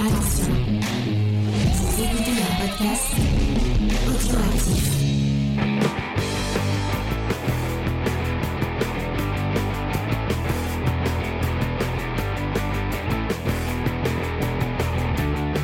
Attention, 0.00 0.54
écoutez 1.98 2.30
podcast. 2.60 3.14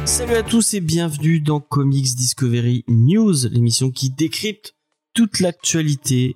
Salut 0.05 0.35
à 0.35 0.43
tous 0.43 0.75
et 0.75 0.81
bienvenue 0.81 1.39
dans 1.41 1.61
Comics 1.61 2.17
Discovery 2.17 2.85
News, 2.89 3.35
l'émission 3.53 3.93
qui 3.93 4.11
décrypte 4.11 4.75
toute 5.13 5.39
l'actualité 5.39 6.35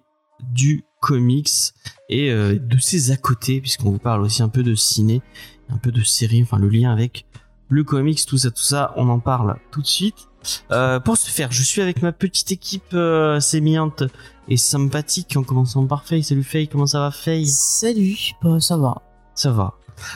du 0.55 0.85
comics 1.01 1.49
et 2.09 2.31
euh, 2.31 2.61
de 2.61 2.79
ses 2.79 3.11
à 3.11 3.17
côté, 3.17 3.61
puisqu'on 3.61 3.91
vous 3.91 3.99
parle 3.99 4.23
aussi 4.23 4.41
un 4.43 4.49
peu 4.49 4.63
de 4.63 4.77
ciné, 4.77 5.21
un 5.69 5.79
peu 5.79 5.91
de 5.91 6.05
série, 6.05 6.45
enfin 6.45 6.59
le 6.59 6.69
lien 6.69 6.93
avec 6.93 7.27
le 7.69 7.85
comics, 7.85 8.25
tout 8.27 8.39
ça, 8.39 8.51
tout 8.51 8.63
ça, 8.63 8.93
on 8.97 9.09
en 9.09 9.19
parle 9.19 9.57
tout 9.71 9.83
de 9.83 9.87
suite. 9.87 10.29
Euh, 10.71 11.01
pour 11.01 11.17
ce 11.17 11.31
faire, 11.31 11.53
je 11.53 11.63
suis 11.63 11.83
avec 11.83 12.01
ma 12.03 12.13
petite 12.13 12.53
équipe 12.53 12.95
euh, 12.95 13.41
sémillante 13.41 14.05
et 14.49 14.57
sympathique, 14.57 15.37
en 15.37 15.43
commençant 15.43 15.87
par 15.87 16.05
Faye. 16.05 16.23
Salut 16.23 16.45
Faye, 16.45 16.69
comment 16.69 16.87
ça 16.87 17.01
va 17.01 17.11
Faye? 17.11 17.47
Salut, 17.47 18.17
bah, 18.43 18.61
ça 18.61 18.77
va. 18.77 19.03
Ça 19.35 19.51
va. 19.51 19.75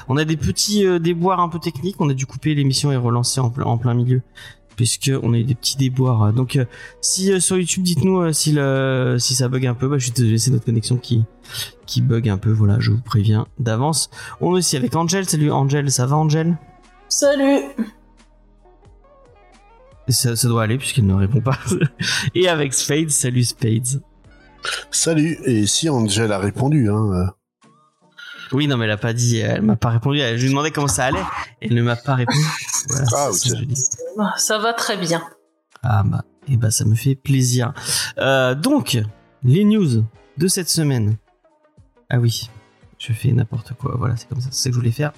On 0.08 0.16
a 0.16 0.24
des 0.24 0.36
petits 0.36 0.86
euh, 0.86 0.98
déboires 0.98 1.40
un 1.40 1.48
peu 1.48 1.58
techniques, 1.58 1.96
on 2.00 2.08
a 2.08 2.14
dû 2.14 2.24
couper 2.24 2.54
l'émission 2.54 2.92
et 2.92 2.96
relancer 2.96 3.40
en, 3.40 3.50
plein- 3.50 3.66
en 3.66 3.78
plein 3.78 3.94
milieu 3.94 4.22
puisque 4.74 5.12
on 5.22 5.34
a 5.34 5.36
eu 5.36 5.44
des 5.44 5.54
petits 5.54 5.76
déboires. 5.76 6.32
Donc 6.32 6.56
euh, 6.56 6.64
si 7.02 7.30
euh, 7.30 7.40
sur 7.40 7.58
YouTube 7.58 7.82
dites-nous 7.82 8.20
euh, 8.20 8.32
si 8.32 8.52
le 8.52 9.16
si 9.18 9.34
ça 9.34 9.48
bug 9.48 9.66
un 9.66 9.74
peu, 9.74 9.86
bah, 9.86 9.98
je 9.98 10.04
suis 10.04 10.12
désolé, 10.12 10.38
c'est 10.38 10.50
notre 10.50 10.64
connexion 10.64 10.96
qui 10.96 11.24
qui 11.84 12.00
bug 12.00 12.28
un 12.28 12.38
peu, 12.38 12.50
voilà, 12.50 12.80
je 12.80 12.92
vous 12.92 13.00
préviens 13.02 13.46
d'avance. 13.58 14.08
On 14.40 14.54
est 14.54 14.58
aussi 14.60 14.76
avec 14.78 14.96
Angel, 14.96 15.28
salut 15.28 15.50
Angel, 15.52 15.90
ça 15.90 16.06
va 16.06 16.16
Angel? 16.16 16.56
Salut 17.12 17.64
ça, 20.08 20.34
ça 20.34 20.48
doit 20.48 20.62
aller 20.64 20.78
puisqu'elle 20.78 21.06
ne 21.06 21.12
répond 21.14 21.40
pas. 21.42 21.58
et 22.34 22.48
avec 22.48 22.72
Spades, 22.72 23.10
salut 23.10 23.44
Spades. 23.44 24.02
Salut, 24.90 25.38
et 25.44 25.66
si 25.66 25.88
Angel 25.90 26.32
a 26.32 26.38
répondu, 26.38 26.90
hein, 26.90 27.12
euh, 27.12 27.26
Oui, 28.52 28.66
non 28.66 28.76
mais 28.78 28.86
elle 28.86 28.90
a 28.92 28.96
pas 28.96 29.12
dit, 29.12 29.38
elle 29.38 29.60
m'a 29.62 29.76
pas 29.76 29.90
répondu, 29.90 30.20
elle- 30.20 30.38
je 30.38 30.42
lui 30.44 30.50
demandais 30.50 30.70
comment 30.70 30.88
ça 30.88 31.04
allait, 31.04 31.22
elle 31.60 31.74
ne 31.74 31.82
m'a 31.82 31.96
pas 31.96 32.14
répondu. 32.14 32.38
Voilà, 32.88 33.06
Ah, 33.14 33.28
c'est 33.32 33.50
ça. 33.50 34.58
Bah, 34.58 34.58
va 34.58 34.72
très 34.72 34.96
bien. 34.96 35.22
Ah 35.82 36.02
bah, 36.04 36.24
et 36.48 36.56
bah 36.56 36.70
ça 36.70 36.84
me 36.86 36.94
fait 36.94 37.14
plaisir. 37.14 37.72
Euh, 38.18 38.54
donc, 38.54 38.98
les 39.44 39.64
news 39.64 40.04
de 40.38 40.48
cette 40.48 40.68
semaine. 40.68 41.16
Ah 42.10 42.18
oui, 42.18 42.48
je 43.04 43.12
fais 43.12 43.32
n'importe 43.32 43.72
quoi. 43.74 43.94
Voilà, 43.98 44.16
c'est 44.16 44.28
comme 44.28 44.40
ça, 44.40 44.48
c'est 44.52 44.62
ce 44.64 44.68
que 44.68 44.74
je 44.74 44.78
voulais 44.78 44.92
faire. 44.92 45.12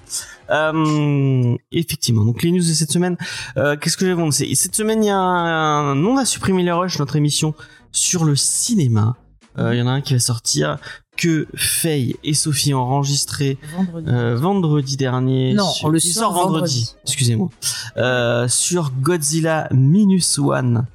Euh, 0.49 1.55
effectivement, 1.71 2.25
donc 2.25 2.41
les 2.41 2.51
news 2.51 2.59
de 2.59 2.63
cette 2.73 2.91
semaine. 2.91 3.15
Euh, 3.57 3.75
Qu'est-ce 3.77 3.95
que 3.97 4.05
je 4.05 4.11
vais 4.11 4.21
vous 4.21 4.31
Cette 4.31 4.75
semaine, 4.75 5.03
il 5.03 5.07
y 5.07 5.09
a 5.11 5.17
un, 5.17 6.03
on 6.03 6.17
a 6.17 6.25
supprimé 6.25 6.63
les 6.63 6.71
rush, 6.71 6.97
notre 6.99 7.15
émission 7.15 7.53
sur 7.91 8.25
le 8.25 8.35
cinéma. 8.35 9.17
Euh, 9.57 9.73
Il 9.73 9.79
y 9.79 9.81
en 9.81 9.87
a 9.87 9.91
un 9.91 10.01
qui 10.01 10.13
va 10.13 10.19
sortir 10.19 10.77
que 11.15 11.47
Faye 11.55 12.15
et 12.25 12.33
Sophie 12.33 12.73
ont 12.73 12.81
enregistré 12.81 13.57
Vendredi. 13.77 14.41
vendredi 14.41 14.97
dernier. 14.97 15.53
Non, 15.53 15.69
sur- 15.71 15.85
on 15.85 15.89
le 15.89 15.99
sort 15.99 16.33
vendredi. 16.33 16.93
Excusez-moi. 17.05 17.49
Sur 18.49 18.91
Godzilla 18.99 19.67
Minus 19.71 20.39
One, 20.39 20.85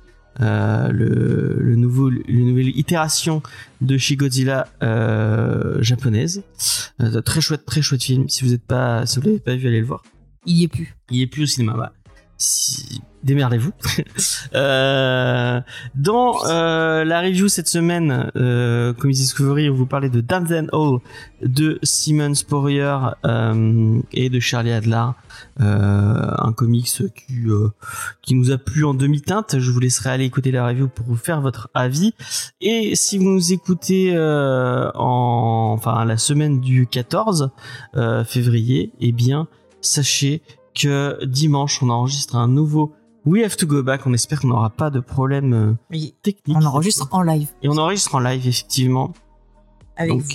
euh, 0.41 0.89
le, 0.91 1.57
le 1.61 1.77
nouveau, 1.77 2.11
le 2.11 2.23
nouvelle 2.29 2.77
itération 2.77 3.43
de 3.81 3.99
chez 3.99 4.17
Godzilla 4.17 4.69
euh, 4.83 5.83
japonaise. 5.83 6.43
Euh, 7.01 7.21
très 7.21 7.41
chouette, 7.41 7.65
très 7.67 7.83
chouette 7.83 8.03
film. 8.03 8.29
Si 8.29 8.45
vous 8.45 8.51
n'êtes 8.51 8.67
pas, 8.67 9.07
si 9.07 9.19
vous 9.19 9.27
l'avez 9.27 9.41
pas 9.41 9.55
vu, 9.55 9.69
allez 9.69 9.81
le 9.81 9.87
voir. 9.87 10.03
Il 10.47 10.57
y 10.57 10.65
est 10.65 10.69
plus. 10.69 10.97
Il 11.11 11.21
est 11.21 11.27
plus 11.27 11.43
au 11.43 11.47
cinéma. 11.47 11.75
Bah, 11.77 11.93
si... 12.39 13.01
Démerdez-vous. 13.23 13.73
euh, 14.55 15.61
dans 15.95 16.47
euh, 16.47 17.05
la 17.05 17.21
review 17.21 17.49
cette 17.49 17.69
semaine, 17.69 18.31
euh, 18.37 18.95
Comics 18.95 19.17
Discovery, 19.17 19.69
on 19.69 19.75
vous 19.75 19.87
parlait 19.87 20.09
de 20.09 20.21
Damned 20.21 20.53
and 20.53 20.69
All 20.73 21.01
de 21.47 21.79
Simon 21.83 22.35
Spurrier 22.35 22.99
euh, 23.27 24.01
et 24.13 24.31
de 24.31 24.41
Charlie 24.41 24.73
Adler, 24.73 25.05
euh, 25.61 26.31
un 26.39 26.53
comics 26.53 26.87
qui 26.87 27.47
euh, 27.47 27.69
qui 28.23 28.35
nous 28.35 28.53
a 28.53 28.59
plu 28.59 28.85
en 28.85 28.95
demi-teinte. 28.95 29.59
Je 29.59 29.71
vous 29.71 29.81
laisserai 29.81 30.11
aller 30.11 30.25
écouter 30.25 30.51
la 30.51 30.67
review 30.67 30.89
pour 30.89 31.07
vous 31.07 31.17
faire 31.17 31.43
votre 31.43 31.69
avis. 31.75 32.15
Et 32.63 32.95
si 32.95 33.19
vous 33.19 33.29
nous 33.29 33.53
écoutez 33.53 34.17
en 34.17 35.75
enfin 35.75 36.05
la 36.05 36.17
semaine 36.17 36.61
du 36.61 36.87
14 36.87 37.51
euh, 37.97 38.25
février, 38.25 38.93
eh 39.01 39.13
bien 39.13 39.47
sachez 39.81 40.43
que 40.75 41.25
dimanche 41.25 41.83
on 41.83 41.91
enregistre 41.91 42.37
un 42.37 42.49
nouveau 42.49 42.95
We 43.27 43.45
Have 43.45 43.57
to 43.57 43.67
Go 43.67 43.83
Back. 43.83 44.03
On 44.07 44.13
espère 44.13 44.41
qu'on 44.41 44.49
n'aura 44.49 44.71
pas 44.71 44.91
de 44.91 45.01
problème 45.01 45.53
euh, 45.53 45.73
Oui. 45.91 46.15
technique. 46.23 46.57
On 46.59 46.65
enregistre 46.65 47.09
en 47.13 47.23
live 47.23 47.49
Et 47.63 47.69
on 47.69 47.77
enregistre 47.77 48.15
en 48.15 48.21
live 48.21 48.47
effectivement. 48.47 49.13
avec 49.97 50.13
Donc, 50.13 50.23
vous. 50.23 50.31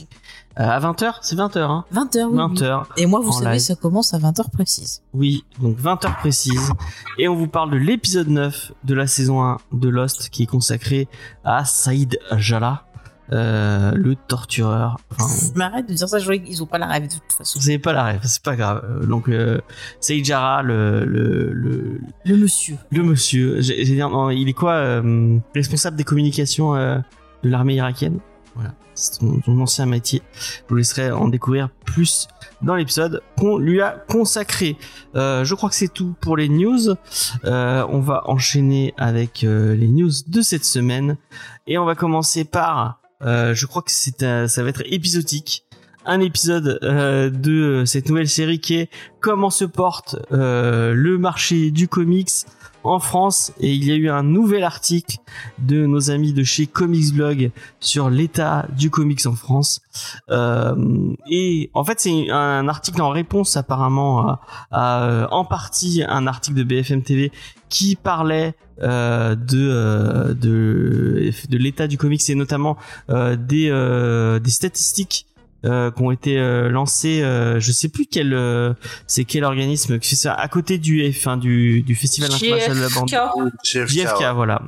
Euh, 0.58 0.64
à 0.70 0.80
20h, 0.80 1.16
c'est 1.22 1.36
20h 1.36 1.60
hein. 1.60 1.84
20h, 1.94 2.24
oui. 2.28 2.38
20h. 2.38 2.80
oui. 2.82 3.04
Et 3.04 3.06
moi, 3.08 3.20
vous 3.20 3.34
savez, 3.34 3.52
live. 3.56 3.60
ça 3.60 3.76
commence 3.76 4.14
à 4.14 4.20
20h 4.20 4.50
précise. 4.52 5.02
Oui, 5.14 5.44
donc 5.60 5.78
20h 5.78 6.18
précise. 6.20 6.72
Et 7.18 7.28
on 7.28 7.36
vous 7.36 7.48
parle 7.48 7.72
de 7.72 7.78
l'épisode 7.78 8.30
9 8.30 8.72
de 8.86 8.94
la 8.94 9.06
saison 9.08 9.44
1 9.44 9.58
de 9.74 9.90
Lost 9.90 10.30
qui 10.30 10.44
est 10.44 10.48
consacré 10.48 11.10
à 11.44 11.66
Saïd 11.66 12.18
Jala, 12.38 12.85
euh, 13.34 13.92
le 13.96 14.16
tortureur. 14.16 14.98
Enfin, 15.12 15.26
Mais 15.56 15.64
arrête 15.64 15.88
de 15.90 15.94
dire 15.94 16.08
ça, 16.08 16.20
je 16.20 16.26
vois 16.26 16.38
qu'ils 16.38 16.62
ont 16.62 16.68
pas 16.68 16.78
la 16.78 16.88
rêve 16.88 17.08
de 17.08 17.14
toute 17.14 17.32
façon. 17.38 17.60
vous 17.60 17.70
avez 17.70 17.80
pas 17.80 17.94
la 17.94 18.04
rêve, 18.04 18.22
c'est 18.24 18.44
pas 18.44 18.56
grave. 18.56 18.84
Euh, 18.90 19.06
Donc 19.06 19.30
euh, 19.30 19.60
Saïd 20.00 20.24
Jara, 20.26 20.62
le, 20.64 21.06
le, 21.06 21.52
le, 21.54 22.00
Le 22.26 22.38
monsieur. 22.38 22.78
le 22.92 23.04
monsieur, 23.04 23.62
j'ai- 23.62 23.84
j'ai 23.86 23.96
dire, 23.96 24.10
non, 24.10 24.30
il 24.30 24.48
est 24.50 24.54
quoi 24.54 24.74
euh, 24.74 25.38
Responsable 25.56 25.98
des 25.98 26.04
communications 26.04 26.76
euh, 26.76 26.98
de 27.44 27.50
l'armée 27.50 27.76
irakienne? 27.76 28.20
Voilà, 28.56 28.74
c'est 28.94 29.16
son, 29.16 29.42
son 29.44 29.60
ancien 29.60 29.86
métier. 29.86 30.22
Je 30.36 30.62
vous 30.70 30.76
laisserai 30.76 31.12
en 31.12 31.28
découvrir 31.28 31.70
plus 31.86 32.28
dans 32.62 32.76
l'épisode 32.76 33.22
qu'on 33.38 33.58
lui 33.58 33.82
a 33.82 33.92
consacré. 34.08 34.78
Euh, 35.16 35.44
je 35.44 35.54
crois 35.56 35.68
que 35.70 35.76
c'est 35.76 35.92
tout 35.94 36.16
pour 36.22 36.38
les 36.38 36.48
news. 36.48 36.96
Euh, 37.44 37.86
on 37.90 38.00
va 38.00 38.22
enchaîner 38.30 38.94
avec 38.98 39.44
euh, 39.44 39.76
les 39.76 39.90
news 39.90 40.10
de 40.28 40.42
cette 40.42 40.64
semaine 40.64 41.18
et 41.68 41.78
on 41.78 41.84
va 41.84 41.96
commencer 41.96 42.46
par, 42.46 43.02
je 43.26 43.66
crois 43.66 43.82
que 43.82 43.92
ça 43.92 44.64
va 44.64 44.70
être 44.70 44.84
épisodique. 44.86 45.66
Un 46.08 46.20
épisode 46.20 46.80
euh, 46.84 47.32
de 47.32 47.84
cette 47.86 48.10
nouvelle 48.10 48.30
série 48.30 48.60
qui 48.60 48.76
est 48.76 48.90
comment 49.22 49.50
se 49.50 49.66
porte 49.66 50.16
euh, 50.32 50.94
le 50.94 51.18
marché 51.18 51.72
du 51.72 51.88
comics 51.88 52.30
en 52.86 53.00
France 53.00 53.52
et 53.60 53.74
il 53.74 53.86
y 53.86 53.92
a 53.92 53.96
eu 53.96 54.10
un 54.10 54.24
nouvel 54.24 54.64
article 54.64 55.18
de 55.60 55.86
nos 55.86 56.12
amis 56.12 56.34
de 56.34 56.44
chez 56.44 56.68
Comics 56.68 57.14
Blog 57.14 57.52
sur 57.80 58.10
l'état 58.10 58.68
du 58.78 58.90
comics 58.90 59.26
en 59.26 59.36
France. 59.36 59.82
Euh, 60.30 60.76
et 61.30 61.70
en 61.74 61.84
fait 61.84 62.00
c'est 62.00 62.30
un 62.30 62.68
article 62.68 63.02
en 63.02 63.10
réponse 63.10 63.58
apparemment 63.58 64.38
à, 64.72 65.04
euh, 65.04 65.28
en 65.32 65.46
partie 65.46 66.04
un 66.08 66.28
article 66.28 66.58
de 66.58 66.64
BFM 66.64 67.02
TV 67.02 67.32
qui 67.70 67.96
parlait 67.96 68.56
euh, 68.82 69.36
de, 69.36 69.70
euh, 69.72 70.34
de 70.34 71.32
de 71.50 71.58
l'état 71.58 71.88
du 71.88 71.98
comics 71.98 72.30
et 72.30 72.36
notamment 72.36 72.78
euh, 73.10 73.36
des 73.36 73.70
euh, 73.70 74.40
des 74.40 74.52
statistiques 74.52 75.28
euh, 75.66 75.92
qui 75.92 76.02
ont 76.02 76.12
été 76.12 76.38
euh, 76.38 76.70
lancées 76.70 77.22
euh, 77.22 77.60
je 77.60 77.72
sais 77.72 77.90
plus 77.90 78.06
quel 78.06 78.34
euh, 78.34 78.74
c'est 79.08 79.26
quel 79.26 79.44
organisme 79.44 80.00
fait 80.00 80.16
ça 80.16 80.34
à 80.34 80.48
côté 80.48 80.78
du 80.78 81.02
F1 81.02 81.40
du, 81.40 81.82
du 81.82 81.96
festival 81.96 82.32
international 82.32 82.78
de 82.78 82.82
la 82.82 82.90
bande 82.90 83.12
ouais. 83.12 84.34
voilà. 84.34 84.62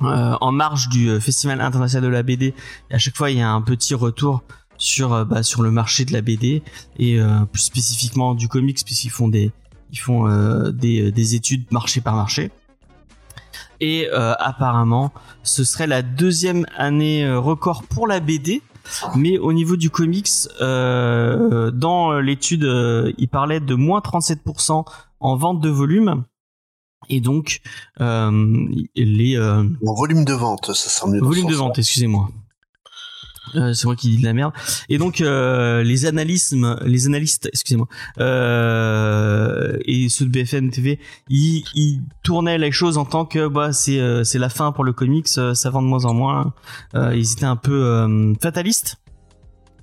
Euh, 0.00 0.36
en 0.40 0.52
marge 0.52 0.88
du 0.90 1.20
Festival 1.20 1.60
international 1.60 2.08
de 2.08 2.14
la 2.14 2.22
BD, 2.22 2.54
et 2.88 2.94
à 2.94 2.98
chaque 2.98 3.16
fois 3.16 3.32
il 3.32 3.38
y 3.38 3.40
a 3.40 3.50
un 3.50 3.60
petit 3.62 3.96
retour 3.96 4.44
sur 4.76 5.12
euh, 5.12 5.24
bah, 5.24 5.42
sur 5.42 5.62
le 5.62 5.72
marché 5.72 6.04
de 6.04 6.12
la 6.12 6.20
BD 6.20 6.62
et 6.98 7.20
euh, 7.20 7.44
plus 7.52 7.62
spécifiquement 7.62 8.34
du 8.34 8.46
comics 8.46 8.78
puisqu'ils 8.84 9.10
font 9.10 9.26
des 9.28 9.50
ils 9.90 9.98
font 9.98 10.28
euh, 10.28 10.70
des, 10.70 11.10
des 11.10 11.34
études 11.34 11.64
marché 11.72 12.00
par 12.00 12.14
marché. 12.14 12.50
Et 13.80 14.08
euh, 14.12 14.34
apparemment, 14.38 15.12
ce 15.42 15.64
serait 15.64 15.86
la 15.86 16.02
deuxième 16.02 16.66
année 16.76 17.28
record 17.30 17.84
pour 17.84 18.06
la 18.06 18.20
BD. 18.20 18.60
Mais 19.16 19.38
au 19.38 19.52
niveau 19.52 19.76
du 19.76 19.90
comics, 19.90 20.28
euh, 20.60 21.70
dans 21.70 22.18
l'étude, 22.18 22.64
euh, 22.64 23.12
il 23.18 23.28
parlait 23.28 23.60
de 23.60 23.74
moins 23.74 24.00
37% 24.00 24.84
en 25.20 25.36
vente 25.36 25.60
de 25.60 25.68
volume. 25.68 26.24
Et 27.08 27.20
donc, 27.20 27.60
euh, 28.00 28.66
les 28.94 29.38
En 29.38 29.94
volume 29.94 30.24
de 30.24 30.32
vente, 30.34 30.72
ça 30.74 30.90
sera 30.90 31.08
mieux. 31.10 31.20
volume 31.20 31.46
de 31.46 31.54
vente, 31.54 31.78
excusez-moi. 31.78 32.28
Euh, 33.54 33.72
c'est 33.72 33.84
moi 33.86 33.96
qui 33.96 34.10
dis 34.10 34.18
de 34.18 34.24
la 34.24 34.32
merde. 34.32 34.52
Et 34.88 34.98
donc 34.98 35.20
euh, 35.20 35.82
les 35.82 36.06
analystes, 36.06 36.54
les 36.84 37.06
analystes, 37.06 37.48
excusez-moi, 37.52 37.88
euh, 38.20 39.76
et 39.84 40.08
ceux 40.08 40.26
de 40.26 40.30
BFM 40.30 40.70
TV, 40.70 40.98
ils, 41.28 41.64
ils 41.74 42.02
tournaient 42.22 42.58
les 42.58 42.72
choses 42.72 42.98
en 42.98 43.04
tant 43.04 43.24
que 43.24 43.48
bah 43.48 43.72
c'est 43.72 44.00
euh, 44.00 44.24
c'est 44.24 44.38
la 44.38 44.48
fin 44.48 44.72
pour 44.72 44.84
le 44.84 44.92
comics, 44.92 45.28
euh, 45.38 45.54
ça 45.54 45.70
vend 45.70 45.82
de 45.82 45.86
moins 45.86 46.04
en 46.04 46.14
moins. 46.14 46.54
Euh, 46.94 47.14
ils 47.14 47.32
étaient 47.32 47.44
un 47.44 47.56
peu 47.56 48.06
fatalistes. 48.40 48.96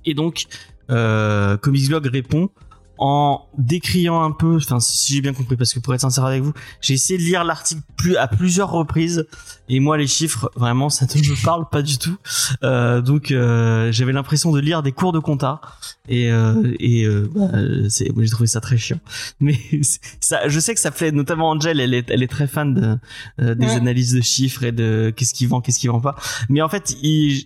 Et 0.04 0.14
donc 0.14 0.46
Comics 0.88 1.88
Blog 1.88 2.06
répond 2.06 2.50
en 2.98 3.45
décriant 3.58 4.22
un 4.22 4.30
peu, 4.32 4.56
enfin 4.56 4.80
si 4.80 5.14
j'ai 5.14 5.20
bien 5.20 5.32
compris, 5.32 5.56
parce 5.56 5.72
que 5.72 5.78
pour 5.80 5.94
être 5.94 6.00
sincère 6.00 6.24
avec 6.24 6.42
vous, 6.42 6.52
j'ai 6.80 6.94
essayé 6.94 7.18
de 7.18 7.24
lire 7.24 7.44
l'article 7.44 7.82
plus 7.96 8.16
à 8.16 8.28
plusieurs 8.28 8.70
reprises 8.70 9.26
et 9.68 9.80
moi 9.80 9.96
les 9.98 10.06
chiffres 10.06 10.50
vraiment 10.56 10.90
ça 10.90 11.06
ne 11.06 11.20
me 11.20 11.44
parle 11.44 11.68
pas 11.70 11.82
du 11.82 11.98
tout. 11.98 12.16
Euh, 12.62 13.00
donc 13.00 13.30
euh, 13.30 13.90
j'avais 13.92 14.12
l'impression 14.12 14.52
de 14.52 14.60
lire 14.60 14.82
des 14.82 14.92
cours 14.92 15.12
de 15.12 15.18
compta 15.18 15.60
et 16.08 16.30
euh, 16.30 16.74
et 16.78 17.04
euh, 17.04 17.28
bah, 17.34 17.48
j'ai 17.88 18.30
trouvé 18.30 18.46
ça 18.46 18.60
très 18.60 18.76
chiant. 18.76 19.00
Mais 19.40 19.56
ça, 20.20 20.48
je 20.48 20.60
sais 20.60 20.74
que 20.74 20.80
ça 20.80 20.90
plaît 20.90 21.12
notamment 21.12 21.50
Angel, 21.50 21.80
elle 21.80 21.94
est 21.94 22.10
elle 22.10 22.22
est 22.22 22.28
très 22.28 22.46
fan 22.46 22.74
de 22.74 22.98
euh, 23.40 23.54
des 23.54 23.66
Ouais. 23.66 23.72
analyses 23.72 24.12
de 24.14 24.20
chiffres 24.20 24.62
et 24.64 24.72
de 24.72 25.12
qu'est-ce 25.16 25.34
qui 25.34 25.46
vend, 25.46 25.60
qu'est-ce 25.60 25.80
qui 25.80 25.88
vend 25.88 26.00
pas. 26.00 26.14
Mais 26.48 26.62
en 26.62 26.68
fait, 26.68 26.94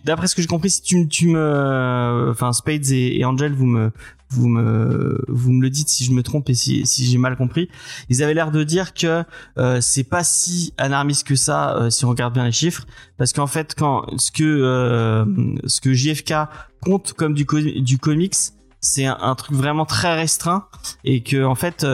d'après 0.04 0.26
ce 0.26 0.34
que 0.34 0.42
j'ai 0.42 0.48
compris, 0.48 0.70
si 0.70 0.82
tu, 0.82 1.08
tu 1.08 1.28
me, 1.28 2.28
enfin 2.30 2.52
Spades 2.52 2.90
et, 2.90 3.18
et 3.18 3.24
Angel, 3.24 3.52
vous 3.54 3.66
me, 3.66 3.90
vous 4.28 4.48
me, 4.48 5.24
vous 5.28 5.52
me 5.52 5.62
le 5.62 5.70
dites 5.70 5.88
si 6.00 6.06
je 6.06 6.12
me 6.12 6.22
trompe 6.22 6.48
et 6.50 6.54
si, 6.54 6.86
si 6.86 7.04
j'ai 7.06 7.18
mal 7.18 7.36
compris. 7.36 7.68
Ils 8.08 8.22
avaient 8.22 8.34
l'air 8.34 8.50
de 8.50 8.64
dire 8.64 8.94
que 8.94 9.22
euh, 9.58 9.80
c'est 9.80 10.04
pas 10.04 10.24
si 10.24 10.72
alarmiste 10.78 11.26
que 11.26 11.34
ça 11.36 11.76
euh, 11.76 11.90
si 11.90 12.04
on 12.04 12.08
regarde 12.08 12.32
bien 12.34 12.44
les 12.44 12.52
chiffres, 12.52 12.86
parce 13.18 13.32
qu'en 13.32 13.46
fait, 13.46 13.74
quand 13.76 14.06
ce 14.18 14.30
que 14.32 14.42
euh, 14.44 15.24
ce 15.66 15.80
que 15.80 15.92
JFK 15.92 16.32
compte 16.80 17.12
comme 17.12 17.34
du 17.34 17.44
co- 17.46 17.60
du 17.60 17.98
comics, 17.98 18.34
c'est 18.80 19.04
un, 19.04 19.18
un 19.20 19.34
truc 19.34 19.54
vraiment 19.54 19.84
très 19.84 20.14
restreint 20.14 20.66
et 21.04 21.22
que 21.22 21.44
en 21.44 21.54
fait, 21.54 21.84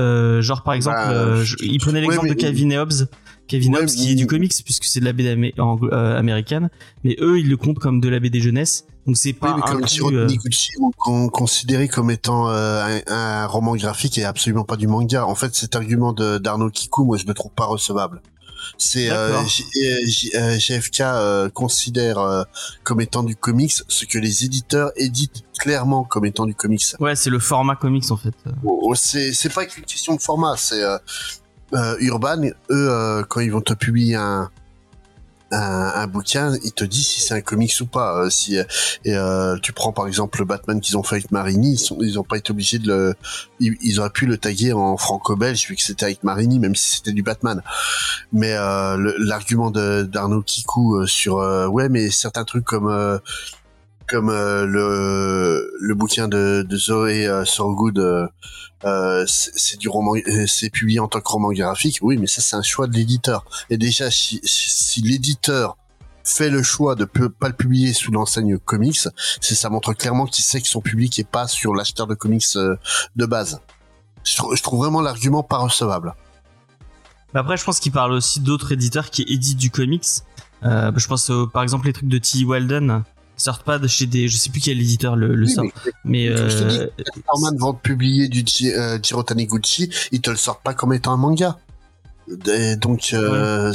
genre 0.41 0.63
par 0.63 0.75
exemple, 0.75 0.97
Bah, 1.37 1.43
je- 1.45 1.57
il 1.63 1.79
prenait 1.81 2.01
l'exemple 2.01 2.29
de 2.29 2.35
Calvin 2.41 2.71
et 2.71 2.79
Hobbes. 2.79 3.09
Kevin 3.49 3.75
Ouais, 3.77 3.87
qui 3.87 4.11
est 4.13 4.15
du 4.15 4.27
comics 4.27 4.53
puisque 4.65 4.85
c'est 4.85 5.01
de 5.01 5.05
la 5.05 5.13
BD 5.13 5.29
euh, 5.59 6.19
américaine 6.19 6.69
mais 7.05 7.17
eux 7.21 7.39
ils 7.39 7.49
le 7.49 7.57
comptent 7.57 7.79
comme 7.79 8.01
de 8.01 8.09
la 8.09 8.19
BD 8.21 8.41
jeunesse 8.41 8.85
donc 9.07 9.17
c'est 9.17 9.29
Oui, 9.31 9.35
pas 9.35 9.55
mais 9.57 9.63
comme 9.63 9.87
Chiro 9.87 10.11
euh, 10.13 10.29
on- 10.81 10.91
qu'on 10.91 11.29
considérait 11.29 11.87
comme 11.89 12.11
étant 12.11 12.49
euh, 12.51 12.99
un, 13.07 13.15
un 13.15 13.47
roman 13.47 13.77
graphique 13.77 14.19
et 14.19 14.25
absolument 14.25 14.65
pas 14.65 14.77
du 14.77 14.89
manga. 14.89 15.25
En 15.25 15.37
fait, 15.37 15.55
cet 15.55 15.77
argument 15.77 16.13
de 16.13 16.39
d'Arnaud 16.39 16.71
Kikou, 16.71 17.05
moi, 17.05 17.17
je 17.17 17.25
le 17.25 17.33
trouve 17.33 17.53
pas 17.53 17.67
recevable. 17.67 18.21
C'est 18.79 19.11
euh, 19.13 19.31
GFK 20.59 21.03
considère 21.55 22.47
comme 22.83 23.01
étant 23.01 23.23
du 23.23 23.37
comics 23.37 23.75
ce 23.87 24.05
que 24.07 24.19
les 24.19 24.45
éditeurs 24.45 24.91
éditent 24.97 25.45
clairement 25.59 26.03
comme 26.05 26.25
étant 26.27 26.47
du 26.47 26.55
comics. 26.57 26.83
ouais 27.01 27.15
c'est 27.17 27.31
le 27.31 27.39
format 27.39 27.77
comics 27.77 28.11
en 28.11 28.17
fait 28.17 28.35
Oh, 28.65 28.81
oh, 28.83 28.95
c'est 28.97 29.33
c'est 29.33 29.53
pas 29.53 29.67
qu'une 29.67 29.85
question 29.85 30.17
de 30.17 30.21
format, 30.21 30.57
c'est 30.57 30.83
euh, 31.75 31.97
Urban, 32.01 32.43
eux 32.45 32.53
euh, 32.71 33.23
quand 33.29 33.41
ils 33.41 33.53
vont 33.53 33.61
te 33.61 33.75
publier 33.75 34.15
un 34.15 34.51
un, 35.53 35.93
un 35.95 36.07
bouquin, 36.07 36.55
ils 36.65 36.73
te 36.73 36.85
disent 36.85 37.07
si 37.07 37.21
c'est 37.21 37.35
un 37.35 37.41
comics 37.41 37.73
ou 37.81 37.87
pas. 37.87 38.19
Euh, 38.19 38.31
si 38.31 38.59
euh, 38.59 38.65
euh, 39.07 39.57
tu 39.63 39.73
prends 39.73 39.93
par 39.93 40.07
exemple 40.07 40.39
le 40.41 40.45
Batman 40.45 40.81
qu'ils 40.81 40.97
ont 40.97 41.03
fait 41.03 41.17
avec 41.17 41.31
Marini, 41.31 41.75
ils 41.75 41.79
sont 41.79 41.99
ils 42.01 42.19
ont 42.19 42.25
pas 42.25 42.37
été 42.37 42.51
obligés 42.51 42.79
de 42.79 42.89
le 42.89 43.15
ils, 43.61 44.01
auraient 44.01 44.11
pu 44.11 44.27
le 44.27 44.39
taguer 44.39 44.73
en 44.73 44.97
franco-belge 44.97 45.67
vu 45.69 45.77
que 45.77 45.83
c'était 45.83 46.05
avec 46.05 46.25
Marini 46.25 46.59
même 46.59 46.75
si 46.75 46.97
c'était 46.97 47.13
du 47.13 47.23
Batman. 47.23 47.63
Mais 48.33 48.55
euh, 48.55 49.15
l'argument 49.19 49.71
d'Arnaud 49.71 50.43
Kikou 50.43 50.97
euh, 50.97 51.07
sur 51.07 51.39
euh, 51.39 51.67
ouais 51.67 51.89
mais 51.89 52.11
certains 52.11 52.45
trucs 52.45 52.65
comme 52.65 53.21
comme 54.09 54.31
euh, 54.31 54.65
le 54.67 55.71
le 55.81 55.95
bouquin 55.95 56.29
de, 56.29 56.65
de 56.69 56.77
Zoé 56.77 57.27
euh, 57.27 57.45
Sorgood 57.45 57.99
euh, 57.99 58.27
euh, 58.85 59.25
c'est 59.27 59.79
du 59.79 59.89
roman 59.89 60.13
c'est 60.47 60.71
publié 60.71 61.01
en 61.01 61.09
tant 61.09 61.21
que 61.21 61.29
roman 61.29 61.51
graphique. 61.53 61.99
Oui 62.03 62.17
mais 62.17 62.27
ça 62.27 62.41
c'est 62.43 62.57
un 62.57 62.63
choix 62.63 62.87
de 62.87 62.95
l'éditeur. 62.95 63.45
Et 63.71 63.79
déjà 63.79 64.11
si, 64.11 64.41
l'éditeur 65.03 65.77
fait 66.25 66.51
le 66.51 66.63
choix 66.63 66.95
de 66.95 67.05
peu- 67.05 67.29
pas 67.31 67.49
le 67.49 67.55
publier 67.55 67.93
sous 67.93 68.11
l'enseigne 68.13 68.59
comics 68.59 69.09
c'est 69.41 69.55
ça 69.55 69.71
montre 69.71 69.93
clairement 69.93 70.27
qu'il 70.27 70.45
sait 70.45 70.61
que 70.61 70.69
son 70.69 70.81
public 70.81 71.19
est 71.19 71.29
pas 71.29 71.47
sur 71.49 71.75
l'acheteur 71.75 72.07
de 72.07 72.15
comics 72.15 72.45
de 72.55 73.27
base. 73.27 73.61
Je, 74.25 74.37
trou- 74.37 74.55
je 74.57 74.63
trouve 74.63 74.81
vraiment 74.81 75.01
l'argument 75.01 75.43
pas 75.43 75.59
recevable. 75.59 76.15
Après 77.35 77.57
je 77.57 77.65
pense 77.65 77.81
qu'il 77.81 77.93
parle 77.93 78.13
aussi 78.13 78.41
d'autres 78.41 78.73
éditeurs 78.73 79.11
qui 79.11 79.23
éditent 79.23 79.59
du 79.59 79.71
comics. 79.71 80.07
Je 80.63 81.07
pense 81.07 81.31
par 81.53 81.63
exemple 81.63 81.87
les 81.87 81.93
trucs 81.93 82.09
de 82.09 82.19
T. 82.19 82.45
Walden 82.45 83.05
sortent 83.37 83.65
pas 83.65 83.79
de 83.79 83.87
chez 83.87 84.07
des 84.07 84.29
je 84.29 84.37
sais 84.37 84.51
plus 84.51 84.61
quel 84.61 84.81
éditeur 84.81 85.17
le, 85.17 85.35
le 85.35 85.47
Oui, 85.47 85.53
sort 85.53 85.65
mais- 86.05 86.29
mais, 86.29 86.35
comme 86.35 86.49
je 86.49 86.59
te 86.59 86.65
dis, 86.69 86.79
euh, 86.79 86.89
Norman 87.29 87.57
vont 87.59 87.75
publier 87.75 88.29
du 88.29 88.45
euh, 88.75 88.99
Jiro 89.03 89.23
Taniguchi, 89.23 89.91
ils 90.13 90.21
te 90.21 90.31
le 90.31 90.37
sortent 90.37 90.63
pas 90.63 90.75
comme 90.75 90.93
étant 90.93 91.13
un 91.13 91.17
manga. 91.17 91.59
Et 92.49 92.77
donc, 92.77 93.11
euh, 93.13 93.73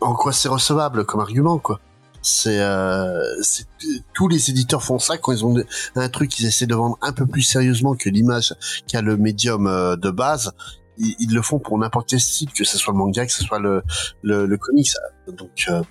en 0.00 0.14
quoi 0.14 0.32
c'est 0.32 0.48
recevable 0.48 1.04
comme 1.04 1.20
argument, 1.20 1.58
quoi? 1.58 1.80
C'est, 2.22 2.58
euh, 2.60 3.20
c'est- 3.42 3.66
tous 4.14 4.28
les 4.28 4.48
éditeurs 4.48 4.82
font 4.82 4.98
ça 4.98 5.18
quand 5.18 5.32
ils 5.32 5.44
ont 5.44 5.54
un 5.94 6.08
truc 6.08 6.30
qu'ils 6.30 6.46
essaient 6.46 6.66
de 6.66 6.74
vendre 6.74 6.96
un 7.02 7.12
peu 7.12 7.26
plus 7.26 7.42
sérieusement 7.42 7.94
que 7.96 8.08
l'image 8.08 8.54
qu'a 8.86 9.02
le 9.02 9.18
médium 9.18 9.66
euh, 9.66 9.96
de 9.96 10.10
base. 10.10 10.52
Ils, 10.96 11.14
ils 11.18 11.34
le 11.34 11.42
font 11.42 11.58
pour 11.58 11.76
n'importe 11.76 12.08
quel 12.08 12.20
style, 12.20 12.50
que 12.52 12.64
ce 12.64 12.78
soit 12.78 12.92
le 12.94 12.98
manga, 12.98 13.26
que 13.26 13.32
ce 13.32 13.44
soit 13.44 13.58
le 13.58 13.82
le, 14.22 14.46
le 14.46 14.56
comics. 14.56 14.92
Donc, 15.36 15.66
euh, 15.68 15.82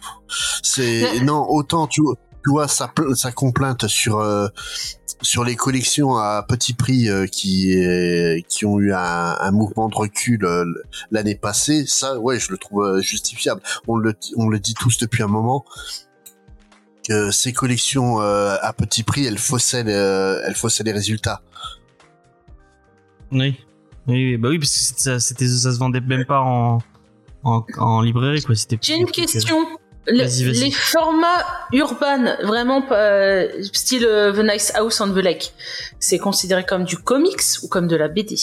c'est 0.63 1.19
non 1.21 1.45
autant 1.49 1.85
tu 1.85 2.01
tu 2.43 2.49
vois 2.51 2.67
sa 2.67 2.91
sa 3.15 3.31
complainte 3.31 3.87
sur 3.87 4.19
euh, 4.19 4.47
sur 5.21 5.43
les 5.43 5.55
collections 5.55 6.17
à 6.17 6.43
petit 6.47 6.73
prix 6.73 7.09
euh, 7.09 7.25
qui 7.27 7.77
euh, 7.77 8.39
qui 8.49 8.65
ont 8.65 8.79
eu 8.79 8.93
un, 8.93 8.99
un 9.39 9.51
mouvement 9.51 9.87
de 9.89 9.95
recul 9.95 10.43
euh, 10.45 10.65
l'année 11.11 11.35
passée, 11.35 11.85
ça 11.87 12.19
ouais, 12.19 12.39
je 12.39 12.51
le 12.51 12.57
trouve 12.57 12.83
euh, 12.83 13.01
justifiable. 13.01 13.61
On 13.87 13.95
le 13.97 14.13
on 14.35 14.49
le 14.49 14.59
dit 14.59 14.73
tous 14.73 14.97
depuis 14.97 15.23
un 15.23 15.27
moment 15.27 15.63
que 17.07 17.31
ces 17.31 17.51
collections 17.53 18.21
euh, 18.21 18.55
à 18.61 18.71
petit 18.73 19.03
prix, 19.03 19.25
elles 19.25 19.37
faussaient 19.37 19.83
les, 19.83 19.91
elles 20.45 20.55
faussaient 20.55 20.83
les 20.83 20.93
résultats. 20.93 21.41
oui. 23.31 23.57
oui 24.07 24.13
oui, 24.31 24.37
bah 24.37 24.49
oui 24.49 24.59
parce 24.59 24.71
que 24.71 24.77
c'était- 24.79 25.01
ça 25.01 25.19
c'était 25.19 25.47
ça 25.47 25.71
se 25.73 25.77
vendait 25.79 26.01
même 26.01 26.25
pas 26.25 26.39
en 26.41 26.79
en, 27.45 27.65
en 27.77 28.01
librairie 28.01 28.41
quoi 28.41 28.55
c'était 28.55 28.77
J'ai 28.81 28.95
une 28.97 29.09
question. 29.11 29.65
Le- 30.07 30.23
Vas-y, 30.23 30.43
vas-y. 30.45 30.59
Les 30.65 30.71
formats 30.71 31.45
urbains, 31.71 32.35
vraiment 32.43 32.81
pas- 32.81 33.43
style 33.71 34.05
euh, 34.05 34.33
The 34.33 34.39
Nice 34.51 34.71
House 34.75 34.99
on 35.01 35.09
the 35.13 35.17
Lake, 35.17 35.53
c'est 35.99 36.17
considéré 36.17 36.65
comme 36.65 36.83
du 36.83 36.97
comics 36.97 37.41
ou 37.63 37.67
comme 37.69 37.87
de 37.87 37.95
la 37.95 38.09
BD 38.09 38.35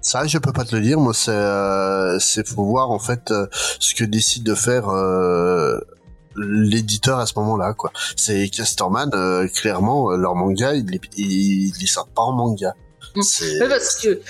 Ça, 0.00 0.26
je 0.26 0.38
peux 0.38 0.52
pas 0.52 0.64
te 0.64 0.76
le 0.76 0.82
dire. 0.82 0.98
Moi, 1.00 1.12
c'est 1.14 1.30
euh, 1.32 2.18
c'est 2.20 2.46
faut 2.46 2.64
voir 2.64 2.90
en 2.92 2.98
fait 3.00 3.30
euh, 3.32 3.46
ce 3.80 3.94
que 3.94 4.04
décide 4.04 4.44
de 4.44 4.54
faire 4.54 4.88
euh, 4.88 5.80
l'éditeur 6.36 7.18
à 7.18 7.26
ce 7.26 7.32
moment-là. 7.38 7.72
Quoi. 7.74 7.90
C'est 8.16 8.48
Casterman. 8.48 9.10
euh, 9.14 9.48
clairement, 9.48 10.10
euh, 10.12 10.16
leur 10.16 10.34
manga, 10.34 10.74
ils 10.74 10.84
ils 11.16 11.72
les 11.80 11.86
sortent 11.86 12.14
pas 12.14 12.22
en 12.22 12.32
manga. 12.32 12.74
Mm. 13.16 13.22
C'est 13.22 13.60
Ouais, 13.60 13.68
Parce 13.68 13.96
que 13.96 14.20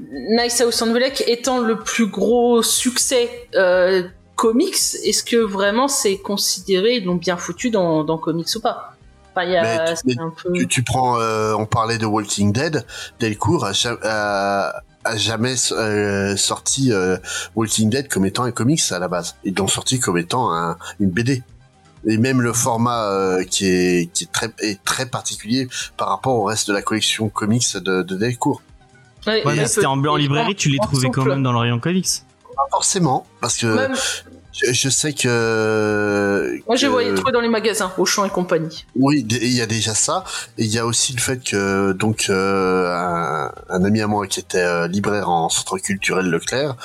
Nice 0.00 0.60
House 0.60 0.82
on 0.82 0.92
the 0.92 0.96
Lake 0.98 1.22
étant 1.26 1.58
le 1.60 1.78
plus 1.78 2.06
gros 2.06 2.62
succès 2.62 3.48
euh, 3.54 4.02
comics, 4.36 4.74
est-ce 5.04 5.22
que 5.24 5.36
vraiment 5.36 5.88
c'est 5.88 6.16
considéré, 6.18 6.96
ils 6.96 7.04
l'ont 7.04 7.14
bien 7.16 7.36
foutu 7.36 7.70
dans, 7.70 8.04
dans 8.04 8.18
comics 8.18 8.48
ou 8.56 8.60
pas? 8.60 8.96
Enfin, 9.34 9.46
il 9.46 9.52
y 9.52 9.56
a 9.56 9.62
Mais- 9.62 9.94
c'est 9.96 10.04
mais 10.06 10.18
un 10.20 10.30
peu... 10.30 10.52
tu, 10.52 10.68
tu 10.68 10.82
prends, 10.82 11.18
euh, 11.18 11.54
on 11.54 11.66
parlait 11.66 11.98
de 11.98 12.06
Walking 12.06 12.52
Dead, 12.52 12.84
Delcourt 13.20 13.64
a, 13.66 13.72
a- 14.04 14.80
a 15.04 15.16
jamais 15.16 15.54
euh, 15.72 16.36
sorti 16.36 16.92
euh, 16.92 17.16
Walking 17.56 17.90
Dead 17.90 18.08
comme 18.08 18.24
étant 18.26 18.44
un 18.44 18.52
comics 18.52 18.82
à 18.90 18.98
la 18.98 19.08
base. 19.08 19.36
Ils 19.44 19.54
l'ont 19.54 19.68
sorti 19.68 19.98
comme 20.00 20.18
étant 20.18 20.52
un, 20.52 20.76
une 21.00 21.10
BD. 21.10 21.42
Et 22.06 22.16
même 22.18 22.42
le 22.42 22.52
format 22.52 23.04
euh, 23.10 23.44
qui 23.44 23.66
est 23.66 24.10
qui 24.12 24.24
est 24.24 24.32
très 24.32 24.50
est 24.60 24.82
très 24.84 25.06
particulier 25.06 25.68
par 25.96 26.08
rapport 26.10 26.34
au 26.36 26.44
reste 26.44 26.68
de 26.68 26.74
la 26.74 26.82
collection 26.82 27.28
comics 27.30 27.76
de, 27.76 28.02
de 28.02 28.16
Delcourt. 28.16 28.60
Ouais, 29.26 29.42
Ouais, 29.46 29.54
et 29.54 29.56
mais 29.56 29.62
un 29.64 29.66
c'était 29.66 29.86
en, 29.86 30.04
en 30.04 30.16
librairie, 30.16 30.54
tu 30.54 30.68
les 30.68 30.78
trouvais 30.78 31.08
quand 31.08 31.24
même 31.24 31.42
dans 31.42 31.52
l'Orient 31.52 31.78
Comics. 31.80 32.06
Pas 32.56 32.66
forcément, 32.70 33.26
parce 33.40 33.56
que 33.58 33.66
Même- 33.66 33.94
je, 34.52 34.72
je 34.72 34.88
sais 34.88 35.12
que 35.12 36.60
moi, 36.66 36.76
j'ai 36.76 36.86
que- 36.86 36.92
voyé 36.92 37.14
trouver 37.14 37.32
dans 37.32 37.40
les 37.40 37.48
magasins, 37.48 37.92
Auchan 37.98 38.24
et 38.24 38.30
compagnie. 38.30 38.86
Oui, 38.96 39.26
il 39.28 39.52
y 39.52 39.60
a 39.60 39.66
déjà 39.66 39.94
ça, 39.94 40.24
et 40.58 40.64
il 40.64 40.70
y 40.72 40.78
a 40.78 40.86
aussi 40.86 41.12
le 41.12 41.20
fait 41.20 41.42
que 41.42 41.92
donc 41.92 42.26
euh, 42.30 42.86
un, 42.94 43.52
un 43.68 43.84
ami 43.84 44.00
à 44.00 44.06
moi 44.06 44.26
qui 44.26 44.40
était 44.40 44.58
euh, 44.58 44.86
libraire 44.88 45.28
en 45.28 45.48
centre 45.48 45.78
culturel 45.78 46.26
Leclerc, 46.30 46.76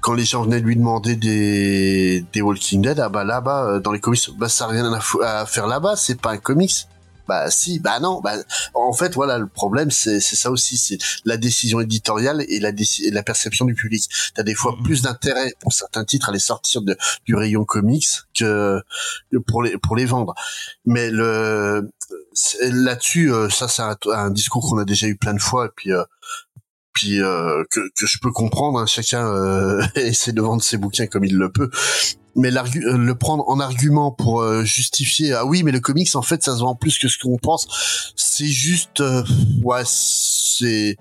quand 0.00 0.12
les 0.14 0.24
gens 0.24 0.42
venaient 0.42 0.60
lui 0.60 0.76
demander 0.76 1.16
des 1.16 2.24
des 2.32 2.42
Walking 2.42 2.82
Dead, 2.82 3.00
ah 3.00 3.08
bah 3.08 3.24
là-bas 3.24 3.64
euh, 3.64 3.80
dans 3.80 3.92
les 3.92 4.00
comics, 4.00 4.28
bah 4.38 4.48
ça 4.48 4.64
a 4.66 4.68
rien 4.68 4.92
à, 4.92 5.40
à 5.40 5.46
faire 5.46 5.66
là-bas, 5.66 5.96
c'est 5.96 6.20
pas 6.20 6.30
un 6.32 6.36
comics. 6.38 6.86
Bah 7.28 7.50
si, 7.50 7.78
bah 7.78 8.00
non, 8.00 8.20
bah 8.22 8.36
en 8.74 8.92
fait 8.94 9.14
voilà 9.14 9.36
le 9.38 9.46
problème 9.46 9.90
c'est 9.90 10.18
c'est 10.20 10.34
ça 10.36 10.50
aussi, 10.50 10.78
c'est 10.78 10.98
la 11.26 11.36
décision 11.36 11.78
éditoriale 11.80 12.44
et 12.48 12.58
la 12.58 12.70
et 12.70 13.10
la 13.10 13.22
perception 13.22 13.66
du 13.66 13.74
public. 13.74 14.08
T'as 14.34 14.42
des 14.42 14.54
fois 14.54 14.74
Mhm. 14.78 14.82
plus 14.84 15.02
d'intérêt 15.02 15.52
pour 15.60 15.72
certains 15.72 16.04
titres 16.04 16.30
à 16.30 16.32
les 16.32 16.38
sortir 16.38 16.80
de, 16.82 16.96
du 17.26 17.34
rayon 17.36 17.64
comics 17.64 18.06
que 18.38 18.80
pour 19.46 19.62
les 19.62 19.76
pour 19.76 19.94
les 19.94 20.06
vendre. 20.06 20.34
Mais 20.86 21.10
le 21.10 21.90
là-dessus, 22.62 23.32
euh, 23.32 23.48
ça 23.50 23.68
c'est 23.68 23.82
un, 23.82 23.96
un 24.12 24.30
discours 24.30 24.66
qu'on 24.68 24.78
a 24.78 24.84
déjà 24.84 25.06
eu 25.06 25.16
plein 25.16 25.34
de 25.34 25.40
fois 25.40 25.66
et 25.66 25.70
puis 25.76 25.92
euh, 25.92 26.02
puis 26.98 27.20
euh, 27.22 27.62
que, 27.70 27.80
que 27.96 28.06
je 28.06 28.18
peux 28.18 28.32
comprendre. 28.32 28.78
hein, 28.80 28.86
chacun 28.86 29.24
euh, 29.26 29.80
essaie 29.94 30.32
de 30.32 30.40
vendre 30.42 30.62
ses 30.62 30.76
bouquins 30.78 31.06
comme 31.06 31.24
il 31.24 31.36
le 31.36 31.48
peut. 31.52 31.70
Mais 32.34 32.50
euh, 32.56 32.96
le 32.98 33.14
prendre 33.14 33.44
en 33.48 33.60
argument 33.60 34.10
pour 34.10 34.40
euh, 34.42 34.64
justifier 34.64 35.32
ah 35.34 35.44
oui 35.46 35.62
mais 35.62 35.70
le 35.72 35.80
comics 35.80 36.14
en 36.16 36.22
fait 36.22 36.42
ça 36.42 36.54
se 36.56 36.60
vend 36.60 36.74
plus 36.76 36.98
que 36.98 37.08
ce 37.08 37.18
qu'on 37.18 37.36
pense 37.36 37.66
c'est 38.16 38.46
juste 38.46 39.02
ouais 39.62 39.82
c'est 39.84 40.96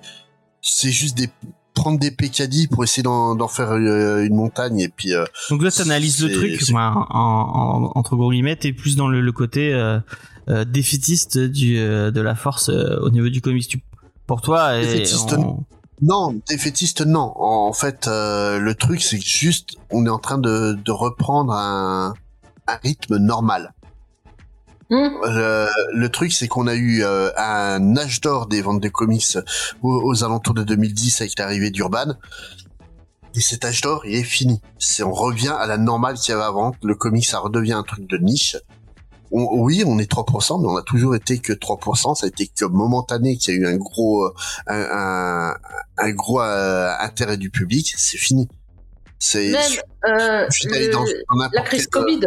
c'est 0.62 0.92
juste 0.92 1.16
des 1.18 1.30
prendre 1.76 2.00
des 2.00 2.10
pécadilles 2.12 2.68
pour 2.68 2.84
essayer 2.84 3.04
d'en 3.04 3.48
faire 3.48 3.76
une 3.76 4.36
montagne 4.36 4.80
et 4.80 4.90
puis 4.90 5.14
Donc 5.52 5.62
là, 5.62 5.70
t'analyses 5.72 6.24
le 6.24 6.30
truc, 6.34 6.52
en, 7.12 7.18
en- 7.20 7.92
entre 7.96 8.16
gros 8.16 8.32
guillemets, 8.32 8.56
t'es 8.56 8.74
plus 8.74 8.96
dans 8.96 9.08
le, 9.08 9.22
le 9.22 9.32
côté 9.32 9.74
défaitiste 10.66 11.38
du, 11.38 11.76
de 11.76 12.22
la 12.22 12.34
force 12.36 12.70
au 12.70 13.10
niveau 13.12 13.30
du 13.30 13.42
comics. 13.42 13.68
Tu, 13.68 13.80
pour 14.26 14.42
toi, 14.42 14.80
et 14.82 15.06
on- 15.38 15.66
non 16.02 16.40
défaitiste 16.48 17.02
non. 17.02 17.34
En 17.36 17.74
fait 17.74 18.08
euh, 18.08 18.60
le 18.60 18.76
truc 18.76 19.02
c'est 19.02 19.20
juste 19.20 19.76
on 19.92 20.06
est 20.06 20.10
en 20.10 20.20
train 20.20 20.38
de, 20.38 20.74
de 20.74 20.92
reprendre 20.92 21.54
un, 21.54 22.14
un 22.68 22.76
rythme 22.84 23.18
normal. 23.18 23.74
Hmm. 24.90 25.10
le, 25.26 25.68
le 25.94 26.10
truc 26.10 26.32
c'est 26.32 26.48
qu'on 26.48 26.68
a 26.68 26.76
eu 26.76 27.04
euh, 27.04 27.30
un 27.36 27.98
âge 27.98 28.22
d'or 28.22 28.48
des 28.48 28.62
ventes 28.62 28.82
de 28.82 28.88
comics 28.88 29.38
aux, 29.82 30.02
aux 30.02 30.24
alentours 30.24 30.54
de 30.54 30.64
2010 30.64 31.22
avec 31.22 31.38
l'arrivée 31.38 31.72
d'Urban. 31.72 32.14
Et 33.36 33.42
cet 33.42 33.66
âge 33.66 33.82
d'or 33.82 34.06
il 34.06 34.16
est 34.16 34.24
fini. 34.24 34.62
C'est 34.80 35.04
on 35.04 35.12
revient 35.12 35.56
à 35.60 35.68
la 35.68 35.78
normale 35.78 36.16
qu'il 36.16 36.32
y 36.32 36.36
avait 36.36 36.46
avant. 36.46 36.74
Le 36.84 36.96
comics 36.96 37.26
ça 37.26 37.40
redevient 37.40 37.74
un 37.74 37.84
truc 37.84 38.08
de 38.08 38.18
niche 38.18 38.56
on- 39.32 39.60
oui, 39.62 39.84
on 39.86 40.00
est 40.00 40.10
3%, 40.10 40.60
mais 40.62 40.68
on 40.68 40.78
a 40.78 40.82
toujours 40.84 41.16
été 41.16 41.40
que 41.40 41.54
3%. 41.54 42.16
Ça 42.16 42.26
a 42.26 42.30
été 42.30 42.48
que 42.48 42.66
momentané 42.66 43.38
qu'il 43.38 43.54
y 43.54 43.58
a 43.58 43.60
eu 43.62 43.68
un 43.68 43.78
gros, 43.78 44.26
euh, 44.26 44.32
un, 44.68 44.86
un, 45.52 45.56
un 45.98 46.12
gros 46.12 46.42
euh, 46.42 46.92
intérêt 47.00 47.38
du 47.38 47.50
public. 47.50 47.94
C'est 47.98 48.18
fini. 48.18 48.48
C'est 49.20 49.50
Même 49.52 49.62
euh, 50.08 50.48
le- 50.66 50.92
dans- 50.92 51.04
dans 51.04 51.50
la 51.54 51.62
crise 51.64 51.88
quel- 51.92 52.04
Covid. 52.04 52.20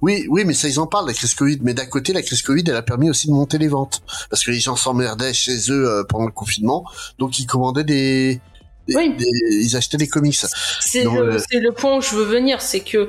Oui, 0.00 0.26
oui, 0.30 0.44
mais 0.44 0.54
ça 0.54 0.68
ils 0.68 0.78
en 0.78 0.86
parlent 0.86 1.08
la 1.08 1.12
crise 1.12 1.34
Covid. 1.34 1.58
Mais 1.62 1.74
d'un 1.74 1.86
côté, 1.86 2.12
la 2.12 2.22
crise 2.22 2.42
Covid, 2.42 2.62
elle 2.68 2.76
a 2.76 2.82
permis 2.82 3.10
aussi 3.10 3.26
de 3.26 3.32
monter 3.32 3.58
les 3.58 3.66
ventes 3.66 4.00
parce 4.30 4.44
que 4.44 4.52
les 4.52 4.60
gens 4.60 4.76
s'emmerdaient 4.76 5.32
chez 5.34 5.56
eux 5.72 5.88
euh, 5.88 6.04
pendant 6.08 6.26
le 6.26 6.30
confinement, 6.32 6.84
donc 7.18 7.40
ils 7.40 7.46
commandaient 7.46 7.82
des, 7.82 8.40
des- 8.88 8.96
Oui. 8.96 9.14
des- 9.16 9.24
ils 9.64 9.76
achetaient 9.76 9.96
des 9.96 10.08
comics. 10.08 10.34
C'est 10.80 11.04
le, 11.04 11.26
le- 11.34 11.38
c'est 11.38 11.60
le 11.60 11.72
point 11.72 11.96
où 11.96 12.00
je 12.00 12.14
veux 12.16 12.24
venir, 12.24 12.60
c'est 12.60 12.80
que 12.80 13.08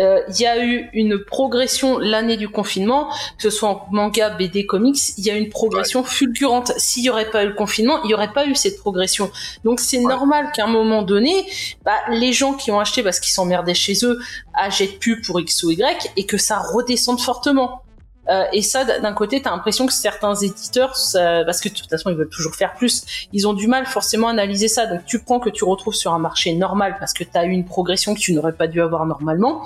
euh, 0.00 0.20
il 0.28 0.40
y 0.40 0.46
a 0.46 0.64
eu 0.64 0.88
une 0.94 1.18
progression 1.22 1.98
l'année 1.98 2.36
du 2.36 2.48
confinement, 2.48 3.10
que 3.36 3.42
ce 3.42 3.50
soit 3.50 3.68
en 3.68 3.86
manga, 3.92 4.30
BD, 4.30 4.64
comics, 4.66 4.98
il 5.18 5.24
y 5.26 5.30
a 5.30 5.36
eu 5.36 5.40
une 5.40 5.48
progression 5.50 6.04
fulgurante. 6.04 6.72
S'il 6.78 7.02
y 7.04 7.10
aurait 7.10 7.30
pas 7.30 7.44
eu 7.44 7.48
le 7.48 7.54
confinement, 7.54 8.02
il 8.04 8.10
y 8.10 8.14
aurait 8.14 8.32
pas 8.32 8.46
eu 8.46 8.54
cette 8.54 8.78
progression. 8.78 9.30
Donc 9.64 9.80
c'est 9.80 9.98
normal 10.00 10.52
qu'à 10.54 10.64
un 10.64 10.68
moment 10.70 11.02
donné, 11.02 11.44
bah, 11.84 11.92
les 12.10 12.32
gens 12.32 12.54
qui 12.54 12.70
ont 12.70 12.80
acheté 12.80 13.02
parce 13.02 13.20
qu'ils 13.20 13.32
s'emmerdaient 13.32 13.74
chez 13.74 13.94
eux 14.04 14.18
achètent 14.54 14.98
plus 14.98 15.20
pour 15.20 15.38
X 15.40 15.62
ou 15.64 15.70
Y 15.70 16.10
et 16.16 16.24
que 16.24 16.38
ça 16.38 16.58
redescende 16.58 17.20
fortement. 17.20 17.82
Euh, 18.30 18.44
et 18.52 18.62
ça, 18.62 18.84
d'un 18.84 19.12
côté, 19.12 19.42
t'as 19.42 19.50
l'impression 19.50 19.86
que 19.86 19.92
certains 19.92 20.34
éditeurs, 20.36 20.96
ça- 20.96 21.44
parce 21.44 21.60
que 21.60 21.68
de 21.68 21.74
toute 21.74 21.90
façon, 21.90 22.10
ils 22.10 22.16
veulent 22.16 22.28
toujours 22.28 22.54
faire 22.54 22.74
plus, 22.74 23.02
ils 23.32 23.48
ont 23.48 23.52
du 23.54 23.66
mal 23.66 23.86
forcément 23.86 24.28
à 24.28 24.30
analyser 24.30 24.68
ça. 24.68 24.86
Donc 24.86 25.04
tu 25.04 25.18
prends 25.18 25.40
que 25.40 25.50
tu 25.50 25.64
retrouves 25.64 25.94
sur 25.94 26.12
un 26.14 26.18
marché 26.18 26.54
normal 26.54 26.96
parce 27.00 27.12
que 27.12 27.24
tu 27.24 27.30
as 27.34 27.44
eu 27.44 27.50
une 27.50 27.64
progression 27.64 28.14
que 28.14 28.20
tu 28.20 28.32
n'aurais 28.32 28.52
pas 28.52 28.66
dû 28.68 28.80
avoir 28.80 29.04
normalement. 29.06 29.62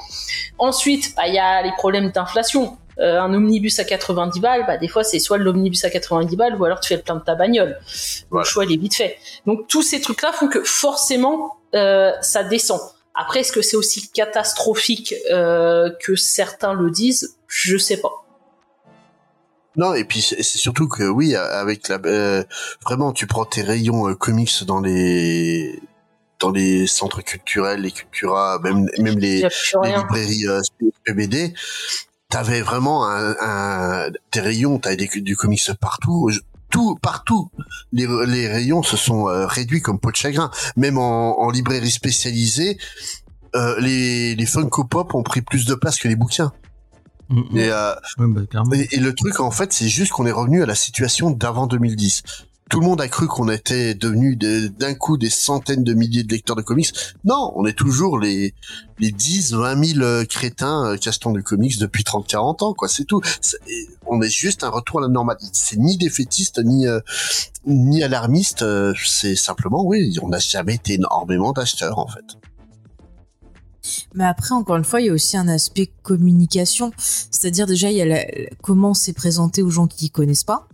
Ensuite, 0.59 1.15
bah, 1.17 1.27
il 1.27 1.35
y 1.35 1.39
a 1.39 1.63
les 1.63 1.73
problèmes 1.73 2.11
d'inflation. 2.11 2.79
Euh, 3.01 3.21
un 3.21 3.35
omnibus 3.35 3.81
à 3.81 3.85
90 3.85 4.39
balles, 4.39 4.65
bah, 4.69 4.77
des 4.77 4.87
fois 4.87 5.03
c'est 5.03 5.19
soit 5.19 5.37
l'omnibus 5.37 5.85
à 5.85 5.91
90 5.91 6.37
balles 6.37 6.55
ou 6.55 6.65
alors 6.65 6.79
tu 6.79 6.87
fais 6.89 6.95
le 6.97 7.03
plein 7.03 7.17
de 7.17 7.25
ta 7.25 7.35
bagnole. 7.35 7.77
Le 8.31 8.45
choix 8.45 8.65
il 8.65 8.73
est 8.73 8.77
vite 8.77 8.95
fait. 8.95 9.19
Donc 9.47 9.67
tous 9.67 9.83
ces 9.83 10.01
trucs-là 10.01 10.31
font 10.33 10.47
que 10.47 10.63
forcément 10.63 11.57
euh, 11.75 12.13
ça 12.21 12.45
descend. 12.45 12.81
Après, 13.17 13.41
est-ce 13.41 13.51
que 13.53 13.63
c'est 13.63 13.77
aussi 13.77 14.09
catastrophique 14.11 15.13
euh, 15.33 15.91
que 16.01 16.15
certains 16.15 16.73
le 16.73 16.91
disent? 16.91 17.37
Je 17.49 17.77
sais 17.79 17.97
pas. 17.97 18.24
Non, 19.77 19.95
et 19.95 20.05
puis 20.05 20.23
c'est 20.23 20.43
surtout 20.43 20.89
que 20.89 21.03
oui, 21.05 21.35
avec 21.35 21.89
la, 21.89 21.99
euh, 22.07 22.45
vraiment, 22.83 23.13
tu 23.13 23.27
prends 23.27 23.45
tes 23.45 23.63
rayons 23.63 24.09
euh, 24.09 24.15
comics 24.15 24.65
dans 24.65 24.81
les 24.81 25.81
dans 26.41 26.51
les 26.51 26.87
centres 26.87 27.23
culturels, 27.23 27.81
les 27.81 27.91
cultura, 27.91 28.61
même 28.63 28.89
même 28.99 29.19
les, 29.19 29.43
les 29.43 29.97
librairies 29.97 30.47
euh, 30.47 30.61
PBD, 31.05 31.55
t'avais 32.29 32.61
vraiment 32.61 33.09
un, 33.09 33.35
un 33.41 34.11
tes 34.31 34.41
rayons, 34.41 34.79
t'avais 34.79 34.97
des, 34.97 35.09
du 35.21 35.37
comics 35.37 35.63
partout. 35.81 36.31
Tout 36.71 36.97
partout, 37.01 37.51
les, 37.93 38.09
les 38.27 38.49
rayons 38.49 38.83
se 38.83 38.97
sont 38.97 39.29
euh, 39.29 39.47
réduits 39.47 39.81
comme 39.81 40.01
peau 40.01 40.11
de 40.11 40.17
chagrin. 40.17 40.51
Même 40.77 40.99
en, 40.99 41.41
en 41.41 41.51
librairie 41.51 41.91
spécialisée, 41.93 42.79
euh, 43.55 43.79
les, 43.79 44.35
les 44.35 44.47
Funko 44.47 44.83
Pop 44.83 45.15
ont 45.15 45.23
pris 45.23 45.41
plus 45.41 45.67
de 45.67 45.75
place 45.75 45.99
que 45.99 46.09
les 46.09 46.17
bouquins. 46.17 46.53
Mm, 47.29 47.41
mm. 47.51 47.59
Et, 47.59 47.71
euh, 47.71 47.95
Ouais, 48.19 48.27
bah, 48.29 48.41
et, 48.77 48.89
et 48.97 49.01
le 49.01 49.15
truc, 49.15 49.41
en 49.41 49.51
fait, 49.51 49.73
c'est 49.73 49.89
juste 49.89 50.13
qu'on 50.13 50.27
est 50.27 50.33
revenu 50.33 50.63
à 50.63 50.67
la 50.67 50.75
situation 50.75 51.31
d'avant 51.31 51.67
2010. 51.67 52.23
Tout 52.71 52.81
le 52.81 52.87
monde 52.87 53.01
a 53.03 53.09
cru 53.09 53.27
qu'on 53.29 53.51
était 53.51 53.95
devenu 53.95 54.37
de- 54.37 54.69
d'un 54.69 54.95
coup 54.95 55.19
des 55.19 55.29
centaines 55.29 55.85
de 55.85 55.93
milliers 55.93 56.23
de 56.23 56.33
lecteurs 56.33 56.57
de 56.57 56.63
comics. 56.63 56.91
Non, 57.25 57.53
on 57.57 57.67
est 57.67 57.75
toujours 57.75 58.19
les, 58.19 58.55
les 58.99 59.11
10, 59.13 59.53
20 59.53 59.85
000 59.85 60.01
euh, 60.01 60.25
crétins 60.25 60.87
euh, 60.87 60.97
qui 60.97 61.09
achètent 61.11 61.29
du 61.29 61.43
comics 61.43 61.79
depuis 61.79 62.05
30, 62.05 62.27
40 62.27 62.63
ans, 62.63 62.73
quoi. 62.73 62.89
C'est 62.89 63.05
tout. 63.05 63.21
On 64.07 64.23
est 64.23 64.31
juste 64.31 64.65
un 64.65 64.71
retour 64.71 65.01
à 65.01 65.03
la 65.03 65.09
normalité. 65.09 65.47
C'est 65.53 65.77
ni 65.79 65.99
défaitiste, 65.99 66.59
ni, 66.65 66.87
euh, 66.87 67.01
ni 67.67 68.03
alarmiste. 68.03 68.63
euh, 68.63 68.95
c'est 69.05 69.37
simplement, 69.37 69.85
oui, 69.85 70.17
on 70.23 70.29
n'a 70.29 70.39
jamais 70.39 70.75
été 70.77 70.95
énormément 70.95 71.53
d'acheteurs, 71.53 71.99
en 71.99 72.09
fait. 72.09 72.25
Mais 74.15 74.25
après, 74.25 74.53
encore 74.55 74.77
une 74.77 74.85
fois, 74.85 75.01
il 75.01 75.07
y 75.07 75.11
a 75.11 75.13
aussi 75.13 75.37
un 75.37 75.49
aspect 75.49 75.91
communication. 76.03 76.93
C'est-à-dire, 76.99 77.67
déjà, 77.67 77.91
il 77.91 77.97
y 77.97 78.03
a 78.03 78.07
la- 78.07 78.25
comment 78.63 78.95
c'est 78.95 79.13
présenté 79.13 79.63
aux 79.63 79.71
gens 79.71 79.87
qui 79.87 80.07
ne 80.07 80.11
connaissent 80.11 80.45
pas. 80.45 80.69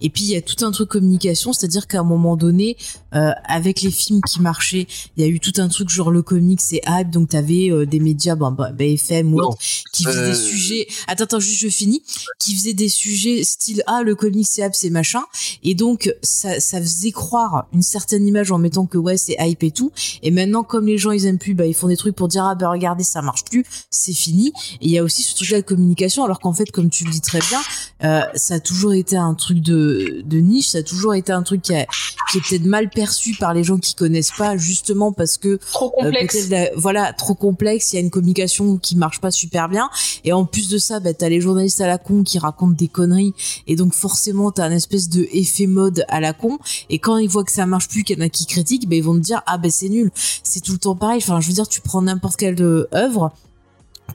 Et 0.00 0.08
puis, 0.08 0.24
il 0.24 0.30
y 0.30 0.36
a 0.36 0.40
tout 0.40 0.64
un 0.64 0.70
truc 0.70 0.88
communication, 0.88 1.52
c'est-à-dire 1.52 1.86
qu'à 1.86 2.00
un 2.00 2.04
moment 2.04 2.36
donné, 2.36 2.76
euh, 3.14 3.30
avec 3.44 3.82
les 3.82 3.90
films 3.90 4.20
qui 4.26 4.40
marchaient, 4.40 4.86
il 5.16 5.22
y 5.22 5.26
a 5.26 5.28
eu 5.28 5.40
tout 5.40 5.52
un 5.58 5.68
truc 5.68 5.88
genre 5.88 6.10
le 6.10 6.22
comics 6.22 6.60
et 6.72 6.80
hype, 6.86 7.10
donc 7.10 7.30
t'avais 7.30 7.70
euh, 7.70 7.86
des 7.86 8.00
médias, 8.00 8.34
bon, 8.34 8.50
bah, 8.52 8.70
BFM 8.72 9.32
ou 9.34 9.38
Non. 9.38 9.48
autre, 9.48 9.58
qui 9.92 10.04
faisaient 10.04 10.18
Euh, 10.18 10.30
des 10.32 10.38
sujets. 10.38 10.86
Attends, 11.06 11.24
attends, 11.24 11.40
juste 11.40 11.60
je 11.60 11.68
finis. 11.68 12.02
Qui 12.38 12.54
faisaient 12.54 12.74
des 12.74 12.88
sujets 12.88 13.44
style 13.44 13.82
ah 13.86 14.02
le 14.02 14.14
comics 14.14 14.46
c'est 14.48 14.62
hype 14.62 14.74
c'est 14.74 14.90
machin. 14.90 15.22
Et 15.62 15.74
donc 15.74 16.12
ça, 16.22 16.60
ça 16.60 16.80
faisait 16.80 17.10
croire 17.12 17.66
une 17.72 17.82
certaine 17.82 18.26
image 18.26 18.52
en 18.52 18.58
mettant 18.58 18.86
que 18.86 18.98
ouais 18.98 19.16
c'est 19.16 19.36
hype 19.38 19.62
et 19.62 19.70
tout. 19.70 19.90
Et 20.22 20.30
maintenant 20.30 20.62
comme 20.62 20.86
les 20.86 20.98
gens 20.98 21.10
ils 21.12 21.26
aiment 21.26 21.38
plus, 21.38 21.54
bah 21.54 21.66
ils 21.66 21.74
font 21.74 21.88
des 21.88 21.96
trucs 21.96 22.14
pour 22.16 22.28
dire 22.28 22.44
ah 22.44 22.54
bah 22.54 22.68
regardez 22.70 23.04
ça 23.04 23.22
marche 23.22 23.44
plus, 23.44 23.64
c'est 23.90 24.12
fini. 24.12 24.48
Et 24.80 24.86
il 24.86 24.90
y 24.90 24.98
a 24.98 25.02
aussi 25.04 25.22
ce 25.22 25.34
truc 25.34 25.50
là 25.50 25.60
de 25.60 25.66
communication, 25.66 26.24
alors 26.24 26.40
qu'en 26.40 26.52
fait 26.52 26.70
comme 26.70 26.90
tu 26.90 27.04
le 27.04 27.10
dis 27.10 27.20
très 27.20 27.40
bien, 27.40 27.60
euh, 28.04 28.22
ça 28.34 28.54
a 28.54 28.60
toujours 28.60 28.92
été 28.94 29.16
un 29.16 29.34
truc 29.34 29.60
de, 29.60 30.22
de 30.24 30.38
niche, 30.38 30.68
ça 30.68 30.78
a 30.78 30.82
toujours 30.82 31.14
été 31.14 31.32
un 31.32 31.42
truc 31.42 31.62
qui, 31.62 31.74
a- 31.74 31.86
qui 32.30 32.38
est 32.38 32.40
peut-être 32.48 32.66
mal 32.66 32.90
perçu 32.98 33.36
par 33.36 33.54
les 33.54 33.62
gens 33.62 33.78
qui 33.78 33.94
connaissent 33.94 34.32
pas, 34.36 34.56
justement 34.56 35.12
parce 35.12 35.38
que 35.38 35.60
Trop 35.70 35.92
euh, 36.00 36.06
complexe. 36.06 36.48
voilà 36.76 37.12
trop 37.12 37.34
complexe 37.34 37.92
il 37.92 37.96
y 37.96 37.98
a 38.00 38.02
une 38.02 38.10
communication 38.10 38.76
qui 38.76 38.96
marche 38.96 39.20
pas 39.20 39.30
super 39.30 39.68
bien. 39.68 39.88
Et 40.24 40.32
en 40.32 40.44
plus 40.44 40.68
de 40.68 40.78
ça 40.78 40.98
bah, 40.98 41.14
t'as 41.14 41.28
les 41.28 41.40
journalistes 41.40 41.80
à 41.80 41.86
la 41.86 41.98
con 41.98 42.24
qui 42.24 42.40
racontent 42.40 42.74
des 42.74 42.88
conneries. 42.88 43.34
Et 43.68 43.76
donc 43.76 43.94
forcément 43.94 44.50
t'as 44.50 44.64
un 44.64 44.72
espèce 44.72 45.08
de 45.08 45.28
effet 45.30 45.68
mode 45.68 46.04
à 46.08 46.18
la 46.18 46.32
con. 46.32 46.58
Et 46.90 46.98
quand 46.98 47.18
ils 47.18 47.28
voient 47.28 47.44
que 47.44 47.52
ça 47.52 47.66
marche 47.66 47.86
plus 47.88 48.02
qu'il 48.02 48.18
y 48.18 48.20
en 48.20 48.24
a 48.24 48.28
qui 48.28 48.46
critiquent 48.46 48.88
bah, 48.88 48.96
ils 48.96 49.04
vont 49.04 49.14
te 49.14 49.20
dire 49.20 49.42
ah 49.46 49.58
ben 49.58 49.70
c'est 49.70 49.88
nul. 49.88 50.10
C'est 50.42 50.60
tout 50.60 50.72
le 50.72 50.78
temps 50.78 50.96
pareil. 50.96 51.18
Enfin 51.22 51.40
je 51.40 51.46
veux 51.46 51.54
dire 51.54 51.68
tu 51.68 51.80
prends 51.80 52.02
n'importe 52.02 52.34
quelle 52.34 52.60
euh, 52.60 52.88
œuvre. 52.92 53.30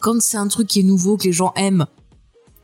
Quand 0.02 0.22
c'est 0.22 0.38
un 0.38 0.50
truc 0.50 0.68
qui 0.68 0.82
est 0.82 0.84
nouveau 0.84 1.16
que 1.16 1.24
les 1.24 1.32
gens 1.32 1.54
aiment 1.56 1.86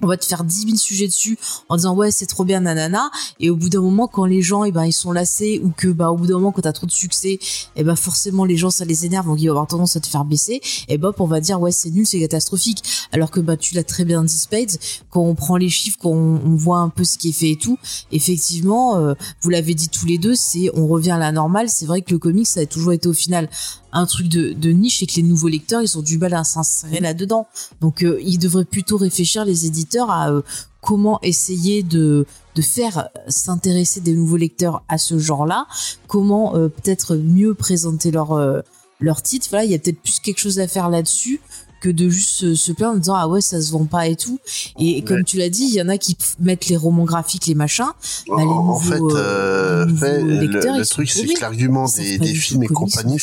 on 0.02 0.08
va 0.08 0.18
te 0.18 0.26
faire 0.26 0.44
10 0.44 0.66
000 0.66 0.78
sujets 0.78 1.08
dessus 1.08 1.38
en 1.68 1.76
disant 1.76 1.96
ouais 1.96 2.12
c'est 2.12 2.26
trop 2.26 2.46
bien 2.46 2.62
nanana. 2.62 3.10
Et 3.40 3.50
au 3.50 3.56
bout 3.56 3.70
d'un 3.70 3.82
moment 3.82 4.08
quand 4.08 4.26
les 4.26 4.42
gens 4.42 4.64
eh 4.64 4.72
ben 4.72 4.86
ils 4.86 4.94
sont 4.94 5.12
lassés 5.12 5.62
ou 5.64 5.72
que 5.76 5.88
bah 5.88 6.10
au 6.10 6.16
bout 6.16 6.28
d'un 6.28 6.36
moment 6.36 6.52
quand 6.52 6.62
t'as 6.62 6.74
trop 6.74 6.88
de 6.88 6.92
succès 6.92 7.40
et 7.76 7.84
ben 7.84 7.96
forcément 7.96 8.46
les 8.46 8.58
gens 8.58 8.70
ça 8.70 8.86
les 8.86 9.06
énerve. 9.06 9.28
Donc 9.28 9.42
ils 9.42 9.48
vont 9.48 9.52
avoir 9.52 9.68
tendance 9.68 9.96
à 9.96 10.00
te 10.00 10.08
faire 10.08 10.26
baisser. 10.26 10.62
Et 10.88 10.98
bah 10.98 11.12
on 11.20 11.26
va 11.26 11.42
dire 11.42 11.60
ouais 11.60 11.72
c'est 11.72 11.90
nul 11.90 12.06
c'est 12.06 12.20
catastrophique. 12.20 12.84
Alors 13.12 13.32
que 13.32 13.40
bah 13.40 13.58
tu 13.58 13.76
l'as 13.76 13.84
très 13.84 14.06
bien 14.06 14.24
dit 14.24 14.38
Spades 14.38 14.78
quand 15.10 15.22
on 15.22 15.36
prend 15.36 15.58
les 15.58 15.70
chiffres 15.70 15.98
quand 16.02 16.12
on, 16.12 16.42
on 16.46 16.56
voit 16.56 16.80
un 16.80 16.90
peu 16.90 17.04
ce 17.04 17.18
qui 17.18 17.30
est 17.30 17.34
fait 17.34 17.52
et 17.52 17.58
tout 17.58 17.78
effectivement 18.12 18.98
euh, 18.98 19.14
vous 19.42 19.50
l'avez 19.50 19.74
dit 19.74 19.90
tous 19.90 20.06
les 20.06 20.18
deux 20.18 20.36
c'est 20.36 20.70
on 20.76 20.88
revient 20.88 21.12
à 21.12 21.18
la 21.18 21.32
normale. 21.32 21.70
C'est 21.70 21.86
vrai 21.86 22.02
que 22.02 22.12
le 22.12 22.20
comics 22.20 22.48
ça 22.48 22.62
a 22.62 22.66
toujours 22.66 22.94
été 22.94 23.08
au 23.08 23.14
final 23.14 23.50
un 23.92 24.06
truc 24.06 24.28
de, 24.28 24.70
niche 24.72 25.02
et 25.04 25.08
que 25.08 25.16
les 25.16 25.24
nouveaux 25.24 25.48
lecteurs 25.48 25.82
ils 25.82 25.98
ont 25.98 26.02
du 26.02 26.18
mal 26.18 26.34
à 26.34 26.44
s'insérer 26.44 27.00
là 27.00 27.14
dedans 27.14 27.48
donc 27.82 28.04
euh, 28.04 28.20
ils 28.24 28.38
devraient 28.38 28.66
plutôt 28.66 28.98
réfléchir 28.98 29.46
les 29.46 29.66
éditeurs 29.66 30.12
à 30.12 30.32
euh, 30.32 30.42
comment 30.82 31.20
essayer 31.22 31.84
de 31.84 32.26
de 32.56 32.62
faire 32.62 33.10
s'intéresser 33.28 34.02
des 34.02 34.14
nouveaux 34.14 34.38
lecteurs 34.38 34.84
à 34.90 34.98
ce 34.98 35.18
genre-là, 35.18 35.66
comment 36.08 36.56
euh, 36.56 36.68
peut-être 36.68 37.16
mieux 37.16 37.54
présenter 37.54 38.12
leur 38.12 38.34
euh, 38.34 38.62
leur 39.00 39.22
titre. 39.22 39.48
Voilà, 39.50 39.64
il 39.66 39.72
y 39.72 39.76
a 39.76 39.80
peut-être 39.80 40.02
plus 40.02 40.20
quelque 40.20 40.40
chose 40.40 40.60
à 40.60 40.68
faire 40.68 40.90
là-dessus 40.90 41.40
que 41.80 41.90
de 41.90 42.10
juste 42.10 42.54
se, 42.56 42.72
plaindre 42.72 42.96
en 42.96 42.98
disant 43.00 43.16
ah 43.16 43.28
ouais 43.28 43.42
ça 43.42 43.62
se 43.62 43.72
vend 43.72 43.86
pas 43.86 44.08
et 44.08 44.16
tout. 44.16 44.40
Et, 44.80 45.02
comme 45.04 45.24
tu 45.24 45.38
l'as 45.38 45.50
dit, 45.50 45.64
il 45.64 45.74
y 45.74 45.82
en 45.82 45.90
a 45.90 45.98
qui 45.98 46.18
mettent 46.40 46.68
les 46.68 46.78
romans 46.78 47.06
graphiques, 47.06 47.48
les 47.48 47.56
machins. 47.56 47.86
Bah, 48.28 48.36
les 48.38 48.44
en 48.44 48.64
nouveaux, 48.64 48.80
fait, 48.80 49.00
euh, 49.18 49.20
euh, 49.20 49.86
les 49.86 49.96
fait, 49.98 50.22
nouveaux 50.22 50.78
le, 50.80 50.86
truc, 50.86 51.10
c'est 51.10 51.26
que 51.26 51.42
l'argument 51.42 51.86
des, 51.88 52.34
films 52.36 52.64
et 52.64 52.68
compagnie, 52.68 53.18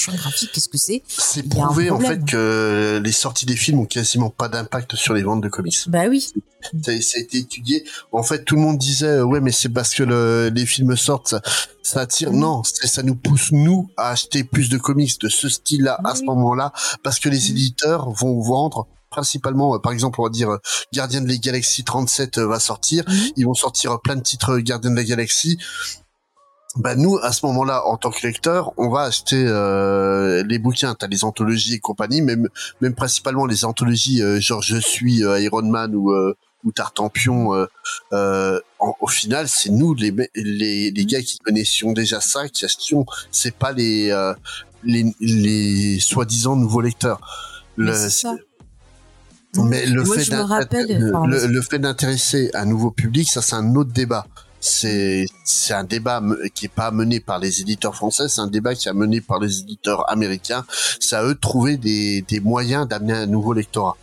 qu'est-ce 0.52 0.68
que 0.68 0.78
c'est? 0.78 1.02
c'est 1.06 1.48
prouvé 1.48 1.90
en 1.90 2.00
fait 2.00 2.24
que 2.24 3.00
les 3.02 3.12
sorties 3.12 3.46
des 3.46 3.56
films 3.56 3.80
ont 3.80 3.84
quasiment 3.86 4.30
pas 4.30 4.48
d'impact 4.48 4.96
sur 4.96 5.14
les 5.14 5.22
ventes 5.22 5.42
de 5.42 5.48
comics. 5.48 5.76
Bah 5.88 6.04
oui. 6.08 6.28
Ça, 6.82 7.00
ça 7.00 7.18
a 7.18 7.20
été 7.20 7.38
étudié. 7.38 7.84
En 8.10 8.24
fait, 8.24 8.44
tout 8.44 8.56
le 8.56 8.60
monde 8.62 8.78
disait 8.78 9.06
euh, 9.06 9.24
ouais, 9.24 9.40
mais 9.40 9.52
c'est 9.52 9.68
parce 9.68 9.94
que 9.94 10.02
le- 10.02 10.50
les 10.52 10.66
films 10.66 10.96
sortent, 10.96 11.28
ça, 11.28 11.40
ça 11.82 12.00
attire. 12.00 12.32
Non, 12.32 12.62
ça 12.64 13.02
nous 13.04 13.14
pousse 13.14 13.52
nous 13.52 13.88
à 13.96 14.10
acheter 14.10 14.42
plus 14.42 14.68
de 14.68 14.76
comics 14.76 15.20
de 15.20 15.28
ce 15.28 15.48
style-là 15.48 16.00
à 16.04 16.16
ce 16.16 16.22
moment-là, 16.24 16.72
parce 17.04 17.20
que 17.20 17.28
les 17.28 17.38
Mhm. 17.38 17.50
éditeurs 17.50 18.10
vont 18.10 18.40
vendre 18.46 18.86
principalement, 19.10 19.74
euh, 19.74 19.78
par 19.78 19.92
exemple, 19.92 20.20
on 20.20 20.24
va 20.24 20.30
dire 20.30 20.50
euh, 20.50 20.58
Gardien 20.92 21.20
de 21.22 21.28
la 21.28 21.36
Galaxie 21.36 21.84
37 21.84 22.38
euh, 22.38 22.46
va 22.46 22.58
sortir. 22.60 23.04
Mhm. 23.08 23.14
Ils 23.36 23.46
vont 23.46 23.54
sortir 23.54 23.92
euh, 23.92 23.98
plein 23.98 24.16
de 24.16 24.22
titres 24.22 24.58
Gardien 24.58 24.90
de 24.90 24.96
la 24.96 25.04
Galaxie. 25.04 25.58
Bah 26.76 26.94
nous, 26.94 27.16
à 27.22 27.32
ce 27.32 27.46
moment-là, 27.46 27.86
en 27.86 27.96
tant 27.96 28.10
que 28.10 28.26
lecteur, 28.26 28.72
on 28.76 28.90
va 28.90 29.02
acheter 29.02 29.42
euh, 29.48 30.42
les 30.46 30.58
bouquins. 30.58 30.94
T'as 30.94 31.06
les 31.06 31.24
anthologies 31.24 31.74
et 31.74 31.78
compagnie, 31.78 32.20
même 32.20 32.48
même 32.82 32.94
principalement 32.94 33.46
les 33.46 33.64
anthologies 33.64 34.22
euh, 34.22 34.40
genre 34.40 34.60
Je 34.60 34.76
suis 34.76 35.24
euh, 35.24 35.40
Iron 35.40 35.62
Man 35.62 35.94
ou 35.94 36.12
ou 36.64 36.72
Tartampion. 36.72 37.54
Euh, 37.54 37.66
euh, 38.12 38.60
en- 38.78 38.94
au 39.00 39.06
final, 39.06 39.48
c'est 39.48 39.70
nous 39.70 39.94
les 39.94 40.12
les 40.34 40.90
les 40.90 41.04
gars 41.06 41.22
qui 41.22 41.38
connaissions 41.38 41.92
déjà 41.92 42.20
ça, 42.20 42.46
qui 42.50 42.66
achetions. 42.66 43.06
C'est 43.30 43.54
pas 43.56 43.72
les 43.72 44.10
euh, 44.10 44.34
les 44.84 45.14
les 45.20 45.98
soi-disant 46.00 46.56
nouveaux 46.56 46.82
lecteurs. 46.82 47.20
Mais 47.76 47.86
Le- 47.86 47.94
c'est 47.94 48.10
ça. 48.10 48.34
mais 49.56 49.86
le 49.86 50.02
Moi, 50.02 50.16
fait 50.16 50.24
je 50.24 50.32
me 50.32 50.36
d'in- 50.36 50.46
rappelle- 50.46 50.98
le, 50.98 51.12
pardon, 51.12 51.26
le- 51.28 51.38
vas-y. 51.38 51.48
le 51.52 51.62
fait 51.62 51.78
d'intéresser 51.78 52.50
un 52.54 52.64
nouveau 52.66 52.90
public, 52.90 53.28
ça 53.30 53.42
c'est 53.42 53.54
un 53.56 53.74
autre 53.74 53.92
débat. 53.92 54.26
C'est 54.60 55.26
c'est 55.44 55.74
un 55.74 55.84
débat 55.84 56.20
qui 56.54 56.64
est 56.66 56.68
pas 56.74 56.90
mené 56.90 57.20
par 57.20 57.38
les 57.38 57.60
éditeurs 57.60 57.94
français, 57.94 58.28
c'est 58.28 58.40
un 58.40 58.46
débat 58.48 58.74
qui 58.74 58.88
est 58.88 58.92
mené 58.92 59.20
par 59.20 59.38
les 59.38 59.60
éditeurs 59.60 60.10
américains. 60.10 60.64
C'est 60.98 61.14
à 61.16 61.22
eux 61.24 61.34
de 61.34 61.38
trouver 61.40 61.76
des, 61.76 62.22
des 62.22 62.40
moyens 62.40 62.88
d'amener 62.88 63.12
un 63.12 63.26
nouveau 63.26 63.52
lectorat. 63.52 63.96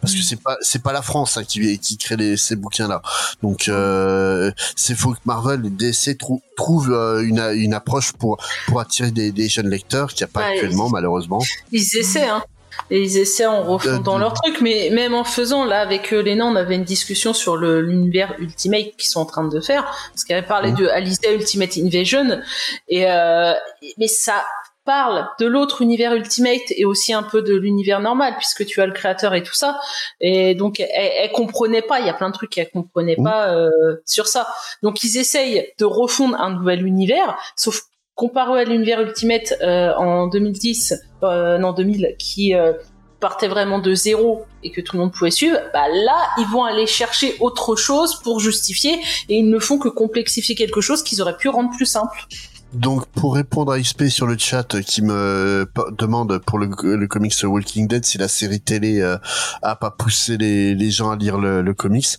Parce 0.00 0.14
que 0.14 0.20
Mm. 0.20 0.22
c'est 0.22 0.40
pas 0.42 0.56
c'est 0.62 0.82
pas 0.82 0.92
la 0.92 1.02
France 1.02 1.36
hein, 1.36 1.44
qui 1.44 1.78
qui 1.78 1.96
crée 1.96 2.16
les, 2.16 2.36
ces 2.36 2.56
bouquins 2.56 2.88
là. 2.88 3.02
Donc 3.42 3.68
euh, 3.68 4.50
c'est 4.76 4.94
faut 4.94 5.12
que 5.12 5.18
Marvel 5.26 5.64
et 5.66 5.70
DC 5.70 6.16
trou, 6.18 6.42
trouvent 6.56 6.92
euh, 6.92 7.22
une 7.22 7.38
une 7.54 7.74
approche 7.74 8.12
pour 8.12 8.38
pour 8.66 8.80
attirer 8.80 9.10
des, 9.12 9.30
des 9.32 9.48
jeunes 9.48 9.68
lecteurs 9.68 10.12
qu'il 10.12 10.24
n'y 10.26 10.30
a 10.30 10.32
pas 10.32 10.40
Ouais, 10.40 10.54
actuellement 10.54 10.88
ils- 10.88 10.92
malheureusement. 10.92 11.42
Ils 11.72 11.96
essaient, 11.96 12.28
hein. 12.28 12.42
Et 12.90 13.02
ils 13.02 13.18
essaient 13.18 13.46
en 13.46 13.62
refondant 13.62 14.18
leur 14.18 14.34
truc, 14.34 14.60
mais 14.60 14.90
même 14.92 15.14
en 15.14 15.24
faisant, 15.24 15.64
là, 15.64 15.80
avec 15.80 16.12
euh, 16.12 16.22
Léna, 16.22 16.46
on 16.46 16.56
avait 16.56 16.74
une 16.74 16.84
discussion 16.84 17.32
sur 17.32 17.56
l'univers 17.56 18.34
Ultimate 18.38 18.96
qu'ils 18.96 19.10
sont 19.10 19.20
en 19.20 19.26
train 19.26 19.46
de 19.46 19.60
faire, 19.60 19.84
parce 20.12 20.24
qu'elle 20.24 20.44
parlé 20.46 20.70
Mhm. 20.72 20.76
de 20.78 20.86
Alicia 20.88 21.32
Ultimate 21.32 21.76
Invasion, 21.78 22.40
et 22.88 23.10
euh, 23.10 23.52
mais 23.98 24.06
ça 24.08 24.44
parle 24.86 25.28
de 25.38 25.46
l'autre 25.46 25.82
univers 25.82 26.14
Ultimate 26.14 26.62
et 26.70 26.84
aussi 26.84 27.12
un 27.12 27.22
peu 27.22 27.42
de 27.42 27.54
l'univers 27.54 28.00
normal, 28.00 28.34
puisque 28.38 28.64
tu 28.66 28.80
as 28.80 28.86
le 28.86 28.92
créateur 28.92 29.34
et 29.34 29.42
tout 29.42 29.54
ça, 29.54 29.78
et 30.20 30.54
donc 30.54 30.80
elle, 30.80 30.88
elle 30.94 31.30
comprenait 31.32 31.82
pas, 31.82 32.00
il 32.00 32.06
y 32.06 32.10
a 32.10 32.14
plein 32.14 32.28
de 32.30 32.34
trucs 32.34 32.50
qu'elle 32.50 32.70
comprenait 32.70 33.14
Mhm. 33.18 33.24
pas 33.24 33.54
euh, 33.54 33.70
sur 34.06 34.26
ça. 34.26 34.48
Donc 34.82 35.04
ils 35.04 35.16
essayent 35.18 35.70
de 35.78 35.84
refondre 35.84 36.40
un 36.40 36.50
nouvel 36.50 36.84
univers, 36.84 37.36
sauf 37.56 37.82
comparé 38.20 38.60
à 38.60 38.64
l'univers 38.64 39.00
Ultimate 39.00 39.54
euh, 39.62 39.94
en 39.94 40.26
2010, 40.26 40.92
euh, 41.22 41.56
non 41.56 41.72
2000, 41.72 42.16
qui 42.18 42.54
euh, 42.54 42.74
partait 43.18 43.48
vraiment 43.48 43.78
de 43.78 43.94
zéro 43.94 44.44
et 44.62 44.70
que 44.70 44.82
tout 44.82 44.96
le 44.96 45.00
monde 45.00 45.12
pouvait 45.12 45.30
suivre, 45.30 45.56
bah 45.72 45.88
là 45.88 46.18
ils 46.36 46.46
vont 46.52 46.64
aller 46.64 46.86
chercher 46.86 47.34
autre 47.40 47.76
chose 47.76 48.20
pour 48.22 48.38
justifier 48.38 48.92
et 49.30 49.38
ils 49.38 49.48
ne 49.48 49.58
font 49.58 49.78
que 49.78 49.88
complexifier 49.88 50.54
quelque 50.54 50.82
chose 50.82 51.02
qu'ils 51.02 51.22
auraient 51.22 51.38
pu 51.38 51.48
rendre 51.48 51.70
plus 51.74 51.86
simple. 51.86 52.26
Donc 52.72 53.06
pour 53.06 53.34
répondre 53.34 53.72
à 53.72 53.80
XP 53.80 54.04
sur 54.04 54.28
le 54.28 54.38
chat 54.38 54.80
qui 54.82 55.02
me 55.02 55.68
demande 55.98 56.38
pour 56.38 56.58
le, 56.58 56.68
le 56.96 57.06
comics 57.08 57.34
Walking 57.42 57.88
Dead 57.88 58.04
si 58.04 58.16
la 58.16 58.28
série 58.28 58.60
télé 58.60 59.00
euh, 59.00 59.16
a 59.62 59.74
pas 59.74 59.90
poussé 59.90 60.36
les, 60.36 60.74
les 60.76 60.90
gens 60.92 61.10
à 61.10 61.16
lire 61.16 61.38
le, 61.38 61.62
le 61.62 61.74
comics, 61.74 62.16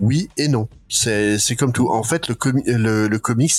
oui 0.00 0.30
et 0.38 0.48
non. 0.48 0.68
C'est 0.88 1.38
comme 1.58 1.72
tout. 1.72 1.88
En 1.90 2.02
fait 2.02 2.28
le, 2.28 2.34
comi- 2.34 2.64
le, 2.66 3.18
comics 3.18 3.52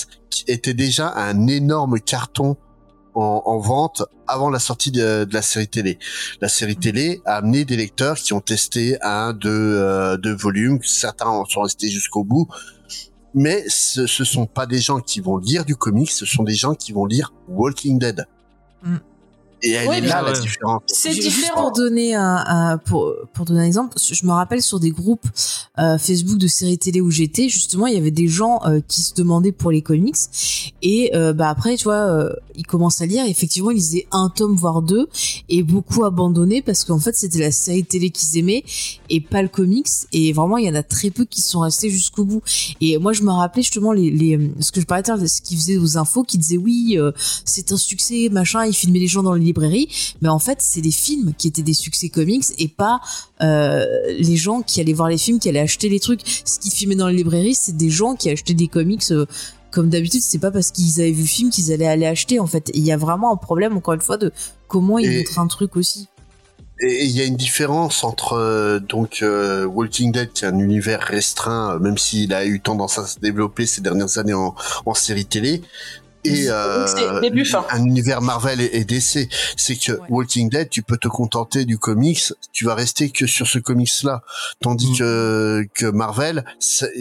était 0.48 0.74
déjà 0.74 1.14
un 1.14 1.46
énorme 1.46 2.00
carton 2.00 2.56
en, 3.14 3.42
en 3.44 3.58
vente 3.58 4.02
avant 4.26 4.50
la 4.50 4.58
sortie 4.58 4.90
de, 4.90 5.24
de 5.24 5.34
la 5.34 5.42
série 5.42 5.68
télé. 5.68 5.98
La 6.40 6.48
série 6.48 6.76
télé 6.76 7.22
a 7.24 7.36
amené 7.36 7.64
des 7.64 7.76
lecteurs 7.76 8.16
qui 8.16 8.32
ont 8.32 8.40
testé 8.40 8.96
un, 9.02 9.32
deux, 9.32 9.48
euh, 9.50 10.16
deux 10.16 10.34
volumes. 10.34 10.80
Certains 10.82 11.44
sont 11.48 11.60
restés 11.62 11.88
jusqu'au 11.88 12.24
bout 12.24 12.48
mais 13.34 13.64
ce, 13.68 14.06
ce 14.06 14.24
sont 14.24 14.46
pas 14.46 14.66
des 14.66 14.80
gens 14.80 15.00
qui 15.00 15.20
vont 15.20 15.38
lire 15.38 15.64
du 15.64 15.76
comics, 15.76 16.10
ce 16.10 16.26
sont 16.26 16.42
des 16.42 16.54
gens 16.54 16.74
qui 16.74 16.92
vont 16.92 17.06
lire 17.06 17.32
Walking 17.48 17.98
Dead. 17.98 18.26
Mm. 18.82 18.96
Et 19.62 19.70
elle 19.72 19.88
Oui, 19.88 19.96
est 19.96 20.00
là 20.02 20.22
la 20.22 20.32
différence. 20.32 20.82
C'est 20.86 21.10
différent. 21.10 21.62
pour 21.62 21.72
donner 21.72 22.14
un, 22.14 22.44
un- 22.46 22.78
pour 22.78 23.12
pour 23.32 23.44
donner 23.44 23.60
un 23.60 23.64
exemple, 23.64 23.96
je 24.00 24.26
me 24.26 24.32
rappelle 24.32 24.60
sur 24.62 24.80
des 24.80 24.90
groupes 24.90 25.26
euh, 25.78 25.98
Facebook 25.98 26.38
de 26.38 26.46
séries 26.48 26.78
télé 26.78 27.00
où 27.00 27.10
j'étais, 27.10 27.48
justement, 27.48 27.86
il 27.86 27.94
y 27.94 27.96
avait 27.96 28.10
des 28.10 28.28
gens 28.28 28.60
euh, 28.66 28.80
qui 28.88 29.02
se 29.02 29.14
demandaient 29.14 29.52
pour 29.52 29.70
les 29.70 29.82
comics 29.82 30.16
et 30.82 31.14
euh, 31.14 31.32
bah 31.32 31.48
après, 31.48 31.76
tu 31.76 31.84
vois, 31.84 31.94
euh, 32.10 32.32
ils 32.56 32.66
commencent 32.66 33.00
à 33.00 33.06
lire. 33.06 33.24
Effectivement, 33.26 33.70
ils 33.70 33.76
lisaient 33.76 34.06
un 34.10 34.28
tome 34.34 34.56
voire 34.56 34.82
deux 34.82 35.06
et 35.48 35.62
beaucoup 35.62 36.04
abandonné 36.04 36.60
parce 36.62 36.84
qu'en 36.84 36.98
fait, 36.98 37.14
c'était 37.16 37.38
la 37.38 37.52
série 37.52 37.84
télé 37.84 38.10
qu'ils 38.10 38.38
aimaient 38.38 38.64
et 39.10 39.20
pas 39.20 39.42
le 39.42 39.48
comics. 39.48 39.86
Et 40.12 40.32
vraiment, 40.32 40.56
il 40.58 40.66
y 40.66 40.68
en 40.70 40.74
a 40.74 40.82
très 40.82 41.10
peu 41.10 41.24
qui 41.24 41.40
sont 41.40 41.60
restés 41.60 41.88
jusqu'au 41.90 42.24
bout. 42.24 42.42
Et 42.80 42.98
moi, 42.98 43.12
je 43.12 43.22
me 43.22 43.30
rappelais 43.30 43.62
justement 43.62 43.92
les, 43.92 44.10
les 44.10 44.50
ce 44.60 44.72
que 44.72 44.80
je 44.80 44.86
parlais, 44.86 45.04
ce 45.26 45.40
qu'ils 45.40 45.56
faisaient 45.56 45.76
aux 45.78 45.98
infos, 45.98 46.24
qui 46.24 46.36
disaient 46.38 46.56
oui, 46.56 46.96
euh, 46.98 47.12
c'est 47.44 47.70
un 47.72 47.76
succès, 47.76 48.28
machin. 48.30 48.64
Ils 48.66 48.74
filmaient 48.74 48.98
les 48.98 49.06
gens 49.08 49.22
dans 49.22 49.34
les 49.34 49.51
librairies, 49.52 49.88
mais 50.20 50.28
en 50.28 50.38
fait, 50.38 50.58
c'est 50.60 50.80
des 50.80 50.90
films 50.90 51.32
qui 51.38 51.48
étaient 51.48 51.62
des 51.62 51.74
succès 51.74 52.08
comics 52.08 52.44
et 52.58 52.68
pas 52.68 53.00
euh, 53.42 53.84
les 54.18 54.36
gens 54.36 54.62
qui 54.62 54.80
allaient 54.80 54.92
voir 54.92 55.08
les 55.08 55.18
films, 55.18 55.38
qui 55.38 55.48
allaient 55.48 55.60
acheter 55.60 55.88
les 55.88 56.00
trucs. 56.00 56.20
Ce 56.44 56.58
qu'ils 56.58 56.72
filmaient 56.72 56.96
dans 56.96 57.08
les 57.08 57.16
librairies, 57.16 57.54
c'est 57.54 57.76
des 57.76 57.90
gens 57.90 58.14
qui 58.16 58.28
achetaient 58.30 58.54
des 58.54 58.68
comics. 58.68 59.04
euh, 59.10 59.26
comme 59.70 59.88
d'habitude, 59.88 60.20
c'est 60.20 60.38
pas 60.38 60.50
parce 60.50 60.70
qu'ils 60.70 61.00
avaient 61.00 61.12
vu 61.12 61.22
le 61.22 61.26
film 61.28 61.48
qu'ils 61.50 61.72
allaient 61.72 61.86
aller 61.86 62.04
acheter 62.06 62.38
en 62.40 62.46
fait. 62.46 62.70
Il 62.74 62.84
y 62.84 62.92
a 62.92 62.98
vraiment 62.98 63.32
un 63.32 63.36
problème 63.36 63.74
encore 63.76 63.94
une 63.94 64.02
fois 64.02 64.18
de 64.18 64.30
comment 64.68 64.98
ils 64.98 65.10
Et- 65.10 65.16
montrent 65.18 65.38
un 65.38 65.46
truc 65.46 65.76
aussi. 65.76 66.08
Et 66.84 67.04
il 67.04 67.10
y 67.12 67.20
a 67.20 67.24
une 67.24 67.36
différence 67.36 68.02
entre 68.02 68.32
euh, 68.32 68.80
donc 68.80 69.24
Walking 69.24 70.10
Dead 70.10 70.32
qui 70.32 70.44
est 70.44 70.48
un 70.48 70.58
univers 70.58 71.00
restreint, 71.00 71.78
même 71.78 71.96
s'il 71.96 72.34
a 72.34 72.44
eu 72.44 72.60
tendance 72.60 72.98
à 72.98 73.06
se 73.06 73.20
développer 73.20 73.66
ces 73.66 73.80
dernières 73.80 74.18
années 74.18 74.34
en, 74.34 74.54
en 74.84 74.94
série 74.94 75.24
télé. 75.24 75.62
Et 76.24 76.44
euh, 76.48 77.20
début, 77.20 77.44
un 77.70 77.84
univers 77.84 78.22
Marvel 78.22 78.60
et, 78.60 78.70
et 78.76 78.84
DC, 78.84 79.28
c'est 79.56 79.76
que 79.76 79.92
Ouais. 79.92 79.98
Walking 80.08 80.48
Dead, 80.50 80.68
tu 80.70 80.82
peux 80.82 80.96
te 80.96 81.08
contenter 81.08 81.64
du 81.64 81.78
comics, 81.78 82.32
tu 82.52 82.64
vas 82.64 82.74
rester 82.74 83.10
que 83.10 83.26
sur 83.26 83.46
ce 83.46 83.58
comics-là, 83.58 84.22
tandis 84.60 84.92
Mm. 84.92 84.96
que 84.98 85.66
que 85.74 85.86
Marvel, 85.86 86.44
c'est- 86.60 86.92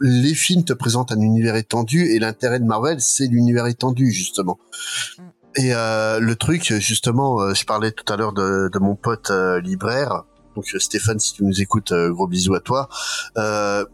les 0.00 0.34
films 0.34 0.64
te 0.64 0.74
présentent 0.74 1.10
un 1.12 1.20
univers 1.20 1.56
étendu 1.56 2.04
et 2.06 2.18
l'intérêt 2.18 2.60
de 2.60 2.66
Marvel, 2.66 3.00
c'est 3.00 3.26
l'univers 3.26 3.66
étendu 3.66 4.10
justement. 4.12 4.58
Mm. 5.18 5.22
Et 5.58 5.74
euh, 5.74 6.20
le 6.20 6.36
truc, 6.36 6.74
justement, 6.80 7.40
euh, 7.40 7.54
je 7.54 7.64
parlais 7.64 7.90
tout 7.92 8.10
à 8.12 8.16
l'heure 8.18 8.34
de, 8.34 8.68
de 8.70 8.78
mon 8.78 8.94
pote 8.94 9.30
euh, 9.30 9.58
libraire. 9.60 10.24
Donc 10.54 10.66
Stéphane, 10.78 11.18
si 11.18 11.32
tu 11.34 11.44
nous 11.44 11.60
écoutes, 11.62 11.92
euh, 11.92 12.10
gros 12.12 12.26
bisous 12.26 12.54
à 12.54 12.60
toi. 12.60 12.88
Euh, 13.38 13.84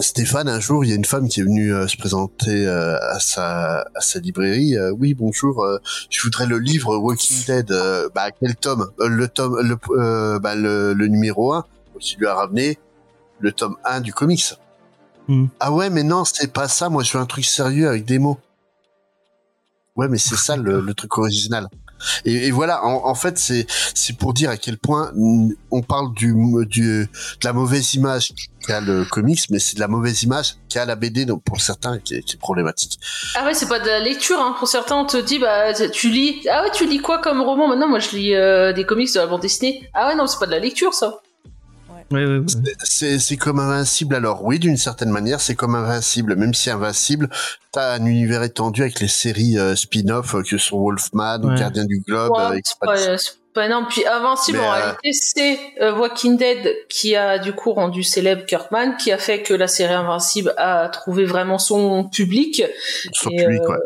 Stéphane, 0.00 0.48
un 0.48 0.60
jour, 0.60 0.84
il 0.84 0.90
y 0.90 0.92
a 0.92 0.96
une 0.96 1.04
femme 1.04 1.28
qui 1.28 1.40
est 1.40 1.42
venue 1.42 1.74
euh, 1.74 1.86
se 1.88 1.96
présenter 1.96 2.66
euh, 2.66 2.96
à 3.10 3.18
sa 3.18 3.80
à 3.94 4.00
sa 4.00 4.20
librairie. 4.20 4.76
Euh, 4.76 4.90
oui, 4.92 5.12
bonjour. 5.14 5.64
euh, 5.64 5.78
je 6.08 6.22
voudrais 6.22 6.46
le 6.46 6.58
livre 6.58 6.96
Walking 6.96 7.44
Dead. 7.46 7.70
Euh, 7.72 8.08
bah 8.14 8.30
quel 8.30 8.54
tome? 8.56 8.88
Euh, 9.00 9.08
Le 9.08 9.28
tome, 9.28 9.58
le 9.60 9.76
euh, 9.98 10.38
bah, 10.38 10.54
le, 10.54 10.94
le 10.94 11.06
numéro 11.08 11.52
1. 11.52 11.64
Donc 11.92 12.12
il 12.12 12.18
lui 12.18 12.26
a 12.26 12.34
ramené 12.34 12.78
le 13.40 13.52
tome 13.52 13.76
1 13.84 14.00
du 14.00 14.12
comics. 14.14 14.54
Hmm. 15.28 15.46
Ah 15.60 15.72
ouais, 15.72 15.90
mais 15.90 16.04
non, 16.04 16.24
c'est 16.24 16.52
pas 16.52 16.68
ça. 16.68 16.88
Moi, 16.88 17.02
je 17.02 17.12
veux 17.16 17.22
un 17.22 17.26
truc 17.26 17.44
sérieux 17.44 17.88
avec 17.88 18.04
des 18.04 18.18
mots. 18.18 18.38
Ouais, 19.96 20.08
mais 20.08 20.18
c'est 20.18 20.36
ça 20.36 20.56
le, 20.56 20.80
le 20.80 20.94
truc 20.94 21.18
original. 21.18 21.68
Et, 22.24 22.50
voilà, 22.50 22.84
en, 22.84 23.14
fait, 23.14 23.38
c'est 23.38 24.16
pour 24.18 24.34
dire 24.34 24.50
à 24.50 24.56
quel 24.56 24.78
point 24.78 25.12
on 25.70 25.82
parle 25.82 26.14
de 26.14 27.06
la 27.42 27.52
mauvaise 27.52 27.94
image 27.94 28.32
qu'a 28.66 28.80
le 28.80 29.04
comics, 29.04 29.40
mais 29.50 29.58
c'est 29.58 29.74
de 29.74 29.80
la 29.80 29.88
mauvaise 29.88 30.22
image 30.22 30.56
qu'a 30.68 30.84
la 30.84 30.94
BD, 30.94 31.24
donc 31.24 31.42
pour 31.42 31.60
certains, 31.60 31.98
qui 31.98 32.14
est, 32.14 32.22
qui 32.22 32.36
est 32.36 32.38
problématique. 32.38 32.98
Ah 33.34 33.44
ouais, 33.44 33.54
c'est 33.54 33.68
pas 33.68 33.80
de 33.80 33.86
la 33.86 34.00
lecture. 34.00 34.38
Hein. 34.38 34.54
Pour 34.58 34.68
certains, 34.68 34.96
on 34.96 35.06
te 35.06 35.16
dit, 35.16 35.38
bah, 35.38 35.72
tu 35.90 36.10
lis. 36.10 36.46
Ah 36.50 36.62
ouais, 36.62 36.70
tu 36.72 36.86
lis 36.86 36.98
quoi 36.98 37.18
comme 37.18 37.40
roman? 37.40 37.68
Maintenant, 37.68 37.88
moi, 37.88 37.98
je 37.98 38.16
lis 38.16 38.34
euh, 38.34 38.72
des 38.72 38.84
comics 38.84 39.12
de 39.12 39.18
la 39.18 39.26
bande 39.26 39.42
dessinée. 39.42 39.88
Ah 39.94 40.08
ouais, 40.08 40.14
non, 40.14 40.26
c'est 40.26 40.38
pas 40.38 40.46
de 40.46 40.52
la 40.52 40.58
lecture, 40.58 40.94
ça. 40.94 41.21
Ouais. 42.10 42.40
C'est 42.82 43.18
c'est 43.18 43.36
comme 43.36 43.58
Invincible 43.60 44.14
alors. 44.14 44.44
Oui, 44.44 44.58
d'une 44.58 44.76
certaine 44.76 45.10
manière, 45.10 45.40
c'est 45.40 45.54
comme 45.54 45.74
Invincible. 45.74 46.36
Même 46.36 46.54
si 46.54 46.70
Invincible, 46.70 47.28
t'as 47.70 47.94
un 47.94 48.06
univers 48.06 48.42
étendu 48.42 48.82
avec 48.82 49.00
les 49.00 49.08
séries 49.08 49.58
euh, 49.58 49.76
spin-off 49.76 50.34
euh, 50.34 50.42
que 50.42 50.58
sont 50.58 50.78
Wolfman, 50.78 51.40
Ouais. 51.42 51.58
Gardien 51.58 51.84
du 51.84 52.00
Globe, 52.00 52.32
Ouais, 52.32 52.60
euh, 52.88 53.16
Bah 53.54 53.68
non, 53.68 53.86
puis 53.88 54.06
Invincible, 54.06 54.58
Mais, 54.58 54.64
en 54.64 54.70
euh, 54.70 54.74
réalité, 54.74 55.12
c'est 55.12 55.58
euh, 55.80 55.96
Walking 55.98 56.36
Dead 56.36 56.74
qui 56.88 57.16
a 57.16 57.38
du 57.38 57.52
coup 57.52 57.72
rendu 57.72 58.02
célèbre 58.02 58.44
Kirkman, 58.46 58.96
qui 58.96 59.12
a 59.12 59.18
fait 59.18 59.42
que 59.42 59.54
la 59.54 59.68
série 59.68 59.94
Invincible 59.94 60.54
a 60.56 60.88
trouvé 60.88 61.24
vraiment 61.24 61.58
son 61.58 62.04
public. 62.08 62.62
Son 63.12 63.30
Et, 63.30 63.36
public, 63.44 63.60
euh, 63.62 63.68
ouais. 63.68 63.78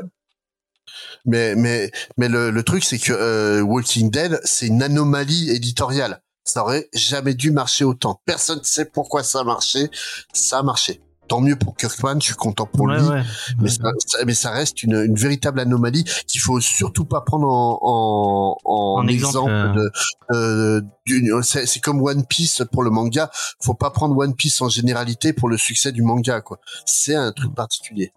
Mais, 1.29 1.57
mais, 1.57 1.91
mais 2.17 2.29
le, 2.29 2.51
le 2.51 2.63
truc, 2.63 2.85
c'est 2.85 2.99
que 2.99 3.13
euh, 3.13 3.61
Walking 3.61 4.11
Dead, 4.11 4.41
c'est 4.45 4.69
une 4.69 4.83
anomalie 4.83 5.51
éditoriale. 5.51 6.21
Ça 6.47 6.63
aurait 6.63 6.89
jamais 6.95 7.35
dû 7.35 7.51
marcher 7.51 7.85
autant. 7.85 8.21
Personne 8.25 8.61
ne 8.61 8.65
sait 8.65 8.85
pourquoi 8.87 9.23
ça 9.23 9.41
a 9.41 9.45
marché. 9.45 9.91
Ça 10.33 10.61
a 10.61 10.63
marché. 10.63 11.03
Tant 11.29 11.41
mieux 11.41 11.57
pour 11.57 11.75
Kirkman, 11.77 12.21
je 12.21 12.27
suis 12.27 12.35
content 12.37 12.67
pour 12.67 12.87
Ouais, 12.87 13.01
lui. 13.01 13.09
ouais. 13.09 13.23
Mais, 13.59 13.69
ça, 13.69 13.79
ça- 14.07 14.25
mais 14.25 14.35
ça 14.35 14.51
reste 14.53 14.85
une, 14.85 14.95
une 14.95 15.17
véritable 15.17 15.59
anomalie 15.59 16.05
qu'il 16.29 16.41
faut 16.41 16.61
surtout 16.61 17.05
pas 17.05 17.21
prendre 17.21 17.49
en, 17.49 17.81
en, 17.83 18.57
en 18.65 19.03
En 19.03 19.09
exemple, 19.09 19.51
exemple, 19.51 19.77
de. 19.77 19.91
euh, 20.37 20.81
d'une- 21.05 21.43
c'est 21.43 21.67
c'est 21.67 21.81
comme 21.81 22.01
One 22.01 22.25
Piece 22.27 22.63
pour 22.71 22.85
le 22.85 22.91
manga. 22.91 23.29
Faut 23.61 23.75
pas 23.75 23.91
prendre 23.91 24.17
One 24.17 24.37
Piece 24.37 24.61
en 24.61 24.69
généralité 24.69 25.33
pour 25.33 25.49
le 25.49 25.59
succès 25.59 25.91
du 25.91 26.03
manga, 26.03 26.41
quoi. 26.43 26.61
C'est 26.85 27.17
un 27.17 27.33
truc 27.33 27.53
particulier. 27.57 28.13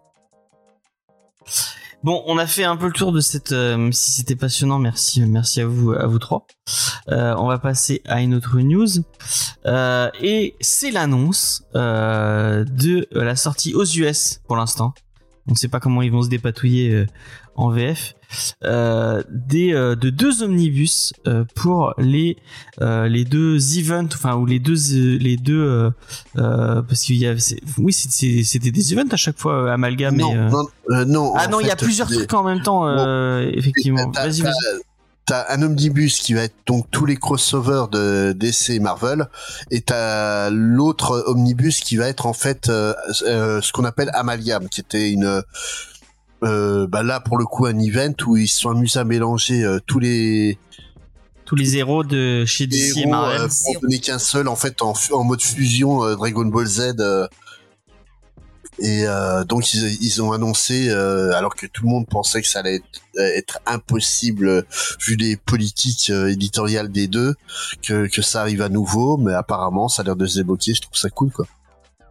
Bon, 2.02 2.22
on 2.26 2.38
a 2.38 2.46
fait 2.46 2.64
un 2.64 2.76
peu 2.78 2.86
le 2.86 2.92
tour 2.92 3.12
de 3.12 3.20
cette. 3.20 3.52
euh, 3.52 3.90
si 3.92 4.12
c'était 4.12 4.36
passionnant, 4.36 4.78
merci, 4.78 5.20
merci 5.20 5.60
à 5.60 5.66
vous, 5.66 5.92
à 5.92 6.06
vous 6.06 6.18
trois. 6.18 6.46
Euh, 7.10 7.34
on 7.36 7.46
va 7.46 7.58
passer 7.58 8.00
à 8.06 8.22
une 8.22 8.34
autre 8.34 8.58
news, 8.58 8.86
Euh, 9.66 10.10
et 10.22 10.56
c'est 10.60 10.90
l'annonce 10.90 11.62
euh, 11.76 12.64
de 12.64 13.06
euh, 13.14 13.24
la 13.24 13.36
sortie 13.36 13.74
aux 13.74 13.84
US 13.84 14.40
pour 14.46 14.56
l'instant. 14.56 14.94
On 15.50 15.54
ne 15.54 15.58
sait 15.58 15.68
pas 15.68 15.80
comment 15.80 16.00
ils 16.02 16.12
vont 16.12 16.22
se 16.22 16.28
dépatouiller 16.28 16.94
euh, 16.94 17.06
en 17.56 17.70
VF. 17.70 18.14
Euh, 18.64 19.22
des 19.28 19.74
euh, 19.74 19.96
de 19.96 20.08
deux 20.08 20.44
omnibus 20.44 21.12
euh, 21.26 21.44
pour 21.56 21.94
les 21.98 22.36
euh, 22.80 23.08
les 23.08 23.24
deux 23.24 23.78
events 23.80 24.06
enfin 24.14 24.36
ou 24.36 24.46
les 24.46 24.60
deux 24.60 24.76
euh, 24.94 25.18
les 25.18 25.36
deux 25.36 25.90
parce 26.36 27.00
qu'il 27.02 27.16
y 27.16 27.26
a 27.26 27.34
oui 27.78 27.92
c'était 27.92 28.70
des 28.70 28.92
events 28.92 29.08
à 29.12 29.16
chaque 29.16 29.38
fois 29.38 29.64
euh, 29.64 29.72
amalgame 29.72 30.16
non, 30.16 30.32
non, 30.88 31.04
non, 31.06 31.32
ah 31.36 31.48
non, 31.48 31.58
il 31.60 31.66
y 31.66 31.70
a 31.70 31.76
plusieurs 31.76 32.06
des- 32.06 32.14
trucs 32.18 32.32
en 32.34 32.44
même 32.44 32.62
temps, 32.62 32.86
euh, 32.86 33.50
effectivement. 33.52 34.10
Vas-y, 34.12 34.42
vas-y. 34.42 34.52
T'as 35.26 35.44
un 35.50 35.62
omnibus 35.62 36.18
qui 36.18 36.34
va 36.34 36.42
être 36.42 36.56
donc 36.66 36.90
tous 36.90 37.06
les 37.06 37.16
crossovers 37.16 37.88
de 37.88 38.32
DC 38.32 38.70
et 38.70 38.80
Marvel, 38.80 39.28
et 39.70 39.80
t'as 39.80 40.50
l'autre 40.50 41.24
omnibus 41.26 41.80
qui 41.80 41.96
va 41.96 42.08
être 42.08 42.26
en 42.26 42.32
fait 42.32 42.68
euh, 42.68 42.94
euh, 43.26 43.60
ce 43.60 43.72
qu'on 43.72 43.84
appelle 43.84 44.10
Amalgam, 44.12 44.68
qui 44.68 44.80
était 44.80 45.12
une 45.12 45.42
euh, 46.42 46.86
bah 46.88 47.02
là 47.02 47.20
pour 47.20 47.38
le 47.38 47.44
coup 47.44 47.66
un 47.66 47.78
event 47.78 48.14
où 48.26 48.36
ils 48.36 48.48
se 48.48 48.60
sont 48.60 48.70
amusés 48.70 48.98
à 48.98 49.04
mélanger 49.04 49.64
tous 49.86 50.00
les 50.00 50.58
Tous 51.44 51.54
les 51.54 51.76
héros 51.76 52.02
de 52.02 52.44
chez 52.44 52.66
DC 52.66 52.96
et 52.96 53.06
Marvel. 53.06 53.48
pour 53.64 53.82
donner 53.82 54.00
qu'un 54.00 54.18
seul 54.18 54.48
en 54.48 54.56
fait 54.56 54.82
en, 54.82 54.94
mode 55.22 55.42
fusion 55.42 56.16
Dragon 56.16 56.46
Ball 56.46 56.66
Z. 56.66 56.94
euh, 58.80 58.86
et 58.86 59.06
euh, 59.06 59.44
donc 59.44 59.72
ils, 59.74 60.22
ont 60.22 60.32
annoncé, 60.32 60.88
euh, 60.88 61.32
alors 61.34 61.54
que 61.54 61.66
tout 61.66 61.84
le 61.84 61.90
monde 61.90 62.06
pensait 62.06 62.42
que 62.42 62.48
ça 62.48 62.60
allait 62.60 62.76
être, 62.76 63.00
être 63.36 63.58
impossible 63.66 64.48
euh, 64.48 64.62
vu 65.06 65.16
les 65.16 65.36
politiques 65.36 66.10
euh, 66.10 66.28
éditoriales 66.28 66.90
des 66.90 67.06
deux, 67.06 67.34
que, 67.82 68.08
que 68.08 68.22
ça 68.22 68.40
arrive 68.40 68.62
à 68.62 68.68
nouveau, 68.68 69.16
mais 69.16 69.34
apparemment 69.34 69.88
ça 69.88 70.02
a 70.02 70.04
l'air 70.04 70.16
de 70.16 70.26
se 70.26 70.38
débloquer, 70.38 70.74
je 70.74 70.82
trouve 70.82 70.96
ça 70.96 71.10
cool 71.10 71.30
quoi. 71.30 71.46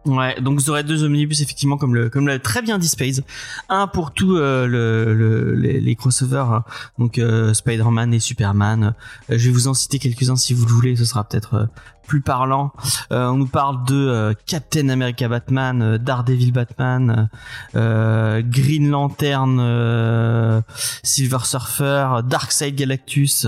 Ouais, 0.06 0.40
donc 0.40 0.58
vous 0.58 0.70
aurez 0.70 0.82
deux 0.82 1.04
omnibus 1.04 1.42
effectivement 1.42 1.76
comme 1.76 1.94
le 1.94 2.08
comme 2.08 2.26
l'a 2.26 2.38
très 2.38 2.62
bien 2.62 2.78
dit 2.78 2.88
Space. 2.88 3.20
Un 3.68 3.86
pour 3.86 4.12
tous 4.12 4.36
euh, 4.38 4.66
le, 4.66 5.12
le- 5.14 5.54
les, 5.54 5.78
les 5.78 5.94
crossovers, 5.94 6.50
hein. 6.50 6.64
donc 6.98 7.18
euh, 7.18 7.52
Spider-Man 7.52 8.14
et 8.14 8.18
Superman. 8.18 8.94
Euh, 9.30 9.36
je 9.36 9.46
vais 9.48 9.52
vous 9.52 9.68
en 9.68 9.74
citer 9.74 9.98
quelques-uns 9.98 10.36
si 10.36 10.54
vous 10.54 10.64
le 10.64 10.72
voulez, 10.72 10.96
ce 10.96 11.04
sera 11.04 11.24
peut-être 11.28 11.54
euh, 11.54 11.66
plus 12.08 12.22
parlant. 12.22 12.72
Euh, 13.12 13.28
on 13.28 13.36
nous 13.36 13.46
parle 13.46 13.84
de 13.84 14.34
Captain 14.46 14.88
America 14.88 15.28
Batman, 15.28 15.98
Daredevil 15.98 16.52
Batman, 16.52 17.28
Green 17.74 18.88
Lantern, 18.90 20.62
Silver 21.02 21.38
Surfer, 21.44 22.20
Darkseid 22.24 22.74
Galactus. 22.74 23.46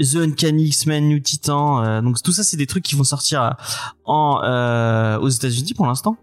Euh, 0.00 0.04
euh, 0.04 0.04
The 0.04 0.16
Uncanny 0.28 0.64
X-Men, 0.66 1.08
New 1.08 1.20
Titan, 1.20 1.82
euh, 1.84 2.00
donc 2.02 2.22
tout 2.22 2.32
ça 2.32 2.44
c'est 2.44 2.56
des 2.56 2.66
trucs 2.66 2.84
qui 2.84 2.94
vont 2.94 3.04
sortir 3.04 3.42
euh, 3.42 3.50
en 4.04 4.40
euh, 4.44 5.18
aux 5.18 5.28
États-Unis 5.28 5.74
pour 5.74 5.86
l'instant. 5.86 6.16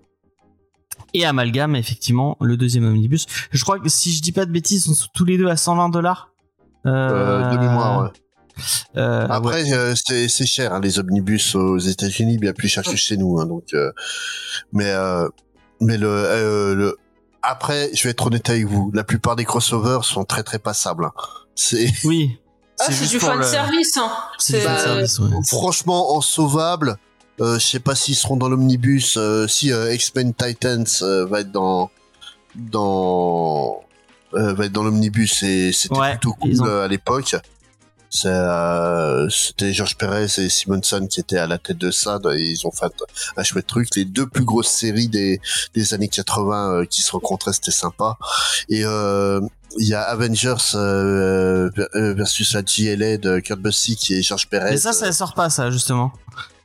Et 1.16 1.26
Amalgam, 1.26 1.76
effectivement, 1.76 2.38
le 2.42 2.58
deuxième 2.58 2.86
omnibus. 2.86 3.28
Je 3.52 3.64
crois 3.64 3.80
que 3.80 3.88
si 3.88 4.12
je 4.12 4.22
dis 4.22 4.32
pas 4.32 4.46
de 4.46 4.52
bêtises, 4.52 4.88
ils 4.88 4.96
sont 4.96 5.06
tous 5.14 5.26
les 5.26 5.38
deux 5.38 5.48
à 5.48 5.56
120 5.56 5.90
dollars. 5.90 6.32
Euh, 6.88 7.52
de 7.52 7.58
mémoire, 7.60 8.04
ouais. 8.04 8.10
Euh, 8.98 9.28
ouais. 9.28 9.32
Après, 9.32 9.74
euh, 9.74 9.94
c'est 9.96 10.28
cher, 10.46 10.74
hein, 10.74 10.80
les 10.82 10.98
omnibus 11.00 11.56
aux 11.56 11.78
États-Unis, 11.78 12.38
bien 12.40 12.54
plus 12.54 12.68
cher 12.68 12.84
que 12.84 12.96
chez 12.96 13.18
nous. 13.18 13.40
Hein, 13.40 13.46
donc, 13.46 13.66
euh, 13.74 13.92
mais 14.72 14.90
euh, 14.90 15.28
mais 15.82 15.98
le, 15.98 16.08
euh, 16.08 16.76
le 16.76 16.98
après, 17.44 17.92
je 17.94 18.04
vais 18.04 18.10
être 18.12 18.26
honnête 18.26 18.50
avec 18.50 18.66
vous, 18.66 18.90
la 18.94 19.04
plupart 19.04 19.36
des 19.36 19.46
crossovers 19.46 20.04
sont 20.04 20.24
très 20.24 20.44
très 20.44 20.60
passables. 20.60 21.06
hein. 21.06 21.14
C'est 21.56 21.92
Oui. 22.06 22.40
Ah, 22.84 22.92
c'est 22.92 22.94
juste 22.98 23.12
du 23.12 23.20
pour 23.20 23.30
fan 23.30 23.38
le- 23.40 23.44
service, 23.46 23.98
hein. 23.98 24.12
C'est 24.38 24.60
du 24.60 24.66
fan 24.66 24.80
service, 24.80 25.20
ouais. 25.20 25.30
franchement 25.48 26.16
en 26.16 26.22
sauvable. 26.22 26.98
Euh, 27.42 27.58
je 27.58 27.66
sais 27.66 27.80
pas 27.80 27.96
s'ils 27.96 28.16
seront 28.16 28.38
dans 28.38 28.48
l'omnibus. 28.50 29.16
euh, 29.18 29.48
si 29.48 29.72
euh, 29.74 29.94
X-Men 29.94 30.34
Titans 30.36 30.86
euh, 31.02 31.26
va 31.26 31.40
être 31.42 31.52
dans 31.52 31.90
dans 32.56 33.84
euh, 34.36 34.54
va 34.54 34.66
être 34.66 34.72
dans 34.72 34.84
l'omnibus 34.84 35.44
et 35.44 35.72
c'était 35.74 35.98
Ouais, 35.98 36.12
plutôt 36.12 36.34
cool 36.34 36.62
ont- 36.62 36.66
euh, 36.66 36.86
à 36.86 36.88
l'époque. 36.88 37.36
Euh, 38.26 39.28
C'était 39.30 39.74
George 39.74 39.98
Perez 39.98 40.26
et 40.38 40.50
Simonson 40.50 41.08
qui 41.10 41.20
étaient 41.20 41.40
à 41.40 41.48
la 41.48 41.58
tête 41.58 41.80
de 41.80 41.90
ça. 41.90 42.20
et 42.36 42.42
Ils 42.52 42.68
ont 42.68 42.72
fait 42.72 42.86
un 43.38 43.44
chouette 43.44 43.66
truc. 43.66 43.90
Les 43.96 44.06
deux 44.06 44.28
plus 44.28 44.46
grosses 44.46 44.68
séries 44.70 45.08
des, 45.08 45.42
des 45.74 45.94
années 45.96 46.08
80 46.10 46.72
euh, 46.82 46.86
qui 46.86 47.02
se 47.02 47.12
rencontraient, 47.12 47.54
c'était 47.54 47.72
sympa. 47.72 48.18
Et 48.70 48.82
euh, 48.86 49.42
il 49.78 49.88
y 49.88 49.94
a 49.94 50.02
Avengers 50.02 50.56
euh, 50.76 51.70
euh, 51.96 52.14
versus 52.14 52.54
la 52.54 52.62
GLA 52.62 53.18
de 53.18 53.40
Kurt 53.40 53.60
Busiek 53.60 54.12
et 54.12 54.22
George 54.22 54.48
Perez. 54.48 54.72
Mais 54.72 54.78
ça, 54.78 54.94
ça 54.94 55.12
sort 55.12 55.34
pas, 55.34 55.50
ça, 55.50 55.70
justement. 55.72 56.12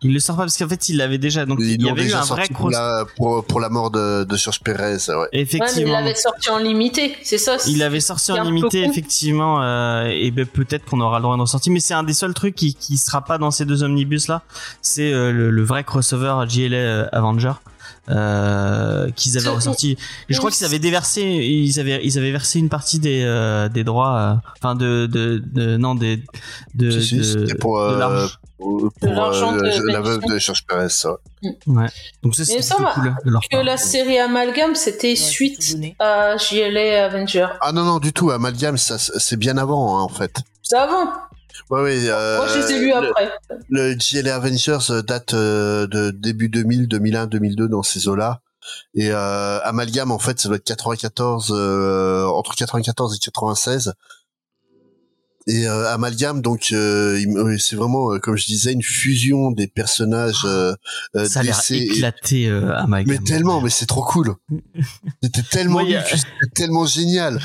Il 0.01 0.15
le 0.15 0.21
sort 0.21 0.37
pas 0.37 0.43
parce 0.43 0.57
qu'en 0.57 0.69
fait, 0.69 0.89
il 0.91 0.99
l'avait 0.99 1.19
déjà. 1.19 1.45
Donc, 1.45 1.59
Ils 1.61 1.73
il 1.73 1.83
y 1.83 1.91
avait 1.91 2.03
eu 2.03 2.05
déjà 2.05 2.21
un 2.23 2.25
vrai 2.25 2.47
pour 2.47 2.57
cross. 2.57 2.73
la, 2.73 3.05
pour, 3.17 3.45
pour 3.45 3.59
la 3.61 3.69
mort 3.69 3.91
de, 3.91 4.23
de 4.23 4.37
George 4.37 4.61
Perez, 4.61 4.97
ouais. 5.09 5.15
Ouais, 5.17 5.29
mais 5.33 5.39
il 5.39 5.41
Effectivement. 5.41 5.93
l'avait 5.93 6.15
sorti 6.15 6.51
en 6.51 6.59
limité, 6.59 7.17
c'est 7.25 7.39
ça 7.39 7.57
Il 7.67 7.83
avait 7.83 7.99
sorti 8.01 8.31
en 8.31 8.45
limité, 8.45 8.85
effectivement, 8.85 9.61
euh, 9.63 10.05
et 10.07 10.31
ben 10.31 10.47
peut-être 10.47 10.85
qu'on 10.85 11.01
aura 11.01 11.19
le 11.19 11.25
droit 11.25 11.37
d'en 11.37 11.47
sortir, 11.47 11.73
mais 11.73 11.81
c'est 11.81 11.95
un 11.95 12.05
des 12.05 12.13
seuls 12.13 12.33
trucs 12.35 12.55
qui, 12.55 12.75
qui 12.75 12.97
sera 12.97 13.25
pas 13.25 13.39
dans 13.39 13.51
ces 13.51 13.65
deux 13.65 13.83
omnibus 13.83 14.29
là. 14.29 14.43
C'est 14.83 15.13
euh, 15.13 15.33
le, 15.33 15.51
le 15.51 15.63
vrai 15.65 15.83
crossover 15.83 16.45
GLA 16.49 16.77
euh, 16.77 17.07
Avenger 17.11 17.53
euh, 18.09 19.11
qu'ils 19.13 19.37
avaient 19.39 19.49
ressorti. 19.49 19.97
Et 20.29 20.35
je 20.35 20.39
crois 20.39 20.51
qu'ils 20.51 20.65
avaient 20.65 20.79
déversé, 20.79 21.23
ils 21.23 21.79
avaient 21.81 22.01
ils 22.05 22.19
avaient 22.19 22.33
versé 22.33 22.59
une 22.59 22.69
partie 22.69 22.99
des 22.99 23.23
euh, 23.23 23.69
des 23.69 23.85
droits, 23.85 24.19
euh, 24.19 24.35
enfin 24.59 24.75
de, 24.75 25.07
de 25.07 25.43
de 25.53 25.77
non 25.77 25.95
des 25.95 26.23
de 26.75 26.91
Si, 26.91 27.03
si, 27.03 27.17
de, 27.19 27.23
c'était 27.23 27.55
pour, 27.55 27.81
euh, 27.81 28.27
pour, 28.59 28.91
pour, 29.01 29.13
l'argent 29.13 29.55
euh, 29.55 29.61
de 29.61 29.93
la 29.93 30.01
veuve 30.01 30.25
de 30.27 30.39
George 30.39 30.65
Perez, 30.67 30.89
ça. 30.89 31.17
Ouais. 31.67 31.87
Donc 32.23 32.35
ça 32.35 32.43
Mais 32.49 32.63
c'est 32.63 32.75
cool 32.75 33.15
de 33.25 33.31
leur 33.31 33.43
Que 33.43 33.57
part. 33.57 33.65
la 33.65 33.77
série 33.77 34.19
Amalgam, 34.19 34.75
c'était 34.75 35.09
Ouais, 35.11 35.17
suite 35.17 35.77
à 35.99 36.37
JLA 36.37 37.07
Avenger. 37.07 37.47
Ah 37.61 37.73
non, 37.73 37.85
non, 37.85 37.99
du 37.99 38.13
tout. 38.13 38.31
Amalgam, 38.31 38.77
ça, 38.77 38.99
c'est 38.99 39.37
bien 39.37 39.57
avant, 39.59 39.99
hein, 39.99 40.03
en 40.03 40.09
fait. 40.09 40.37
C'est 40.63 40.77
avant. 40.77 41.13
Ouais, 41.71 41.83
ouais, 41.83 42.09
euh, 42.09 42.37
Moi, 42.39 42.47
je 42.49 42.59
les 42.59 42.73
ai 42.73 42.79
lus 42.81 42.89
le- 43.01 43.09
après. 43.11 43.31
Le 43.69 43.95
GLA 43.95 44.35
Avengers 44.37 44.79
euh, 44.91 45.03
date 45.03 45.35
euh, 45.35 45.87
de 45.87 46.11
début 46.11 46.49
2000, 46.49 46.89
2001, 46.89 47.27
2002 47.27 47.69
dans 47.69 47.83
ces 47.83 48.09
eaux-là. 48.09 48.41
Et 48.95 49.11
euh, 49.13 49.61
Amalgam, 49.65 50.11
en 50.13 50.19
fait, 50.19 50.39
ça 50.41 50.49
doit 50.49 50.57
être 50.57 50.65
94, 50.65 51.53
euh, 51.57 52.27
entre 52.27 52.55
94 52.55 53.15
et 53.15 53.19
96. 53.19 53.95
Et 55.51 55.67
euh, 55.67 55.91
Amalgam, 55.93 56.43
donc, 56.43 56.69
euh, 56.73 57.19
c'est 57.59 57.75
vraiment, 57.75 58.13
euh, 58.13 58.19
comme 58.19 58.37
je 58.37 58.45
disais, 58.47 58.73
une 58.73 58.83
fusion 58.83 59.51
des 59.51 59.67
personnages 59.67 60.43
euh, 60.45 60.75
euh, 61.17 61.25
Ça 61.25 61.41
a 61.41 61.43
l'air 61.43 61.59
éclaté 61.71 62.49
euh, 62.49 62.71
ma 62.87 63.03
Mais 63.05 63.17
tellement, 63.19 63.61
mais 63.63 63.71
c'est 63.71 63.87
trop 63.87 64.03
cool. 64.03 64.35
C'était 65.23 65.43
tellement, 65.43 65.79
a- 65.97 66.05
c'était 66.05 66.51
tellement 66.55 66.85
génial. 66.85 67.41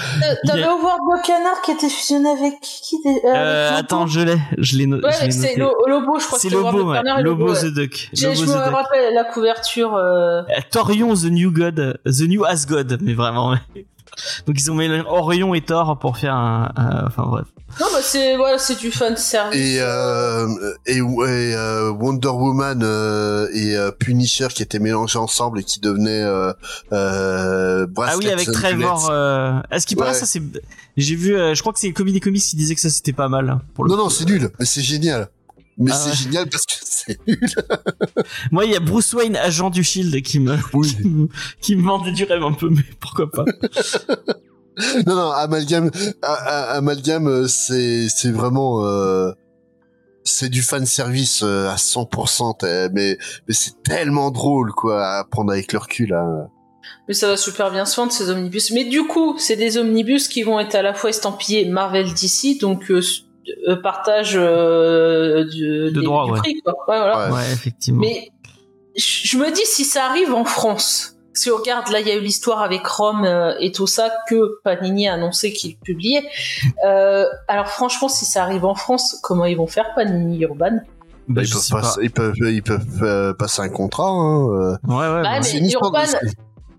T'avais 0.46 0.64
a- 0.64 0.72
Howard 0.72 1.00
le 1.16 1.26
canard 1.26 1.62
qui 1.64 1.72
était 1.72 1.90
fusionné 1.90 2.30
avec 2.30 2.56
qui 2.62 2.98
euh, 3.06 3.12
Euh, 3.34 3.78
attends, 3.78 4.06
Lobo 4.06 4.08
je 4.08 4.20
l'ai, 4.20 4.38
je 4.58 4.78
l'ai 4.78 4.86
no- 4.86 4.98
Ouais, 5.02 5.12
c'est 5.32 5.38
noté. 5.38 5.56
Lo- 5.58 5.74
Lobo, 5.88 6.20
je 6.20 6.26
crois 6.28 6.40
C'est 6.40 6.50
Lobo, 6.50 6.78
le 6.78 6.84
ouais. 6.84 7.22
Lobo 7.24 7.54
ouais. 7.54 7.62
the 7.62 7.74
Duck. 7.74 8.10
Je, 8.14 8.28
me 8.28 8.36
Duck. 8.46 8.74
rappelle 8.76 9.14
la 9.14 9.24
couverture. 9.24 9.96
euh, 9.96 10.42
Euh, 10.42 10.44
Torion 10.72 11.14
the 11.16 11.26
New 11.26 11.52
God, 11.52 12.00
the 12.06 12.22
New 12.28 12.44
As 12.46 12.66
God, 12.68 13.00
mais 13.02 13.14
vraiment. 13.14 13.52
ouais. 13.52 13.86
Donc 14.46 14.58
ils 14.60 14.70
ont 14.70 14.76
mis 14.76 14.88
Orion 15.08 15.54
et 15.56 15.62
Thor 15.62 15.98
pour 16.00 16.18
faire 16.18 16.36
un, 16.36 16.72
un- 16.76 17.08
enfin 17.08 17.24
bref. 17.26 17.48
Non, 17.80 17.88
bah 17.92 18.00
c'est 18.04 18.36
voilà, 18.38 18.60
c'est 18.60 18.78
du 18.80 18.92
fan 18.92 19.18
service. 19.18 19.60
Et, 19.60 19.78
euh, 19.80 20.48
et, 20.86 20.98
et, 20.98 21.02
euh, 21.02 21.90
Wonder 21.92 22.28
Woman 22.30 22.82
euh, 22.84 23.48
et 23.54 23.76
euh, 23.76 23.90
Punisher 23.92 24.48
qui 24.54 24.62
étaient 24.62 24.80
mélangés 24.80 25.18
ensemble 25.18 25.60
et 25.60 25.64
qui 25.64 25.80
devenaient 25.80 26.22
euh, 26.22 26.54
euh, 26.92 27.88
Ah 27.98 28.16
oui, 28.18 28.30
avec 28.30 28.48
and 28.50 28.52
Trevor. 28.54 29.10
Euh... 29.10 29.60
Est-ce 29.72 29.88
qu'il 29.88 29.98
paraît 29.98 30.12
Ouais. 30.12 30.18
ça 30.18 30.26
c'est 30.28 30.42
J'ai 30.98 31.16
vu, 31.16 31.36
euh, 31.36 31.56
je 31.56 31.62
crois 31.62 31.74
que 31.74 31.80
c'est 31.80 31.92
Comedy 31.94 32.20
Comics 32.20 32.44
qui 32.44 32.56
disait 32.56 32.76
que 32.76 32.82
ça 32.82 32.90
c'était 32.92 33.14
pas 33.14 33.28
mal 33.30 33.50
hein, 33.50 33.62
pour 33.74 33.86
le. 33.86 33.90
Non, 33.90 33.98
non, 33.98 34.10
c'est 34.10 34.26
nul, 34.26 34.50
mais 34.60 34.66
c'est 34.66 34.84
génial. 34.84 35.30
Mais 35.80 35.90
Ah 35.92 35.96
c'est 35.96 36.10
ouais. 36.12 36.16
génial 36.16 36.50
parce 36.50 36.66
que 36.68 36.74
c'est 36.84 37.18
nul. 37.28 37.40
Moi, 38.52 38.66
il 38.66 38.72
y 38.72 38.76
a 38.76 38.80
Bruce 38.80 39.12
Wayne, 39.14 39.36
agent 39.36 39.72
du 39.72 39.84
Shield, 39.84 40.22
qui 40.22 40.40
me 40.40 40.56
Oui. 40.74 40.96
qui 41.02 41.08
me, 41.08 41.28
qui 41.60 41.76
me 41.76 41.82
vendait 41.84 42.12
du 42.12 42.24
rêve 42.26 42.44
un 42.44 42.54
peu, 42.54 42.70
mais 42.70 42.84
pourquoi 43.00 43.32
pas. 43.32 43.46
Non, 45.08 45.16
non, 45.16 45.32
Amalgame, 45.32 45.92
A- 46.22 46.28
A- 46.34 46.72
Amalgame, 46.78 47.28
euh, 47.28 47.48
c'est, 47.48 48.08
c'est 48.10 48.32
vraiment, 48.32 48.86
euh, 48.86 49.32
c'est 50.24 50.50
du 50.50 50.62
fan 50.64 50.86
service 50.86 51.42
euh, 51.44 51.70
à 51.70 51.76
100%, 51.76 52.58
t'es- 52.58 52.90
mais, 52.90 53.18
mais 53.48 53.54
c'est 53.54 53.82
tellement 53.84 54.32
drôle, 54.32 54.72
quoi, 54.72 55.06
à 55.06 55.24
prendre 55.26 55.52
avec 55.52 55.74
le 55.74 55.80
recul, 55.80 56.14
hein. 56.14 56.48
Mais 57.08 57.14
ça 57.14 57.28
va 57.28 57.38
super 57.38 57.72
bien 57.72 57.86
se 57.86 57.96
vendre 57.96 58.12
ces 58.12 58.30
omnibus. 58.30 58.72
Mais 58.72 58.84
du 58.86 59.04
coup, 59.08 59.38
c'est 59.38 59.56
des 59.56 59.78
omnibus 59.78 60.28
qui 60.28 60.44
vont 60.44 60.60
être 60.60 60.76
à 60.76 60.82
la 60.82 60.94
fois 60.94 61.10
estampillés 61.10 61.66
Marvel 61.70 62.08
DC, 62.14 62.60
donc 62.60 62.90
euh, 62.92 63.02
euh, 63.70 63.76
partage 63.82 64.34
euh, 64.36 65.44
du, 65.46 65.92
De 65.92 66.00
des- 66.00 66.02
droit, 66.06 66.26
du 66.26 66.32
ouais. 66.32 66.40
prix, 66.40 66.62
quoi. 66.64 66.74
Ouais, 66.88 66.98
voilà. 66.98 67.28
Ouais. 67.30 67.36
Ouais, 67.38 67.52
effectivement. 67.54 68.02
Mais 68.02 68.30
je 68.98 69.38
me 69.38 69.52
dis 69.54 69.66
si 69.66 69.86
ça 69.86 70.06
arrive 70.06 70.34
en 70.34 70.46
France. 70.46 71.13
Si 71.34 71.50
on 71.50 71.58
regarde, 71.58 71.90
là, 71.90 72.00
il 72.00 72.08
y 72.08 72.12
a 72.12 72.16
eu 72.16 72.22
l'histoire 72.22 72.62
avec 72.62 72.86
Rome 72.86 73.26
euh, 73.26 73.56
et 73.60 73.72
tout 73.72 73.88
ça 73.88 74.12
que 74.30 74.60
Panini 74.64 75.08
a 75.08 75.14
annoncé 75.14 75.52
qu'il 75.52 75.78
publiait. 75.78 76.24
Euh, 76.86 77.26
alors 77.48 77.68
franchement, 77.68 78.08
si 78.08 78.26
ça 78.26 78.44
arrive 78.44 78.66
en 78.66 78.76
France, 78.76 79.20
comment 79.24 79.46
ils 79.46 79.58
vont 79.58 79.68
faire 79.68 79.94
Panini 79.96 80.40
Urban? 80.42 80.80
Bah, 81.28 81.42
ils, 81.44 81.50
peuvent 81.50 81.62
sais 81.62 81.74
passer, 81.74 82.02
ils 82.04 82.12
peuvent, 82.12 82.36
ils 82.40 82.62
peuvent 82.62 83.04
euh, 83.04 83.34
passer 83.34 83.62
un 83.62 83.70
contrat, 83.70 84.10
hein. 84.10 84.46
Ouais, 84.46 84.96
ouais. 84.96 85.24
Bah, 85.24 85.24
bah, 85.24 85.40
mais 85.42 85.58
une 85.58 85.72
Urban, 85.72 86.04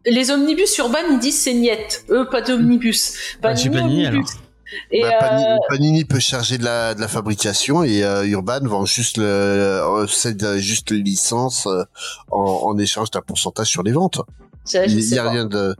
Les 0.06 0.30
omnibus 0.30 0.76
Urban, 0.78 0.98
ils 1.10 1.18
disent 1.18 1.42
c'est 1.42 1.54
niet. 1.54 2.04
Eux, 2.10 2.28
pas 2.30 2.42
d'omnibus. 2.42 3.36
Bah, 3.42 3.54
Panini, 3.54 4.06
alors. 4.06 4.22
Et 4.90 5.02
Bah, 5.02 5.38
euh, 5.38 5.56
Panini, 5.68 6.04
peut 6.04 6.18
charger 6.20 6.58
de 6.58 6.64
la, 6.64 6.94
de 6.94 7.00
la 7.00 7.08
fabrication 7.08 7.82
et 7.82 8.02
euh, 8.04 8.24
Urban 8.26 8.60
vend 8.64 8.84
juste 8.86 9.16
le, 9.18 9.24
euh, 9.24 10.06
cède 10.06 10.56
juste 10.58 10.90
les 10.90 10.98
licences 11.02 11.66
euh, 11.66 11.84
en, 12.30 12.40
en 12.64 12.78
échange 12.78 13.10
d'un 13.10 13.20
pourcentage 13.22 13.68
sur 13.68 13.82
les 13.82 13.92
ventes. 13.92 14.20
Il 14.66 15.02
sais 15.02 15.14
y 15.14 15.18
a 15.18 15.24
pas. 15.24 15.30
rien 15.30 15.44
de. 15.46 15.76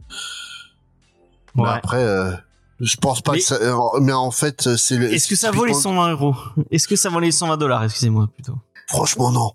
Ouais. 1.57 1.65
Mais 1.65 1.69
après, 1.71 2.03
euh, 2.03 2.33
je 2.81 2.97
pense 2.97 3.21
pas 3.23 3.33
Mais- 3.33 3.39
que 3.39 3.45
ça. 3.45 3.57
Mais 4.01 4.13
en 4.13 4.31
fait, 4.31 4.77
c'est 4.77 4.97
le. 4.97 5.13
Est-ce 5.13 5.29
que 5.29 5.37
ça 5.37 5.51
vaut 5.51 5.65
les 5.65 5.75
120 5.75 6.11
euros? 6.13 6.35
Est-ce 6.71 6.89
que 6.89 6.97
ça 6.97 7.09
vaut 7.09 7.21
les 7.21 7.31
120 7.31 7.57
dollars? 7.57 7.85
Excusez-moi 7.85 8.29
plutôt. 8.35 8.57
Franchement, 8.89 9.31
non. 9.31 9.53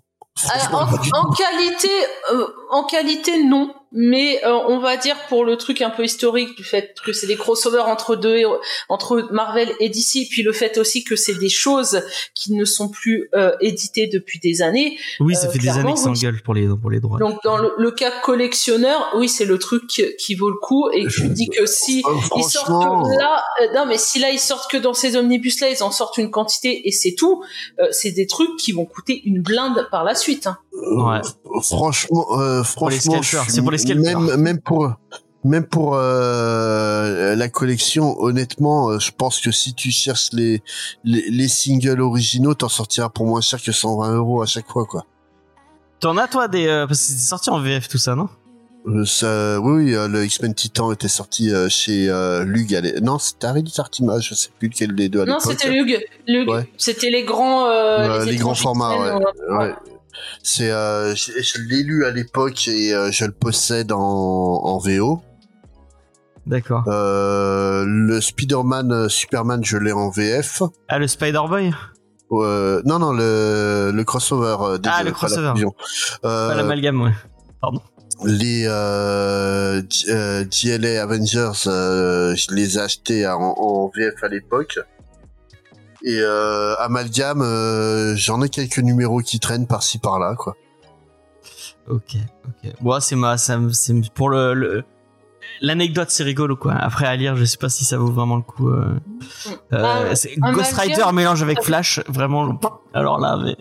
Alors, 0.48 0.88
en, 1.12 1.30
qualité, 1.32 1.88
euh, 2.32 2.46
en 2.70 2.84
qualité, 2.84 3.42
non. 3.44 3.74
Mais 3.92 4.40
euh, 4.44 4.52
on 4.68 4.78
va 4.78 4.96
dire 4.96 5.16
pour 5.28 5.44
le 5.44 5.56
truc 5.56 5.82
un 5.82 5.90
peu 5.90 6.04
historique 6.04 6.56
du 6.56 6.62
fait 6.62 6.94
que 7.04 7.12
c'est 7.12 7.26
des 7.26 7.34
crossovers 7.36 7.88
entre 7.88 8.14
deux 8.14 8.40
entre 8.88 9.26
Marvel 9.32 9.68
et 9.80 9.88
DC, 9.88 10.28
puis 10.30 10.44
le 10.44 10.52
fait 10.52 10.78
aussi 10.78 11.02
que 11.02 11.16
c'est 11.16 11.34
des 11.34 11.48
choses 11.48 12.00
qui 12.36 12.52
ne 12.52 12.64
sont 12.64 12.88
plus 12.88 13.28
euh, 13.34 13.50
éditées 13.60 14.06
depuis 14.06 14.38
des 14.38 14.62
années. 14.62 14.96
Oui, 15.18 15.34
ça 15.34 15.48
Euh, 15.48 15.50
fait 15.50 15.58
des 15.58 15.70
années 15.70 15.92
qu'ils 15.94 16.08
oui. 16.08 16.16
s'engueulent 16.16 16.40
pour 16.40 16.54
les 16.54 16.68
pour 16.80 16.88
les 16.88 17.00
droits. 17.00 17.18
Donc 17.18 17.40
dans 17.42 17.56
le, 17.58 17.72
le 17.78 17.90
cas 17.90 18.12
collectionneur, 18.22 19.12
oui, 19.16 19.28
c'est 19.28 19.44
le 19.44 19.58
truc 19.58 19.88
qui, 19.88 20.04
qui 20.16 20.36
vaut 20.36 20.50
le 20.50 20.58
coup. 20.62 20.88
Et 20.92 21.08
je 21.08 21.24
dis 21.26 21.48
que 21.48 21.66
si 21.66 22.04
ils 22.36 22.44
sortent 22.44 22.68
que 22.68 23.18
là, 23.20 23.42
euh, 23.62 23.72
non 23.74 23.86
mais 23.86 23.98
si 23.98 24.20
là 24.20 24.30
ils 24.30 24.38
sortent 24.38 24.70
que 24.70 24.76
dans 24.76 24.94
ces 24.94 25.16
omnibus 25.16 25.58
là, 25.60 25.68
ils 25.68 25.82
en 25.82 25.90
sortent 25.90 26.18
une 26.18 26.30
quantité 26.30 26.86
et 26.86 26.92
c'est 26.92 27.16
tout. 27.18 27.42
euh, 27.80 27.88
c'est 27.90 28.12
des 28.12 28.28
trucs 28.28 28.56
qui 28.56 28.70
vont 28.70 28.84
coûter 28.84 29.20
une 29.24 29.42
blinde 29.42 29.88
par 29.90 30.04
la 30.04 30.14
suite. 30.14 30.46
hein. 30.46 30.58
Ouais. 30.72 31.20
franchement, 31.62 32.26
euh, 32.38 32.58
les 32.58 32.64
franchement, 32.64 33.20
c'est 33.48 33.60
pour 33.62 33.70
les 33.70 33.78
scalpers. 33.78 34.20
Même, 34.20 34.36
même 34.36 34.60
pour. 34.60 34.92
Même 35.42 35.64
pour 35.64 35.94
euh, 35.94 37.34
la 37.34 37.48
collection, 37.48 38.20
honnêtement, 38.20 38.90
euh, 38.90 38.98
je 38.98 39.10
pense 39.10 39.40
que 39.40 39.50
si 39.50 39.72
tu 39.72 39.90
cherches 39.90 40.28
les, 40.34 40.62
les, 41.02 41.30
les 41.30 41.48
singles 41.48 42.00
originaux, 42.02 42.52
t'en 42.52 42.68
sortiras 42.68 43.08
pour 43.08 43.24
moins 43.26 43.40
cher 43.40 43.58
que 43.62 43.72
120 43.72 44.16
euros 44.16 44.42
à 44.42 44.46
chaque 44.46 44.68
fois, 44.68 44.84
quoi. 44.84 45.06
T'en 45.98 46.18
as 46.18 46.28
toi 46.28 46.46
des 46.46 46.66
euh, 46.66 46.86
parce 46.86 46.98
que 47.00 47.06
c'est 47.06 47.18
sorti 47.26 47.48
en 47.48 47.58
VF 47.58 47.88
tout 47.88 47.96
ça, 47.96 48.14
non? 48.14 48.28
Euh, 48.86 49.06
ça, 49.06 49.58
oui, 49.60 49.84
oui, 49.84 49.94
euh, 49.94 50.08
le 50.08 50.26
X-Men 50.26 50.52
Titan 50.54 50.92
était 50.92 51.08
sorti 51.08 51.50
euh, 51.54 51.70
chez 51.70 52.10
euh, 52.10 52.44
Lug. 52.44 52.74
à 52.74 52.82
Non, 53.00 53.18
c'était 53.18 53.46
Heredit 53.46 53.74
Artima, 53.78 54.18
je 54.20 54.34
sais 54.34 54.50
plus 54.58 54.68
lequel 54.68 54.94
des 54.94 55.08
deux 55.08 55.22
à 55.22 55.24
Non, 55.24 55.38
c'était 55.40 55.70
Lug. 55.70 55.98
Lug. 56.28 56.48
Ouais. 56.50 56.68
C'était 56.76 57.08
les 57.08 57.24
grands. 57.24 57.64
euh, 57.66 58.20
Euh, 58.20 58.24
les 58.26 58.36
grands 58.36 58.54
formats, 58.54 58.98
ouais. 58.98 59.24
Ouais. 59.56 59.74
C'est, 60.42 60.70
euh, 60.70 61.14
je, 61.14 61.32
je 61.40 61.60
l'ai 61.68 61.82
lu 61.82 62.04
à 62.04 62.10
l'époque 62.10 62.66
et 62.68 62.94
euh, 62.94 63.10
je 63.10 63.24
le 63.24 63.32
possède 63.32 63.92
en, 63.92 63.98
en 64.00 64.78
VO. 64.78 65.22
D'accord. 66.46 66.84
Euh, 66.88 67.84
le 67.86 68.20
Spider-Man, 68.20 68.92
euh, 68.92 69.08
Superman, 69.08 69.62
je 69.64 69.76
l'ai 69.76 69.92
en 69.92 70.10
VF. 70.10 70.62
Ah 70.88 70.98
le 70.98 71.06
Spider 71.06 71.40
Boy, 71.48 71.72
Euh, 72.32 72.80
non, 72.84 72.98
non, 72.98 73.12
le, 73.12 73.90
le 73.94 74.04
crossover. 74.04 74.56
euh, 74.60 74.78
désolé, 74.78 74.96
Ah, 75.00 75.02
le 75.04 75.12
crossover. 75.12 75.52
pas 76.22 76.54
l'amalgame, 76.54 77.02
ouais. 77.02 77.12
les 78.24 78.64
euh, 78.68 79.82
GLA 80.50 81.02
Avengers, 81.02 81.52
euh, 81.66 82.34
je 82.36 82.54
les 82.54 82.76
ai 82.78 82.80
achetés 82.80 83.26
en, 83.26 83.40
en 83.40 83.90
VF 83.94 84.22
à 84.22 84.28
l'époque. 84.28 84.78
Et 86.04 86.18
euh, 86.20 86.74
Amalgame, 86.78 87.42
euh, 87.42 88.14
j'en 88.16 88.40
ai 88.42 88.48
quelques 88.48 88.78
numéros 88.78 89.20
qui 89.20 89.38
traînent 89.40 89.66
par-ci 89.66 89.98
par-là, 89.98 90.34
quoi. 90.36 90.54
Ok, 91.88 92.16
ok. 92.46 92.72
Bon, 92.80 93.00
c'est 93.00 93.16
ma, 93.16 93.36
c'est 93.38 93.56
pour 94.14 94.28
le, 94.30 94.54
le- 94.54 94.84
l'anecdote, 95.60 96.10
c'est 96.10 96.22
rigolo 96.22 96.56
quoi. 96.56 96.74
Après 96.74 97.06
à 97.06 97.16
lire, 97.16 97.36
je 97.36 97.44
sais 97.44 97.56
pas 97.56 97.68
si 97.68 97.84
ça 97.84 97.96
vaut 97.98 98.12
vraiment 98.12 98.36
le 98.36 98.42
coup. 98.42 98.68
Euh, 98.68 98.84
euh, 99.72 100.06
Ah, 100.10 100.14
c'est 100.14 100.34
Ghost. 100.38 100.72
Rider 100.74 101.04
mélange 101.12 101.42
avec 101.42 101.62
Flash, 101.62 102.00
vraiment. 102.08 102.58
Alors 102.94 103.18
là, 103.18 103.36
mais 103.42 103.56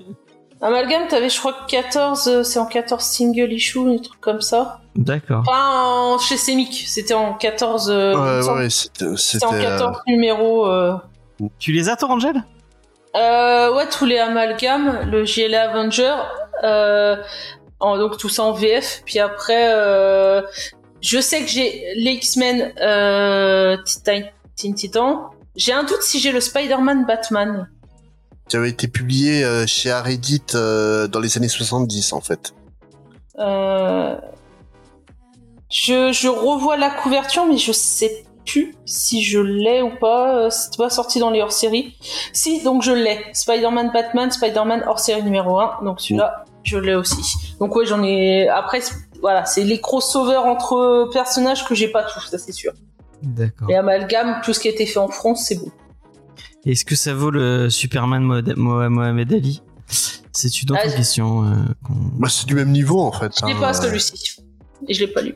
Amalgame, 0.61 1.07
t'avais, 1.07 1.29
je 1.29 1.39
crois, 1.39 1.55
14, 1.69 2.27
euh, 2.27 2.43
c'est 2.43 2.59
en 2.59 2.65
14 2.65 3.01
single 3.03 3.51
issue, 3.53 3.79
un 3.79 3.97
truc 3.97 4.19
comme 4.19 4.41
ça. 4.41 4.81
d'accord. 4.95 5.43
Pas 5.45 5.71
en, 5.71 6.17
chez 6.19 6.35
Semic, 6.35 6.83
c'était 6.87 7.13
en 7.13 7.33
14, 7.33 7.89
euh, 7.89 8.11
il 8.13 8.17
me 8.19 8.41
ouais, 8.43 8.49
ouais, 8.63 8.69
c'était, 8.69 9.05
c'était 9.15 9.45
en 9.45 9.51
c'était, 9.51 9.65
euh, 9.65 9.77
14 9.77 9.97
numéros, 10.07 10.67
euh, 10.67 10.95
Tu 11.59 11.71
les 11.71 11.89
as 11.89 11.95
toi, 11.95 12.09
Angel 12.09 12.43
Euh, 13.15 13.73
ouais, 13.75 13.87
tous 13.89 14.05
les 14.05 14.17
amalgames, 14.19 15.09
le 15.09 15.23
GLA 15.23 15.69
Avenger, 15.71 16.15
euh, 16.63 17.15
en- 17.79 17.97
donc 17.97 18.17
tout 18.17 18.29
ça 18.29 18.43
en 18.43 18.51
VF. 18.53 19.01
Puis 19.05 19.19
après, 19.19 19.73
euh, 19.73 20.41
je 21.01 21.19
sais 21.19 21.41
que 21.41 21.47
j'ai 21.47 21.93
les 21.95 22.11
X-Men 22.11 22.73
euh, 22.81 23.77
Titan, 23.83 24.21
Teen 24.55 24.75
Titan. 24.75 25.29
J'ai 25.55 25.73
un 25.73 25.83
doute 25.83 26.01
si 26.03 26.19
j'ai 26.19 26.31
le 26.31 26.39
Spider-Man 26.41 27.05
Batman. 27.05 27.67
qui 28.47 28.55
avait 28.57 28.69
été 28.69 28.87
publié 28.87 29.43
chez 29.67 29.91
Aredit 29.91 30.41
dans 30.53 31.19
les 31.21 31.37
années 31.37 31.47
70, 31.47 32.13
en 32.13 32.21
fait. 32.21 32.53
Euh, 33.37 34.15
je, 35.71 36.11
je 36.11 36.27
revois 36.27 36.75
la 36.77 36.89
couverture, 36.89 37.45
mais 37.45 37.57
je 37.57 37.71
sais 37.71 38.25
plus 38.45 38.73
si 38.85 39.23
je 39.23 39.39
l'ai 39.39 39.81
ou 39.81 39.91
pas. 39.99 40.35
Euh, 40.45 40.49
C'est 40.49 40.75
pas 40.77 40.89
sorti 40.89 41.19
dans 41.19 41.29
les 41.29 41.41
hors-série. 41.41 41.95
Si, 42.33 42.63
donc 42.63 42.81
je 42.83 42.91
l'ai. 42.91 43.19
Spider-Man 43.33 43.91
Batman, 43.93 44.31
Spider-Man 44.31 44.83
hors-série 44.87 45.23
numéro 45.23 45.59
1. 45.59 45.79
Donc 45.83 46.01
celui-là, 46.01 46.45
je 46.63 46.77
l'ai 46.77 46.95
aussi. 46.95 47.21
Donc 47.59 47.75
ouais, 47.75 47.85
j'en 47.85 48.03
ai. 48.03 48.47
Après, 48.49 48.81
voilà, 49.21 49.45
c'est 49.45 49.63
les 49.63 49.79
crossovers 49.81 50.45
entre 50.45 51.09
personnages 51.13 51.65
que 51.65 51.75
j'ai 51.75 51.89
pas 51.89 52.03
tous, 52.03 52.27
ça 52.29 52.37
c'est 52.37 52.51
sûr. 52.53 52.73
D'accord. 53.21 53.69
Et 53.69 53.75
amalgame, 53.75 54.39
tout 54.43 54.53
ce 54.53 54.59
qui 54.59 54.67
a 54.69 54.71
été 54.71 54.85
fait 54.85 54.99
en 54.99 55.09
France, 55.09 55.43
c'est 55.47 55.55
bon. 55.55 55.69
Est-ce 56.65 56.85
que 56.85 56.95
ça 56.95 57.13
vaut 57.13 57.31
le 57.31 57.69
Superman 57.69 58.23
Mohamed, 58.57 59.33
Ali? 59.33 59.61
C'est 60.31 60.61
une 60.61 60.71
autre 60.71 60.81
Ah, 60.85 60.89
question. 60.89 61.43
euh, 61.43 61.47
Bah, 62.17 62.27
c'est 62.29 62.45
du 62.45 62.55
même 62.55 62.71
niveau, 62.71 63.01
en 63.01 63.11
fait. 63.11 63.31
Je 63.39 63.45
l'ai 63.45 63.53
hein, 63.53 63.57
pas 63.59 63.69
euh, 63.77 63.81
celui-ci. 63.81 64.37
Et 64.87 64.93
je 64.93 64.99
l'ai 65.01 65.07
pas 65.11 65.21
lu. 65.21 65.35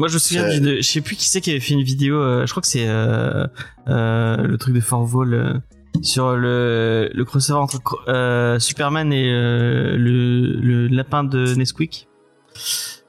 Moi, 0.00 0.08
je 0.08 0.14
me 0.14 0.18
souviens 0.18 0.48
d'une, 0.48 0.76
je 0.76 0.82
sais 0.82 1.02
plus 1.02 1.14
qui 1.14 1.28
c'est 1.28 1.40
qui 1.42 1.50
avait 1.50 1.60
fait 1.60 1.74
une 1.74 1.82
vidéo. 1.82 2.16
euh, 2.16 2.46
je 2.46 2.50
crois 2.50 2.62
que 2.62 2.66
c'est 2.66 2.88
euh, 2.88 3.46
euh, 3.88 4.36
le 4.38 4.56
truc 4.56 4.74
de 4.74 4.80
Forvol 4.80 5.34
euh, 5.34 5.54
sur 6.00 6.34
le, 6.36 7.10
le 7.12 7.24
crossover 7.26 7.60
entre 7.60 7.80
euh, 8.08 8.58
Superman 8.58 9.12
et 9.12 9.30
euh, 9.30 9.96
le, 9.98 10.54
le 10.60 10.88
lapin 10.88 11.22
de 11.22 11.54
Nesquik. 11.54 12.08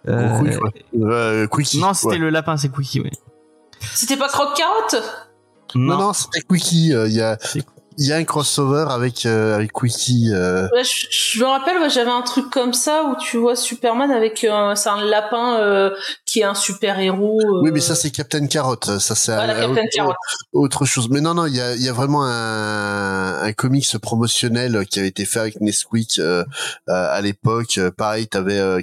Euh, 0.09 0.39
Quick, 0.39 0.63
ouais. 0.63 0.85
Euh, 1.01 1.47
Quickie, 1.47 1.79
non, 1.79 1.93
c'était 1.93 2.13
ouais. 2.13 2.17
le 2.17 2.29
lapin, 2.29 2.57
c'est 2.57 2.69
Quickie, 2.69 2.99
ouais. 2.99 3.11
C'était 3.79 4.17
pas 4.17 4.27
Croque 4.27 4.57
Carotte 4.57 5.01
Non, 5.75 5.97
non, 5.97 6.11
c'était 6.13 6.41
Quickie. 6.41 6.93
euh, 6.93 7.07
Il 7.07 7.13
y 7.13 7.21
a, 7.21 7.37
il 7.97 8.05
y 8.07 8.13
a 8.13 8.15
un 8.15 8.23
crossover 8.23 8.85
avec 8.89 9.25
euh, 9.25 9.55
avec 9.55 9.71
Quickie. 9.73 10.29
euh, 10.33 10.67
Ouais, 10.73 10.83
je, 10.83 11.07
je 11.09 11.39
me 11.41 11.45
rappelle, 11.45 11.77
ouais, 11.79 11.89
j'avais 11.89 12.09
un 12.11 12.21
truc 12.21 12.49
comme 12.49 12.73
ça 12.73 13.03
où 13.05 13.15
tu 13.19 13.37
vois 13.37 13.55
Superman 13.55 14.09
avec 14.11 14.43
euh, 14.43 14.73
c'est 14.75 14.89
un 14.89 15.03
lapin 15.03 15.57
euh, 15.59 15.91
qui 16.25 16.39
est 16.39 16.43
un 16.45 16.53
super 16.55 16.99
héros. 16.99 17.39
Oui, 17.63 17.71
mais 17.73 17.79
ça 17.81 17.95
c'est 17.95 18.09
Captain 18.11 18.47
Carrot. 18.47 18.77
Ça 18.99 19.15
c'est 19.15 19.33
Voilà, 19.35 19.53
un- 19.53 19.59
Captain 19.59 19.71
autre, 19.81 19.89
Carrot. 19.93 20.13
autre 20.53 20.85
chose. 20.85 21.09
Mais 21.09 21.21
non, 21.21 21.33
non, 21.33 21.45
il 21.47 21.55
y 21.55 21.61
a, 21.61 21.75
il 21.75 21.83
y 21.83 21.89
a 21.89 21.93
vraiment 21.93 22.23
un, 22.25 23.41
un 23.43 23.53
comics 23.53 23.97
promotionnel 23.99 24.85
qui 24.89 24.99
avait 24.99 25.09
été 25.09 25.25
fait 25.25 25.39
avec 25.39 25.61
Nesquik 25.61 26.19
euh, 26.19 26.43
euh, 26.89 27.07
à 27.13 27.19
l'époque. 27.21 27.77
Euh, 27.77 27.91
Pareil, 27.91 28.27
t'avais 28.27 28.57
euh, 28.57 28.81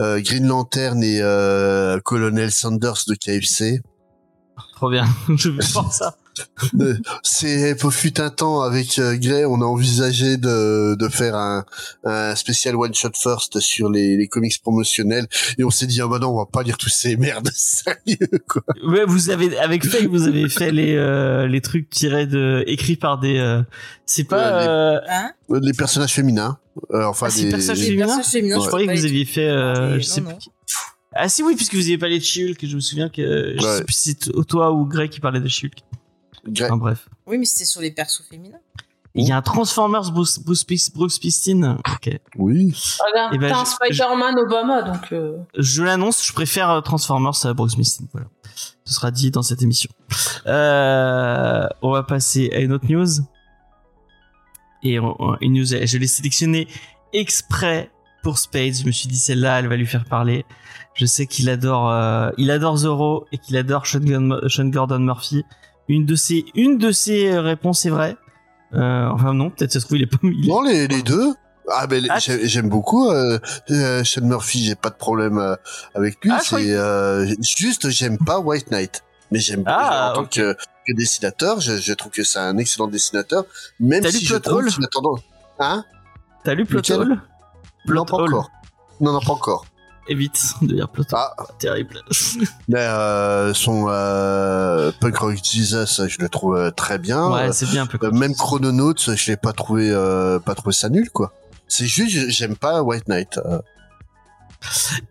euh, 0.00 0.20
Green 0.20 0.46
Lantern 0.46 1.02
et 1.02 1.18
euh, 1.20 1.98
Colonel 2.00 2.50
Sanders 2.52 3.02
de 3.08 3.14
KFC. 3.14 3.80
Trop 4.76 4.88
bien. 4.90 5.04
je 5.36 5.50
veux 5.50 5.58
voir 5.72 5.92
ça. 5.92 6.14
C'est 7.22 7.74
pour 7.76 7.92
fut 7.92 8.20
un 8.20 8.30
temps 8.30 8.62
avec 8.62 8.98
euh, 8.98 9.16
Gray, 9.16 9.44
on 9.44 9.60
a 9.60 9.64
envisagé 9.64 10.36
de, 10.36 10.94
de 10.94 11.08
faire 11.08 11.34
un, 11.34 11.64
un 12.04 12.34
spécial 12.34 12.76
one 12.76 12.94
shot 12.94 13.10
first 13.14 13.60
sur 13.60 13.90
les, 13.90 14.16
les 14.16 14.28
comics 14.28 14.60
promotionnels 14.62 15.26
et 15.58 15.64
on 15.64 15.70
s'est 15.70 15.86
dit 15.86 16.00
ah 16.00 16.06
bah 16.08 16.18
non 16.18 16.28
on 16.30 16.38
va 16.38 16.46
pas 16.46 16.62
lire 16.62 16.76
tous 16.78 16.88
ces 16.88 17.16
merdes 17.16 17.50
sérieux 17.54 18.28
quoi. 18.48 18.62
Ouais, 18.86 19.04
vous 19.06 19.30
avez 19.30 19.56
avec 19.58 19.86
Faye, 19.86 20.06
vous 20.06 20.26
avez 20.26 20.48
fait 20.48 20.72
les 20.72 20.94
euh, 20.96 21.46
les 21.46 21.60
trucs 21.60 21.88
tirés 21.90 22.26
de 22.26 22.64
écrits 22.66 22.96
par 22.96 23.18
des. 23.18 23.38
euh, 23.38 23.62
c'est 24.04 24.24
pas. 24.24 24.60
Les- 24.60 24.66
euh, 24.68 25.00
Hein 25.08 25.30
Les 25.62 25.72
personnages 25.72 26.12
féminins, 26.12 26.58
euh, 26.92 27.04
enfin 27.04 27.26
Ah, 27.28 27.30
c'est 27.30 27.44
des, 27.44 27.50
personnages 27.50 27.78
Les 27.80 27.84
féminins 27.86 28.06
personnages 28.06 28.30
féminins, 28.32 28.56
Ouais. 28.56 28.62
je 28.62 28.68
croyais 28.68 28.86
que 28.86 28.92
vous 28.98 29.04
aviez 29.04 29.24
fait. 29.24 29.48
euh, 29.48 29.94
Ah, 29.94 29.98
je 29.98 30.04
sais 30.04 30.20
non, 30.20 30.26
plus. 30.30 30.34
non. 30.34 30.52
Ah 31.18 31.28
si 31.28 31.42
oui, 31.42 31.54
puisque 31.56 31.74
vous 31.74 31.82
avez 31.86 31.96
parlé 31.98 32.18
de 32.18 32.24
She-Hulk, 32.24 32.58
je 32.66 32.74
me 32.74 32.80
souviens 32.80 33.08
que 33.08 33.54
je 33.58 33.64
Ouais. 33.64 33.76
sais 33.78 33.84
plus 33.84 33.94
si 33.94 34.16
c'est 34.20 34.46
toi 34.46 34.72
ou 34.72 34.84
Greg 34.86 35.10
qui 35.10 35.20
parlait 35.20 35.40
de 35.40 35.48
She-Hulk. 35.48 35.78
Grey. 36.48 36.66
Enfin 36.66 36.76
bref. 36.76 37.08
Oui, 37.26 37.38
mais 37.38 37.44
c'était 37.44 37.64
sur 37.64 37.80
les 37.80 37.90
persos 37.90 38.22
féminins. 38.28 38.58
Il 39.18 39.26
y 39.26 39.32
a 39.32 39.36
un 39.38 39.42
Transformers 39.42 40.10
Bruce, 40.12 40.38
Bruce, 40.40 40.66
Bruce 40.94 41.14
Springsteen. 41.14 41.78
Ok. 41.90 42.18
Oui. 42.36 42.74
Regarde, 43.10 43.32
Eh 43.34 43.38
ben, 43.38 43.48
t'as 43.48 43.60
un 43.60 43.64
je- 43.64 43.70
Spider-Man 43.70 44.34
Obama, 44.40 44.82
donc. 44.82 45.10
euh, 45.12 45.38
Je 45.56 45.82
l'annonce, 45.82 46.26
je 46.26 46.32
préfère 46.34 46.70
euh, 46.70 46.80
Transformers 46.82 47.46
à 47.46 47.54
Bruce 47.54 47.72
Springsteen. 47.72 48.08
Voilà. 48.12 48.26
Ce 48.84 48.92
sera 48.94 49.10
dit 49.10 49.30
dans 49.30 49.40
cette 49.42 49.62
émission. 49.62 49.88
Euh, 50.46 51.66
on 51.82 51.92
va 51.92 52.02
passer 52.02 52.50
à 52.54 52.58
une 52.58 52.72
autre 52.72 52.86
news. 52.90 53.06
Et 54.82 55.00
on- 55.00 55.16
on- 55.18 55.36
une 55.40 55.54
news, 55.54 55.64
je 55.66 55.98
l'ai 55.98 56.06
sélectionnée 56.06 56.68
exprès 57.12 57.90
pour 58.22 58.38
Spade. 58.38 58.74
Je 58.74 58.84
me 58.86 58.92
suis 58.92 59.08
dit 59.08 59.16
celle-là, 59.16 59.60
elle 59.60 59.68
va 59.68 59.76
lui 59.76 59.86
faire 59.86 60.04
parler. 60.04 60.44
Je 60.94 61.06
sais 61.06 61.26
qu'il 61.26 61.48
adore, 61.48 61.90
euh, 61.90 62.30
il 62.38 62.50
adore 62.50 62.76
Zorro 62.78 63.26
et 63.32 63.38
qu'il 63.38 63.56
adore 63.56 63.86
Sean, 63.86 64.00
Sean 64.48 64.66
Gordon 64.66 64.98
Murphy. 65.00 65.44
Une 65.88 66.04
de 66.06 66.14
ses, 66.14 66.44
une 66.54 66.78
de 66.78 66.90
ses 66.92 67.38
réponses 67.38 67.84
est 67.86 67.90
vraie. 67.90 68.16
Euh, 68.74 69.08
enfin 69.08 69.32
non, 69.32 69.50
peut-être 69.50 69.72
ça 69.72 69.80
se 69.80 69.86
trouve 69.86 69.98
il 69.98 70.02
est 70.02 70.06
pas. 70.06 70.18
il 70.22 70.44
est- 70.44 70.48
Non, 70.48 70.62
les, 70.62 70.88
les 70.88 71.02
deux. 71.02 71.34
Ah 71.72 71.86
ben 71.88 72.04
Ah, 72.10 72.18
j'aime 72.20 72.68
beaucoup 72.68 73.08
euh, 73.10 73.38
euh, 73.70 74.04
Sean 74.04 74.22
Murphy, 74.24 74.64
j'ai 74.64 74.74
pas 74.76 74.90
de 74.90 74.94
problème 74.96 75.38
euh, 75.38 75.56
avec 75.94 76.22
lui. 76.22 76.30
Ah, 76.32 76.40
c'est 76.42 76.72
euh, 76.74 77.26
juste 77.40 77.88
j'aime 77.90 78.18
pas 78.18 78.38
White 78.38 78.70
Knight, 78.70 79.02
mais 79.32 79.38
j'aime 79.40 79.64
Ah, 79.66 80.10
en 80.12 80.14
tant 80.14 80.24
que, 80.26 80.54
que 80.54 80.92
dessinateur, 80.94 81.60
je, 81.60 81.76
je 81.76 81.92
trouve 81.92 82.12
que 82.12 82.22
c'est 82.22 82.38
un 82.38 82.56
excellent 82.58 82.86
dessinateur, 82.86 83.44
même 83.80 84.02
si 84.12 84.20
lu 84.20 84.26
je 84.26 84.36
trouve. 84.36 84.62
Hein? 85.58 85.84
T'as 86.44 86.54
lu 86.54 86.64
Plot 86.66 86.82
Non, 87.88 88.04
pas 88.04 88.16
encore. 88.16 88.50
Non, 89.00 89.12
non, 89.12 89.20
pas 89.20 89.32
encore. 89.32 89.66
Évite 90.08 90.54
de 90.62 90.74
dire 90.74 90.88
Plot 90.88 91.04
Hole. 91.12 91.18
Ah, 91.38 91.44
Terrible. 91.58 92.00
mais 92.68 92.78
euh, 92.80 93.52
son 93.54 93.86
euh, 93.88 94.92
Punk 95.00 95.16
Rock 95.16 95.38
Jesus, 95.42 96.06
je 96.08 96.18
le 96.20 96.28
trouve 96.28 96.56
euh, 96.56 96.70
très 96.70 96.98
bien. 96.98 97.28
ouais, 97.30 97.52
c'est 97.52 97.68
bien 97.68 97.86
comme 97.86 98.18
même 98.18 98.34
Chrononauts, 98.34 98.94
je 98.96 99.30
l'ai 99.30 99.36
pas 99.36 99.52
trouvé, 99.52 99.90
euh, 99.90 100.38
pas 100.38 100.54
trouvé 100.54 100.72
ça 100.72 100.88
nul, 100.88 101.10
quoi. 101.10 101.32
C'est 101.68 101.86
juste, 101.86 102.30
j'aime 102.30 102.56
pas 102.56 102.82
White 102.82 103.08
Knight. 103.08 103.40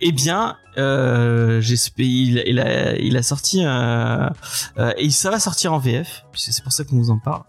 Eh 0.02 0.12
bien, 0.12 0.58
euh, 0.78 1.62
j'espère 1.62 2.06
il, 2.06 2.44
il 2.46 2.60
a 2.60 2.96
il 2.96 3.16
a 3.16 3.24
sorti 3.24 3.64
euh, 3.64 4.28
euh, 4.78 4.92
et 4.98 5.10
ça 5.10 5.30
va 5.30 5.40
sortir 5.40 5.72
en 5.74 5.80
VF 5.80 6.26
puisque 6.32 6.52
c'est 6.52 6.64
pour 6.64 6.74
ça 6.74 6.84
qu'on 6.84 6.98
vous 6.98 7.10
en 7.12 7.20
parle. 7.20 7.44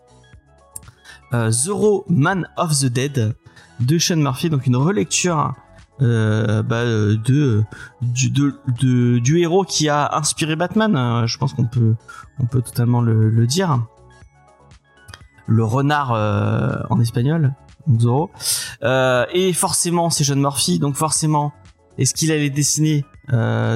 Euh, 1.32 1.50
Zorro 1.50 2.04
Man 2.08 2.48
of 2.56 2.78
the 2.78 2.86
Dead 2.86 3.34
de 3.80 3.98
Sean 3.98 4.16
Murphy, 4.16 4.48
donc 4.50 4.66
une 4.66 4.76
relecture 4.76 5.54
euh, 6.02 6.62
bah, 6.62 6.76
euh, 6.76 7.16
du, 8.02 9.20
du 9.20 9.38
héros 9.38 9.64
qui 9.64 9.88
a 9.88 10.14
inspiré 10.14 10.56
Batman. 10.56 10.94
euh, 10.96 11.26
je 11.26 11.38
pense 11.38 11.54
qu'on 11.54 11.66
peut 11.66 11.94
on 12.38 12.46
peut 12.46 12.62
totalement 12.62 13.00
le, 13.00 13.46
dire. 13.46 13.86
Le 15.46 15.64
renard 15.64 16.12
euh, 16.12 16.76
en 16.90 17.00
espagnol, 17.00 17.54
Zorro. 17.98 18.30
Et 18.82 19.52
forcément, 19.52 20.10
c'est 20.10 20.24
Sean 20.24 20.36
Murphy, 20.36 20.78
donc 20.78 20.96
forcément, 20.96 21.52
est-ce 21.98 22.14
qu'il 22.14 22.30
allait 22.32 22.50
dessiner 22.50 23.04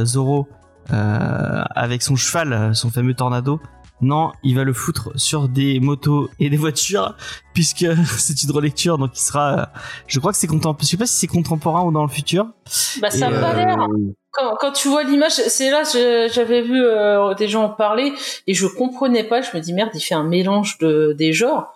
Zorro 0.04 0.48
avec 0.88 2.02
son 2.02 2.16
cheval, 2.16 2.74
son 2.74 2.90
fameux 2.90 3.14
tornado? 3.14 3.60
Non, 4.00 4.32
il 4.42 4.56
va 4.56 4.64
le 4.64 4.72
foutre 4.72 5.10
sur 5.16 5.48
des 5.48 5.78
motos 5.80 6.30
et 6.38 6.50
des 6.50 6.56
voitures, 6.56 7.14
puisque 7.54 7.86
c'est 8.18 8.42
une 8.42 8.50
relecture, 8.50 8.98
donc 8.98 9.10
il 9.14 9.20
sera. 9.20 9.58
euh, 9.58 9.64
je 10.06 10.18
crois 10.18 10.32
que 10.32 10.38
c'est 10.38 10.46
contemporain. 10.46 10.78
Je 10.82 10.86
sais 10.86 10.96
pas 10.96 11.06
si 11.06 11.16
c'est 11.16 11.26
contemporain 11.26 11.82
ou 11.82 11.92
dans 11.92 12.02
le 12.02 12.08
futur. 12.08 12.46
Bah, 13.00 13.10
ça 13.10 13.28
pas 13.30 13.52
euh, 13.52 13.56
l'air. 13.56 13.88
Quand, 14.32 14.54
quand 14.60 14.72
tu 14.72 14.88
vois 14.88 15.02
l'image, 15.02 15.32
c'est 15.32 15.70
là, 15.70 15.82
j'avais 16.32 16.62
vu 16.62 16.80
euh, 16.80 17.34
des 17.34 17.48
gens 17.48 17.64
en 17.64 17.68
parler 17.68 18.12
et 18.46 18.54
je 18.54 18.66
comprenais 18.66 19.24
pas. 19.24 19.42
Je 19.42 19.56
me 19.56 19.60
dis 19.60 19.72
merde, 19.72 19.90
il 19.94 20.00
fait 20.00 20.14
un 20.14 20.24
mélange 20.24 20.78
de 20.78 21.14
des 21.18 21.32
genres. 21.32 21.74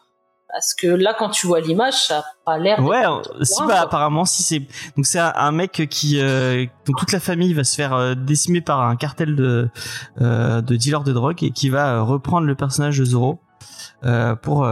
Parce 0.54 0.72
que 0.72 0.86
là, 0.86 1.16
quand 1.18 1.30
tu 1.30 1.48
vois 1.48 1.58
l'image, 1.58 1.94
ça 2.06 2.20
a 2.20 2.24
pas 2.44 2.58
l'air. 2.58 2.78
Ouais, 2.78 3.02
contemporain, 3.02 3.22
si 3.42 3.66
bah 3.66 3.80
apparemment 3.80 4.24
si 4.24 4.44
c'est 4.44 4.60
donc 4.96 5.04
c'est 5.04 5.18
un, 5.18 5.50
mec 5.50 5.88
qui 5.90 6.20
euh, 6.20 6.64
dont 6.86 6.92
toute 6.96 7.10
la 7.10 7.18
famille 7.18 7.52
va 7.54 7.64
se 7.64 7.74
faire 7.74 7.92
euh, 7.92 8.14
décimer 8.14 8.60
par 8.60 8.82
un 8.82 8.94
cartel 8.94 9.34
de 9.34 9.68
euh, 10.20 10.60
de 10.60 10.76
dealers 10.76 11.02
de 11.02 11.12
drogue 11.12 11.42
et 11.42 11.50
qui 11.50 11.70
va 11.70 12.00
reprendre 12.02 12.46
le 12.46 12.54
personnage 12.54 12.96
de 12.98 13.04
Zorro 13.04 13.40
euh, 14.04 14.36
pour 14.36 14.64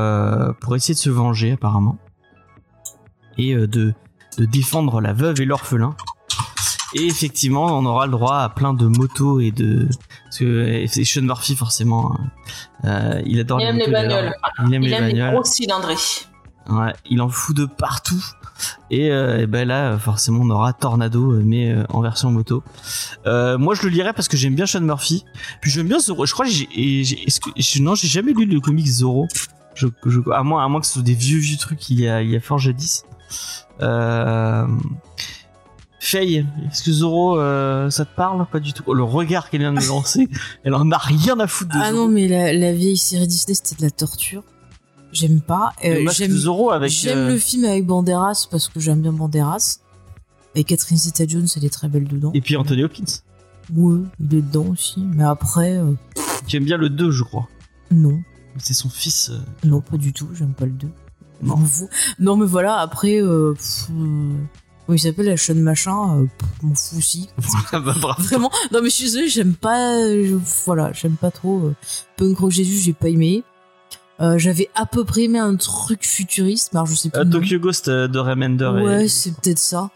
pour 0.60 0.76
essayer 0.76 0.94
de 0.94 1.00
se 1.00 1.10
venger 1.10 1.50
apparemment 1.50 1.98
et 3.36 3.56
de 3.56 3.92
de 4.38 4.44
défendre 4.44 5.00
la 5.00 5.12
veuve 5.12 5.40
et 5.40 5.44
l'orphelin. 5.44 5.96
Et 6.94 7.06
effectivement, 7.06 7.66
on 7.78 7.84
aura 7.86 8.06
le 8.06 8.12
droit 8.12 8.38
à 8.38 8.48
plein 8.48 8.74
de 8.74 8.86
motos 8.86 9.40
et 9.40 9.50
de 9.50 9.88
parce 10.24 10.38
que 10.38 10.44
euh, 10.44 11.04
Sean 11.04 11.22
Murphy 11.22 11.56
forcément. 11.56 12.16
euh, 12.84 13.22
il 13.24 13.40
adore 13.40 13.60
Il 13.60 13.66
aime 13.66 13.76
les 13.76 13.86
motos, 13.86 13.92
d'ailleurs. 13.92 14.32
bagnoles. 14.58 14.68
Il 14.68 14.74
aime 14.74 14.82
Il 14.82 14.90
les 14.90 14.96
aime 14.96 15.06
les 15.06 15.32
gros 15.32 15.44
cylindrés. 15.44 15.94
Ouais, 16.68 16.92
il 17.10 17.20
en 17.20 17.28
fout 17.28 17.56
de 17.56 17.64
partout. 17.66 18.22
Et, 18.90 19.10
euh, 19.10 19.40
et 19.40 19.46
ben 19.46 19.66
là, 19.66 19.98
forcément, 19.98 20.40
on 20.44 20.50
aura 20.50 20.72
Tornado, 20.72 21.32
euh, 21.32 21.42
mais 21.44 21.72
euh, 21.72 21.82
en 21.88 22.00
version 22.02 22.30
moto. 22.30 22.62
Euh, 23.26 23.58
moi, 23.58 23.74
je 23.74 23.82
le 23.82 23.88
lirai 23.88 24.12
parce 24.12 24.28
que 24.28 24.36
j'aime 24.36 24.54
bien 24.54 24.66
Sean 24.66 24.80
Murphy. 24.82 25.24
Puis 25.60 25.70
j'aime 25.70 25.88
bien 25.88 25.98
Zorro. 25.98 26.24
Je 26.26 26.32
crois 26.32 26.44
que 26.46 26.52
j'ai, 26.52 26.66
que, 26.66 27.80
non, 27.82 27.94
j'ai 27.96 28.06
jamais 28.06 28.32
lu 28.32 28.44
le 28.44 28.60
comics 28.60 28.86
Zorro. 28.86 29.26
Je, 29.74 29.88
je, 30.06 30.20
à 30.32 30.42
moins, 30.44 30.64
à 30.64 30.68
moins 30.68 30.80
que 30.80 30.86
ce 30.86 30.92
soit 30.92 31.02
des 31.02 31.14
vieux 31.14 31.38
vieux 31.38 31.56
trucs 31.56 31.88
il 31.90 32.00
y 32.00 32.06
a, 32.08 32.22
il 32.22 32.30
y 32.30 32.36
a 32.36 32.40
fort 32.40 32.58
jadis. 32.58 33.04
Euh, 33.80 34.66
Faye, 36.04 36.44
est-ce 36.68 36.82
que 36.82 36.90
Zorro, 36.90 37.38
euh, 37.38 37.88
ça 37.88 38.04
te 38.04 38.12
parle 38.16 38.44
Pas 38.50 38.58
du 38.58 38.72
tout. 38.72 38.82
Oh, 38.86 38.92
le 38.92 39.04
regard 39.04 39.48
qu'elle 39.48 39.60
vient 39.60 39.72
de 39.72 39.78
me 39.80 39.86
lancer, 39.86 40.28
elle 40.64 40.74
en 40.74 40.90
a 40.90 40.98
rien 40.98 41.38
à 41.38 41.46
foutre 41.46 41.70
de 41.76 41.80
Ah 41.80 41.92
non, 41.92 42.08
mais 42.08 42.26
la, 42.26 42.52
la 42.52 42.72
vieille 42.72 42.96
série 42.96 43.28
Disney, 43.28 43.54
c'était 43.54 43.76
de 43.76 43.82
la 43.82 43.90
torture. 43.90 44.42
J'aime 45.12 45.40
pas. 45.40 45.70
Euh, 45.84 46.04
j'aime 46.10 46.32
de 46.32 46.36
Zorro 46.36 46.72
avec. 46.72 46.90
j'aime 46.90 47.18
euh, 47.18 47.28
le 47.28 47.38
film 47.38 47.64
avec 47.66 47.86
Banderas 47.86 48.48
parce 48.50 48.66
que 48.66 48.80
j'aime 48.80 49.00
bien 49.00 49.12
Banderas. 49.12 49.78
Et 50.56 50.64
Catherine 50.64 50.98
Zeta-Jones, 50.98 51.46
elle 51.56 51.64
est 51.66 51.72
très 51.72 51.86
belle 51.86 52.08
dedans. 52.08 52.32
Et 52.34 52.40
puis 52.40 52.56
Anthony 52.56 52.82
Hopkins. 52.82 53.04
Ouais, 53.72 54.00
il 54.18 54.34
est 54.38 54.42
dedans 54.42 54.66
aussi. 54.72 55.04
Mais 55.14 55.22
après, 55.22 55.76
euh, 55.76 55.92
Tu 56.48 56.56
aimes 56.56 56.64
bien 56.64 56.78
le 56.78 56.88
2, 56.88 57.12
je 57.12 57.22
crois. 57.22 57.48
non. 57.92 58.20
C'est 58.58 58.74
son 58.74 58.90
fils. 58.90 59.30
Non, 59.64 59.80
pas 59.80 59.96
du 59.96 60.12
tout. 60.12 60.28
J'aime 60.34 60.52
pas 60.52 60.66
le 60.66 60.72
2. 60.72 60.88
Non. 61.42 61.58
Non, 62.18 62.36
mais 62.36 62.44
voilà, 62.44 62.76
après, 62.78 63.18
pff, 63.54 63.88
comment 64.86 64.96
il 64.96 64.98
s'appelle, 65.00 65.26
la 65.26 65.36
chaîne 65.36 65.60
machin, 65.60 66.18
euh, 66.20 66.26
m'en 66.62 66.74
fous 66.74 66.96
aussi. 66.98 67.28
Ah 67.72 67.78
bah. 67.80 67.94
Vraiment, 68.18 68.50
non 68.72 68.80
mais 68.82 68.90
je 68.90 68.94
suis 68.94 69.04
désolée, 69.04 69.28
j'aime 69.28 69.54
pas, 69.54 69.98
je- 69.98 70.38
voilà, 70.66 70.92
j'aime 70.92 71.16
pas 71.16 71.30
trop 71.30 71.58
euh, 71.60 71.74
Punk 72.16 72.38
Rock 72.38 72.50
Jésus, 72.50 72.78
j'ai 72.78 72.92
pas 72.92 73.08
aimé. 73.08 73.44
Euh, 74.20 74.38
J'avais 74.38 74.68
à 74.76 74.86
peu 74.86 75.04
près 75.04 75.22
aimé 75.22 75.40
un 75.40 75.56
truc 75.56 76.04
futuriste, 76.06 76.70
mais 76.72 76.78
alors 76.78 76.86
je 76.86 76.94
sais 76.94 77.10
plus. 77.10 77.28
Tokyo 77.28 77.58
Ghost 77.58 77.88
euh, 77.88 78.06
de 78.06 78.18
Remender 78.20 78.66
Ouais, 78.66 79.06
et 79.06 79.08
c'est 79.08 79.32
peut-être 79.34 79.58
ça. 79.58 79.90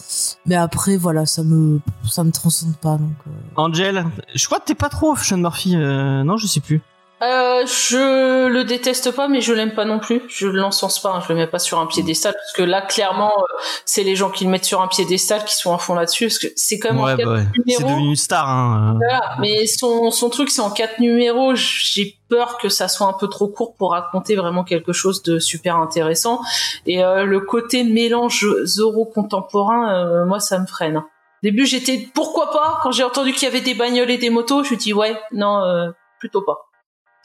Mais 0.46 0.57
après, 0.57 0.96
voilà, 0.96 1.27
ça 1.27 1.44
me, 1.44 1.81
ça 2.11 2.25
me 2.25 2.33
transcende 2.33 2.75
pas, 2.77 2.96
donc. 2.96 3.12
euh. 3.29 3.31
Angel. 3.57 4.05
Je 4.35 4.44
crois 4.46 4.59
que 4.59 4.64
t'es 4.64 4.75
pas 4.75 4.88
trop 4.88 5.14
Sean 5.16 5.37
Murphy. 5.37 5.77
non, 5.77 6.37
je 6.38 6.46
sais 6.49 6.61
plus. 6.61 6.81
Euh, 7.22 7.64
je 7.64 8.46
le 8.46 8.64
déteste 8.64 9.11
pas, 9.11 9.26
mais 9.26 9.40
je 9.40 9.55
l'aime 9.55 9.72
pas 9.74 9.87
non 9.87 9.98
plus. 9.98 10.20
Je 10.29 10.46
l'encense 10.46 11.00
pas, 11.00 11.12
hein, 11.14 11.22
je 11.26 11.33
le 11.33 11.38
mets 11.38 11.46
pas 11.46 11.59
sur 11.59 11.79
un 11.79 11.87
piédestal 11.87 12.35
parce 12.35 12.52
que 12.52 12.62
là, 12.62 12.83
clairement, 12.83 13.33
euh, 13.38 13.42
c'est 13.87 14.02
les 14.02 14.14
gens 14.16 14.29
qui 14.29 14.44
le 14.44 14.50
mettent 14.50 14.66
sur 14.66 14.83
un 14.83 14.87
piédestal 14.88 15.42
qui 15.46 15.55
sont 15.55 15.72
à 15.74 15.79
fond 15.79 15.94
là-dessus 15.94 16.26
parce 16.26 16.38
que 16.38 16.48
c'est 16.57 16.79
quand 16.79 16.90
même 16.90 17.00
en 17.00 17.05
Ouais, 17.05 17.16
quatre 17.16 17.26
bah 17.26 17.35
ouais. 17.37 17.44
C'est 17.55 17.59
numéros. 17.64 17.88
devenu 17.94 18.09
une 18.11 18.16
star. 18.16 18.48
Hein. 18.50 18.98
Voilà, 18.98 19.37
mais 19.40 19.66
son, 19.66 20.11
son 20.11 20.29
truc 20.29 20.50
c'est 20.50 20.61
en 20.61 20.70
quatre 20.70 20.98
numéros. 21.00 21.55
J'ai 21.55 22.18
peur 22.29 22.59
que 22.59 22.68
ça 22.68 22.87
soit 22.87 23.07
un 23.07 23.14
peu 23.14 23.29
trop 23.29 23.48
court 23.48 23.74
pour 23.79 23.92
raconter 23.92 24.37
vraiment 24.37 24.62
quelque 24.62 24.92
chose 24.92 25.22
de 25.22 25.38
super 25.38 25.76
intéressant. 25.76 26.42
Et 26.85 27.02
euh, 27.02 27.24
le 27.24 27.40
côté 27.40 27.83
mélange 27.83 28.44
Zoro 28.64 29.07
contemporain, 29.07 29.90
euh, 29.94 30.26
moi 30.26 30.38
ça 30.38 30.59
me 30.59 30.66
freine. 30.66 30.98
Au 30.98 31.02
début 31.42 31.64
j'étais 31.64 32.11
pourquoi 32.12 32.50
pas? 32.50 32.79
Quand 32.83 32.92
j'ai 32.92 33.04
entendu 33.04 33.33
qu'il 33.33 33.44
y 33.44 33.50
avait 33.50 33.62
des 33.62 33.75
bagnoles 33.75 34.10
et 34.10 34.19
des 34.19 34.29
motos, 34.31 34.64
je 34.64 34.75
me 34.75 34.79
dis 34.79 34.92
ouais 34.92 35.19
non 35.33 35.62
euh, 35.64 35.88
plutôt 36.19 36.42
pas. 36.42 36.65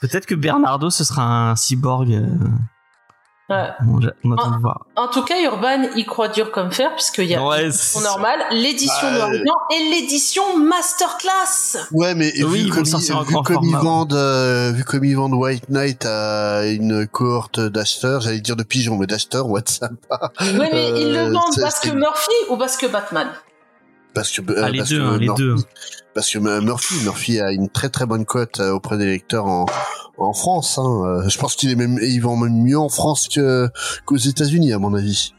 Peut-être 0.02 0.26
que 0.26 0.36
Bernardo 0.36 0.90
ce 0.90 1.04
sera 1.04 1.24
un 1.24 1.56
cyborg. 1.56 2.12
euh, 2.14 2.26
Ouais. 3.50 3.68
On, 3.86 4.00
on 4.24 4.32
attend 4.32 4.50
Ah. 4.54 4.56
de 4.56 4.62
voir. 4.62 4.86
En 4.96 5.08
tout 5.10 5.24
cas 5.26 5.34
Urban 5.44 5.90
il 5.98 6.06
croit 6.06 6.30
dur 6.30 6.52
comme 6.52 6.72
fer 6.72 6.96
puisqu'il 6.96 7.26
y 7.26 7.36
a 7.36 7.44
Ouais, 7.46 7.64
l'édition 7.64 8.00
normale, 8.00 8.40
l'édition 8.52 8.94
Bah, 9.02 9.12
noir 9.18 9.34
et 9.34 9.40
blanc 9.40 9.56
et 9.76 9.90
l'édition 9.92 10.58
masterclass. 10.58 11.78
Ouais, 11.92 12.16
mais 12.16 12.32
Oui, 12.46 12.60
vu 12.60 12.66
ils 12.68 12.70
comme, 12.70 12.80
le 12.80 12.86
sortir 12.86 13.16
ils, 13.16 13.18
en 13.20 13.24
vu 13.24 13.36
comme 13.44 13.64
ils 13.66 13.76
vendent, 13.76 14.14
euh, 14.14 14.72
vu 14.72 14.86
comme 14.86 15.04
ils 15.04 15.16
vendent 15.18 15.34
White 15.34 15.68
Knight 15.70 16.06
à 16.06 16.66
une 16.68 17.06
cohorte 17.08 17.60
d'acheteurs, 17.60 18.22
j'allais 18.22 18.40
dire 18.40 18.56
de 18.56 18.64
pigeons, 18.64 18.96
mais 18.98 19.06
d'acheteurs, 19.08 19.48
WhatsApp. 19.50 19.92
Oui 20.40 20.54
mais 20.72 20.90
ils 21.02 21.16
Euh, 21.18 21.26
le 21.28 21.34
vendent 21.34 21.52
ça, 21.54 21.62
parce 21.64 21.80
que 21.82 21.90
Murphy 21.90 22.32
ou 22.50 22.56
parce 22.58 22.78
que 22.78 22.86
Batman? 22.86 23.28
Parce 24.14 24.32
que, 24.32 24.42
euh, 24.42 24.62
Ah, 24.64 24.70
les 24.70 24.80
parce 24.80 24.90
deux, 24.90 25.00
que 25.00 25.04
hein, 25.04 25.18
les 25.18 25.26
Murphy- 25.28 25.38
deux. 25.42 25.56
Parce 26.14 26.30
que 26.30 26.38
euh, 26.40 26.62
Murphy, 26.62 26.96
Murphy 27.04 27.40
a 27.40 27.52
une 27.52 27.70
très 27.70 27.90
très 27.90 28.06
bonne 28.06 28.26
cote 28.26 28.60
euh, 28.60 28.72
auprès 28.74 28.98
des 28.98 29.06
lecteurs 29.06 29.46
en, 29.46 29.66
en 30.18 30.34
France. 30.34 30.78
Hein. 30.78 31.24
Je 31.28 31.38
pense 31.38 31.56
qu'il 31.56 31.72
est 31.72 31.76
même, 31.76 31.98
il 32.02 32.20
vend 32.20 32.36
même 32.36 32.62
mieux 32.62 32.78
en 32.80 32.90
France 32.90 33.28
que 33.34 33.70
qu'aux 34.06 34.18
États-Unis, 34.18 34.74
à 34.74 34.80
mon 34.80 34.94
avis. 34.94 35.34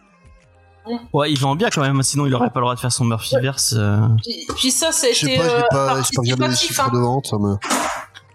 Ouais, 1.12 1.30
il 1.30 1.38
vend 1.38 1.54
bien 1.54 1.68
quand 1.70 1.82
même, 1.82 2.02
sinon 2.02 2.26
il 2.26 2.34
aurait 2.34 2.50
pas 2.50 2.58
le 2.58 2.64
droit 2.64 2.74
de 2.74 2.80
faire 2.80 2.90
son 2.90 3.04
Murphyverse. 3.04 3.74
euh. 3.76 3.98
Puis, 4.24 4.46
puis 4.56 4.70
ça, 4.72 4.90
ça 4.90 5.06
a 5.06 5.12
Je 5.12 5.18
sais 5.18 5.26
été 5.26 5.36
pas, 5.36 5.44
j'ai 5.48 5.54
euh, 5.54 5.60
pas, 5.70 5.86
j'ai 6.02 6.16
pas 6.16 6.22
regardé 6.22 6.30
les 6.30 6.36
participatif. 6.48 6.66
chiffres 6.66 6.84
hein. 6.86 6.90
de 6.92 6.98
vente. 6.98 7.32
Mais... 7.38 7.68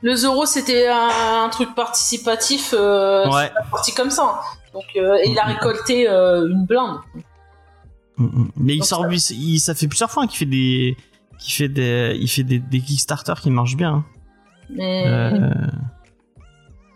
Le 0.03 0.15
Zoro, 0.15 0.45
c'était 0.45 0.87
un, 0.87 1.43
un 1.45 1.49
truc 1.49 1.73
participatif, 1.75 2.73
euh, 2.77 3.27
Ouais. 3.29 3.47
c'est 3.47 3.53
pas 3.53 3.67
parti 3.71 3.93
comme 3.93 4.11
ça. 4.11 4.39
Donc, 4.73 4.83
euh, 4.95 5.15
et 5.23 5.29
il 5.31 5.39
a 5.39 5.43
récolté 5.45 6.07
euh, 6.07 6.47
une 6.47 6.65
blinde. 6.65 6.97
Mm, 8.17 8.25
mm. 8.25 8.51
Mais 8.57 8.75
il 8.75 8.83
sort, 8.83 9.05
il, 9.11 9.59
ça 9.59 9.75
fait 9.75 9.87
plusieurs 9.87 10.09
fois 10.11 10.23
hein, 10.23 10.27
qu'il 10.27 10.37
fait 10.39 10.45
des, 10.45 10.97
qu'il 11.39 11.53
fait 11.53 11.69
des, 11.69 12.17
il 12.19 12.27
fait 12.27 12.43
des, 12.43 12.59
des 12.59 12.79
Kickstarter 12.81 13.33
qui 13.41 13.49
marchent 13.51 13.77
bien. 13.77 13.93
hein. 13.93 14.05
Mais 14.69 15.03
Euh, 15.07 15.49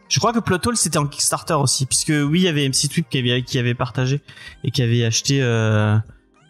Je 0.10 0.20
crois 0.20 0.34
que 0.34 0.40
Plot 0.40 0.58
Hole 0.66 0.76
c'était 0.78 0.98
en 0.98 1.08
Kickstarter 1.08 1.54
aussi, 1.54 1.86
puisque 1.86 2.10
oui, 2.10 2.40
il 2.40 2.44
y 2.44 2.48
avait 2.48 2.68
MC 2.68 2.90
Tweep 2.90 3.08
qui 3.10 3.18
avait, 3.20 3.44
qui 3.44 3.58
avait 3.60 3.76
partagé 3.76 4.22
et 4.64 4.72
qui 4.72 4.82
avait 4.82 5.06
acheté, 5.06 5.42
euh, 5.42 5.98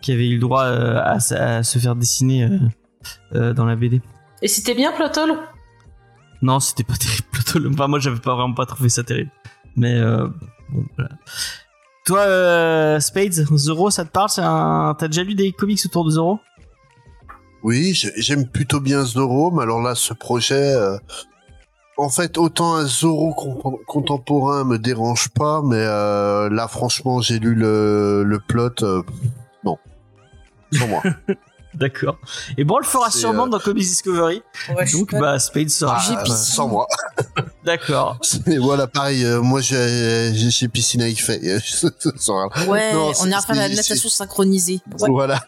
qui 0.01 0.11
avait 0.13 0.27
eu 0.29 0.35
le 0.35 0.39
droit 0.39 0.63
euh, 0.63 0.99
à, 1.03 1.19
se 1.19 1.77
faire 1.79 1.95
dessiner 1.95 2.43
euh, 2.45 2.57
euh, 3.35 3.53
dans 3.53 3.65
la 3.65 3.75
BD. 3.75 4.01
et 4.41 4.47
c'était 4.47 4.73
bien 4.73 4.91
Plotol 4.93 5.37
Non, 6.41 6.59
c'était 6.59 6.83
pas 6.83 6.95
terrible 6.99 7.27
Plot 7.31 7.55
Hole. 7.57 7.67
Enfin, 7.73 7.87
moi, 7.87 7.99
j'avais 7.99 8.19
pas 8.19 8.33
vraiment 8.35 8.53
pas 8.55 8.65
trouvé 8.65 8.89
ça 8.89 9.03
terrible. 9.03 9.31
Mais 9.75 9.93
euh, 9.95 10.27
bon, 10.69 10.85
voilà. 10.97 11.11
Toi, 12.11 12.19
euh, 12.23 12.99
Spades, 12.99 13.31
Zoro, 13.55 13.89
ça 13.89 14.03
te 14.03 14.09
parle? 14.09 14.27
Un... 14.39 14.93
T'as 14.99 15.07
déjà 15.07 15.23
lu 15.23 15.33
des 15.33 15.53
comics 15.53 15.79
autour 15.85 16.03
de 16.03 16.09
Zoro? 16.09 16.41
Oui, 17.63 17.93
j'ai- 17.93 18.11
j'aime 18.17 18.45
plutôt 18.49 18.81
bien 18.81 19.05
Zoro, 19.05 19.49
mais 19.49 19.63
alors 19.63 19.81
là, 19.81 19.95
ce 19.95 20.13
projet, 20.13 20.73
euh, 20.75 20.97
en 21.95 22.09
fait, 22.09 22.37
autant 22.37 22.75
un 22.75 22.85
Zoro 22.85 23.33
contemporain 23.87 24.65
me 24.65 24.77
dérange 24.77 25.29
pas, 25.29 25.61
mais 25.63 25.77
euh, 25.77 26.49
là, 26.49 26.67
franchement, 26.67 27.21
j'ai 27.21 27.39
lu 27.39 27.55
le, 27.55 28.23
le 28.25 28.39
plot, 28.45 28.71
non, 29.63 29.77
sans 30.73 30.87
moi. 30.89 31.01
D'accord. 31.73 32.17
Et 32.57 32.63
bon, 32.63 32.75
on 32.75 32.79
le 32.79 32.85
fera 32.85 33.09
sûrement 33.11 33.45
euh, 33.45 33.49
dans 33.49 33.59
Comics 33.59 33.83
Discovery. 33.83 34.43
Ouais, 34.69 34.85
je 34.85 34.89
suis 34.89 34.99
Donc, 34.99 35.11
pas- 35.11 35.19
bah, 35.19 35.39
Spades 35.39 35.69
sera. 35.69 35.97
Ah, 35.99 36.25
sans 36.25 36.67
moi. 36.67 36.85
D'accord. 37.63 38.19
Et 38.47 38.57
voilà, 38.57 38.87
pareil, 38.87 39.23
euh, 39.23 39.41
moi, 39.41 39.61
j'ai 39.61 40.31
j'ai 40.33 40.51
chez 40.51 40.67
Piscine 40.67 41.01
avec 41.01 41.21
fait. 41.23 41.39
Ouais, 42.67 42.93
Non, 42.93 43.11
on 43.21 43.31
est 43.31 43.35
en 43.35 43.41
train 43.41 43.53
de 43.53 43.59
la 43.59 43.69
natation 43.69 44.09
synchronisée. 44.09 44.81
Ouais. 44.99 45.09
Voilà. 45.09 45.41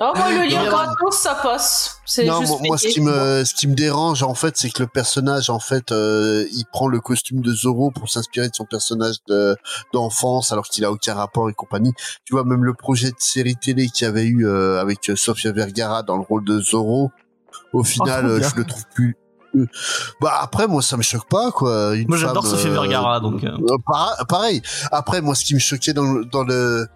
Ah, 0.00 0.12
moi, 0.14 0.30
le 0.32 0.48
lien 0.50 0.64
Non. 0.64 0.70
gratos, 0.70 1.16
ça 1.16 1.34
passe. 1.34 1.98
C'est 2.04 2.24
Non, 2.24 2.40
juste 2.40 2.52
moi, 2.52 2.60
moi, 2.66 2.78
ce 2.78 2.88
qui 2.88 3.00
me, 3.00 3.44
ce 3.44 3.54
qui 3.54 3.66
me 3.68 3.74
dérange, 3.74 4.22
en 4.22 4.34
fait, 4.34 4.56
c'est 4.56 4.70
que 4.70 4.82
le 4.82 4.88
personnage, 4.88 5.48
en 5.50 5.58
fait, 5.60 5.92
euh, 5.92 6.44
il 6.52 6.64
prend 6.72 6.88
le 6.88 7.00
costume 7.00 7.40
de 7.40 7.52
Zoro 7.54 7.90
pour 7.90 8.10
s'inspirer 8.10 8.48
de 8.48 8.54
son 8.54 8.64
personnage 8.64 9.16
de- 9.28 9.56
d'enfance, 9.92 10.52
alors 10.52 10.66
qu'il 10.66 10.84
a 10.84 10.92
aucun 10.92 11.14
rapport 11.14 11.48
et 11.48 11.54
compagnie. 11.54 11.92
Tu 12.24 12.34
vois, 12.34 12.44
même 12.44 12.64
le 12.64 12.74
projet 12.74 13.08
de 13.10 13.16
série 13.18 13.56
télé 13.56 13.88
qu'il 13.88 14.04
y 14.04 14.08
avait 14.08 14.24
eu 14.26 14.46
euh, 14.46 14.80
avec 14.80 15.08
euh, 15.10 15.16
Sofia 15.16 15.52
Vergara 15.52 16.02
dans 16.02 16.16
le 16.16 16.22
rôle 16.22 16.44
de 16.44 16.60
Zoro, 16.60 17.10
au 17.72 17.82
final, 17.84 18.24
trop 18.24 18.30
euh, 18.34 18.38
bien. 18.40 18.48
je 18.50 18.56
le 18.56 18.64
trouve 18.64 18.84
plus. 18.94 19.16
Bah 20.20 20.34
après 20.42 20.66
moi 20.66 20.82
ça 20.82 20.98
me 20.98 21.02
choque 21.02 21.26
pas 21.30 21.50
quoi. 21.50 21.96
Une 21.96 22.08
Moi, 22.08 22.18
j'adore 22.18 22.44
euh, 22.44 22.56
Vergara, 22.56 23.20
donc, 23.20 23.42
euh. 23.42 23.56
pareil. 24.28 24.60
Après 24.92 25.22
moi 25.22 25.34
ce 25.34 25.46
qui 25.46 25.54
me 25.54 25.58
choquait 25.58 25.94
dans 25.94 26.20
dans 26.30 26.44
le 26.44 26.86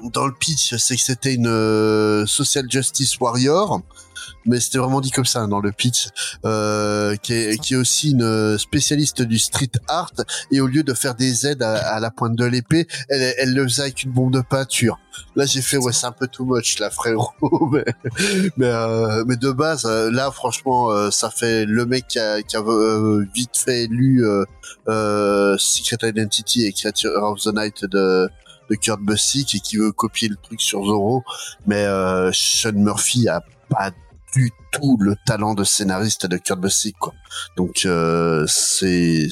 dans 0.00 0.26
le 0.26 0.32
pitch, 0.32 0.74
c'est 0.76 0.96
que 0.96 1.02
c'était 1.02 1.34
une 1.34 1.46
euh, 1.46 2.26
social 2.26 2.66
justice 2.70 3.18
warrior, 3.18 3.80
mais 4.44 4.60
c'était 4.60 4.78
vraiment 4.78 5.00
dit 5.00 5.10
comme 5.10 5.24
ça 5.24 5.40
hein, 5.40 5.48
dans 5.48 5.60
le 5.60 5.72
pitch, 5.72 6.08
euh, 6.44 7.16
qui, 7.16 7.32
est, 7.32 7.60
qui 7.60 7.74
est 7.74 7.76
aussi 7.76 8.12
une 8.12 8.22
euh, 8.22 8.58
spécialiste 8.58 9.22
du 9.22 9.38
street 9.38 9.72
art, 9.88 10.12
et 10.50 10.60
au 10.60 10.66
lieu 10.66 10.82
de 10.82 10.94
faire 10.94 11.14
des 11.14 11.46
aides 11.46 11.62
à, 11.62 11.94
à 11.94 12.00
la 12.00 12.10
pointe 12.10 12.36
de 12.36 12.44
l'épée, 12.44 12.86
elle, 13.08 13.34
elle 13.38 13.54
le 13.54 13.64
faisait 13.64 13.82
avec 13.82 14.02
une 14.02 14.12
bombe 14.12 14.32
de 14.32 14.40
peinture. 14.40 14.98
Là 15.34 15.46
j'ai 15.46 15.62
fait 15.62 15.78
ouais 15.78 15.92
c'est 15.92 16.06
un 16.06 16.12
peu 16.12 16.26
too 16.26 16.44
much 16.44 16.78
là 16.78 16.90
frérot, 16.90 17.30
mais 17.72 17.84
mais, 18.58 18.66
euh, 18.66 19.24
mais 19.26 19.36
de 19.36 19.50
base 19.50 19.86
euh, 19.86 20.10
là 20.10 20.30
franchement 20.30 21.10
ça 21.10 21.30
fait 21.30 21.64
le 21.64 21.86
mec 21.86 22.06
qui 22.06 22.18
a, 22.18 22.42
qui 22.42 22.54
a 22.56 22.62
vite 23.34 23.56
fait 23.56 23.86
lu 23.86 24.22
Secret 24.86 26.10
Identity 26.10 26.66
et 26.66 26.72
Creature 26.72 27.22
of 27.22 27.40
the 27.40 27.54
Night 27.54 27.84
de 27.86 28.28
de 28.70 28.74
Kurt 28.74 29.00
Busiek 29.00 29.54
et 29.54 29.60
qui 29.60 29.76
veut 29.76 29.92
copier 29.92 30.28
le 30.28 30.36
truc 30.36 30.60
sur 30.60 30.84
Zoro, 30.84 31.22
mais 31.66 31.84
euh, 31.84 32.30
Sean 32.32 32.72
Murphy 32.72 33.28
a 33.28 33.42
pas 33.68 33.92
du 34.34 34.50
tout 34.72 34.96
le 35.00 35.16
talent 35.26 35.54
de 35.54 35.64
scénariste 35.64 36.26
de 36.26 36.36
Kurt 36.36 36.60
Busiek 36.60 36.96
quoi. 36.98 37.12
Donc 37.56 37.84
euh, 37.84 38.44
c'est 38.48 39.28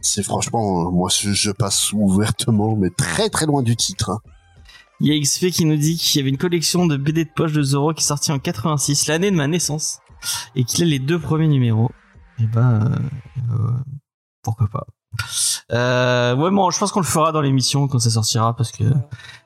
c'est 0.00 0.22
franchement 0.22 0.90
moi 0.90 1.08
je, 1.10 1.50
passe 1.50 1.92
ouvertement 1.92 2.76
mais 2.76 2.90
très 2.90 3.28
très 3.28 3.46
loin 3.46 3.62
du 3.62 3.76
titre. 3.76 4.10
hein. 4.10 4.20
Il 5.00 5.08
y 5.08 5.16
a 5.16 5.20
XP 5.20 5.50
qui 5.50 5.64
nous 5.64 5.76
dit 5.76 5.96
qu'il 5.96 6.20
y 6.20 6.22
avait 6.22 6.30
une 6.30 6.38
collection 6.38 6.86
de 6.86 6.96
BD 6.96 7.24
de 7.24 7.30
poche 7.34 7.52
de 7.52 7.62
Zoro 7.62 7.92
qui 7.92 8.04
est 8.04 8.30
en 8.30 8.38
86, 8.38 9.08
l'année 9.08 9.30
de 9.30 9.36
ma 9.36 9.48
naissance, 9.48 9.98
et 10.54 10.64
qu'il 10.64 10.84
a 10.84 10.86
les 10.86 11.00
deux 11.00 11.18
premiers 11.18 11.48
numéros. 11.48 11.90
Et 12.38 12.46
bah, 12.46 12.80
euh, 12.80 12.96
euh, 13.52 13.72
pourquoi 14.42 14.68
pas. 14.68 14.86
Euh, 15.72 16.34
ouais, 16.36 16.50
bon, 16.50 16.70
je 16.70 16.78
pense 16.78 16.92
qu'on 16.92 17.00
le 17.00 17.06
fera 17.06 17.32
dans 17.32 17.40
l'émission 17.40 17.88
quand 17.88 17.98
ça 17.98 18.10
sortira, 18.10 18.54
parce 18.56 18.70
que 18.72 18.84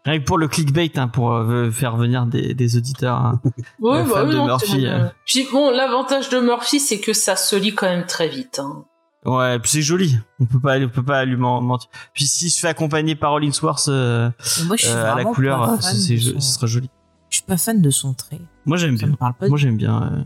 rien 0.04 0.18
que 0.18 0.24
pour 0.24 0.38
le 0.38 0.48
clickbait, 0.48 0.90
hein, 0.98 1.08
pour 1.08 1.32
euh, 1.32 1.70
faire 1.70 1.96
venir 1.96 2.26
des, 2.26 2.54
des 2.54 2.76
auditeurs. 2.76 3.16
hein. 3.18 3.40
Oui, 3.80 3.98
bah 4.08 4.24
oui, 4.24 4.32
de 4.32 4.36
non, 4.36 4.46
Murphy, 4.46 4.86
euh. 4.86 5.06
Puis 5.26 5.46
bon, 5.52 5.70
l'avantage 5.70 6.28
de 6.28 6.40
Murphy, 6.40 6.80
c'est 6.80 7.00
que 7.00 7.12
ça 7.12 7.36
se 7.36 7.56
lit 7.56 7.74
quand 7.74 7.86
même 7.88 8.06
très 8.06 8.28
vite. 8.28 8.58
hein. 8.58 8.84
Ouais, 9.24 9.58
puis 9.58 9.70
c'est 9.70 9.82
joli. 9.82 10.16
On 10.40 10.46
peut 10.46 10.60
pas, 10.60 10.78
on 10.78 10.88
peut 10.88 11.02
pas 11.04 11.24
lui 11.24 11.36
men- 11.36 11.60
mentir. 11.62 11.90
Puis 12.14 12.24
s'il 12.26 12.50
se 12.50 12.60
fait 12.60 12.68
accompagner 12.68 13.14
par 13.16 13.32
Rollins 13.32 13.52
Swartz 13.52 13.86
euh, 13.88 14.30
Et 14.60 14.64
Moi, 14.64 14.76
je 14.76 14.86
suis 14.86 14.94
euh, 14.94 15.12
à 15.12 15.16
la 15.16 15.24
couleur, 15.24 15.82
c'est- 15.82 16.16
son- 16.18 16.40
ce 16.40 16.54
sera 16.54 16.66
joli. 16.66 16.88
Je 17.28 17.36
suis 17.36 17.44
pas 17.44 17.56
fan 17.58 17.82
de 17.82 17.90
son 17.90 18.14
trait. 18.14 18.40
Moi 18.64 18.76
j'aime 18.78 18.96
bien. 18.96 19.10
Moi 19.48 19.58
j'aime 19.58 19.76
bien 19.76 20.24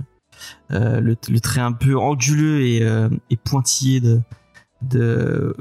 euh, 0.72 0.76
euh, 0.76 1.00
le, 1.00 1.16
le 1.28 1.40
trait 1.40 1.60
un 1.62 1.72
peu 1.72 1.98
anguleux 1.98 2.60
et, 2.60 2.82
euh, 2.82 3.08
et 3.30 3.36
pointillé 3.36 4.00
de 4.00 4.20
de 4.90 5.54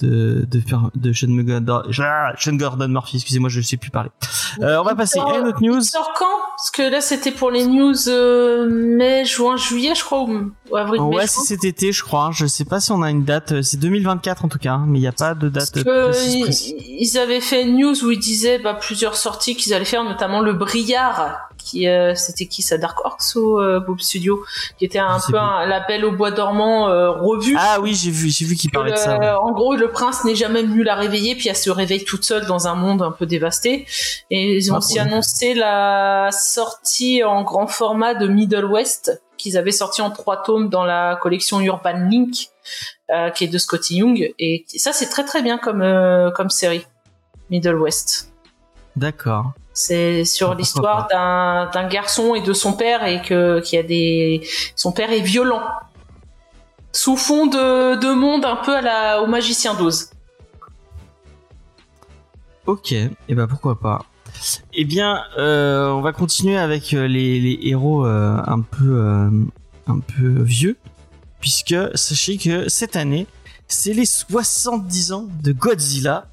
de 0.00 0.44
de, 0.50 0.60
faire- 0.60 0.90
de 0.94 1.12
Sean, 1.12 1.28
Gordon, 1.28 1.82
ah, 2.00 2.32
Sean 2.38 2.54
Gordon 2.54 2.88
Murphy. 2.88 3.16
Excusez-moi, 3.16 3.48
je 3.48 3.58
ne 3.58 3.64
sais 3.64 3.76
plus 3.76 3.90
parler. 3.90 4.10
Euh, 4.60 4.78
on 4.80 4.84
va 4.84 4.94
passer 4.94 5.18
à 5.20 5.38
une 5.38 5.46
autre 5.46 5.62
news. 5.62 5.80
Sort 5.80 6.12
quand? 6.18 6.24
Parce 6.56 6.70
que 6.70 6.82
là, 6.82 7.00
c'était 7.00 7.30
pour 7.32 7.50
les 7.50 7.66
news 7.66 7.94
euh, 8.08 8.68
mai, 8.70 9.24
juin, 9.24 9.56
juillet, 9.56 9.94
je 9.94 10.04
crois, 10.04 10.22
ou, 10.22 10.52
ou 10.70 10.76
avril, 10.76 11.02
mai. 11.02 11.16
Ouais, 11.16 11.26
c'est 11.26 11.42
cet 11.42 11.64
été, 11.64 11.92
je 11.92 12.02
crois. 12.02 12.30
Je 12.32 12.46
sais 12.46 12.64
pas 12.64 12.80
si 12.80 12.92
on 12.92 13.02
a 13.02 13.10
une 13.10 13.24
date. 13.24 13.52
euh, 13.52 13.62
C'est 13.62 13.76
2024 13.78 14.44
en 14.44 14.48
tout 14.48 14.58
cas, 14.58 14.78
mais 14.86 14.98
il 14.98 15.02
n'y 15.02 15.08
a 15.08 15.12
pas 15.12 15.34
de 15.34 15.48
Parce 15.48 15.72
date 15.72 15.84
que 15.84 16.04
précise. 16.10 16.34
ils, 16.34 16.40
précise. 16.42 16.74
ils 16.78 17.18
avaient 17.18 17.40
fait 17.40 17.62
une 17.64 17.76
news 17.78 18.04
où 18.04 18.10
ils 18.10 18.18
disaient 18.18 18.58
bah, 18.58 18.74
plusieurs 18.74 19.16
sorties 19.16 19.56
qu'ils 19.56 19.74
allaient 19.74 19.84
faire, 19.84 20.04
notamment 20.04 20.40
le 20.40 20.52
Briard, 20.54 21.38
qui 21.64 21.88
euh, 21.88 22.14
c'était 22.14 22.46
qui 22.46 22.62
ça 22.62 22.76
Dark 22.76 22.98
Horse 23.04 23.34
ou 23.36 23.58
euh, 23.58 23.80
Bob 23.80 23.98
Studio, 24.00 24.44
qui 24.78 24.84
était 24.84 24.98
un 24.98 25.18
peu 25.28 25.38
un, 25.38 25.66
l'appel 25.66 26.04
au 26.04 26.12
bois 26.12 26.30
dormant 26.30 26.88
euh, 26.88 27.10
revu. 27.10 27.56
Ah 27.58 27.78
oui, 27.80 27.94
j'ai 27.94 28.10
vu, 28.10 28.28
j'ai 28.28 28.44
vu 28.44 28.54
qu'il 28.54 28.70
parlait 28.70 28.92
de 28.92 28.96
ça. 28.96 29.18
ouais. 29.18 29.30
En 29.30 29.52
gros, 29.52 29.74
le 29.74 29.90
prince 29.90 30.24
n'est 30.24 30.34
jamais 30.34 30.62
venu 30.62 30.82
la 30.84 30.94
réveiller, 30.94 31.34
puis 31.34 31.48
elle 31.48 31.56
se 31.56 31.70
réveille 31.70 32.04
toute 32.04 32.24
seule 32.24 32.44
dans 32.46 32.68
un 32.68 32.74
monde 32.74 33.00
un 33.02 33.10
peu 33.10 33.24
dévasté. 33.26 33.86
Et 34.30 34.56
ils 34.56 34.70
ont 34.70 34.74
Ah, 34.74 34.78
aussi 34.78 34.98
cool. 34.98 35.02
annoncé 35.08 35.54
la 35.54 36.28
sortie 36.30 37.24
en 37.24 37.42
grand 37.42 37.66
format 37.66 38.14
de 38.14 38.26
Middle 38.28 38.66
West, 38.66 39.22
qu'ils 39.38 39.56
avaient 39.56 39.72
sorti 39.72 40.02
en 40.02 40.10
trois 40.10 40.42
tomes 40.42 40.68
dans 40.68 40.84
la 40.84 41.16
collection 41.20 41.60
Urban 41.60 42.08
Link, 42.10 42.48
euh, 43.10 43.30
qui 43.30 43.44
est 43.44 43.48
de 43.48 43.58
Scotty 43.58 43.96
Young. 43.96 44.32
Et 44.38 44.64
ça, 44.76 44.92
c'est 44.92 45.08
très 45.08 45.24
très 45.24 45.42
bien 45.42 45.58
comme, 45.58 45.82
euh, 45.82 46.30
comme 46.30 46.50
série, 46.50 46.86
Middle 47.50 47.76
West. 47.76 48.32
D'accord. 48.96 49.52
C'est 49.74 50.24
sur 50.24 50.54
l'histoire 50.54 51.08
d'un 51.08 51.88
garçon 51.88 52.34
et 52.34 52.40
de 52.40 52.52
son 52.52 52.72
père 52.72 53.04
et 53.04 53.20
que 53.20 53.60
qu'il 53.60 53.76
y 53.76 53.80
a 53.80 53.82
des 53.82 54.46
son 54.76 54.92
père 54.92 55.10
est 55.10 55.20
violent 55.20 55.62
sous 56.92 57.16
fond 57.16 57.46
de, 57.46 57.96
de 57.96 58.14
monde 58.14 58.44
un 58.44 58.56
peu 58.56 58.76
à 58.76 58.80
la 58.80 59.20
au 59.20 59.26
magicien 59.26 59.74
d'Oz. 59.74 60.10
Ok, 62.66 62.92
et 62.92 63.10
ben 63.28 63.46
pourquoi 63.46 63.78
pas. 63.78 64.06
Eh 64.72 64.84
bien, 64.84 65.22
euh, 65.38 65.90
on 65.90 66.00
va 66.00 66.12
continuer 66.12 66.56
avec 66.56 66.94
euh, 66.94 67.06
les, 67.06 67.40
les 67.40 67.58
héros 67.62 68.06
euh, 68.06 68.40
un 68.46 68.60
peu 68.60 69.00
euh, 69.00 69.30
un 69.86 69.98
peu 69.98 70.42
vieux, 70.42 70.76
puisque 71.40 71.76
sachez 71.94 72.38
que 72.38 72.68
cette 72.68 72.96
année, 72.96 73.26
c'est 73.68 73.92
les 73.92 74.06
70 74.06 75.12
ans 75.12 75.26
de 75.42 75.52
Godzilla. 75.52 76.26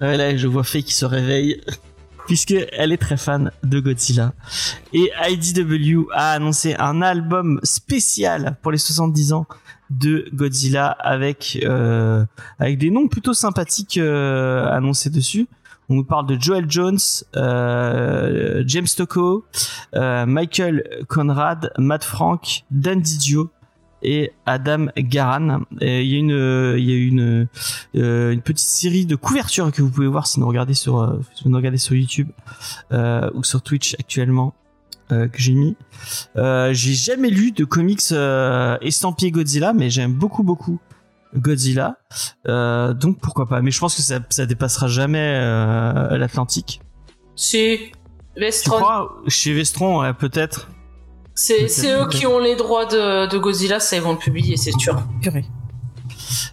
Ouais, 0.00 0.16
là, 0.16 0.36
je 0.36 0.46
vois 0.46 0.64
Faye 0.64 0.84
qui 0.84 0.94
se 0.94 1.04
réveille, 1.04 1.62
puisque 2.26 2.54
elle 2.72 2.92
est 2.92 2.98
très 2.98 3.16
fan 3.16 3.50
de 3.62 3.80
Godzilla. 3.80 4.32
Et 4.92 5.10
IDW 5.28 6.08
a 6.12 6.32
annoncé 6.32 6.74
un 6.78 7.02
album 7.02 7.60
spécial 7.62 8.56
pour 8.62 8.72
les 8.72 8.78
70 8.78 9.32
ans 9.32 9.46
de 9.90 10.28
Godzilla 10.32 10.86
avec 10.88 11.58
euh, 11.64 12.24
avec 12.58 12.78
des 12.78 12.90
noms 12.90 13.08
plutôt 13.08 13.34
sympathiques 13.34 13.98
euh, 13.98 14.66
annoncés 14.66 15.10
dessus. 15.10 15.46
On 15.88 15.94
nous 15.96 16.04
parle 16.04 16.26
de 16.26 16.38
Joel 16.40 16.70
Jones, 16.70 16.98
euh, 17.36 18.62
James 18.66 18.86
Tocco, 18.96 19.44
euh, 19.94 20.24
Michael 20.24 21.04
Conrad, 21.08 21.70
Matt 21.76 22.04
Frank, 22.04 22.64
Dan 22.70 23.00
Didio 23.00 23.50
et 24.02 24.32
Adam 24.46 24.86
Garan. 24.96 25.60
Et 25.80 26.02
Il 26.02 26.10
y 26.10 26.16
a 26.16 26.18
une, 26.18 26.74
il 26.78 26.84
y 26.84 26.92
a 26.92 26.96
une, 26.96 27.48
euh, 27.96 28.32
une 28.32 28.42
petite 28.42 28.66
série 28.66 29.06
de 29.06 29.16
couvertures 29.16 29.70
que 29.72 29.82
vous 29.82 29.90
pouvez 29.90 30.06
voir 30.08 30.26
si 30.26 30.40
vous 30.40 30.46
regardez 30.48 30.74
sur, 30.74 31.00
euh, 31.00 31.20
si 31.34 31.44
vous 31.44 31.50
nous 31.50 31.56
regardez 31.56 31.78
sur 31.78 31.94
YouTube 31.94 32.28
euh, 32.92 33.30
ou 33.34 33.44
sur 33.44 33.62
Twitch 33.62 33.94
actuellement 33.98 34.54
euh, 35.12 35.28
que 35.28 35.38
j'ai 35.38 35.52
mis. 35.54 35.76
Euh, 36.36 36.72
j'ai 36.72 36.94
jamais 36.94 37.30
lu 37.30 37.52
de 37.52 37.64
comics 37.64 38.00
euh, 38.12 38.76
estampillé 38.80 39.30
Godzilla, 39.30 39.72
mais 39.72 39.90
j'aime 39.90 40.12
beaucoup 40.14 40.42
beaucoup 40.42 40.80
Godzilla. 41.34 41.96
Euh, 42.48 42.92
donc 42.94 43.18
pourquoi 43.20 43.48
pas. 43.48 43.62
Mais 43.62 43.70
je 43.70 43.78
pense 43.78 43.94
que 43.96 44.02
ça, 44.02 44.20
ça 44.30 44.46
dépassera 44.46 44.88
jamais 44.88 45.38
euh, 45.40 46.16
l'Atlantique. 46.18 46.80
C'est 47.36 47.92
Tu 48.34 48.40
Vestron. 48.40 48.76
crois? 48.76 49.22
Chez 49.28 49.54
Vestron, 49.54 50.12
peut-être. 50.18 50.68
C'est 51.34 51.66
eux 51.92 52.08
qui 52.08 52.26
ont 52.26 52.38
les 52.38 52.56
droits 52.56 52.86
de, 52.86 53.28
de 53.28 53.38
Godzilla, 53.38 53.80
ça 53.80 53.96
ils 53.96 54.02
vont 54.02 54.12
le 54.12 54.18
publier, 54.18 54.56
c'est 54.56 54.78
sûr. 54.78 55.02
Purée. 55.20 55.44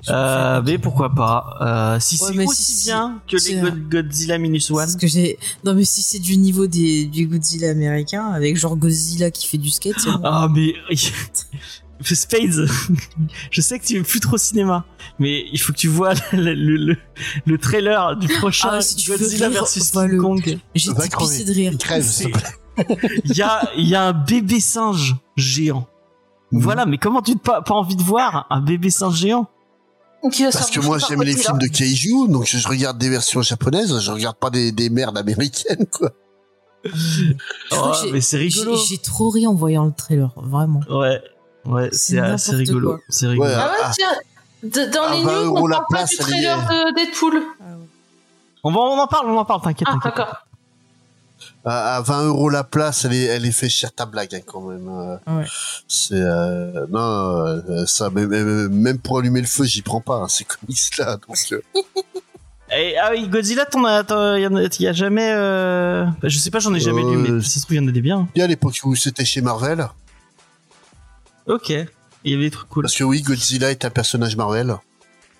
Euh, 0.09 0.61
mais 0.65 0.77
pourquoi 0.77 1.13
pas. 1.13 1.57
Euh, 1.61 1.99
si 1.99 2.21
Ouais, 2.21 2.31
c'est 2.33 2.45
aussi 2.45 2.63
si- 2.73 2.85
bien 2.85 3.21
que 3.29 3.37
les 3.37 3.55
God- 3.61 3.89
Godzilla 3.89 4.37
Minus 4.37 4.71
One. 4.71 4.77
Parce 4.77 4.95
que 4.95 5.07
j'ai. 5.07 5.37
Non, 5.63 5.73
mais 5.73 5.83
si 5.85 6.01
c'est 6.01 6.19
du 6.19 6.35
niveau 6.37 6.67
des, 6.67 7.05
du 7.05 7.27
Godzilla 7.27 7.69
américain, 7.69 8.27
avec 8.27 8.57
genre 8.57 8.75
Godzilla 8.75 9.31
qui 9.31 9.47
fait 9.47 9.57
du 9.57 9.69
skate. 9.69 9.95
Ah 10.23 10.47
mais 10.53 10.73
Spades, 12.01 12.65
je 13.51 13.61
sais 13.61 13.77
que 13.77 13.85
tu 13.85 13.97
es 13.97 14.01
plus 14.03 14.21
trop 14.21 14.37
cinéma, 14.37 14.85
mais 15.19 15.45
il 15.51 15.59
faut 15.59 15.73
que 15.73 15.77
tu 15.77 15.89
vois 15.89 16.13
le, 16.33 16.53
le, 16.53 16.77
le, 16.77 16.97
le 17.45 17.57
trailer 17.57 18.15
du 18.15 18.27
prochain 18.29 18.69
Ah, 18.71 18.81
si 18.81 19.05
Godzilla 19.05 19.47
rire, 19.49 19.59
versus 19.59 19.91
vois 19.93 20.05
King 20.07 20.15
le- 20.15 20.21
Kong. 20.21 20.57
J'ai 20.75 20.91
pissé 20.93 21.43
de 21.43 21.51
rire. 21.53 21.71
Il 21.73 21.77
crève, 21.77 22.03
s'il 22.03 22.31
te 22.31 22.37
plaît. 22.37 22.49
Il 23.25 23.35
y 23.37 23.41
a, 23.41 23.69
il 23.77 23.87
y 23.87 23.95
a 23.95 24.03
un 24.03 24.13
bébé 24.13 24.59
singe 24.59 25.15
géant. 25.35 25.87
Voilà, 26.51 26.85
mais 26.85 26.97
comment 26.97 27.21
tu 27.21 27.31
n'as 27.33 27.37
pas, 27.37 27.61
pas 27.61 27.75
envie 27.75 27.95
de 27.95 28.01
voir 28.01 28.47
un 28.49 28.61
bébé 28.61 28.89
singe 28.89 29.15
géant? 29.15 29.47
Parce 30.21 30.69
que 30.69 30.79
moi 30.81 30.97
j'aime 30.97 31.23
les 31.23 31.35
films 31.37 31.59
de 31.59 31.67
Kaiju, 31.67 32.27
donc 32.27 32.45
je, 32.45 32.57
je 32.57 32.67
regarde 32.67 32.97
des 32.97 33.09
versions 33.09 33.41
japonaises, 33.41 33.97
je 34.01 34.11
regarde 34.11 34.35
pas 34.35 34.49
des, 34.49 34.71
des 34.73 34.89
merdes 34.89 35.17
américaines 35.17 35.85
quoi. 35.91 36.09
Oh, 37.71 37.91
Mais 38.11 38.21
c'est 38.21 38.37
rigolo. 38.37 38.75
J'ai 38.77 38.97
trop 38.97 39.29
ri 39.29 39.45
en 39.47 39.53
voyant 39.53 39.85
le 39.85 39.91
trailer, 39.93 40.31
vraiment. 40.37 40.79
Ouais, 40.89 41.21
ouais, 41.65 41.89
C'est 41.91 42.19
rigolo. 42.55 42.99
C'est 43.09 43.27
rigolo. 43.27 43.49
Ouais, 43.49 43.55
Ah 43.55 43.67
ouais, 43.71 43.77
Ah. 43.83 43.91
tiens, 43.93 44.87
dans 44.87 45.01
Ah, 45.07 45.13
les 45.15 45.23
20 45.23 45.43
news, 45.45 45.53
on 45.57 45.67
la 45.67 45.75
parle 45.77 45.85
pas 45.89 45.95
place, 45.97 46.09
du 46.11 46.17
trailer 46.17 46.57
est- 46.71 46.91
de 46.91 46.95
Deadpool. 46.95 47.41
On, 48.63 48.71
va, 48.71 48.79
on 48.79 48.99
en 48.99 49.07
parle, 49.07 49.29
on 49.29 49.37
en 49.37 49.45
parle, 49.45 49.61
t'inquiète. 49.61 49.87
Ah, 49.89 49.93
t'inquiète. 50.01 50.15
d'accord. 50.17 50.35
À, 51.65 51.95
à 51.97 52.01
20 52.01 52.25
euros 52.27 52.49
la 52.49 52.63
place, 52.63 53.05
elle 53.05 53.13
est, 53.13 53.23
elle 53.25 53.45
est 53.45 53.51
fait 53.51 53.69
cher 53.69 53.91
ta 53.93 54.05
blague 54.05 54.33
hein, 54.35 54.39
quand 54.45 54.61
même. 54.61 54.87
euh. 54.89 55.17
Ouais. 55.27 55.45
C'est 55.87 56.13
euh, 56.15 56.85
non, 56.89 56.99
euh, 56.99 57.85
ça 57.85 58.09
même, 58.09 58.67
même- 58.69 58.99
pour 58.99 59.19
allumer 59.19 59.41
le 59.41 59.47
feu, 59.47 59.63
j'y 59.65 59.81
prends 59.81 60.01
pas. 60.01 60.15
hein, 60.17 60.27
ces 60.27 60.43
comics 60.45 60.97
là, 60.97 61.17
donc 61.27 61.37
euh, 61.51 61.61
Et, 62.71 62.95
ah 62.99 63.09
oui, 63.11 63.27
Godzilla, 63.27 63.65
t'en 63.65 63.83
as, 63.85 64.03
t'en- 64.03 64.35
y, 64.35 64.45
a- 64.45 64.69
y 64.79 64.87
a 64.87 64.93
jamais. 64.93 65.31
Euh... 65.33 66.05
bah, 66.21 66.27
je 66.29 66.37
sais 66.37 66.51
pas, 66.51 66.59
j'en 66.59 66.73
ai 66.75 66.79
jamais 66.79 67.01
lu, 67.01 67.17
mais 67.17 67.41
si 67.41 67.49
ça 67.49 67.59
se 67.61 67.65
trouve, 67.65 67.75
il 67.77 67.81
y 67.81 67.85
en 67.85 67.87
a 67.87 67.91
des 67.91 68.01
biens. 68.01 68.27
il 68.35 68.39
y 68.39 68.41
a 68.43 68.47
l'époque 68.47 68.79
où 68.83 68.95
c'était 68.95 69.25
chez 69.25 69.41
Marvel, 69.41 69.87
Ok. 71.47 71.69
Il 71.69 72.31
y 72.31 72.35
avait 72.35 72.43
des 72.43 72.51
trucs 72.51 72.69
cool. 72.69 72.83
parce 72.83 72.95
que 72.95 73.03
oui, 73.03 73.21
Godzilla 73.23 73.71
est 73.71 73.85
un 73.85 73.89
personnage 73.89 74.35
Marvel. 74.35 74.75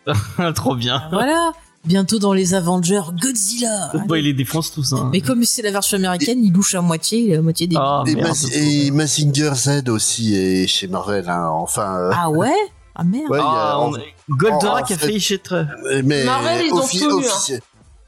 Trop 0.56 0.76
bien. 0.76 1.04
Voilà. 1.12 1.52
Bientôt 1.86 2.20
dans 2.20 2.34
les 2.34 2.54
Avengers, 2.54 3.02
Godzilla. 3.22 3.92
Bon, 4.06 4.16
il 4.16 4.26
les 4.26 4.34
défonce 4.34 4.72
tous. 4.72 4.94
Hein. 4.94 5.10
Mais 5.14 5.22
comme 5.22 5.44
c'est 5.46 5.62
la 5.62 5.72
version 5.72 5.98
américaine, 5.98 6.44
il 6.44 6.52
louche 6.52 6.76
à 6.76 6.82
moitié, 6.82 7.20
il 7.20 7.32
est 7.32 7.38
à 7.38 7.42
moitié 7.42 7.68
des. 7.68 7.78
Ah, 7.80 8.04
et. 8.06 8.16
Mas- 8.16 8.52
et 8.54 8.92
Mazinger 8.92 9.52
Z 9.56 9.88
aussi 9.90 10.36
est 10.36 10.68
chez 10.68 10.88
Marvel. 10.88 11.28
Hein, 11.30 11.48
enfin, 11.52 11.96
euh, 11.98 12.12
Ah 12.14 12.30
ouais? 12.30 12.54
Ah 12.96 13.04
merde. 13.06 13.32
ouais, 13.32 13.40
Ah, 13.42 13.80
en- 13.80 13.94
Goldorak 14.30 14.92
en 14.92 14.94
a 14.94 14.98
fait- 14.98 14.98
failli 14.98 15.26
être. 15.34 15.66
mais 16.04 16.26
Marvel, 16.26 16.66
ils 16.68 16.74
ont 16.74 16.80
offi- 16.82 17.04
hein. 17.04 17.16
officie- 17.16 17.60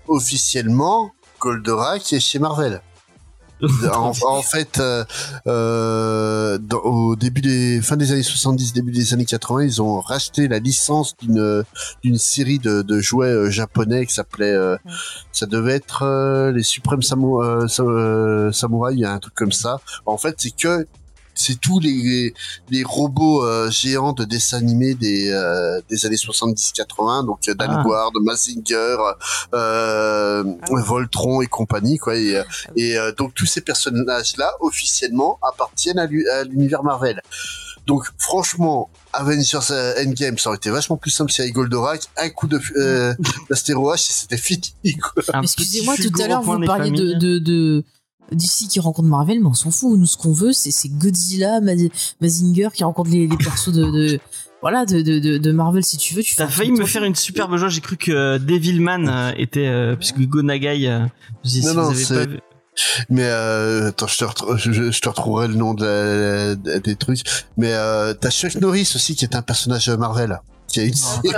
officiellement, 0.07 1.11
Goldorak 1.39 2.11
est 2.13 2.19
chez 2.19 2.39
Marvel. 2.39 2.81
En, 3.93 4.11
en 4.27 4.41
fait, 4.41 4.79
euh, 4.79 5.03
euh, 5.47 6.57
dans- 6.57 6.79
au 6.79 7.15
début 7.15 7.41
des 7.41 7.81
fin 7.81 7.97
des 7.97 8.11
années 8.11 8.23
70, 8.23 8.73
début 8.73 8.91
des 8.91 9.13
années 9.13 9.25
80, 9.25 9.63
ils 9.63 9.81
ont 9.81 9.99
racheté 9.99 10.47
la 10.47 10.59
licence 10.59 11.15
d'une 11.21 11.63
d'une 12.03 12.17
série 12.17 12.59
de, 12.59 12.81
de 12.81 12.99
jouets 12.99 13.27
euh, 13.27 13.49
japonais 13.49 14.05
qui 14.05 14.13
s'appelait, 14.13 14.51
euh, 14.53 14.75
ça 15.31 15.45
devait 15.45 15.73
être 15.75 16.03
euh, 16.03 16.51
les 16.51 16.63
Suprêmes 16.63 17.01
Samou- 17.01 17.67
Sa- 17.67 18.51
Samouraïs, 18.51 19.05
un 19.05 19.19
truc 19.19 19.33
comme 19.35 19.51
ça. 19.51 19.79
En 20.05 20.17
fait, 20.17 20.35
c'est 20.37 20.51
que 20.55 20.87
c'est 21.35 21.59
tous 21.59 21.79
les 21.79 22.33
les 22.69 22.83
robots 22.83 23.43
euh, 23.45 23.69
géants 23.71 24.13
de 24.13 24.23
dessins 24.25 24.57
animés 24.57 24.93
des 24.95 25.29
euh, 25.29 25.79
des 25.89 26.05
années 26.05 26.15
70-80, 26.15 27.25
donc 27.25 27.39
euh, 27.49 27.53
Dan 27.55 27.69
Ah. 27.73 27.83
Ward, 27.87 28.13
Mazinger, 28.21 28.97
euh, 29.53 30.43
Voltron 30.69 31.41
et 31.41 31.47
compagnie, 31.47 31.97
quoi. 31.97 32.15
Et, 32.15 32.35
euh, 32.37 32.43
et 32.75 32.97
euh, 32.97 33.11
donc 33.17 33.33
tous 33.33 33.45
ces 33.45 33.61
personnages-là, 33.61 34.51
officiellement, 34.59 35.39
appartiennent 35.41 35.99
à 35.99 36.05
l'u- 36.05 36.27
à 36.29 36.43
l'univers 36.43 36.83
Marvel. 36.83 37.21
Donc 37.87 38.05
franchement, 38.19 38.89
Avengers 39.11 39.57
Endgame, 39.99 40.37
ça 40.37 40.49
aurait 40.49 40.57
été 40.57 40.69
vachement 40.69 40.97
plus 40.97 41.09
simple 41.09 41.31
si 41.31 41.41
avec 41.41 41.53
Goldorak, 41.53 42.01
un 42.17 42.29
coup 42.29 42.47
de 42.47 42.59
euh, 42.77 43.13
d'astéro 43.49 43.91
H 43.93 43.95
et 44.09 44.13
c'était 44.13 44.37
fini. 44.37 44.73
Excusez-moi, 45.41 45.95
tout 45.97 46.21
à 46.21 46.27
l'heure, 46.27 46.41
vous 46.43 46.59
parliez 46.65 46.91
de, 46.91 47.13
de, 47.13 47.39
de 47.39 47.83
d'ici 48.31 48.67
qui 48.67 48.79
rencontre 48.79 49.07
Marvel, 49.09 49.39
mais 49.39 49.47
on 49.47 49.53
s'en 49.53 49.71
fout. 49.71 49.97
Nous, 49.99 50.05
ce 50.05 50.17
qu'on 50.17 50.33
veut, 50.33 50.53
c'est 50.53 50.71
c'est 50.71 50.89
Godzilla, 50.89 51.59
Ma- 51.61 51.71
Mazinger 52.21 52.69
qui 52.73 52.83
rencontre 52.83 53.09
les, 53.09 53.27
les 53.27 53.37
persos 53.37 53.71
de, 53.73 53.85
de 53.91 54.19
voilà 54.61 54.85
de, 54.85 55.01
de, 55.01 55.19
de, 55.19 55.37
de 55.37 55.51
Marvel. 55.51 55.83
Si 55.83 55.97
tu 55.97 56.13
veux, 56.13 56.23
tu 56.23 56.33
fais. 56.33 56.43
T'as 56.43 56.49
failli 56.49 56.71
me 56.71 56.85
faire 56.85 57.03
une 57.03 57.15
superbe 57.15 57.55
joie. 57.57 57.69
J'ai 57.69 57.81
cru 57.81 57.97
que 57.97 58.11
euh, 58.11 58.39
Devilman 58.39 59.07
euh, 59.09 59.31
était 59.37 59.67
euh, 59.67 59.95
puisque 59.95 60.19
Go 60.21 60.41
Nagai. 60.41 60.87
Euh, 60.87 60.99
Non, 61.63 61.73
non, 61.73 61.83
vous 61.83 61.89
avez 61.91 62.03
c'est- 62.03 62.13
pas 62.13 62.25
vu. 62.31 62.39
Mais 63.09 63.25
euh, 63.25 63.89
attends, 63.89 64.07
je 64.07 64.17
te, 64.17 64.25
je, 64.57 64.71
je- 64.71 64.91
je 64.91 65.01
te 65.01 65.09
retrouverai 65.09 65.49
le 65.49 65.55
nom 65.55 65.73
de 65.73 65.83
la- 65.85 66.55
de- 66.55 66.79
des 66.79 66.95
trucs. 66.95 67.19
Mais 67.57 67.73
euh, 67.73 68.13
t'as 68.13 68.29
Chuck 68.31 68.55
Norris 68.55 68.89
aussi 68.95 69.13
qui 69.15 69.25
est 69.25 69.35
un 69.35 69.41
personnage 69.41 69.89
Marvel. 69.89 70.39
Qui 70.71 70.79
a 70.79 70.83
une 70.83 70.93
série 70.93 71.29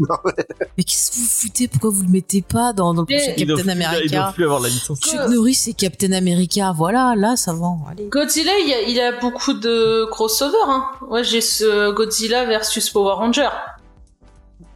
Marvel. 0.00 0.34
Mais 0.76 0.84
qu'est-ce 0.84 1.10
que 1.10 1.16
vous 1.16 1.26
foutez? 1.26 1.68
Pourquoi 1.68 1.90
vous 1.90 2.02
le 2.02 2.08
mettez 2.08 2.42
pas 2.42 2.72
dans, 2.72 2.92
le 2.92 3.04
prochain 3.04 3.18
Captain 3.18 3.34
plus- 3.34 3.42
Ils 3.42 3.46
doivent 3.46 3.68
America 3.68 4.32
plus 4.34 4.44
avoir 4.44 4.60
la 4.60 4.68
licence. 4.68 4.98
Chuck 5.00 5.28
Norris 5.30 5.64
et 5.66 5.74
Captain 5.74 6.12
America. 6.12 6.72
Voilà, 6.76 7.14
là, 7.16 7.36
ça 7.36 7.52
vend. 7.52 7.84
Allez. 7.90 8.08
Godzilla, 8.08 8.52
il 8.62 8.68
y 8.68 8.74
a, 8.74 8.82
il 8.82 8.94
y 8.94 9.00
a 9.00 9.18
beaucoup 9.20 9.52
de 9.54 10.06
crossovers. 10.10 10.56
Hein. 10.68 10.86
Ouais, 11.10 11.24
j'ai 11.24 11.40
ce 11.40 11.92
Godzilla 11.92 12.44
versus 12.46 12.88
Power 12.90 13.14
Ranger. 13.14 13.48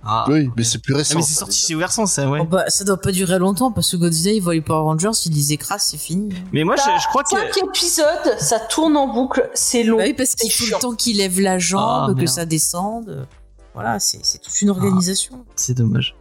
Ah. 0.04 0.24
Oui, 0.28 0.50
mais 0.56 0.64
c'est 0.64 0.78
plus 0.82 0.94
Ah, 0.94 0.98
récent. 0.98 1.14
mais 1.18 1.22
c'est 1.22 1.34
sorti 1.34 1.56
chez 1.56 1.74
Ouverson, 1.76 2.06
ça, 2.06 2.28
ouais. 2.28 2.40
Oh, 2.42 2.44
bah, 2.44 2.64
ça 2.66 2.82
doit 2.82 2.96
pas 2.96 3.12
durer 3.12 3.38
longtemps 3.38 3.70
parce 3.70 3.88
que 3.92 3.96
Godzilla, 3.96 4.32
il 4.32 4.40
voit 4.42 4.54
les 4.54 4.60
Power 4.60 4.82
Rangers, 4.82 5.10
il 5.26 5.32
les 5.32 5.52
écrase, 5.52 5.84
c'est 5.86 5.96
fini. 5.96 6.30
Mais 6.52 6.64
moi, 6.64 6.74
je, 6.76 6.82
je 7.00 7.06
crois 7.06 7.22
que. 7.22 7.30
Cinq 7.30 7.56
épisodes, 7.68 8.36
ça 8.40 8.58
tourne 8.58 8.96
en 8.96 9.06
boucle, 9.06 9.48
c'est 9.54 9.84
long. 9.84 9.98
Bah 9.98 10.02
oui, 10.06 10.14
parce 10.14 10.34
qu'il 10.34 10.50
faut 10.52 10.64
le 10.74 10.80
temps 10.80 10.94
qu'il 10.96 11.18
lève 11.18 11.38
la 11.40 11.60
jambe, 11.60 12.16
Ah, 12.18 12.20
que 12.20 12.26
ça 12.26 12.44
descende. 12.46 13.28
Voilà, 13.74 13.98
c'est 14.00 14.24
c'est 14.24 14.38
toute 14.38 14.60
une 14.62 14.70
organisation. 14.70 15.44
C'est 15.56 15.74
dommage. 15.74 16.14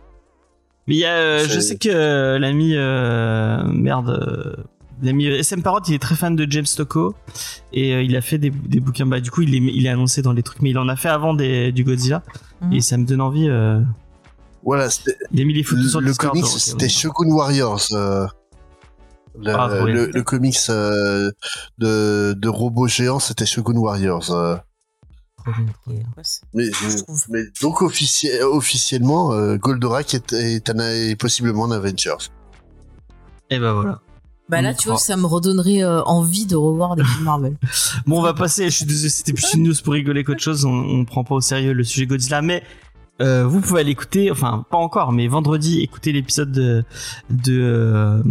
Mais 0.88 0.96
il 0.96 1.00
y 1.00 1.06
a, 1.06 1.16
euh, 1.16 1.46
je 1.48 1.60
sais 1.60 1.78
que 1.78 1.90
euh, 1.90 2.40
l'ami 2.40 2.74
euh, 2.76 3.64
merde, 3.66 4.10
euh, 4.10 5.14
mis 5.14 5.28
SM 5.28 5.62
Parrot, 5.62 5.80
il 5.88 5.94
est 5.94 6.00
très 6.00 6.16
fan 6.16 6.36
de 6.36 6.46
James 6.50 6.66
Stocco 6.66 7.14
et 7.74 7.94
euh, 7.94 8.02
il 8.04 8.16
a 8.16 8.22
fait 8.22 8.38
des, 8.38 8.50
des 8.50 8.80
bouquins. 8.80 9.06
Bah, 9.06 9.20
du 9.20 9.30
coup, 9.32 9.42
il 9.44 9.54
est, 9.54 9.58
il 9.74 9.86
est 9.86 9.90
annoncé 9.90 10.22
dans 10.22 10.34
les 10.34 10.44
trucs, 10.44 10.62
mais 10.62 10.72
il 10.72 10.78
en 10.80 10.88
a 10.90 10.96
fait 10.96 11.10
avant 11.10 11.34
des, 11.34 11.72
du 11.72 11.84
Godzilla 11.84 12.24
Mhm. 12.62 12.74
et 12.74 12.82
ça 12.82 12.98
me 12.98 13.06
donne 13.06 13.22
envie. 13.22 13.50
euh, 13.50 13.82
Voilà, 14.64 14.90
c'était- 14.90 15.16
il 15.32 15.42
a 15.42 15.46
mis 15.46 15.54
les 15.54 15.64
photos 15.64 15.90
sur 15.90 16.00
le, 16.00 16.06
le 16.06 16.10
le 16.10 16.12
Discord, 16.14 16.34
comics, 16.34 16.46
c'était 16.60 16.90
Shogun 16.90 17.32
Warriors. 17.32 17.88
euh, 17.94 18.28
le, 19.40 19.52
Ah, 19.56 19.70
le, 19.86 20.08
le 20.08 20.24
comics 20.24 20.58
euh, 20.70 21.32
de, 21.80 22.34
de 22.34 22.50
robots 22.50 22.88
géants, 22.88 23.20
c'était 23.20 23.46
Shogun 23.46 23.78
Warriors. 23.78 24.30
C'est- 26.24 27.06
mais, 27.30 27.44
donc 27.62 27.82
officie- 27.82 28.42
officiellement, 28.42 29.34
euh, 29.34 29.58
Goldorak 29.58 30.14
est, 30.14 30.34
est, 30.34 30.70
un- 30.70 30.80
est 30.80 31.16
possiblement 31.16 31.66
un 31.66 31.72
Avengers. 31.72 32.30
Et 33.50 33.60
bah 33.60 33.74
voilà. 33.74 34.02
Bah 34.50 34.62
là, 34.62 34.74
tu 34.74 34.90
vois, 34.90 34.98
ça 34.98 35.16
me 35.16 35.26
redonnerait 35.26 35.82
euh, 35.84 36.04
envie 36.04 36.46
de 36.46 36.56
revoir 36.58 36.96
des 36.98 37.04
films 37.06 37.24
Marvel. 37.24 37.58
Bon, 38.06 38.20
on 38.20 38.22
va 38.22 38.34
passer. 38.34 38.66
Je 38.70 38.76
suis 38.78 38.86
désolé, 38.86 39.10
c'était 39.10 39.32
plus 39.34 39.54
une 39.54 39.64
news 39.64 39.74
pour 39.84 39.94
rigoler 39.94 40.24
qu'autre 40.26 40.42
chose. 40.42 40.66
On, 40.66 40.74
on 40.74 41.06
prend 41.06 41.24
pas 41.24 41.36
au 41.36 41.42
sérieux 41.42 41.72
le 41.74 41.84
sujet 41.86 42.06
Godzilla, 42.06 42.42
mais 42.42 42.62
euh, 43.22 43.46
vous 43.48 43.62
pouvez 43.62 43.82
aller 43.82 43.92
écouter. 43.92 44.32
Enfin, 44.32 44.66
pas 44.70 44.78
encore, 44.78 45.12
mais 45.12 45.28
vendredi, 45.28 45.80
écouter 45.82 46.12
l'épisode 46.12 46.52
de, 46.52 46.84
de, 47.30 47.60
euh, 47.62 48.22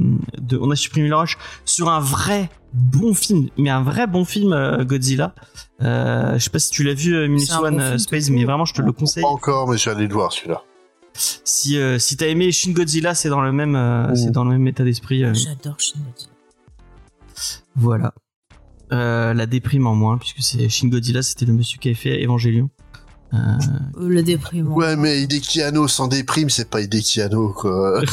de 0.41 0.59
On 0.61 0.71
a 0.71 0.77
supprimé 0.77 1.09
le 1.09 1.17
rush 1.17 1.39
sur 1.65 1.89
un 1.89 2.01
vrai 2.01 2.51
bon 2.73 3.15
film, 3.15 3.49
mais 3.57 3.71
un 3.71 3.83
vrai 3.83 4.07
bon 4.07 4.25
film 4.25 4.53
euh, 4.53 4.85
Godzilla. 4.85 5.35
Euh, 5.83 6.35
je 6.35 6.45
sais 6.45 6.51
pas 6.51 6.59
si 6.59 6.71
tu 6.71 6.83
l'as 6.85 6.95
vu, 6.95 7.15
Minus 7.29 7.47
C'est 7.49 7.53
un 7.55 7.61
One 7.61 7.77
bon 7.77 7.99
Space, 7.99 8.31
mais 8.31 8.45
vraiment, 8.45 8.65
je 8.65 8.75
te 8.75 8.83
le 8.83 8.93
conseille. 8.93 9.23
Pas 9.23 9.29
encore, 9.29 9.69
mais 9.69 9.77
je 9.79 9.87
vais 9.91 9.97
aller 9.97 10.07
le 10.07 10.15
voir 10.15 10.33
celui-là. 10.33 10.63
Si 11.15 11.77
euh, 11.77 11.99
si 11.99 12.17
t'as 12.17 12.27
aimé 12.29 12.53
Shin 12.53 12.71
Godzilla, 12.73 13.15
c'est 13.15 13.29
dans 13.31 13.41
le 13.41 13.53
même, 13.53 13.75
euh, 13.77 14.07
Oh. 14.11 14.15
c'est 14.15 14.31
dans 14.31 14.45
le 14.45 14.51
même 14.51 14.67
état 14.69 14.85
d'esprit. 14.85 15.25
euh, 15.25 15.35
J'adore 15.35 15.79
Shin 15.79 15.99
Godzilla. 16.07 16.31
Voilà. 17.77 18.15
Euh, 18.93 19.35
la 19.35 19.47
déprime 19.47 19.87
en 19.87 19.95
moins, 19.95 20.19
puisque 20.19 20.41
c'est 20.43 20.69
Shin 20.69 20.89
Godzilla, 20.89 21.23
c'était 21.23 21.47
le 21.47 21.53
monsieur 21.53 21.79
qui 21.79 21.89
avait 21.89 21.95
fait 21.97 22.23
Evangelion. 22.25 22.71
Euh, 23.33 23.39
le 23.97 24.23
déprimant. 24.23 24.75
Ouais, 24.75 24.97
mais 24.97 25.23
Hideki 25.23 25.63
Anno 25.63 25.87
sans 25.87 26.09
déprime, 26.09 26.51
c'est 26.51 26.69
pas 26.69 26.81
Hideki 26.81 27.23
Anno, 27.23 27.53
quoi. 27.53 28.03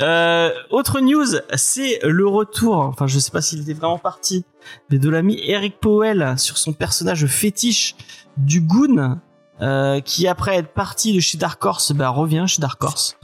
Euh, 0.00 0.50
autre 0.70 1.00
news, 1.00 1.26
c'est 1.54 1.98
le 2.02 2.26
retour, 2.26 2.76
enfin 2.76 3.06
je 3.06 3.18
sais 3.18 3.30
pas 3.30 3.42
s'il 3.42 3.60
était 3.60 3.74
vraiment 3.74 3.98
parti, 3.98 4.44
mais 4.88 4.98
de 4.98 5.10
l'ami 5.10 5.38
Eric 5.44 5.78
Powell 5.80 6.34
sur 6.38 6.56
son 6.56 6.72
personnage 6.72 7.26
fétiche 7.26 7.94
du 8.38 8.62
Goon, 8.62 9.18
euh, 9.60 10.00
qui 10.00 10.26
après 10.26 10.56
être 10.56 10.72
parti 10.72 11.14
de 11.14 11.20
chez 11.20 11.38
Dark 11.38 11.64
Horse, 11.64 11.92
bah, 11.92 12.08
revient 12.08 12.44
chez 12.46 12.60
Dark 12.62 12.82
Horse 12.82 13.18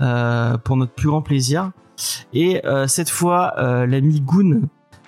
euh, 0.00 0.56
pour 0.58 0.76
notre 0.76 0.92
plus 0.92 1.08
grand 1.08 1.22
plaisir. 1.22 1.70
Et 2.32 2.64
euh, 2.66 2.86
cette 2.86 3.10
fois, 3.10 3.54
euh, 3.58 3.86
l'ami 3.86 4.20
Goon 4.20 4.62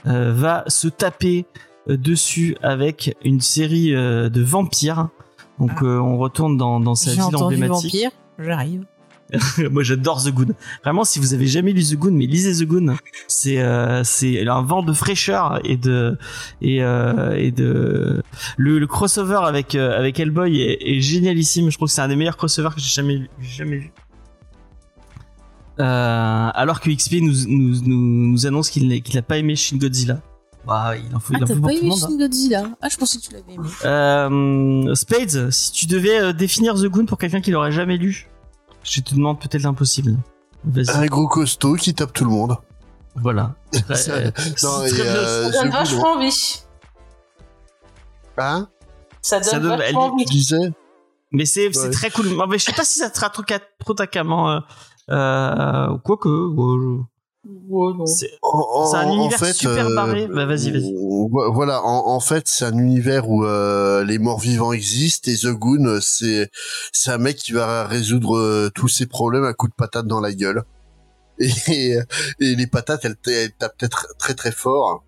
euh, 0.07 0.33
va 0.33 0.65
se 0.67 0.89
taper 0.89 1.47
euh, 1.55 1.70
dessus 1.89 2.57
avec 2.63 3.17
une 3.25 3.41
série 3.41 3.95
euh, 3.95 4.29
de 4.29 4.43
vampires. 4.43 5.09
Donc 5.59 5.71
Ah. 5.77 5.85
euh, 5.85 5.99
on 5.99 6.19
retourne 6.19 6.57
dans, 6.57 6.81
dans 6.81 6.95
sa 6.95 7.11
ville 7.13 7.37
emblématique. 7.37 7.93
Vampire, 7.93 8.11
j'arrive. 8.39 8.85
Moi 9.71 9.85
j'adore 9.85 10.21
The 10.25 10.31
Goon. 10.33 10.49
Vraiment, 10.83 11.05
si 11.05 11.21
vous 11.21 11.35
avez 11.35 11.47
jamais 11.47 11.73
lu 11.73 11.85
The 11.85 11.95
Goon, 11.95 12.11
mais 12.11 12.27
lisez 12.27 12.65
The 12.65 12.67
Goon. 12.69 12.97
C'est 13.29 13.61
euh, 13.63 14.03
c'est 14.03 14.45
un 14.49 14.63
vent 14.63 14.83
de 14.83 14.93
fraîcheur 14.93 15.61
et 15.63 15.77
de 15.77 16.19
et 16.61 16.83
euh, 16.83 17.37
et 17.37 17.53
de 17.53 18.23
le, 18.57 18.79
le 18.81 18.87
crossover 18.89 19.39
avec 19.45 19.77
euh, 19.77 19.97
avec 19.97 20.19
Hellboy 20.19 20.61
est, 20.61 20.79
est 20.83 21.01
génialissime. 21.01 21.71
Je 21.71 21.77
trouve 21.77 21.87
que 21.89 21.95
c'est 21.95 22.01
un 22.01 22.09
des 22.09 22.17
meilleurs 22.17 22.37
crossovers 22.37 22.75
que 22.75 22.81
j'ai 22.81 22.89
jamais 22.89 23.19
vu- 23.19 23.29
jamais 23.41 23.77
vu. 23.77 23.93
Euh, 25.79 26.51
alors 26.53 26.81
que 26.81 26.91
XP 26.91 27.21
nous 27.23 27.33
nous 27.47 27.81
nous, 27.87 28.27
nous 28.33 28.47
annonce 28.47 28.69
qu'il 28.69 28.89
n'est- 28.89 29.01
qu'il 29.01 29.17
a 29.17 29.23
pas 29.23 29.39
aimé 29.39 29.55
Shin 29.55 29.77
Godzilla. 29.79 30.21
Bah, 30.67 30.95
il 30.97 31.15
en 31.17 31.21
faut, 31.21 31.33
Ah, 31.35 31.39
il 31.39 31.45
en 31.45 31.47
t'as 31.47 31.55
faut 31.55 31.61
pour 31.61 31.69
pas 31.69 31.75
tout 31.75 31.81
le 31.81 31.87
aimé 31.87 31.89
monde. 31.89 32.05
hein. 32.05 32.17
Godzilla 32.19 32.65
Ah, 32.83 32.89
je 32.91 32.97
pensais 32.97 33.19
que 33.19 33.23
tu 33.25 33.33
l'avais 33.33 33.53
aimé. 33.55 33.67
Euh, 33.85 34.95
Spades, 34.95 35.51
si 35.51 35.73
tu 35.73 35.87
devais 35.87 36.21
euh, 36.21 36.33
définir 36.33 36.75
The 36.75 36.85
Goon 36.87 37.07
pour 37.07 37.17
quelqu'un 37.19 37.41
qui 37.41 37.51
l'aurait 37.51 37.73
jamais 37.73 37.97
lu, 37.97 38.29
je 38.85 39.01
te 39.01 39.15
demande 39.15 39.41
peut-être 39.41 39.63
l'impossible. 39.63 40.17
Vas-y. 40.65 40.91
Un 40.91 41.07
gros 41.07 41.27
costaud 41.29 41.75
qui 41.77 41.95
tape 41.95 42.13
tout 42.13 42.25
le 42.25 42.31
monde. 42.31 42.57
Voilà. 43.17 43.55
Très, 43.73 43.95
Ça- 43.97 44.21
non, 44.23 44.31
c'est 44.83 44.89
et, 44.89 44.91
très 44.91 45.03
bien. 45.03 45.13
euh, 45.17 45.51
Ça 45.53 45.63
donne 45.63 45.73
vachement 45.73 46.13
envie. 46.13 46.63
Hein? 48.39 48.69
Ça 49.23 49.41
donne, 49.41 49.49
Ça 49.49 49.59
donne- 49.61 49.73
elle 49.73 49.79
vachement 49.95 50.13
envie. 50.13 50.25
disais? 50.27 50.73
Mais 51.33 51.45
c'est 51.47 51.73
c'est 51.73 51.81
Ouais. 51.85 51.91
très 51.91 52.11
cool. 52.11 52.27
Mais 52.49 52.59
je 52.59 52.65
sais 52.65 52.73
pas 52.73 52.85
si 52.85 52.99
ça 52.99 53.13
sera 53.13 53.31
trop, 53.31 53.43
trop 53.79 53.95
tacamment. 53.95 54.51
Euh, 54.51 54.61
euh, 55.11 55.99
quoique. 56.05 56.29
ouais, 56.29 57.01
Ouais, 57.43 58.07
c'est- 58.07 58.31
En- 58.43 58.59
en- 58.59 58.95
un 58.95 59.07
en 59.09 59.15
univers 59.15 59.39
fait, 59.39 59.53
super 59.55 59.87
euh, 59.87 59.95
barré. 59.95 60.27
Bah, 60.29 60.45
vas-y, 60.45 60.71
vas-y. 60.71 60.93
vo- 60.95 61.53
Voilà, 61.53 61.83
en, 61.85 62.07
en 62.09 62.21
fait, 62.21 62.47
c'est 62.47 62.67
un 62.67 62.77
univers 62.77 63.31
où 63.31 63.45
euh, 63.45 64.05
les 64.05 64.19
morts 64.19 64.41
vivants 64.41 64.73
existent 64.73 65.31
et 65.31 65.37
The 65.37 65.47
Goon, 65.55 65.87
euh, 65.87 66.01
c'est 66.03 66.51
c'est 66.93 67.11
un 67.11 67.19
mec 67.19 67.37
qui 67.37 67.53
va 67.53 67.87
résoudre 67.87 68.37
euh, 68.37 68.71
tous 68.75 68.89
ses 68.89 69.07
problèmes 69.07 69.45
à 69.45 69.55
coups 69.55 69.71
de 69.73 69.77
patate 69.77 70.07
dans 70.07 70.21
la 70.21 70.33
gueule. 70.33 70.65
Et, 71.69 71.97
et 72.41 72.55
les 72.55 72.67
patates, 72.67 73.07
elles, 73.07 73.17
elles 73.27 73.53
tapent 73.53 73.79
peut-être 73.79 74.09
très 74.19 74.35
très 74.35 74.53
fort. 74.53 75.05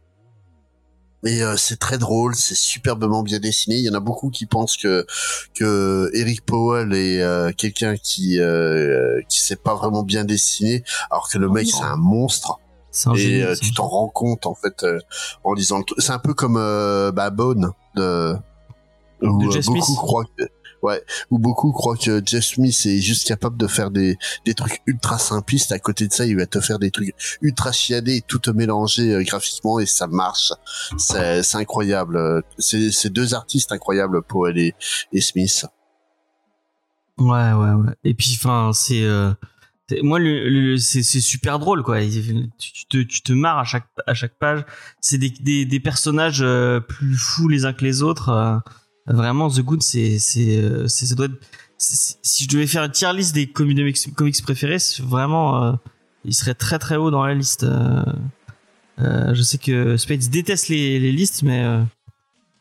Et 1.24 1.42
euh, 1.42 1.56
c'est 1.56 1.78
très 1.78 1.98
drôle, 1.98 2.34
c'est 2.34 2.56
superbement 2.56 3.22
bien 3.22 3.38
dessiné. 3.38 3.76
Il 3.76 3.84
y 3.84 3.90
en 3.90 3.94
a 3.94 4.00
beaucoup 4.00 4.30
qui 4.30 4.46
pensent 4.46 4.76
que 4.76 5.06
que 5.54 6.10
Eric 6.14 6.44
Powell 6.44 6.92
est 6.94 7.22
euh, 7.22 7.52
quelqu'un 7.52 7.96
qui 7.96 8.40
euh, 8.40 9.20
qui 9.28 9.38
sait 9.40 9.56
pas 9.56 9.74
vraiment 9.74 10.02
bien 10.02 10.24
dessiner, 10.24 10.82
alors 11.10 11.28
que 11.28 11.38
le 11.38 11.48
mec 11.48 11.68
c'est 11.68 11.84
un 11.84 11.96
monstre 11.96 12.58
un 13.06 13.14
et 13.14 13.18
génie, 13.18 13.42
euh, 13.42 13.54
tu 13.54 13.72
t'en 13.72 13.88
rends 13.88 14.08
compte 14.08 14.46
en 14.46 14.54
fait 14.54 14.82
euh, 14.82 14.98
en 15.44 15.54
lisant 15.54 15.78
le 15.78 15.84
truc. 15.84 15.98
C'est 16.00 16.12
un 16.12 16.18
peu 16.18 16.34
comme 16.34 16.56
euh, 16.56 17.12
bah, 17.12 17.30
Bone 17.30 17.72
de 17.94 18.34
où 19.22 19.38
De 19.38 19.46
beaucoup 19.46 19.62
Smith. 19.62 19.96
croient 19.96 20.24
que 20.36 20.44
ouais 20.82 21.02
où 21.30 21.38
beaucoup 21.38 21.72
croient 21.72 21.96
que 21.96 22.22
Jeff 22.24 22.44
Smith 22.44 22.86
est 22.86 23.00
juste 23.00 23.26
capable 23.26 23.56
de 23.56 23.66
faire 23.66 23.90
des 23.90 24.18
des 24.44 24.54
trucs 24.54 24.82
ultra 24.86 25.18
simplistes. 25.18 25.72
À 25.72 25.78
côté 25.78 26.08
de 26.08 26.12
ça, 26.12 26.26
il 26.26 26.36
va 26.36 26.46
te 26.46 26.60
faire 26.60 26.78
des 26.78 26.90
trucs 26.90 27.14
ultra 27.40 27.72
chiadés 27.72 28.16
et 28.16 28.20
tout 28.20 28.38
te 28.38 28.50
mélanger 28.50 29.14
euh, 29.14 29.22
graphiquement 29.22 29.78
et 29.80 29.86
ça 29.86 30.06
marche. 30.06 30.52
C'est 30.98 31.54
incroyable. 31.54 32.16
Euh, 32.16 32.40
C'est 32.58 33.10
deux 33.12 33.34
artistes 33.34 33.72
incroyables, 33.72 34.22
Powell 34.22 34.58
et, 34.58 34.74
et 35.12 35.20
Smith. 35.20 35.66
Ouais, 37.18 37.52
ouais, 37.52 37.72
ouais. 37.72 37.92
Et 38.04 38.14
puis, 38.14 38.38
enfin, 38.38 38.70
c'est. 38.72 39.02
euh, 39.04 39.32
moi, 40.02 40.18
c'est 40.78 41.02
super 41.02 41.58
drôle, 41.58 41.82
quoi. 41.82 42.00
Tu, 42.00 42.72
tu 42.72 42.86
te, 42.86 43.02
tu 43.02 43.22
te 43.22 43.32
marres 43.32 43.58
à 43.58 43.64
chaque, 43.64 43.86
à 44.06 44.14
chaque 44.14 44.38
page. 44.38 44.64
C'est 45.00 45.18
des, 45.18 45.30
des, 45.30 45.64
des 45.66 45.80
personnages 45.80 46.40
euh, 46.42 46.80
plus 46.80 47.16
fous 47.16 47.48
les 47.48 47.64
uns 47.66 47.72
que 47.74 47.84
les 47.84 48.02
autres. 48.02 48.62
Vraiment, 49.06 49.48
The 49.50 49.60
Good, 49.60 49.82
c'est. 49.82 50.18
c'est, 50.18 50.58
euh, 50.58 50.86
c'est- 50.88 51.06
ça 51.06 51.14
doit 51.14 51.26
être- 51.26 51.40
si 51.78 52.44
je 52.44 52.48
devais 52.48 52.66
faire 52.66 52.84
une 52.84 52.92
tier 52.92 53.12
list 53.12 53.34
des 53.34 53.50
comics, 53.50 53.96
préférés, 54.44 54.78
vraiment. 55.00 55.64
euh, 55.64 55.72
il 56.24 56.32
serait 56.34 56.54
très 56.54 56.78
très 56.78 56.96
haut 56.96 57.10
dans 57.10 57.24
la 57.24 57.34
liste. 57.34 57.64
euh. 57.64 58.04
Je 58.98 59.42
sais 59.42 59.58
que 59.58 59.96
Spades 59.96 60.28
déteste 60.30 60.68
les, 60.68 61.00
listes, 61.10 61.42
mais 61.42 61.64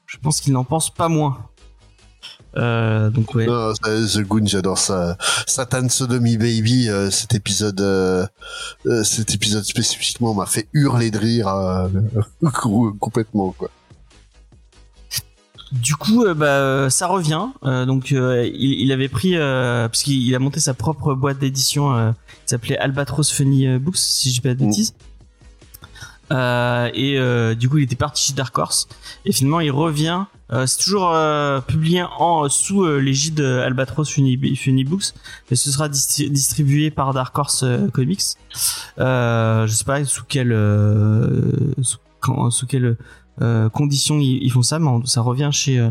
je 0.07 0.17
pense 0.17 0.41
qu'il 0.41 0.53
n'en 0.53 0.63
pense 0.63 0.91
pas 0.91 1.07
moins. 1.07 1.45
Donc 2.55 3.35
ouais. 3.35 3.45
The 3.45 4.21
Goon, 4.21 4.45
j'adore 4.47 4.79
ça. 4.79 5.17
Satan 5.45 5.87
Sodomy 5.87 6.37
Baby, 6.37 6.89
cet 7.11 7.35
épisode, 7.35 8.29
cet 9.03 9.35
épisode 9.35 9.63
spécifiquement 9.65 10.33
m'a 10.33 10.47
fait 10.47 10.67
hurler 10.73 11.11
de 11.11 11.19
rire 11.19 11.87
complètement 12.99 13.51
quoi. 13.51 13.69
Du 15.71 15.95
coup, 15.95 16.25
euh, 16.25 16.33
bah, 16.33 16.45
euh, 16.47 16.89
ça 16.89 17.07
revient. 17.07 17.45
Euh, 17.63 17.85
donc, 17.85 18.11
euh, 18.11 18.45
il, 18.53 18.81
il 18.81 18.91
avait 18.91 19.07
pris, 19.07 19.35
euh, 19.37 19.87
parce 19.87 20.03
qu'il 20.03 20.21
il 20.21 20.35
a 20.35 20.39
monté 20.39 20.59
sa 20.59 20.73
propre 20.73 21.13
boîte 21.13 21.39
d'édition 21.39 21.95
euh, 21.95 22.11
qui 22.11 22.47
s'appelait 22.47 22.77
Albatros 22.77 23.31
Funny 23.31 23.77
Books, 23.79 23.95
si 23.97 24.29
je 24.29 24.35
dis 24.35 24.41
pas 24.41 24.53
de 24.53 24.63
Mm. 24.63 24.67
bêtises. 24.67 24.93
Euh, 26.31 26.89
et 26.93 27.17
euh, 27.19 27.55
du 27.55 27.67
coup, 27.67 27.77
il 27.77 27.83
était 27.83 27.95
parti 27.97 28.23
chez 28.27 28.33
Dark 28.33 28.57
Horse. 28.57 28.87
Et 29.25 29.33
finalement, 29.33 29.59
il 29.59 29.71
revient. 29.71 30.23
Euh, 30.53 30.65
c'est 30.65 30.79
toujours 30.83 31.11
euh, 31.13 31.59
publié 31.61 32.03
en 32.19 32.47
sous 32.49 32.83
euh, 32.83 32.99
l'égide 32.99 33.39
Albatros 33.41 34.05
Funny, 34.09 34.37
Funny 34.55 34.83
Books, 34.83 35.13
mais 35.49 35.55
ce 35.57 35.71
sera 35.71 35.87
distri- 35.89 36.29
distribué 36.29 36.89
par 36.91 37.13
Dark 37.13 37.37
Horse 37.37 37.63
Comics. 37.93 38.21
Euh, 38.99 39.67
je 39.67 39.73
sais 39.73 39.83
pas 39.85 40.03
sous 40.05 40.23
quelle 40.25 40.51
euh, 40.53 41.51
sous, 41.81 41.97
quand, 42.19 42.49
sous 42.51 42.67
euh, 42.73 42.97
conditions 43.69 44.19
ils, 44.19 44.39
ils 44.43 44.51
font 44.51 44.61
ça, 44.63 44.79
mais 44.79 44.87
on- 44.89 45.05
ça 45.05 45.21
revient 45.21 45.49
chez 45.51 45.79
euh, 45.79 45.89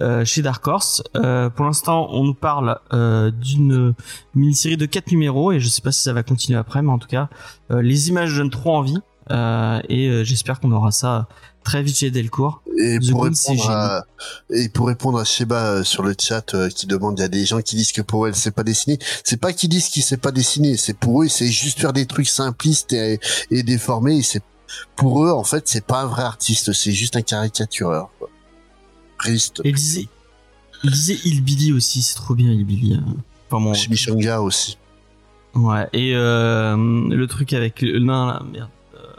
euh, 0.00 0.24
chez 0.24 0.42
Dark 0.42 0.66
Horse. 0.66 1.02
Euh, 1.16 1.48
pour 1.50 1.64
l'instant, 1.64 2.08
on 2.10 2.24
nous 2.24 2.34
parle 2.34 2.78
euh, 2.92 3.30
d'une 3.30 3.94
mini-série 4.34 4.76
de 4.76 4.86
4 4.86 5.10
numéros 5.12 5.52
et 5.52 5.60
je 5.60 5.68
sais 5.68 5.80
pas 5.82 5.92
si 5.92 6.02
ça 6.02 6.12
va 6.12 6.22
continuer 6.22 6.58
après, 6.58 6.82
mais 6.82 6.90
en 6.90 6.98
tout 6.98 7.08
cas, 7.08 7.28
euh, 7.70 7.80
les 7.80 8.08
images 8.08 8.34
donnent 8.36 8.50
trop 8.50 8.76
envie. 8.76 8.98
Euh, 9.30 9.80
et 9.88 10.08
euh, 10.08 10.22
j'espère 10.24 10.60
qu'on 10.60 10.70
aura 10.72 10.90
ça 10.90 11.28
très 11.62 11.82
vite 11.82 11.96
chez 11.96 12.10
Delcourt. 12.10 12.60
Et 12.76 12.98
The 12.98 13.10
pour, 13.12 13.26
c'est 13.32 13.52
répondre 13.52 13.70
à, 13.70 14.04
et 14.50 14.68
pour 14.68 14.86
répondre 14.88 15.18
à 15.18 15.24
Sheba 15.24 15.56
euh, 15.76 15.82
sur 15.84 16.02
le 16.02 16.14
chat 16.20 16.52
euh, 16.52 16.68
qui 16.68 16.86
demande, 16.86 17.18
il 17.18 17.22
y 17.22 17.24
a 17.24 17.28
des 17.28 17.46
gens 17.46 17.62
qui 17.62 17.74
disent 17.76 17.92
que 17.92 18.02
Powell 18.02 18.34
sait 18.34 18.50
pas 18.50 18.64
dessiner. 18.64 18.98
C'est 19.22 19.38
pas 19.40 19.54
qu'ils 19.54 19.70
disent 19.70 19.88
qu'il 19.88 20.02
sait 20.02 20.18
pas 20.18 20.30
dessiner. 20.30 20.76
C'est 20.76 20.92
pour 20.98 21.22
eux, 21.22 21.28
c'est 21.28 21.46
juste 21.46 21.80
faire 21.80 21.94
des 21.94 22.04
trucs 22.04 22.28
simplistes 22.28 22.92
et, 22.92 23.18
et 23.50 23.62
déformés. 23.62 24.18
Et 24.18 24.22
c'est 24.22 24.42
pour 24.96 25.24
eux, 25.24 25.30
en 25.30 25.44
fait, 25.44 25.68
c'est 25.68 25.86
pas 25.86 26.02
un 26.02 26.06
vrai 26.06 26.22
artiste. 26.22 26.72
C'est 26.72 26.92
juste 26.92 27.16
un 27.16 27.22
caricatureur. 27.22 28.10
quoi. 28.18 28.28
Triste. 29.18 29.60
Et 29.64 29.68
il 29.70 29.74
disait, 29.74 30.08
il 30.82 30.90
disait 30.90 31.18
Hillbilly 31.24 31.72
aussi, 31.72 32.02
c'est 32.02 32.14
trop 32.16 32.34
bien 32.34 32.50
Hillbilly. 32.52 32.94
hein. 32.94 33.04
Enfin 33.50 33.72
Chimichanga 33.74 34.40
aussi. 34.40 34.76
ouais. 35.54 35.88
Et 35.92 36.12
euh, 36.16 36.76
le 36.76 37.26
truc 37.26 37.52
avec 37.52 37.80
le 37.82 37.98
nain 38.00 38.26
là, 38.26 38.42
merde. 38.52 38.70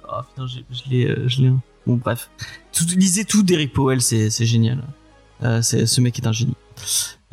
Ah 0.07 0.25
putain, 0.29 0.45
j'ai- 0.47 0.65
je 0.71 0.89
l'ai, 0.89 1.05
euh, 1.07 1.27
je 1.27 1.41
l'ai. 1.41 1.51
Bon 1.87 1.95
bref, 1.95 2.29
tout, 2.73 2.85
lisez 2.95 3.25
tout 3.25 3.43
d'Eric 3.43 3.73
Powell, 3.73 4.01
c'est 4.01 4.29
c'est 4.29 4.45
génial. 4.45 4.83
Euh, 5.43 5.61
c'est 5.61 5.85
ce 5.85 6.01
mec 6.01 6.17
est 6.19 6.27
un 6.27 6.31
génie. 6.31 6.55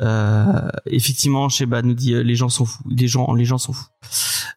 Euh, 0.03 0.69
effectivement, 0.85 1.47
Sheba 1.49 1.81
nous 1.81 1.93
dit 1.93 2.13
euh, 2.13 2.23
les 2.23 2.35
gens 2.35 2.49
sont 2.49 2.65
fous, 2.65 2.83
les 2.89 3.07
gens, 3.07 3.33
les 3.33 3.45
gens 3.45 3.57
sont 3.57 3.73
fous. 3.73 3.87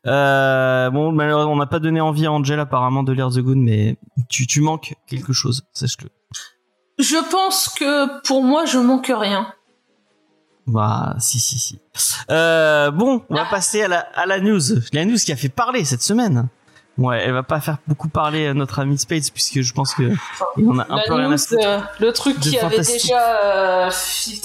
Euh, 0.07 0.90
bon, 0.90 1.12
malheureusement, 1.12 1.53
on 1.53 1.57
n'a 1.57 1.66
pas 1.66 1.78
donné 1.78 2.01
envie 2.01 2.26
à 2.26 2.32
Angel 2.32 2.59
apparemment 2.59 3.03
de 3.03 3.12
lire 3.12 3.30
The 3.30 3.38
Goon, 3.38 3.57
mais 3.57 3.97
tu, 4.28 4.47
tu 4.47 4.61
manques 4.61 4.94
quelque 5.07 5.32
chose, 5.32 5.64
sache-le. 5.72 6.11
Je 6.99 7.30
pense 7.30 7.68
que 7.68 8.22
pour 8.26 8.42
moi, 8.42 8.64
je 8.64 8.78
manque 8.78 9.12
rien. 9.14 9.53
Bah, 10.66 11.14
si, 11.20 11.38
si, 11.38 11.59
si. 11.59 11.78
Euh, 12.30 12.90
bon, 12.90 13.22
on 13.30 13.34
va 13.34 13.44
passer 13.44 13.82
à 13.82 13.88
la, 13.88 14.01
à 14.01 14.26
la 14.26 14.40
news. 14.40 14.61
La 14.92 15.05
news 15.05 15.16
qui 15.16 15.30
a 15.30 15.36
fait 15.36 15.49
parler 15.49 15.84
cette 15.84 16.03
semaine. 16.03 16.49
Ouais, 16.99 17.20
elle 17.22 17.32
va 17.34 17.42
pas 17.42 17.61
faire 17.61 17.76
beaucoup 17.86 18.09
parler 18.09 18.47
à 18.47 18.55
notre 18.55 18.78
ami 18.78 18.97
Spades, 18.97 19.30
puisque 19.30 19.61
je 19.61 19.72
pense 19.74 19.92
que 19.94 20.05
a 20.11 20.86
un 20.88 21.01
peu 21.07 21.12
rien 21.12 21.30
à 21.30 21.36
foutre. 21.36 21.61
euh, 21.66 21.78
le 22.01 22.11
truc 22.12 22.38
de 22.40 22.49
qui 22.49 22.59
avait 22.59 22.78
déjà 22.78 23.44
euh, 23.44 23.90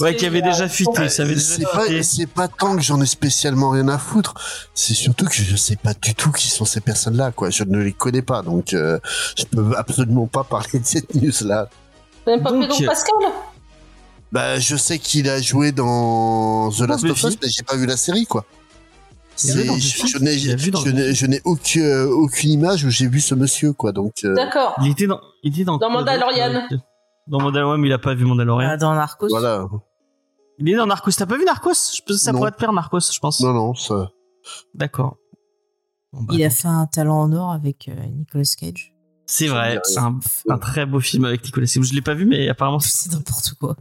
Ouais, 0.00 0.14
qui 0.16 0.26
avait 0.26 0.40
euh, 0.42 0.50
déjà 0.50 0.68
fuité, 0.68 1.08
ça 1.08 1.22
avait 1.22 1.32
déjà 1.34 1.46
C'est 1.46 1.62
pas, 1.62 1.84
fuité. 1.86 2.02
c'est 2.02 2.26
pas 2.26 2.48
tant 2.48 2.76
que 2.76 2.82
j'en 2.82 3.00
ai 3.00 3.06
spécialement 3.06 3.70
rien 3.70 3.88
à 3.88 3.96
foutre. 3.96 4.34
C'est 4.74 4.92
surtout 4.92 5.24
que 5.24 5.34
je 5.34 5.56
sais 5.56 5.76
pas 5.76 5.94
du 5.94 6.14
tout 6.14 6.30
qui 6.30 6.48
sont 6.48 6.66
ces 6.66 6.80
personnes-là, 6.82 7.32
quoi. 7.32 7.48
Je 7.48 7.64
ne 7.64 7.78
les 7.78 7.92
connais 7.92 8.22
pas, 8.22 8.42
donc 8.42 8.74
euh, 8.74 8.98
je 9.38 9.44
peux 9.44 9.74
absolument 9.78 10.26
pas 10.26 10.44
parler 10.48 10.78
de 10.78 10.84
cette 10.84 11.14
news-là. 11.14 11.70
Même 12.26 12.42
pas 12.42 12.50
Donc, 12.50 12.68
Pedro 12.68 12.84
Pascal 12.84 13.14
Bah, 14.30 14.58
je 14.58 14.76
sais 14.76 14.98
qu'il 14.98 15.26
a 15.30 15.40
joué 15.40 15.72
dans 15.72 16.70
The 16.70 16.80
Last 16.80 17.04
of. 17.04 17.22
Us, 17.22 17.38
mais 17.42 17.48
j'ai 17.48 17.62
pas 17.62 17.76
vu 17.76 17.86
la 17.86 17.96
série, 17.96 18.26
quoi. 18.26 18.44
Je 19.38 20.18
n'ai, 20.18 21.28
n'ai 21.28 21.40
aucune, 21.44 22.02
aucune 22.12 22.50
image 22.50 22.84
où 22.84 22.90
j'ai 22.90 23.08
vu 23.08 23.20
ce 23.20 23.34
monsieur, 23.34 23.72
quoi. 23.72 23.92
Donc, 23.92 24.12
euh, 24.24 24.34
D'accord. 24.34 24.74
Il 24.82 24.90
était 24.90 25.06
dans, 25.06 25.20
il 25.42 25.52
était 25.52 25.64
dans, 25.64 25.78
Dans 25.78 25.88
quoi 25.88 26.00
Mandalorian. 26.00 26.66
euh, 26.72 26.76
Dans 27.26 27.40
Mandalorian, 27.40 27.78
mais 27.78 27.88
il 27.88 27.92
a 27.92 27.98
pas 27.98 28.14
vu 28.14 28.24
Mandalorian. 28.24 28.68
Ah, 28.70 28.76
dans 28.76 28.94
Narcos. 28.94 29.28
voilà. 29.28 29.66
Il 30.58 30.68
est 30.68 30.76
dans 30.76 30.86
Narcos. 30.86 31.10
T'as 31.16 31.26
pas 31.26 31.36
vu 31.38 31.44
Narcos? 31.44 31.70
Je 31.94 32.00
pense 32.02 32.02
que 32.06 32.14
ça 32.14 32.32
Non. 32.32 32.38
pourrait 32.38 32.52
te 32.52 32.56
plaire 32.56 32.72
Narcos, 32.72 33.00
je 33.12 33.18
pense. 33.18 33.40
Non, 33.40 33.52
non, 33.52 33.74
ça. 33.74 34.10
D'accord. 34.74 35.16
Bon, 36.12 36.22
bah, 36.22 36.34
Il 36.36 36.44
a 36.44 36.50
fait 36.50 36.68
un 36.68 36.86
talent 36.86 37.22
en 37.22 37.32
or 37.32 37.52
avec 37.52 37.88
euh, 37.88 37.94
Nicolas 38.16 38.44
Cage. 38.58 38.92
C'est 39.24 39.46
vrai, 39.48 39.80
C'est 39.84 39.98
un, 39.98 40.18
un 40.50 40.58
très 40.58 40.84
beau 40.84 41.00
film 41.00 41.24
avec 41.24 41.42
Nicolas 41.44 41.66
Cage. 41.66 41.84
Je 41.84 41.94
l'ai 41.94 42.02
pas 42.02 42.14
vu, 42.14 42.26
mais 42.26 42.48
apparemment 42.48 42.80
C'est 42.80 43.10
n'importe 43.12 43.54
quoi. 43.58 43.76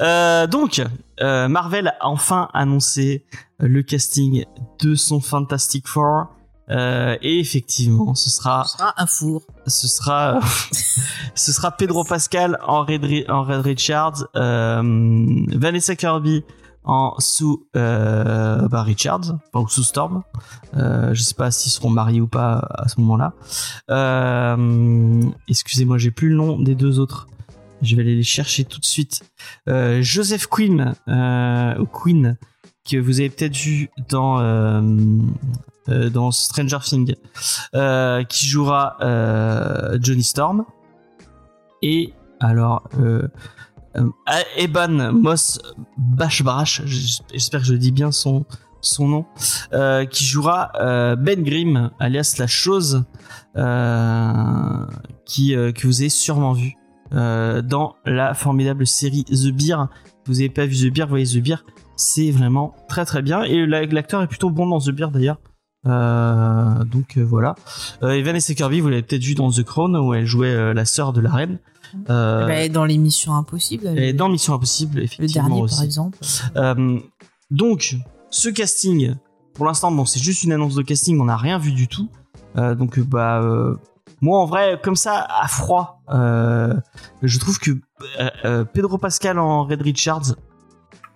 Euh, 0.00 0.46
donc, 0.46 0.82
euh, 1.20 1.48
Marvel 1.48 1.88
a 1.88 1.96
enfin 2.06 2.48
annoncé 2.52 3.24
euh, 3.62 3.68
le 3.68 3.82
casting 3.82 4.44
de 4.80 4.94
son 4.94 5.20
Fantastic 5.20 5.86
Four. 5.88 6.26
Euh, 6.70 7.16
et 7.20 7.40
effectivement, 7.40 8.14
ce 8.14 8.30
sera, 8.30 8.64
Ce 8.64 8.78
sera 8.78 8.94
un 8.96 9.06
four. 9.06 9.42
ce 9.66 9.86
sera, 9.86 10.40
ce 11.34 11.52
sera 11.52 11.70
Pedro 11.72 12.04
Pascal 12.08 12.58
en 12.66 12.84
Red, 12.84 13.04
Ri- 13.04 13.26
en 13.28 13.42
Red 13.42 13.60
Richards, 13.60 14.24
Vanessa 14.34 15.94
Kirby 15.96 16.42
en 16.86 17.14
sous 17.18 17.66
euh, 17.76 18.66
bah, 18.68 18.82
Richards, 18.82 19.36
enfin, 19.52 19.64
ou 19.64 19.68
sous 19.68 19.82
Storm. 19.82 20.22
Euh, 20.76 21.12
je 21.14 21.22
sais 21.22 21.34
pas 21.34 21.50
s'ils 21.50 21.72
seront 21.72 21.88
mariés 21.90 22.20
ou 22.20 22.26
pas 22.28 22.66
à 22.78 22.88
ce 22.88 23.00
moment-là. 23.00 23.32
Euh, 23.90 25.22
Excusez-moi, 25.48 25.98
j'ai 25.98 26.10
plus 26.10 26.28
le 26.30 26.36
nom 26.36 26.58
des 26.58 26.74
deux 26.74 26.98
autres. 26.98 27.26
Je 27.84 27.96
vais 27.96 28.02
aller 28.02 28.16
les 28.16 28.22
chercher 28.22 28.64
tout 28.64 28.80
de 28.80 28.84
suite. 28.84 29.22
Euh, 29.68 30.02
Joseph 30.02 30.46
Quinn, 30.46 30.94
euh, 31.08 31.78
ou 31.78 31.86
que 31.86 32.96
vous 32.96 33.20
avez 33.20 33.30
peut-être 33.30 33.56
vu 33.56 33.90
dans 34.08 34.40
euh, 34.40 34.80
Stranger 36.30 36.78
Things, 36.82 37.14
qui 38.28 38.46
jouera 38.46 38.96
Johnny 40.00 40.22
Storm. 40.22 40.64
Et 41.82 42.14
alors, 42.40 42.88
Eban 44.56 45.12
Moss 45.12 45.60
Bashbrash, 45.98 46.82
j'espère 46.86 47.60
que 47.60 47.66
je 47.66 47.74
dis 47.74 47.92
bien 47.92 48.12
son 48.12 48.44
son 48.80 49.08
nom, 49.08 49.26
qui 50.10 50.24
jouera 50.24 50.72
Ben 51.16 51.42
Grimm, 51.42 51.90
alias 51.98 52.36
la 52.38 52.46
chose, 52.46 53.04
qui 53.54 55.52
que 55.52 55.86
vous 55.86 56.00
avez 56.00 56.10
sûrement 56.10 56.52
vu 56.52 56.76
euh, 57.12 57.62
dans 57.62 57.96
la 58.04 58.34
formidable 58.34 58.86
série 58.86 59.24
The 59.24 59.48
Beer. 59.52 59.88
Vous 60.26 60.40
avez 60.40 60.48
pas 60.48 60.66
vu 60.66 60.76
The 60.88 60.92
Beer, 60.92 61.06
voyez 61.08 61.26
The 61.26 61.42
Beer, 61.42 61.64
c'est 61.96 62.30
vraiment 62.30 62.74
très 62.88 63.04
très 63.04 63.22
bien. 63.22 63.42
Et 63.42 63.66
la- 63.66 63.84
l'acteur 63.86 64.22
est 64.22 64.26
plutôt 64.26 64.50
bon 64.50 64.66
dans 64.66 64.80
The 64.80 64.90
Beer 64.90 65.08
d'ailleurs. 65.12 65.38
Euh, 65.86 66.82
donc 66.84 67.18
euh, 67.18 67.22
voilà. 67.22 67.54
Euh, 68.02 68.12
et 68.12 68.22
Vanessa 68.22 68.54
Kirby, 68.54 68.80
vous 68.80 68.88
l'avez 68.88 69.02
peut-être 69.02 69.22
vu 69.22 69.34
dans 69.34 69.50
The 69.50 69.62
Crown 69.62 69.94
où 69.96 70.14
elle 70.14 70.24
jouait 70.26 70.72
la 70.72 70.84
sœur 70.86 71.12
de 71.12 71.20
la 71.20 71.30
reine. 71.30 71.58
Bah, 72.08 72.68
dans 72.70 72.84
l'émission 72.86 73.34
Impossible. 73.36 73.86
et 73.96 74.12
le- 74.12 74.18
dans 74.18 74.28
Mission 74.28 74.54
Impossible, 74.54 74.96
le 74.98 75.04
effectivement 75.04 75.48
dernier, 75.48 75.62
aussi. 75.62 75.76
par 75.76 75.84
exemple. 75.84 76.18
Donc, 77.50 77.96
ce 78.30 78.48
casting, 78.48 79.14
pour 79.52 79.66
l'instant, 79.66 79.92
bon, 79.92 80.04
c'est 80.04 80.20
juste 80.20 80.42
une 80.42 80.52
annonce 80.52 80.74
de 80.74 80.82
casting, 80.82 81.20
on 81.20 81.24
n'a 81.26 81.36
rien 81.36 81.58
vu 81.58 81.72
du 81.72 81.86
tout. 81.86 82.08
Euh, 82.56 82.74
donc, 82.74 82.98
bah, 83.00 83.40
euh, 83.42 83.76
moi, 84.20 84.40
en 84.40 84.46
vrai, 84.46 84.80
comme 84.82 84.96
ça, 84.96 85.26
à 85.40 85.48
froid, 85.48 86.02
euh, 86.10 86.74
je 87.22 87.38
trouve 87.38 87.58
que 87.58 87.70
euh, 87.70 88.30
euh, 88.44 88.64
Pedro 88.64 88.98
Pascal 88.98 89.38
en 89.38 89.64
Red 89.64 89.82
Richards, 89.82 90.34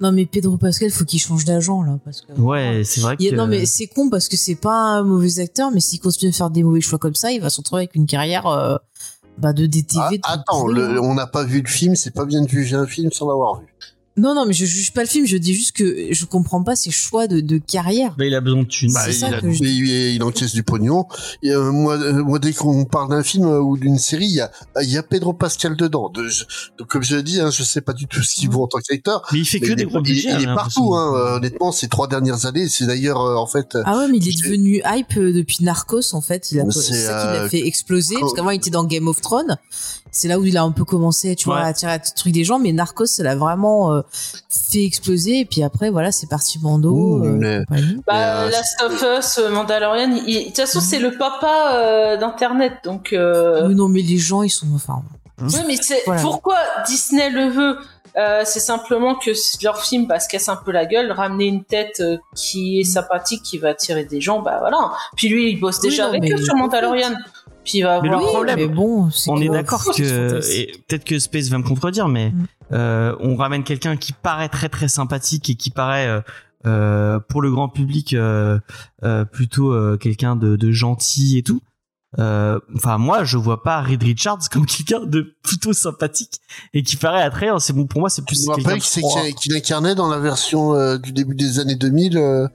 Non, 0.00 0.12
mais 0.12 0.26
Pedro 0.26 0.56
Pascal, 0.58 0.90
faut 0.90 1.04
qu'il 1.04 1.18
change 1.20 1.44
d'agent, 1.44 1.82
là. 1.82 1.98
Parce 2.04 2.20
que... 2.22 2.32
ouais, 2.32 2.82
c'est 2.84 3.00
vrai 3.00 3.16
que. 3.16 3.32
A- 3.32 3.36
non, 3.36 3.46
mais 3.48 3.66
c'est 3.66 3.86
con 3.88 4.10
parce 4.10 4.28
que 4.28 4.36
c'est 4.36 4.54
pas 4.54 4.72
un 4.98 5.02
mauvais 5.02 5.40
acteur, 5.40 5.70
mais 5.72 5.80
s'il 5.80 6.00
continue 6.00 6.30
de 6.30 6.36
faire 6.36 6.50
des 6.50 6.62
mauvais 6.62 6.80
choix 6.80 6.98
comme 6.98 7.14
ça, 7.16 7.32
il 7.32 7.40
va 7.40 7.50
se 7.50 7.58
retrouver 7.60 7.80
avec 7.82 7.94
une 7.96 8.06
carrière 8.06 8.46
euh, 8.46 8.76
bah, 9.38 9.52
de 9.52 9.66
DTV. 9.66 10.20
Ah, 10.22 10.32
attends, 10.32 10.66
le- 10.68 11.00
on 11.00 11.14
n'a 11.14 11.26
pas 11.26 11.44
vu 11.44 11.60
le 11.62 11.68
film, 11.68 11.96
c'est 11.96 12.14
pas 12.14 12.24
bien 12.24 12.42
de 12.42 12.48
juger 12.48 12.76
un 12.76 12.86
film 12.86 13.10
sans 13.12 13.26
l'avoir 13.28 13.60
vu. 13.60 13.67
Non, 14.18 14.34
non, 14.34 14.44
mais 14.46 14.52
je 14.52 14.64
juge 14.66 14.92
pas 14.92 15.02
le 15.02 15.08
film, 15.08 15.26
je 15.26 15.36
dis 15.36 15.54
juste 15.54 15.72
que 15.72 16.08
je 16.10 16.24
comprends 16.24 16.62
pas 16.62 16.76
ses 16.76 16.90
choix 16.90 17.26
de, 17.26 17.40
de 17.40 17.58
carrière. 17.58 18.14
Bah, 18.18 18.24
il 18.26 18.34
a 18.34 18.40
besoin 18.40 18.62
de 18.64 18.68
thunes. 18.68 18.90
C'est 18.90 19.10
il, 19.10 19.14
ça 19.14 19.28
a- 19.28 19.40
que 19.40 19.50
je- 19.50 19.62
il, 19.62 19.88
il 20.14 20.22
encaisse 20.22 20.52
du 20.52 20.62
pognon. 20.62 21.06
Et, 21.42 21.50
euh, 21.52 21.70
moi, 21.72 21.96
euh, 21.96 22.22
moi, 22.24 22.38
dès 22.38 22.52
qu'on 22.52 22.84
parle 22.84 23.10
d'un 23.10 23.22
film 23.22 23.46
euh, 23.46 23.60
ou 23.60 23.76
d'une 23.76 23.98
série, 23.98 24.26
il 24.26 24.34
y 24.34 24.40
a, 24.40 24.50
il 24.82 24.90
y 24.90 24.96
a 24.98 25.02
Pedro 25.02 25.32
Pascal 25.32 25.76
dedans. 25.76 26.08
De- 26.10 26.28
je- 26.28 26.44
donc, 26.78 26.88
comme 26.88 27.02
je 27.02 27.16
l'ai 27.16 27.22
dit, 27.22 27.40
hein, 27.40 27.50
je 27.50 27.62
sais 27.62 27.80
pas 27.80 27.92
du 27.92 28.06
tout 28.06 28.22
ce 28.22 28.34
qu'il 28.34 28.50
vaut 28.50 28.64
en 28.64 28.66
tant 28.66 28.78
qu'acteur. 28.78 29.22
mais 29.32 29.38
il 29.38 29.44
fait 29.44 29.60
Mais 29.60 29.68
que 29.68 29.72
des 29.74 29.84
gros 29.84 29.98
il- 30.00 30.02
budgets. 30.02 30.30
il 30.34 30.42
est 30.42 30.54
partout, 30.54 30.94
hein, 30.94 31.36
honnêtement, 31.36 31.70
ces 31.72 31.88
trois 31.88 32.08
dernières 32.08 32.46
années. 32.46 32.68
C'est 32.68 32.86
d'ailleurs, 32.86 33.20
euh, 33.20 33.36
en 33.36 33.46
fait, 33.46 33.76
Ah 33.84 33.98
ouais, 33.98 34.08
mais 34.08 34.18
il 34.18 34.28
est 34.28 34.42
devenu 34.42 34.82
hype 34.84 35.18
depuis 35.18 35.58
Narcos, 35.64 36.12
en 36.14 36.20
fait. 36.20 36.50
Il 36.52 36.60
a, 36.60 36.64
C'est, 36.70 36.80
ça 36.94 37.22
qui 37.32 37.38
l'a 37.38 37.48
fait 37.48 37.66
exploser, 37.66 38.16
parce 38.18 38.32
qu'avant, 38.34 38.50
il 38.50 38.56
était 38.56 38.70
dans 38.70 38.84
Game 38.84 39.06
of 39.08 39.20
Thrones. 39.20 39.58
C'est 40.18 40.26
là 40.26 40.40
où 40.40 40.44
il 40.44 40.56
a 40.56 40.64
un 40.64 40.72
peu 40.72 40.84
commencé, 40.84 41.36
tu 41.36 41.44
vois, 41.44 41.60
à 41.60 41.66
attirer 41.66 41.92
le 41.92 42.14
truc 42.16 42.32
des 42.32 42.42
gens, 42.42 42.58
mais 42.58 42.72
Narcos, 42.72 43.06
ça 43.06 43.22
l'a 43.22 43.36
vraiment 43.36 43.92
euh, 43.92 44.00
fait 44.50 44.82
exploser, 44.84 45.38
et 45.40 45.44
puis 45.44 45.62
après, 45.62 45.90
voilà, 45.90 46.10
c'est 46.10 46.26
parti 46.26 46.58
Mando. 46.60 46.90
Ouh, 46.90 47.24
euh, 47.24 47.32
mais-. 47.38 47.64
Bah, 48.04 48.42
euh, 48.42 48.50
Last 48.50 48.82
of 48.82 49.04
Us, 49.18 49.40
Mandalorian, 49.48 50.08
de 50.08 50.44
toute 50.46 50.56
façon, 50.56 50.80
c'est 50.80 50.98
le 50.98 51.16
papa 51.16 51.70
euh, 51.74 52.16
d'Internet, 52.16 52.78
donc... 52.82 53.12
euh, 53.12 53.68
Oui, 53.68 53.76
non, 53.76 53.86
mais 53.88 54.02
les 54.02 54.18
gens, 54.18 54.42
ils 54.42 54.50
sont, 54.50 54.66
enfin, 54.74 55.02
Oui, 55.40 55.54
mais 55.68 55.76
c'est 55.80 56.02
Voilà. 56.06 56.20
pourquoi 56.20 56.56
Disney 56.84 57.30
le 57.30 57.48
veut. 57.50 57.78
Euh, 58.16 58.42
c'est 58.44 58.58
simplement 58.58 59.14
que 59.14 59.30
leur 59.62 59.80
film 59.80 60.06
bah, 60.06 60.18
se 60.18 60.28
casse 60.28 60.48
un 60.48 60.56
peu 60.56 60.72
la 60.72 60.86
gueule, 60.86 61.12
ramener 61.12 61.44
une 61.44 61.62
tête 61.62 62.00
euh, 62.00 62.16
qui 62.34 62.80
est 62.80 62.84
sympathique, 62.84 63.42
qui 63.44 63.58
va 63.58 63.68
attirer 63.68 64.04
des 64.04 64.20
gens, 64.20 64.40
bah 64.40 64.56
voilà. 64.58 64.90
Puis 65.14 65.28
lui, 65.28 65.52
il 65.52 65.60
bosse 65.60 65.76
Oui, 65.84 65.90
déjà 65.90 66.04
non, 66.04 66.08
avec 66.14 66.32
eux 66.32 66.42
sur 66.42 66.56
Mandalorian. 66.56 67.12
Puis 67.68 67.78
il 67.78 67.82
va 67.82 68.00
Mais 68.00 68.08
le 68.08 68.16
problème- 68.16 68.56
mais 68.58 68.66
bon, 68.68 69.10
c'est 69.10 69.30
on 69.30 69.36
est 69.40 69.48
d'accord 69.50 69.84
que 69.94 70.40
peut-être 70.88 71.04
que 71.04 71.18
Space 71.18 71.48
va 71.48 71.58
me 71.58 71.62
contredire, 71.64 72.08
mais 72.08 72.30
Mm. 72.30 72.46
euh, 72.72 73.14
on 73.20 73.36
ramène 73.36 73.62
quelqu'un 73.62 73.96
qui 73.96 74.12
paraît 74.14 74.48
très 74.48 74.68
très 74.70 74.88
sympathique 74.88 75.50
et 75.50 75.54
qui 75.54 75.68
paraît 75.70 76.06
euh, 76.08 76.20
euh, 76.66 77.20
pour 77.20 77.42
le 77.42 77.50
grand 77.50 77.68
public 77.68 78.14
euh, 78.14 78.58
euh, 79.04 79.24
plutôt 79.24 79.72
euh, 79.72 79.96
quelqu'un 79.98 80.34
de, 80.34 80.56
de 80.56 80.72
gentil 80.72 81.36
et 81.38 81.42
tout. 81.42 81.60
Euh, 82.18 82.58
Enfin 82.74 82.96
moi 82.96 83.22
je 83.24 83.36
vois 83.36 83.62
pas 83.62 83.82
Reed 83.82 84.02
Richards 84.02 84.48
comme 84.50 84.64
quelqu'un 84.66 85.00
de 85.04 85.34
plutôt 85.42 85.74
sympathique 85.74 86.40
et 86.72 86.82
qui 86.82 86.96
paraît 86.96 87.20
attrayant. 87.22 87.58
C'est 87.58 87.74
bon 87.74 87.86
pour 87.86 88.00
moi 88.00 88.08
c'est 88.08 88.24
plus 88.24 88.44
je 88.44 88.48
me 88.50 88.54
quelqu'un 88.56 88.70
rappelle 88.70 89.32
de 89.34 89.36
qu'il 89.38 89.54
incarnait 89.54 89.94
dans 89.94 90.08
la 90.08 90.18
version 90.18 90.74
euh, 90.74 90.96
du 90.96 91.12
début 91.12 91.34
des 91.34 91.58
années 91.58 91.76
2000 91.76 92.16
euh, 92.16 92.48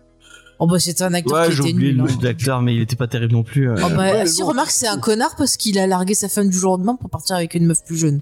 Oh 0.60 0.68
bah 0.68 0.80
c'était 0.80 1.04
un 1.04 1.14
acteur 1.14 1.34
Ouais, 1.39 1.49
qui 1.49 1.56
j'ai 1.56 1.64
était 1.64 1.74
oublié 1.74 1.93
nul. 1.93 2.04
le 2.04 2.10
hein. 2.12 2.18
l'acteur, 2.22 2.62
mais 2.62 2.76
il 2.76 2.82
était 2.82 2.95
pas 2.95 3.08
terrible 3.08 3.34
non 3.34 3.43
plus. 3.43 3.70
euh. 3.70 3.76
Oh 3.84 3.89
bah 3.89 3.97
Ouais, 4.14 4.26
si 4.28 4.41
bon. 4.41 4.49
remarque 4.49 4.72
c'est 4.72 4.88
un 4.88 4.97
connard 4.99 5.36
parce 5.36 5.58
qu'il 5.58 5.78
a 5.80 5.88
largué 5.88 6.14
sa 6.14 6.30
femme 6.30 6.49
du 6.49 6.58
jour 6.58 6.74
au 6.74 6.78
lendemain 6.78 6.95
pour 6.95 7.10
partir 7.10 7.36
avec 7.36 7.54
une 7.56 7.66
meuf 7.66 7.84
plus 7.84 7.97
jeune. 7.97 8.22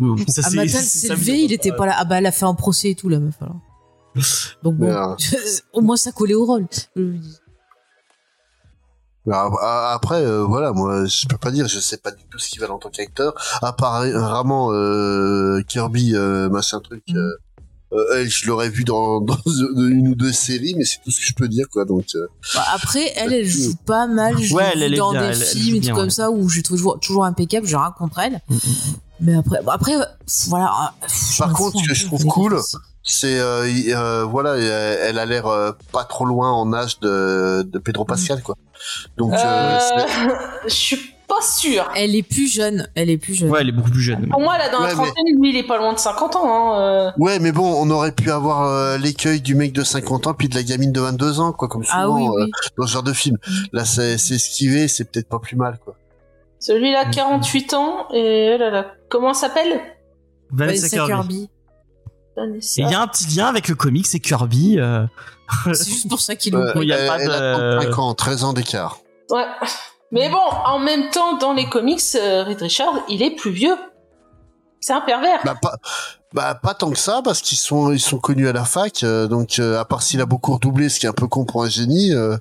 Oui, 0.00 0.24
ça, 0.28 0.40
Un 0.46 0.50
c'est- 0.50 0.56
matin 0.56 0.62
elle 0.78 0.84
c'est 0.84 1.08
s'est 1.08 1.16
mais- 1.32 1.42
il 1.44 1.52
était 1.52 1.72
pas 1.72 1.86
là. 1.86 1.94
Ah 1.96 2.04
bah 2.04 2.18
elle 2.18 2.26
a 2.26 2.32
fait 2.32 2.44
un 2.46 2.54
procès 2.54 2.90
et 2.90 2.94
tout 2.94 3.08
la 3.08 3.20
meuf 3.20 3.36
alors. 3.40 3.60
Donc 4.64 4.74
bon, 4.76 4.86
Merde. 4.86 5.18
au 5.72 5.80
moins 5.80 5.96
ça 5.96 6.10
collait 6.12 6.34
au 6.34 6.44
rôle. 6.44 6.66
Bah, 9.26 9.48
Après, 9.92 10.24
euh, 10.24 10.42
voilà, 10.44 10.72
moi, 10.72 11.04
je 11.04 11.26
peux 11.28 11.36
pas 11.36 11.50
dire, 11.50 11.68
je 11.68 11.78
sais 11.78 11.98
pas 11.98 12.10
du 12.10 12.24
tout 12.30 12.38
ce 12.38 12.48
qu'il 12.48 12.60
va 12.60 12.70
en 12.72 12.78
tant 12.78 12.88
qu'acteur. 12.88 13.34
À 13.62 13.72
part 13.74 14.00
euh, 14.00 14.18
vraiment 14.18 14.72
euh, 14.72 15.60
Kirby, 15.68 16.16
euh, 16.16 16.48
machin 16.48 16.80
truc. 16.80 17.02
Mm. 17.08 17.18
Euh, 17.92 17.96
euh, 17.96 18.20
elle, 18.20 18.30
je 18.30 18.46
l'aurais 18.46 18.70
vu 18.70 18.84
dans, 18.84 19.20
dans 19.20 19.36
une 19.46 20.08
ou 20.08 20.14
deux 20.14 20.32
séries, 20.32 20.74
mais 20.76 20.84
c'est 20.84 20.98
tout 21.04 21.10
ce 21.10 21.18
que 21.20 21.26
je 21.26 21.34
peux 21.34 21.48
dire, 21.48 21.66
quoi. 21.72 21.84
Donc, 21.84 22.04
euh, 22.14 22.26
bah, 22.54 22.64
après 22.74 23.12
elle 23.16 23.32
elle 23.32 23.46
joue 23.46 23.74
pas 23.86 24.06
mal. 24.06 24.36
Je 24.38 24.54
Ouais, 24.54 24.70
elle, 24.72 24.82
elle 24.82 24.96
dans 24.96 25.12
bien, 25.12 25.22
des 25.30 25.38
elle- 25.40 25.46
films 25.46 25.76
et 25.76 25.80
tout 25.80 25.86
bien, 25.86 25.94
comme 25.94 26.04
ouais. 26.04 26.10
ça 26.10 26.30
où 26.30 26.48
j'ai 26.48 26.62
toujours 26.62 26.98
toujours 27.00 27.24
impeccable. 27.24 27.66
J'ai 27.66 27.76
rien 27.76 27.92
contre 27.96 28.18
elle. 28.20 28.40
Mm, 28.48 28.54
mm. 28.54 28.58
Mais 29.22 29.34
après 29.34 29.60
bon, 29.62 29.70
après 29.70 29.96
euh, 29.96 30.04
voilà. 30.48 30.94
je 31.32 31.38
Par 31.38 31.52
contre, 31.52 31.78
ce 31.80 31.86
que 31.88 31.94
je 31.94 32.06
trouve 32.06 32.24
cool, 32.26 32.58
c'est- 33.02 33.38
euh, 33.38 33.66
euh, 33.88 34.24
voilà, 34.24 34.56
elle 34.56 35.18
a 35.18 35.26
l'air 35.26 35.46
euh, 35.46 35.72
pas 35.92 36.04
trop 36.04 36.24
loin 36.24 36.50
en 36.52 36.72
âge 36.72 37.00
de, 37.00 37.62
de 37.70 37.78
Pedro 37.78 38.04
Pascal, 38.04 38.42
quoi. 38.42 38.56
Donc, 39.18 39.32
euh, 39.34 39.36
Euh, 39.36 39.78
je 40.68 40.74
suis 40.74 41.09
pas 41.30 41.40
sûre. 41.42 41.88
Elle 41.96 42.14
est 42.16 42.22
plus 42.22 42.52
jeune. 42.52 42.88
Elle 42.94 43.08
est 43.08 43.16
plus 43.16 43.34
jeune. 43.34 43.48
Ouais, 43.50 43.60
elle 43.62 43.68
est 43.70 43.72
beaucoup 43.72 43.90
plus 43.90 44.02
jeune. 44.02 44.28
Pour 44.28 44.40
moi, 44.40 44.58
là, 44.58 44.68
dans 44.68 44.80
la 44.80 44.86
Ouais, 44.86 44.90
mais- 44.90 44.94
trentaine, 45.04 45.40
lui, 45.40 45.50
il 45.50 45.56
est 45.56 45.66
pas 45.66 45.78
loin 45.78 45.92
de 45.94 45.98
50 45.98 46.36
ans. 46.36 46.42
Hein. 46.74 46.80
euh. 46.80 47.10
ouais, 47.18 47.38
mais 47.38 47.52
bon, 47.52 47.72
on 47.80 47.88
aurait 47.90 48.12
pu 48.12 48.30
avoir 48.30 48.64
euh, 48.64 48.98
l'écueil 48.98 49.40
du 49.40 49.54
mec 49.54 49.72
de 49.72 49.82
50 49.84 50.26
ans 50.26 50.34
puis 50.34 50.48
de 50.48 50.54
la 50.56 50.62
gamine 50.62 50.92
de 50.92 51.00
22 51.00 51.40
ans, 51.40 51.52
quoi, 51.52 51.68
comme 51.68 51.84
souvent 51.84 51.98
Ah 51.98 52.10
oui 52.10 52.26
euh, 52.26 52.44
oui. 52.44 52.50
dans 52.76 52.86
ce 52.86 52.92
genre 52.92 53.02
de 53.02 53.12
film. 53.12 53.38
Là, 53.72 53.84
c'est 53.84 54.18
c'est 54.18 54.34
esquivé, 54.34 54.88
c'est 54.88 55.04
peut-être 55.10 55.28
pas 55.28 55.38
plus 55.38 55.56
mal, 55.56 55.78
quoi. 55.84 55.94
Celui-là, 56.58 57.06
48 57.06 57.72
ans, 57.74 58.06
et 58.12 58.18
elle, 58.46 58.60
elle 58.62 58.74
a... 58.76 58.86
Comment 59.08 59.30
elle 59.30 59.34
s'appelle? 59.34 59.80
Vanessa 60.52 60.88
Vanessa 60.88 61.06
Kirby. 61.06 61.12
Kirby. 61.12 61.50
Vanessa. 62.36 62.82
Et 62.82 62.84
il 62.84 62.90
y 62.90 62.94
a 62.94 63.00
un 63.00 63.06
petit 63.06 63.26
lien 63.36 63.46
avec 63.46 63.68
le 63.68 63.74
comics, 63.74 64.06
c'est 64.06 64.20
Kirby. 64.20 64.78
euh, 64.78 65.06
C'est 65.72 65.88
juste 65.88 66.08
pour 66.08 66.20
ça 66.20 66.36
qu'il 66.36 66.54
Euh, 66.54 66.72
le 66.74 66.82
il 66.82 66.88
y 66.88 66.92
a 66.92 66.98
elle, 66.98 67.06
pas 67.08 67.18
elle 67.20 67.28
de- 67.28 67.32
a 67.32 67.80
35 67.80 67.98
ans, 67.98 68.14
13 68.14 68.44
ans 68.44 68.52
d'écart. 68.52 68.98
Ouais. 69.30 69.44
Mais 70.12 70.28
bon, 70.28 70.38
en 70.66 70.78
même 70.78 71.10
temps, 71.10 71.36
dans 71.36 71.52
les 71.52 71.68
comics, 71.68 72.00
euh, 72.16 72.42
Reed 72.44 72.60
Richard, 72.60 72.94
il 73.08 73.22
est 73.22 73.30
plus 73.36 73.50
vieux. 73.52 73.76
C'est 74.80 74.92
un 74.94 75.02
pervers. 75.02 75.40
Bah 75.44 75.54
pas, 75.60 75.76
bah 76.32 76.54
pas 76.54 76.72
tant 76.72 76.90
que 76.90 76.96
ça 76.98 77.20
parce 77.22 77.42
qu'ils 77.42 77.58
sont 77.58 77.92
ils 77.92 78.00
sont 78.00 78.18
connus 78.18 78.48
à 78.48 78.52
la 78.52 78.64
fac, 78.64 79.02
euh, 79.02 79.26
donc 79.28 79.58
euh, 79.58 79.78
à 79.78 79.84
part 79.84 80.00
s'il 80.02 80.22
a 80.22 80.26
beaucoup 80.26 80.54
redoublé, 80.54 80.88
ce 80.88 80.98
qui 80.98 81.04
est 81.04 81.08
un 81.10 81.12
peu 81.12 81.26
con 81.28 81.44
pour 81.44 81.62
un 81.64 81.68
génie. 81.68 82.14
euh, 82.14 82.36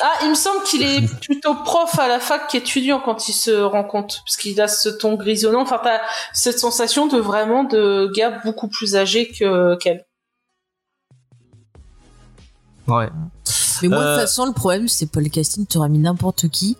Ah, 0.00 0.12
il 0.22 0.30
me 0.30 0.34
semble 0.34 0.62
qu'il 0.64 0.82
est 0.82 1.06
plutôt 1.20 1.54
prof 1.54 1.98
à 1.98 2.08
la 2.08 2.18
fac 2.18 2.48
qu'étudiant 2.48 2.98
quand 2.98 3.28
il 3.28 3.34
se 3.34 3.50
rend 3.60 3.84
compte. 3.84 4.22
Parce 4.26 4.38
qu'il 4.38 4.58
a 4.60 4.68
ce 4.68 4.88
ton 4.88 5.14
grisonnant. 5.16 5.60
Enfin, 5.60 5.80
t'as 5.84 6.00
cette 6.32 6.58
sensation 6.58 7.06
de 7.08 7.18
vraiment 7.18 7.62
de 7.64 8.10
gars 8.16 8.40
beaucoup 8.42 8.68
plus 8.68 8.96
âgé 8.96 9.30
que 9.30 9.76
qu'elle. 9.76 10.06
Ouais. 12.88 13.08
Mais 13.82 13.88
moi, 13.88 13.98
de 13.98 14.02
Euh, 14.02 14.14
toute 14.14 14.20
façon, 14.22 14.46
le 14.46 14.52
problème, 14.52 14.88
c'est 14.88 15.10
pas 15.10 15.20
le 15.20 15.28
casting, 15.28 15.66
t'aurais 15.66 15.88
mis 15.90 15.98
n'importe 15.98 16.48
qui. 16.48 16.76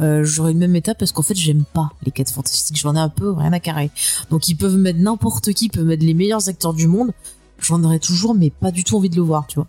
Euh, 0.00 0.24
j'aurais 0.24 0.52
le 0.52 0.58
même 0.58 0.74
état 0.76 0.94
parce 0.94 1.12
qu'en 1.12 1.22
fait, 1.22 1.34
j'aime 1.36 1.64
pas 1.64 1.90
les 2.04 2.10
4 2.10 2.32
fantastiques. 2.32 2.76
J'en 2.78 2.96
ai 2.96 2.98
un 3.00 3.08
peu 3.10 3.30
rien 3.32 3.52
à 3.52 3.60
carrer. 3.60 3.90
Donc, 4.30 4.48
ils 4.48 4.56
peuvent 4.56 4.76
mettre 4.76 4.98
n'importe 4.98 5.52
qui, 5.52 5.66
ils 5.66 5.70
peuvent 5.70 5.84
mettre 5.84 6.04
les 6.04 6.14
meilleurs 6.14 6.48
acteurs 6.48 6.72
du 6.74 6.86
monde. 6.86 7.12
J'en 7.60 7.82
aurais 7.84 7.98
toujours, 7.98 8.34
mais 8.34 8.50
pas 8.50 8.70
du 8.70 8.84
tout 8.84 8.96
envie 8.96 9.10
de 9.10 9.16
le 9.16 9.22
voir, 9.22 9.46
tu 9.46 9.56
vois. 9.56 9.66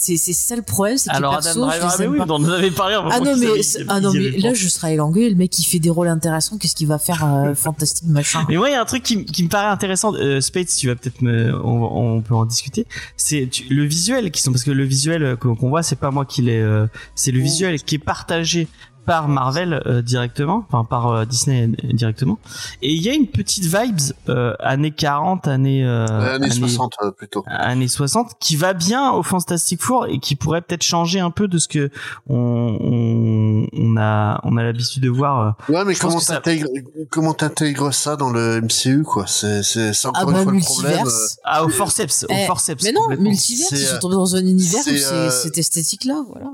C'est, 0.00 0.16
c'est 0.16 0.32
ça 0.32 0.54
le 0.54 0.62
problème, 0.62 0.96
c'est 0.96 1.10
que 1.10 1.16
Alors, 1.16 1.40
les 1.40 1.48
Adam 1.48 1.54
je 1.54 1.58
Driver, 1.58 1.96
les 1.98 2.06
mais 2.06 2.06
oui, 2.06 2.18
pas. 2.18 2.26
on 2.28 2.34
en 2.36 2.44
avait 2.44 2.70
parlé. 2.70 2.94
avant 2.94 3.08
Ah 3.10 3.18
non, 3.18 3.36
mais, 3.36 3.48
ah 3.88 4.00
non, 4.00 4.12
mais 4.12 4.30
là, 4.38 4.54
je 4.54 4.68
serais 4.68 4.94
langué, 4.94 5.28
le 5.28 5.34
mec 5.34 5.50
qui 5.50 5.64
fait 5.64 5.80
des 5.80 5.90
rôles 5.90 6.06
intéressants, 6.06 6.56
qu'est-ce 6.56 6.76
qu'il 6.76 6.86
va 6.86 6.98
faire, 6.98 7.24
euh, 7.26 7.52
fantastique, 7.56 8.06
machin. 8.06 8.46
Mais 8.48 8.56
moi, 8.58 8.68
il 8.68 8.74
y 8.74 8.76
a 8.76 8.80
un 8.80 8.84
truc 8.84 9.02
qui, 9.02 9.24
qui 9.24 9.42
me 9.42 9.48
paraît 9.48 9.66
intéressant. 9.66 10.14
Euh, 10.14 10.40
Spades, 10.40 10.68
tu 10.68 10.86
vas 10.86 10.94
peut-être 10.94 11.20
me, 11.20 11.52
on, 11.64 12.14
on 12.16 12.22
peut 12.22 12.36
en 12.36 12.44
discuter. 12.44 12.86
C'est 13.16 13.50
le 13.70 13.82
visuel 13.82 14.30
qui 14.30 14.40
sont 14.40 14.52
parce 14.52 14.62
que 14.62 14.70
le 14.70 14.84
visuel 14.84 15.24
euh, 15.24 15.34
qu'on 15.34 15.54
voit, 15.68 15.82
c'est 15.82 15.96
pas 15.98 16.12
moi 16.12 16.24
qui 16.24 16.42
l'ai. 16.42 16.60
euh, 16.60 16.86
c'est 17.16 17.32
le 17.32 17.40
visuel 17.40 17.82
qui 17.82 17.96
est 17.96 17.98
partagé 17.98 18.68
par 19.08 19.26
Marvel 19.28 19.82
euh, 19.86 20.02
directement, 20.02 20.64
enfin 20.70 20.84
par 20.84 21.08
euh, 21.08 21.24
Disney 21.24 21.66
euh, 21.66 21.92
directement. 21.92 22.38
Et 22.82 22.92
il 22.92 23.02
y 23.02 23.08
a 23.08 23.14
une 23.14 23.26
petite 23.26 23.64
vibes 23.64 23.98
euh, 24.28 24.54
années 24.60 24.92
40, 24.92 25.48
années 25.48 25.84
euh, 25.84 26.06
années 26.36 26.50
60 26.50 26.92
euh, 27.02 27.10
plutôt. 27.10 27.42
années 27.48 27.88
60 27.88 28.32
qui 28.38 28.54
va 28.56 28.74
bien 28.74 29.10
au 29.12 29.22
Fantastic 29.22 29.82
Four 29.82 30.06
et 30.06 30.18
qui 30.20 30.36
pourrait 30.36 30.60
peut-être 30.60 30.82
changer 30.84 31.18
un 31.20 31.30
peu 31.30 31.48
de 31.48 31.58
ce 31.58 31.66
que 31.68 31.90
on, 32.28 32.36
on, 32.80 33.66
on 33.72 33.96
a 33.96 34.40
on 34.44 34.56
a 34.56 34.62
l'habitude 34.62 35.02
de 35.02 35.08
voir 35.08 35.56
Ouais, 35.68 35.84
mais 35.84 35.94
comment 35.94 36.20
ça- 36.20 36.34
t'intègres 36.34 36.68
comment 37.10 37.34
t'intègres 37.34 37.92
ça 37.92 38.16
dans 38.16 38.30
le 38.30 38.60
MCU 38.60 39.02
quoi? 39.02 39.26
C'est 39.26 39.62
c'est 39.62 39.92
c'est 39.92 40.08
Ah 40.08 40.10
encore 40.22 40.32
bah, 40.32 40.38
une 40.38 40.44
fois 40.44 40.52
le 40.52 40.60
problème. 40.60 40.92
multiverse. 40.92 41.38
ah 41.44 41.64
au 41.64 41.68
forceps 41.68 42.24
au 42.24 42.26
Eh, 42.32 42.46
forceps 42.46 42.84
Mais 42.84 42.92
non, 42.92 43.00
C'est, 43.34 43.76
ils 43.76 43.86
sont 43.86 43.98
tombés 44.00 44.14
dans 44.16 44.36
un 44.36 44.40
univers 44.46 44.80
où 44.80 44.82
c'est, 44.96 45.04
euh, 45.12 45.30
cette 45.30 45.56
esthétique-là, 45.58 46.22
voilà. 46.28 46.50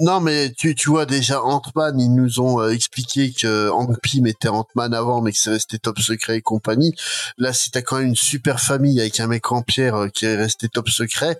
Non, 0.00 0.20
mais 0.20 0.52
tu, 0.52 0.74
tu 0.74 0.90
vois 0.90 1.06
déjà 1.06 1.42
Ant-Man, 1.42 1.98
ils 2.00 2.12
nous 2.12 2.40
ont 2.40 2.60
euh, 2.60 2.70
expliqué 2.70 3.32
que 3.32 3.70
Hank 3.70 4.00
Pym 4.02 4.26
était 4.26 4.48
Ant-Man 4.48 4.92
avant, 4.94 5.20
mais 5.22 5.32
que 5.32 5.38
c'est 5.38 5.50
resté 5.50 5.78
top 5.78 5.98
secret 6.00 6.38
et 6.38 6.42
compagnie. 6.42 6.92
Là, 7.38 7.52
si 7.52 7.70
t'as 7.70 7.82
quand 7.82 7.98
même 7.98 8.08
une 8.08 8.16
super 8.16 8.58
famille 8.60 9.00
avec 9.00 9.20
un 9.20 9.28
mec 9.28 9.52
en 9.52 9.62
pierre 9.62 9.94
euh, 9.94 10.08
qui 10.08 10.24
est 10.26 10.34
resté 10.36 10.68
top 10.68 10.88
secret, 10.88 11.38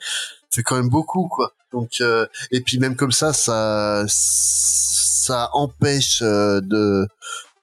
c'est 0.51 0.62
quand 0.62 0.77
même 0.77 0.89
beaucoup, 0.89 1.27
quoi. 1.29 1.53
Donc, 1.73 2.01
euh, 2.01 2.27
et 2.53 2.61
puis 2.61 2.79
même 2.79 2.95
comme 2.95 3.12
ça, 3.12 3.33
ça, 3.33 4.05
ça 4.09 5.51
empêche 5.53 6.21
euh, 6.23 6.61
de 6.62 7.07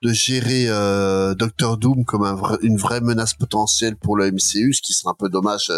de 0.01 0.11
gérer 0.11 0.65
euh, 0.67 1.33
Doctor 1.33 1.77
Doom 1.77 2.03
comme 2.03 2.23
un 2.23 2.57
une 2.61 2.75
vraie 2.77 2.99
menace 2.99 3.33
potentielle 3.33 3.95
pour 3.95 4.17
le 4.17 4.29
MCU, 4.33 4.73
ce 4.73 4.81
qui 4.81 4.91
serait 4.91 5.11
un 5.11 5.15
peu 5.17 5.29
dommage 5.29 5.71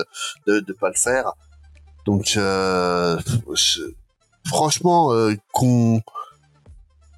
de 0.47 0.59
de 0.61 0.73
pas 0.73 0.89
le 0.89 0.95
faire. 0.95 1.33
Donc, 2.07 2.33
euh, 2.37 3.19
je- 3.53 3.81
franchement, 4.45 5.11
euh, 5.13 5.35
qu'on 5.51 6.01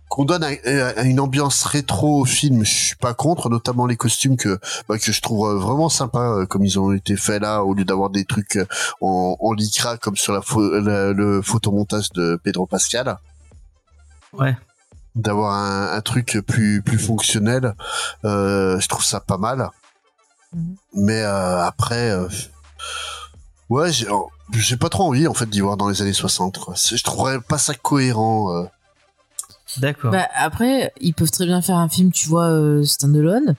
qu'on 0.10 0.24
donne 0.24 0.44
un- 0.46 0.56
un- 0.66 1.04
une 1.04 1.20
ambiance 1.20 1.64
rétro 1.66 2.22
au 2.22 2.26
film, 2.26 2.64
je 2.64 2.74
suis 2.74 2.96
pas 2.96 3.14
contre, 3.14 3.50
notamment 3.50 3.86
les 3.86 3.98
costumes 3.98 4.38
que 4.38 4.58
bah, 4.88 4.98
que 4.98 5.12
je 5.12 5.22
trouve 5.22 5.50
euh, 5.50 5.58
vraiment 5.60 5.90
sympa 5.90 6.20
euh, 6.20 6.46
comme 6.46 6.64
ils 6.64 6.80
ont 6.80 6.94
été 6.94 7.18
faits 7.18 7.42
là, 7.42 7.62
au 7.64 7.74
lieu 7.74 7.84
d'avoir 7.84 8.10
des 8.10 8.24
trucs 8.24 8.58
en, 9.02 9.36
en 9.40 9.52
lycra 9.54 9.98
comme 9.98 10.16
sur 10.16 10.32
la, 10.32 10.40
pho- 10.40 10.80
la- 10.80 11.12
le 11.12 11.42
photomontage 11.42 12.10
de 12.14 12.40
Pedro 12.42 12.66
Pascal. 12.66 13.18
Ouais. 14.32 14.56
D'avoir 15.16 15.54
un, 15.54 15.92
un 15.98 16.02
truc 16.02 16.40
plus 16.48 16.82
plus 16.82 17.00
fonctionnel, 17.00 17.76
euh, 18.24 18.80
je 18.80 18.88
trouve 18.88 19.04
ça 19.04 19.20
pas 19.20 19.38
mal. 19.38 19.70
Mhm. 20.54 20.76
Mais 20.94 21.22
euh, 21.22 21.64
après, 21.66 22.12
euh, 22.12 22.30
ouais, 23.70 23.92
j'ai 23.92 24.08
j'ai 24.54 24.78
pas 24.78 24.90
trop 24.90 25.04
envie 25.04 25.28
en 25.28 25.34
fait 25.34 25.50
d'y 25.50 25.60
voir 25.62 25.78
dans 25.78 25.90
les 25.90 26.02
années 26.02 26.14
60. 26.14 26.58
Quoi. 26.60 26.76
Je 26.76 27.04
trouverais 27.04 27.40
pas 27.42 27.58
ça 27.58 27.74
cohérent. 27.74 28.56
euh. 28.56 28.64
D'accord. 29.80 30.12
Bah, 30.12 30.26
après, 30.34 30.94
ils 31.02 31.14
peuvent 31.14 31.30
très 31.30 31.46
bien 31.46 31.62
faire 31.62 31.76
un 31.76 31.90
film, 31.90 32.12
tu 32.12 32.30
vois, 32.30 32.46
euh, 32.46 32.84
standalone. 32.86 33.56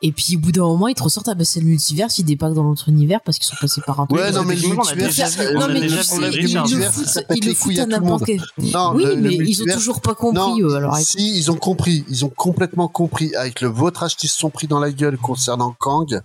Et 0.00 0.10
puis, 0.10 0.36
au 0.36 0.40
bout 0.40 0.50
d'un 0.50 0.62
moment, 0.62 0.88
ils 0.88 0.94
te 0.94 1.02
ressortent, 1.02 1.28
ah 1.28 1.34
bah, 1.34 1.44
c'est 1.44 1.60
le 1.60 1.66
multivers, 1.66 2.08
ils 2.18 2.24
débarquent 2.24 2.54
dans 2.54 2.62
l'autre 2.64 2.88
univers 2.88 3.20
parce 3.20 3.38
qu'ils 3.38 3.46
sont 3.46 3.56
passés 3.60 3.82
par 3.86 4.00
un 4.00 4.06
truc. 4.06 4.18
Ouais, 4.18 4.32
non, 4.32 4.44
mais 4.44 4.56
le 4.56 4.62
multivers, 4.68 5.28
vu- 5.28 5.54
non, 5.54 5.68
mais 5.68 5.80
tu 5.82 5.88
sais, 6.02 7.26
ils 7.36 7.44
le 7.46 7.54
foutent, 7.54 7.72
ils 7.72 7.76
le 7.76 7.82
à 7.82 7.86
n'importe 7.86 8.24
quel. 8.24 8.40
Non, 8.72 8.92
Oui, 8.94 9.04
le- 9.04 9.14
le 9.16 9.20
mais 9.20 9.34
ils 9.36 9.62
ont 9.62 9.66
toujours 9.74 10.00
pas 10.00 10.14
compris, 10.14 10.40
Non, 10.40 10.58
eux, 10.70 10.74
alors 10.74 10.96
si 10.96 11.36
ils 11.38 11.50
ont 11.50 11.56
compris, 11.56 12.04
ils 12.08 12.24
ont 12.24 12.30
complètement 12.30 12.88
compris 12.88 13.34
avec 13.36 13.60
le 13.60 13.68
vautrage 13.68 14.16
qu'ils 14.16 14.30
se 14.30 14.38
sont 14.38 14.50
pris 14.50 14.66
dans 14.66 14.80
la 14.80 14.90
gueule 14.90 15.18
concernant 15.18 15.76
Kang. 15.78 16.22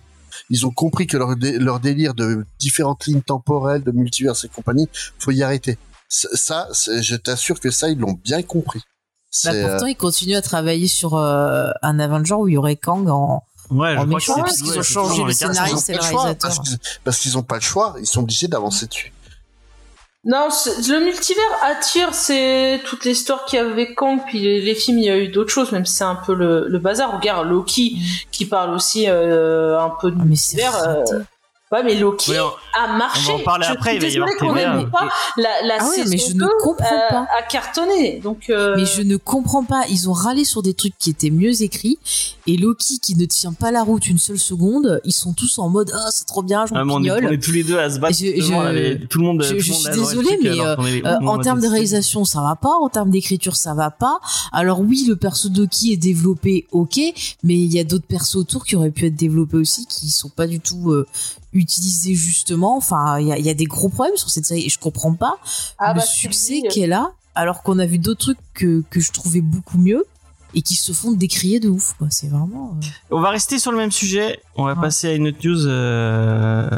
Ils 0.50 0.66
ont 0.66 0.70
compris 0.70 1.06
que 1.06 1.16
leur, 1.16 1.36
dé- 1.36 1.58
leur 1.58 1.80
délire 1.80 2.14
de 2.14 2.44
différentes 2.58 3.06
lignes 3.06 3.22
temporelles, 3.22 3.82
de 3.82 3.90
multivers 3.92 4.34
et 4.44 4.48
compagnie, 4.48 4.88
faut 5.18 5.30
y 5.30 5.42
arrêter. 5.42 5.78
Ça, 6.08 6.68
je 6.72 7.16
t'assure 7.16 7.60
que 7.60 7.70
ça, 7.70 7.88
ils 7.90 7.98
l'ont 7.98 8.18
bien 8.24 8.42
compris. 8.42 8.80
Bah, 8.80 8.84
C'est, 9.30 9.62
euh, 9.62 9.68
pourtant, 9.72 9.86
ils 9.86 9.96
continuent 9.96 10.36
à 10.36 10.42
travailler 10.42 10.88
sur 10.88 11.16
euh, 11.16 11.68
un 11.82 11.98
Avenger 12.00 12.34
où 12.34 12.48
il 12.48 12.54
y 12.54 12.56
aurait 12.56 12.76
Kang 12.76 13.08
en. 13.08 13.42
Ouais, 13.70 13.94
je 13.94 13.98
en 13.98 14.06
crois 14.06 14.20
c'est 14.20 14.32
parce 14.40 14.56
qu'ils 14.62 14.78
ont 14.78 14.82
changé 14.82 15.22
le 15.24 15.32
c'est 15.82 15.92
pas 15.92 15.98
le 15.98 16.16
réalisateur. 16.16 16.36
parce 16.40 16.58
qu'ils- 16.60 16.78
parce 17.04 17.18
qu'ils 17.18 17.36
ont 17.36 17.42
pas 17.42 17.56
le 17.56 17.60
choix, 17.60 17.94
ils 18.00 18.06
sont 18.06 18.20
obligés 18.22 18.48
d'avancer 18.48 18.86
dessus. 18.86 19.12
Non, 20.30 20.48
le 20.88 21.00
multivers 21.04 21.42
attire, 21.62 22.12
c'est 22.12 22.80
toute 22.84 23.04
l'histoire 23.06 23.46
qu'il 23.46 23.58
y 23.58 23.62
avait 23.62 23.94
Kang, 23.94 24.20
puis 24.26 24.40
les, 24.40 24.60
les 24.60 24.74
films, 24.74 24.98
il 24.98 25.04
y 25.06 25.10
a 25.10 25.16
eu 25.16 25.28
d'autres 25.28 25.48
choses, 25.50 25.72
même 25.72 25.86
si 25.86 25.94
c'est 25.96 26.04
un 26.04 26.16
peu 26.16 26.34
le, 26.34 26.66
le 26.68 26.78
bazar. 26.78 27.16
Regarde 27.16 27.48
Loki, 27.48 27.96
qui 28.30 28.44
parle 28.44 28.74
aussi 28.74 29.06
euh, 29.08 29.80
un 29.80 29.88
peu 30.00 30.10
de 30.10 30.18
Ah, 30.20 30.24
multivers. 30.24 30.76
euh. 30.86 31.04
Ouais, 31.70 31.82
mais 31.84 31.96
Loki 31.96 32.32
on- 32.40 32.80
a 32.82 32.96
marché. 32.96 33.30
on 33.30 33.36
va 33.36 33.40
en 33.42 33.44
parler 33.44 33.66
Je 33.68 33.72
après, 33.72 33.90
suis 33.90 33.98
il 33.98 34.02
va 34.02 34.08
y 34.08 34.16
avoir 34.16 34.28
désolée 34.30 34.48
qu'on 34.50 34.54
n'aime 34.78 34.90
pas 34.90 35.08
la, 35.36 35.66
la 35.66 35.76
Ah 35.80 35.88
ouais, 35.88 36.04
mais 36.08 36.16
je 36.16 36.32
ne 36.32 36.38
2 36.40 36.48
comprends 36.62 36.84
a- 36.86 37.10
pas. 37.12 37.26
a 37.38 37.42
cartonné. 37.42 38.20
Donc, 38.20 38.48
euh, 38.48 38.74
Mais 38.76 38.86
je 38.86 39.02
ne 39.02 39.16
comprends 39.16 39.64
pas. 39.64 39.82
Ils 39.90 40.08
ont 40.08 40.14
râlé 40.14 40.44
sur 40.44 40.62
des 40.62 40.72
trucs 40.72 40.96
qui 40.98 41.10
étaient 41.10 41.28
mieux 41.30 41.60
écrits. 41.62 41.98
Et 42.46 42.56
Loki, 42.56 42.98
qui 43.00 43.16
ne 43.16 43.26
tient 43.26 43.52
pas 43.52 43.70
la 43.70 43.82
route 43.82 44.06
une 44.06 44.16
seule 44.16 44.38
seconde, 44.38 45.00
ils 45.04 45.12
sont 45.12 45.34
tous 45.34 45.58
en 45.58 45.68
mode 45.68 45.90
Ah, 45.94 46.08
c'est 46.10 46.24
trop 46.26 46.42
bien, 46.42 46.64
je 46.64 46.72
Ah, 46.74 46.82
on, 46.88 47.04
est, 47.04 47.10
on 47.10 47.16
est 47.30 47.42
tous 47.42 47.52
les 47.52 47.64
deux 47.64 47.78
à 47.78 47.90
se 47.90 47.98
battre. 47.98 48.16
Je- 48.16 48.40
je- 48.40 49.04
tout 49.06 49.18
le 49.18 49.24
monde. 49.24 49.42
je- 49.42 49.48
tout 49.50 49.54
le 49.56 49.60
je 49.60 49.72
monde 49.72 49.80
suis 49.82 49.90
désolée, 49.90 50.38
mais, 50.42 50.56
est- 50.56 51.04
Euh, 51.06 51.16
en 51.26 51.38
termes 51.38 51.60
de 51.60 51.68
réalisation, 51.68 52.24
ça 52.24 52.40
va 52.40 52.56
pas. 52.56 52.72
En 52.80 52.88
termes 52.88 53.10
d'écriture, 53.10 53.56
ça 53.56 53.74
va 53.74 53.90
pas. 53.90 54.20
Alors 54.52 54.80
oui, 54.80 55.04
le 55.06 55.16
perso 55.16 55.50
de 55.50 55.60
Loki 55.60 55.92
est 55.92 55.96
développé, 55.98 56.66
ok, 56.72 56.98
mais 57.42 57.54
il 57.54 57.72
y 57.74 57.78
a 57.78 57.84
d'autres 57.84 58.06
persos 58.06 58.36
autour 58.36 58.64
qui 58.64 58.74
auraient 58.76 58.90
pu 58.90 59.04
être 59.06 59.16
développés 59.16 59.58
aussi, 59.58 59.84
qui 59.86 60.08
sont 60.08 60.30
pas 60.30 60.46
du 60.46 60.60
tout 60.60 61.04
euh, 61.54 61.58
utilisés 61.58 62.14
justement. 62.14 62.76
Enfin, 62.76 63.18
il 63.18 63.26
y 63.28 63.32
a, 63.32 63.38
il 63.38 63.44
y 63.44 63.50
a 63.50 63.54
des 63.54 63.64
gros 63.66 63.88
problèmes 63.88 64.16
sur 64.16 64.30
cette 64.30 64.46
série 64.46 64.64
et 64.66 64.68
je 64.68 64.78
comprends 64.78 65.14
pas 65.14 65.36
ah 65.78 65.92
le 65.92 66.00
bah, 66.00 66.06
succès 66.06 66.60
dis, 66.62 66.68
qu'elle 66.68 66.92
a, 66.92 67.12
alors 67.34 67.62
qu'on 67.62 67.78
a 67.78 67.86
vu 67.86 67.98
d'autres 67.98 68.20
trucs 68.20 68.38
que, 68.54 68.82
que 68.90 69.00
je 69.00 69.12
trouvais 69.12 69.40
beaucoup 69.40 69.78
mieux 69.78 70.04
et 70.54 70.62
qui 70.62 70.74
se 70.76 70.92
font 70.92 71.12
décrier 71.12 71.60
de 71.60 71.68
ouf. 71.68 71.94
quoi. 71.98 72.08
C'est 72.10 72.28
vraiment. 72.28 72.74
euh, 72.82 72.86
On 73.16 73.20
va 73.20 73.30
rester 73.30 73.58
sur 73.58 73.70
le 73.70 73.76
même 73.76 73.92
sujet. 73.92 74.40
On 74.56 74.64
va 74.64 74.74
Ouais. 74.74 74.80
passer 74.80 75.08
à 75.08 75.12
une 75.14 75.28
autre 75.28 75.38
news. 75.44 75.66
euh, 75.66 76.77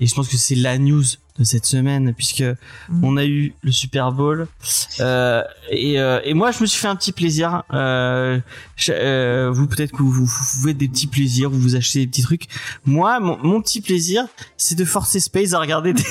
et 0.00 0.06
je 0.06 0.14
pense 0.14 0.28
que 0.28 0.36
c'est 0.36 0.54
la 0.54 0.78
news 0.78 1.04
de 1.38 1.44
cette 1.44 1.64
semaine 1.66 2.12
puisque 2.14 2.42
Mm. 2.88 3.04
on 3.04 3.16
a 3.16 3.24
eu 3.24 3.54
le 3.62 3.72
Super 3.72 4.12
Bowl. 4.12 4.46
Euh, 5.00 5.42
et, 5.70 5.98
euh, 6.00 6.20
et 6.24 6.34
moi, 6.34 6.50
je 6.50 6.60
me 6.60 6.66
suis 6.66 6.80
fait 6.80 6.88
un 6.88 6.96
petit 6.96 7.12
plaisir. 7.12 7.62
Euh, 7.72 8.38
je- 8.76 8.92
euh, 8.94 9.50
vous, 9.52 9.66
peut-être 9.66 9.92
que 9.92 10.02
vous, 10.02 10.10
vous, 10.10 10.26
vous 10.26 10.66
faites 10.68 10.76
des 10.76 10.88
petits 10.88 11.06
plaisirs, 11.06 11.48
vous 11.50 11.60
vous 11.60 11.76
achetez 11.76 12.00
des 12.00 12.06
petits 12.08 12.22
trucs. 12.22 12.46
Moi, 12.84 13.20
mon, 13.20 13.38
mon 13.38 13.62
petit 13.62 13.80
plaisir, 13.80 14.26
c'est 14.56 14.74
de 14.76 14.84
forcer 14.84 15.20
Space 15.20 15.52
à 15.52 15.60
regarder 15.60 15.92
des, 15.94 16.02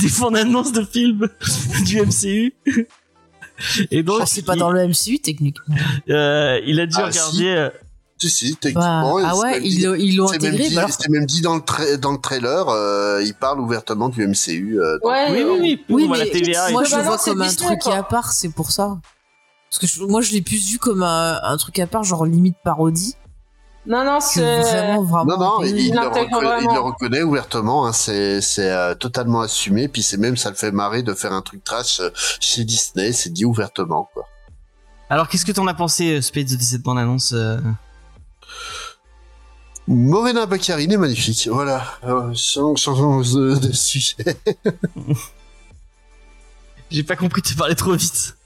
des, 0.00 0.08
bandes 0.18 0.36
annonces 0.36 0.72
de 0.72 0.82
films 0.84 1.28
du 1.86 2.00
MCU. 2.00 2.54
Et 3.90 4.02
donc, 4.02 4.20
oh, 4.22 4.24
c'est 4.26 4.42
pas 4.42 4.56
il, 4.56 4.58
dans 4.58 4.70
le 4.72 4.88
MCU 4.88 5.18
techniquement. 5.20 5.76
euh, 6.08 6.58
il 6.66 6.80
a 6.80 6.86
dû 6.86 6.96
Ah, 6.98 7.06
regarder. 7.06 7.68
Si, 8.28 8.30
si, 8.30 8.52
Bah, 8.52 8.58
techniquement. 8.60 9.16
ah 9.18 9.30
c'est 9.34 9.40
ouais, 9.40 9.50
même 9.54 9.64
ils 9.64 9.70
dit- 9.76 9.82
l'ont- 9.82 9.94
ils 9.94 10.16
l'ont 10.16 10.30
même 10.30 10.56
dit- 10.56 10.74
bah 10.74 10.86
C'est 10.90 11.08
même 11.08 11.26
dit 11.26 11.40
dans 11.40 11.54
le, 11.56 11.60
tra- 11.60 11.96
dans 11.96 12.12
le 12.12 12.18
trailer, 12.18 12.68
euh, 12.68 13.22
il 13.24 13.34
parle 13.34 13.58
ouvertement 13.60 14.08
du 14.08 14.22
MCU. 14.26 14.80
euh, 14.80 14.98
Ouais, 15.02 15.26
oui, 15.32 15.42
oui, 15.44 15.58
oui. 15.60 15.84
Oui, 15.88 16.08
mais 16.08 16.18
la 16.18 16.26
TVA. 16.26 16.70
moi 16.70 16.84
je 16.84 16.94
le 16.94 17.02
Bah 17.02 17.08
vois 17.08 17.18
comme 17.18 17.42
un 17.42 17.46
Disney, 17.48 17.66
truc 17.68 17.80
quoi. 17.80 17.96
à 17.96 18.02
part, 18.04 18.32
c'est 18.32 18.50
pour 18.50 18.70
ça. 18.70 18.98
Parce 19.70 19.78
que 19.80 19.86
je- 19.86 20.04
moi 20.04 20.20
je 20.20 20.32
l'ai 20.32 20.42
plus 20.42 20.64
vu 20.70 20.78
comme 20.78 21.02
un, 21.02 21.40
un 21.42 21.56
truc 21.56 21.78
à 21.78 21.86
part, 21.86 22.04
genre 22.04 22.24
limite 22.26 22.56
parodie, 22.62 23.16
Non, 23.86 24.04
non, 24.04 24.20
c'est. 24.20 24.40
vraiment, 24.40 25.02
vraiment. 25.02 25.24
Non, 25.24 25.38
non, 25.38 25.64
il, 25.64 25.76
Il 25.88 25.92
le 25.94 26.00
reconnaît, 26.00 26.28
il 26.30 26.44
vraiment. 26.46 26.74
le 26.74 26.80
reconnaît 26.80 27.22
ouvertement. 27.22 27.86
Hein, 27.86 27.92
c'est 27.92 28.40
c'est 28.40 28.70
euh, 28.70 28.94
totalement 28.94 29.40
assumé. 29.40 29.88
Puis 29.88 30.02
c'est 30.02 30.18
même 30.18 30.36
ça 30.36 30.50
le 30.50 30.56
fait 30.56 30.70
marrer 30.70 31.02
de 31.02 31.12
faire 31.14 31.32
un 31.32 31.42
truc 31.42 31.64
trash 31.64 32.00
chez 32.38 32.62
Disney. 32.62 33.10
C'est 33.12 33.30
dit 33.30 33.44
ouvertement, 33.44 34.08
quoi. 34.14 34.28
Alors, 35.10 35.26
qu'est-ce 35.28 35.44
que 35.44 35.52
t'en 35.52 35.66
as 35.66 35.74
pensé, 35.74 36.22
Spades, 36.22 36.46
de 36.56 36.62
cette 36.62 36.82
bande-annonce 36.82 37.32
euh 37.34 37.58
Morena 39.88 40.46
Baccarin 40.46 40.88
est 40.90 40.96
magnifique. 40.96 41.48
Voilà. 41.50 41.84
Euh, 42.04 42.32
changeons 42.34 42.76
changeons 42.76 43.20
de, 43.20 43.56
de 43.58 43.72
sujet. 43.72 44.14
J'ai 46.90 47.02
pas 47.02 47.16
compris, 47.16 47.42
tu 47.42 47.54
parlais 47.54 47.74
trop 47.74 47.94
vite. 47.94 48.36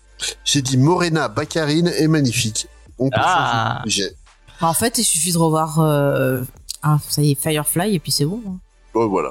J'ai 0.45 0.63
dit 0.63 0.77
Morena 0.79 1.29
Baccarin 1.29 1.87
est 1.87 2.09
magnifique. 2.09 2.69
On 2.99 3.11
peut 3.11 3.17
Ah. 3.21 3.83
changer 3.83 3.85
de 3.85 3.91
sujet. 3.91 4.17
En 4.63 4.73
fait, 4.73 4.99
il 4.99 5.05
suffit 5.05 5.33
de 5.33 5.39
revoir. 5.39 5.81
euh, 5.81 6.43
Ah, 6.83 6.99
ça 7.09 7.21
y 7.23 7.33
est, 7.33 7.35
Firefly, 7.41 7.95
et 7.97 7.99
puis 7.99 8.13
c'est 8.13 8.25
bon. 8.25 8.41
hein. 8.47 8.57
Bon, 8.95 9.09
voilà. 9.09 9.31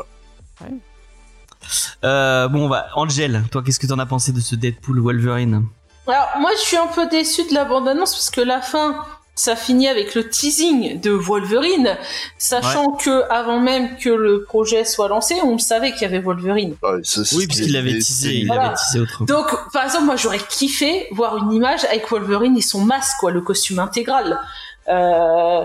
Euh, 2.04 2.48
bon, 2.50 2.68
bah, 2.70 2.88
Angel, 2.96 3.44
toi, 3.52 3.64
qu'est-ce 3.64 3.80
que 3.80 3.88
t'en 3.88 3.98
as 3.98 4.06
pensé 4.06 4.32
de 4.32 4.40
ce 4.42 4.56
Deadpool 4.56 5.00
Wolverine? 5.00 5.66
Alors, 6.08 6.28
moi, 6.40 6.52
je 6.62 6.68
suis 6.68 6.78
un 6.78 6.88
peu 6.88 7.08
déçu 7.10 7.48
de 7.50 7.54
la 7.56 7.66
bande-annonce 7.66 8.12
parce 8.14 8.30
que 8.30 8.42
la 8.42 8.62
fin, 8.62 9.04
ça 9.38 9.56
finit 9.58 9.88
avec 9.90 10.16
le 10.16 10.30
teasing 10.30 11.00
de 11.02 11.12
Wolverine, 11.12 11.98
sachant 12.38 12.92
que 12.94 13.30
avant 13.30 13.60
même 13.60 13.98
que 13.98 14.10
le 14.10 14.44
projet 14.44 14.86
soit 14.86 15.10
lancé, 15.10 15.36
on 15.44 15.58
savait 15.58 15.92
qu'il 15.92 16.04
y 16.04 16.06
avait 16.06 16.20
Wolverine. 16.20 16.76
Ouais, 16.82 17.00
ça, 17.04 17.26
c'est- 17.26 17.36
Oui, 17.36 17.46
puisqu'il 17.46 17.74
l'avait 17.74 17.94
teasé, 18.00 18.34
il 18.34 18.48
Voilà. 18.48 18.68
avait 18.68 18.76
teasé 18.76 19.00
autre. 19.00 19.26
Donc, 19.26 19.48
par 19.74 19.84
exemple, 19.84 20.06
moi, 20.06 20.16
j'aurais 20.16 20.40
kiffé 20.40 21.08
voir 21.12 21.36
une 21.38 21.52
image 21.52 21.84
avec 21.86 22.10
Wolverine 22.10 22.58
et 22.58 22.62
son 22.62 22.80
masque, 22.82 23.18
quoi, 23.20 23.32
le 23.32 23.42
costume 23.42 23.80
intégral. 23.80 24.40
Euh, 24.88 25.64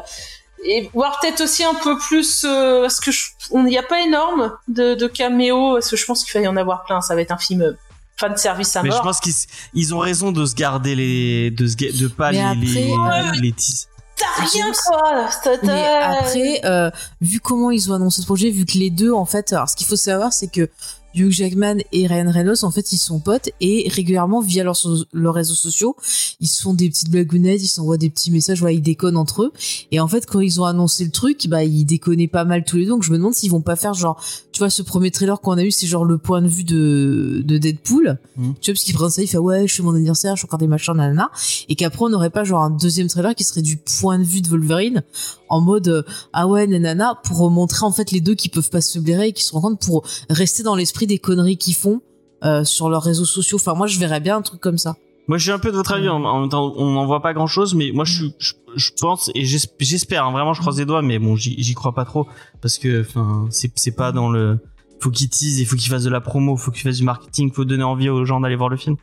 et 0.64 0.90
voir 0.92 1.18
peut-être 1.20 1.40
aussi 1.42 1.62
un 1.64 1.74
peu 1.74 1.96
plus, 1.98 2.44
euh, 2.44 2.82
parce 2.82 3.00
que 3.00 3.10
je- 3.12 3.28
on 3.50 3.62
n'y 3.62 3.78
a 3.78 3.82
pas 3.82 4.00
énorme 4.00 4.52
de, 4.68 4.94
de 4.94 5.06
caméos, 5.06 5.74
parce 5.74 5.88
que 5.90 5.96
je 5.96 6.04
pense 6.04 6.24
qu'il 6.24 6.38
va 6.38 6.44
y 6.44 6.48
en 6.48 6.56
avoir 6.56 6.82
plein. 6.84 7.00
Ça 7.00 7.14
va 7.14 7.20
être 7.22 7.30
un 7.30 7.38
film 7.38 7.76
fan 8.20 8.36
service 8.36 8.76
à 8.76 8.82
Mais 8.82 8.90
je 8.90 8.94
mort. 8.94 9.02
pense 9.02 9.20
qu'ils 9.20 9.32
ils 9.74 9.94
ont 9.94 9.98
raison 9.98 10.30
de 10.30 10.44
se 10.46 10.54
garder 10.54 10.94
les, 10.94 11.50
de 11.50 11.66
se, 11.66 11.76
ga- 11.76 11.90
de 11.92 12.06
pas 12.08 12.30
Mais 12.32 12.54
les, 12.54 12.92
après- 12.92 13.32
les, 13.34 13.40
les 13.40 13.52
teas- 13.52 13.86
T'as 14.16 14.44
rien, 14.44 14.66
quoi. 14.86 15.28
Mais 15.62 15.86
après, 15.86 16.60
euh, 16.66 16.90
vu 17.22 17.40
comment 17.40 17.70
ils 17.70 17.90
ont 17.90 17.94
annoncé 17.94 18.20
ce 18.20 18.26
projet, 18.26 18.50
vu 18.50 18.66
que 18.66 18.76
les 18.76 18.90
deux, 18.90 19.12
en 19.12 19.24
fait, 19.24 19.52
alors 19.54 19.68
ce 19.70 19.76
qu'il 19.76 19.86
faut 19.86 19.96
savoir, 19.96 20.34
c'est 20.34 20.48
que 20.52 20.68
Hugh 21.14 21.30
Jackman 21.32 21.76
et 21.90 22.06
Ryan 22.06 22.30
Reynolds, 22.30 22.62
en 22.62 22.70
fait, 22.70 22.92
ils 22.92 22.98
sont 22.98 23.18
potes 23.18 23.48
et 23.62 23.88
régulièrement, 23.90 24.40
via 24.42 24.62
leurs, 24.62 24.76
so- 24.76 25.06
leurs 25.14 25.32
réseaux 25.34 25.54
sociaux, 25.54 25.96
ils 26.38 26.46
se 26.48 26.60
font 26.60 26.74
des 26.74 26.90
petites 26.90 27.08
blagounettes, 27.10 27.62
ils 27.62 27.68
s'envoient 27.68 27.96
des 27.96 28.10
petits 28.10 28.30
messages, 28.30 28.60
voilà, 28.60 28.74
ils 28.74 28.82
déconnent 28.82 29.16
entre 29.16 29.44
eux. 29.44 29.52
Et 29.90 29.98
en 30.00 30.06
fait, 30.06 30.26
quand 30.26 30.40
ils 30.40 30.60
ont 30.60 30.64
annoncé 30.66 31.02
le 31.04 31.10
truc, 31.10 31.48
bah, 31.48 31.64
ils 31.64 31.84
déconnaient 31.86 32.28
pas 32.28 32.44
mal 32.44 32.64
tous 32.64 32.76
les 32.76 32.84
deux. 32.84 32.90
Donc, 32.90 33.02
je 33.02 33.10
me 33.12 33.16
demande 33.16 33.34
s'ils 33.34 33.50
vont 33.50 33.62
pas 33.62 33.74
faire 33.76 33.94
genre, 33.94 34.22
tu 34.60 34.64
vois, 34.64 34.68
ce 34.68 34.82
premier 34.82 35.10
trailer 35.10 35.40
qu'on 35.40 35.56
a 35.56 35.62
eu, 35.62 35.70
c'est 35.70 35.86
genre 35.86 36.04
le 36.04 36.18
point 36.18 36.42
de 36.42 36.46
vue 36.46 36.64
de, 36.64 37.40
de 37.42 37.56
Deadpool. 37.56 38.18
Mhm. 38.36 38.54
Tu 38.60 38.70
vois, 38.70 38.74
parce 38.74 38.84
qu'il 38.84 38.92
présente 38.92 39.12
ça, 39.12 39.22
il 39.22 39.26
fait 39.26 39.38
ouais, 39.38 39.66
je 39.66 39.74
fais 39.74 39.82
mon 39.82 39.94
anniversaire, 39.94 40.36
je 40.36 40.42
fais 40.42 40.46
encore 40.48 40.58
des 40.58 40.66
machins, 40.66 40.92
nanana. 40.92 41.30
Et 41.70 41.76
qu'après, 41.76 42.04
on 42.04 42.10
n'aurait 42.10 42.28
pas 42.28 42.44
genre 42.44 42.60
un 42.60 42.68
deuxième 42.68 43.08
trailer 43.08 43.34
qui 43.34 43.42
serait 43.42 43.62
du 43.62 43.78
point 43.78 44.18
de 44.18 44.24
vue 44.24 44.42
de 44.42 44.48
Wolverine 44.48 45.02
en 45.48 45.62
mode 45.62 45.88
euh, 45.88 46.02
ah 46.34 46.46
ouais 46.46 46.66
nanana 46.66 47.18
pour 47.24 47.50
montrer 47.50 47.86
en 47.86 47.90
fait 47.90 48.10
les 48.10 48.20
deux 48.20 48.34
qui 48.34 48.50
peuvent 48.50 48.68
pas 48.68 48.82
se 48.82 48.98
blairer 48.98 49.28
et 49.28 49.32
qui 49.32 49.44
se 49.44 49.52
rencontrent 49.52 49.78
pour 49.78 50.04
rester 50.28 50.62
dans 50.62 50.76
l'esprit 50.76 51.06
des 51.06 51.18
conneries 51.18 51.56
qu'ils 51.56 51.74
font 51.74 52.02
euh, 52.44 52.62
sur 52.62 52.90
leurs 52.90 53.02
réseaux 53.02 53.24
sociaux. 53.24 53.56
Enfin 53.56 53.72
moi 53.72 53.86
je 53.86 53.98
verrais 53.98 54.20
bien 54.20 54.36
un 54.36 54.42
truc 54.42 54.60
comme 54.60 54.76
ça. 54.76 54.94
Moi, 55.30 55.38
je 55.38 55.44
suis 55.44 55.52
un 55.52 55.60
peu 55.60 55.70
de 55.70 55.76
votre 55.76 55.92
avis. 55.92 56.08
En, 56.08 56.24
en 56.24 56.40
même 56.40 56.48
temps, 56.48 56.72
on 56.76 56.90
n'en 56.90 57.06
voit 57.06 57.22
pas 57.22 57.32
grand 57.34 57.46
chose, 57.46 57.76
mais 57.76 57.92
moi, 57.94 58.04
je, 58.04 58.12
suis- 58.14 58.34
je, 58.40 58.52
je 58.74 58.90
pense 59.00 59.30
et 59.36 59.44
j'esp- 59.44 59.76
j'espère, 59.78 60.26
hein, 60.26 60.32
vraiment, 60.32 60.54
je 60.54 60.60
croise 60.60 60.76
les 60.76 60.84
doigts, 60.84 61.02
mais 61.02 61.20
bon, 61.20 61.36
j'y 61.36 61.72
crois 61.74 61.92
pas 61.94 62.04
trop 62.04 62.26
parce 62.60 62.78
que, 62.78 63.02
enfin, 63.02 63.46
c'est 63.50 63.94
pas 63.94 64.10
dans 64.10 64.28
le. 64.28 64.58
Faut 65.00 65.10
qu'il 65.10 65.28
tease, 65.30 65.58
il 65.60 65.64
faut 65.66 65.76
qu'il 65.76 65.90
fasse 65.90 66.04
de 66.04 66.10
la 66.10 66.20
promo, 66.20 66.56
faut 66.58 66.70
qu'il 66.70 66.82
fasse 66.82 66.98
du 66.98 67.04
marketing, 67.04 67.50
faut 67.52 67.64
donner 67.64 67.82
envie 67.84 68.08
aux 68.10 68.24
gens 68.26 68.38
d'aller 68.40 68.56
voir 68.56 68.68
le 68.68 68.76
film. 68.76 68.96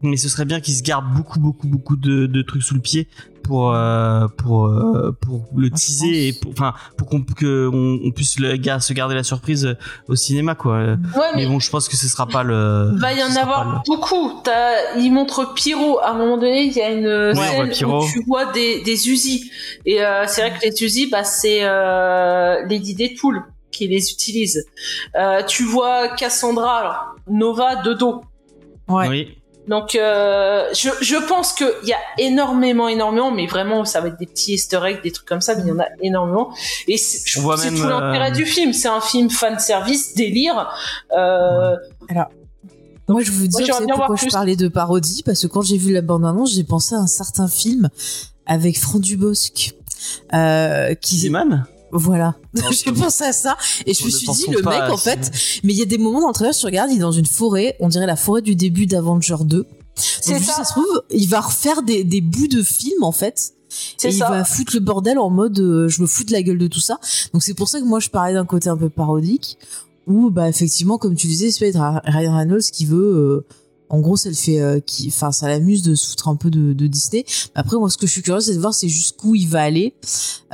Mais 0.00 0.16
ce 0.16 0.28
serait 0.28 0.44
bien 0.44 0.60
qu'il 0.60 0.74
se 0.74 0.82
garde 0.82 1.04
beaucoup, 1.16 1.40
beaucoup, 1.40 1.66
beaucoup 1.66 1.96
de, 1.96 2.26
de 2.26 2.42
trucs 2.42 2.62
sous 2.62 2.74
le 2.74 2.80
pied 2.80 3.08
pour 3.42 3.72
euh, 3.74 4.28
pour 4.38 4.66
euh, 4.66 5.10
pour 5.20 5.48
le 5.56 5.66
je 5.66 5.72
teaser 5.74 6.28
et 6.28 6.32
pour, 6.32 6.52
enfin 6.52 6.74
pour 6.96 7.08
qu'on 7.08 7.22
que 7.22 7.68
on, 7.72 7.98
on 8.06 8.10
puisse 8.12 8.38
le 8.38 8.54
gars 8.56 8.78
se 8.78 8.92
garder 8.92 9.16
la 9.16 9.24
surprise 9.24 9.66
euh, 9.66 9.74
au 10.06 10.14
cinéma 10.14 10.54
quoi. 10.54 10.78
Ouais, 10.78 10.96
Mais 11.34 11.42
mais 11.42 11.46
bon, 11.46 11.58
je 11.58 11.68
pense 11.70 11.88
que 11.88 11.96
ce 11.96 12.06
sera 12.06 12.26
pas 12.28 12.44
le. 12.44 12.90
il 12.94 13.00
va 13.00 13.12
y 13.12 13.22
en 13.24 13.34
avoir 13.34 13.64
le- 13.72 13.78
beaucoup. 13.86 14.40
T'as- 14.44 14.96
il 14.96 15.10
montre 15.12 15.54
Pyro. 15.54 15.98
À 16.00 16.10
un 16.10 16.18
moment 16.18 16.36
donné, 16.36 16.64
il 16.66 16.72
y 16.72 16.80
a 16.80 16.90
une 16.92 17.34
scène 17.34 17.68
Pyro. 17.70 18.04
où 18.04 18.08
tu 18.08 18.22
vois 18.28 18.52
des, 18.52 18.80
des 18.82 19.08
Uzi. 19.08 19.50
Et 19.86 20.04
euh, 20.04 20.24
c'est 20.28 20.42
vrai 20.48 20.56
que 20.58 20.64
les 20.64 20.84
Uzi, 20.84 21.08
bah, 21.10 21.24
c'est 21.24 21.60
euh, 21.62 22.64
Lady 22.68 22.94
Deadpool 22.94 23.42
qui 23.72 23.88
les 23.88 24.12
utilise. 24.12 24.64
Euh, 25.16 25.42
tu 25.44 25.64
vois 25.64 26.08
Cassandra, 26.10 26.78
alors, 26.78 27.04
Nova 27.28 27.76
de 27.82 27.94
dos. 27.94 28.22
Ouais. 28.88 29.08
Oui. 29.08 29.38
Donc, 29.68 29.94
euh, 29.94 30.68
je, 30.74 30.88
je 31.00 31.14
pense 31.28 31.52
qu'il 31.52 31.70
y 31.84 31.92
a 31.92 31.98
énormément, 32.18 32.88
énormément, 32.88 33.30
mais 33.30 33.46
vraiment, 33.46 33.84
ça 33.84 34.00
va 34.00 34.08
être 34.08 34.18
des 34.18 34.26
petits 34.26 34.54
easter 34.54 34.80
eggs, 34.84 35.02
des 35.02 35.12
trucs 35.12 35.28
comme 35.28 35.40
ça, 35.40 35.54
mais 35.54 35.62
il 35.62 35.68
y 35.68 35.72
en 35.72 35.78
a 35.78 35.86
énormément. 36.00 36.52
Et 36.88 36.96
c'est 36.96 37.22
tout 37.32 37.48
l'intérêt 37.48 38.30
euh, 38.30 38.34
du 38.34 38.44
film. 38.44 38.72
C'est 38.72 38.88
un 38.88 39.00
film 39.00 39.30
fan 39.30 39.58
service, 39.60 40.14
délire. 40.14 40.68
Euh, 41.16 41.76
Moi 43.08 43.22
je 43.22 43.30
vous 43.30 43.46
Moi, 43.52 43.60
voir 43.66 43.98
pourquoi 43.98 44.16
je 44.16 44.22
plus. 44.22 44.32
parlais 44.32 44.56
de 44.56 44.68
parodie 44.68 45.22
parce 45.24 45.42
que 45.42 45.46
quand 45.46 45.62
j'ai 45.62 45.76
vu 45.76 45.92
la 45.92 46.02
bande 46.02 46.24
annonce 46.24 46.54
j'ai 46.54 46.64
pensé 46.64 46.94
à 46.94 46.98
un 46.98 47.06
certain 47.06 47.46
film 47.48 47.88
avec 48.46 48.78
Franck 48.78 49.02
Dubosc 49.02 49.74
euh, 50.32 50.94
qui 50.94 51.16
Ziman 51.18 51.66
voilà 51.92 52.36
j'ai 52.70 52.90
pensé 52.92 53.24
à 53.24 53.32
ça 53.32 53.56
et 53.86 53.94
je 53.94 54.04
me 54.04 54.10
suis 54.10 54.26
dit 54.28 54.46
le 54.50 54.62
mec 54.62 54.82
en 54.90 54.96
fait 54.96 55.30
mais 55.62 55.72
il 55.72 55.78
y 55.78 55.82
a 55.82 55.86
des 55.86 55.98
moments 55.98 56.20
dans 56.20 56.28
le 56.28 56.34
trailer 56.34 56.54
tu 56.54 56.64
regardes 56.66 56.90
il 56.90 56.96
est 56.96 57.00
dans 57.00 57.12
une 57.12 57.26
forêt 57.26 57.76
on 57.80 57.88
dirait 57.88 58.06
la 58.06 58.16
forêt 58.16 58.42
du 58.42 58.54
début 58.56 58.86
d'Avenger 58.86 59.36
2 59.44 59.66
c'est 59.94 60.38
ça. 60.40 60.52
ça 60.54 60.64
se 60.64 60.72
trouve, 60.72 61.02
il 61.10 61.28
va 61.28 61.40
refaire 61.40 61.82
des, 61.82 62.04
des 62.04 62.20
bouts 62.20 62.48
de 62.48 62.62
film 62.62 63.02
en 63.02 63.12
fait. 63.12 63.52
C'est 63.96 64.08
Et 64.08 64.12
il 64.12 64.18
ça. 64.18 64.30
va 64.30 64.44
foutre 64.44 64.74
le 64.74 64.80
bordel 64.80 65.18
en 65.18 65.30
mode 65.30 65.58
euh, 65.60 65.88
je 65.88 66.02
me 66.02 66.06
fous 66.06 66.24
de 66.24 66.32
la 66.32 66.42
gueule 66.42 66.58
de 66.58 66.66
tout 66.66 66.80
ça. 66.80 66.98
Donc 67.32 67.42
c'est 67.42 67.54
pour 67.54 67.68
ça 67.68 67.80
que 67.80 67.84
moi 67.84 68.00
je 68.00 68.08
parlais 68.10 68.34
d'un 68.34 68.44
côté 68.46 68.68
un 68.68 68.76
peu 68.76 68.88
parodique 68.88 69.58
où 70.06 70.30
bah 70.30 70.48
effectivement 70.48 70.98
comme 70.98 71.14
tu 71.14 71.26
disais 71.26 71.50
c'est 71.50 71.60
peut-être 71.60 72.00
Ryan 72.04 72.36
Reynolds 72.36 72.62
qui 72.72 72.86
veut 72.86 72.98
euh, 72.98 73.46
En 73.92 74.00
gros, 74.00 74.16
ça 74.16 74.30
le 74.30 74.34
fait, 74.34 74.58
euh, 74.58 74.80
qui, 74.80 75.08
enfin, 75.08 75.32
ça 75.32 75.48
l'amuse 75.48 75.82
de 75.82 75.94
se 75.94 76.08
foutre 76.08 76.28
un 76.28 76.36
peu 76.36 76.50
de, 76.50 76.72
Disney. 76.86 77.26
Après, 77.54 77.76
moi, 77.76 77.90
ce 77.90 77.98
que 77.98 78.06
je 78.06 78.12
suis 78.12 78.22
curieuse, 78.22 78.46
c'est 78.46 78.54
de 78.54 78.58
voir, 78.58 78.72
c'est 78.72 78.88
jusqu'où 78.88 79.34
il 79.34 79.46
va 79.46 79.60
aller. 79.60 79.92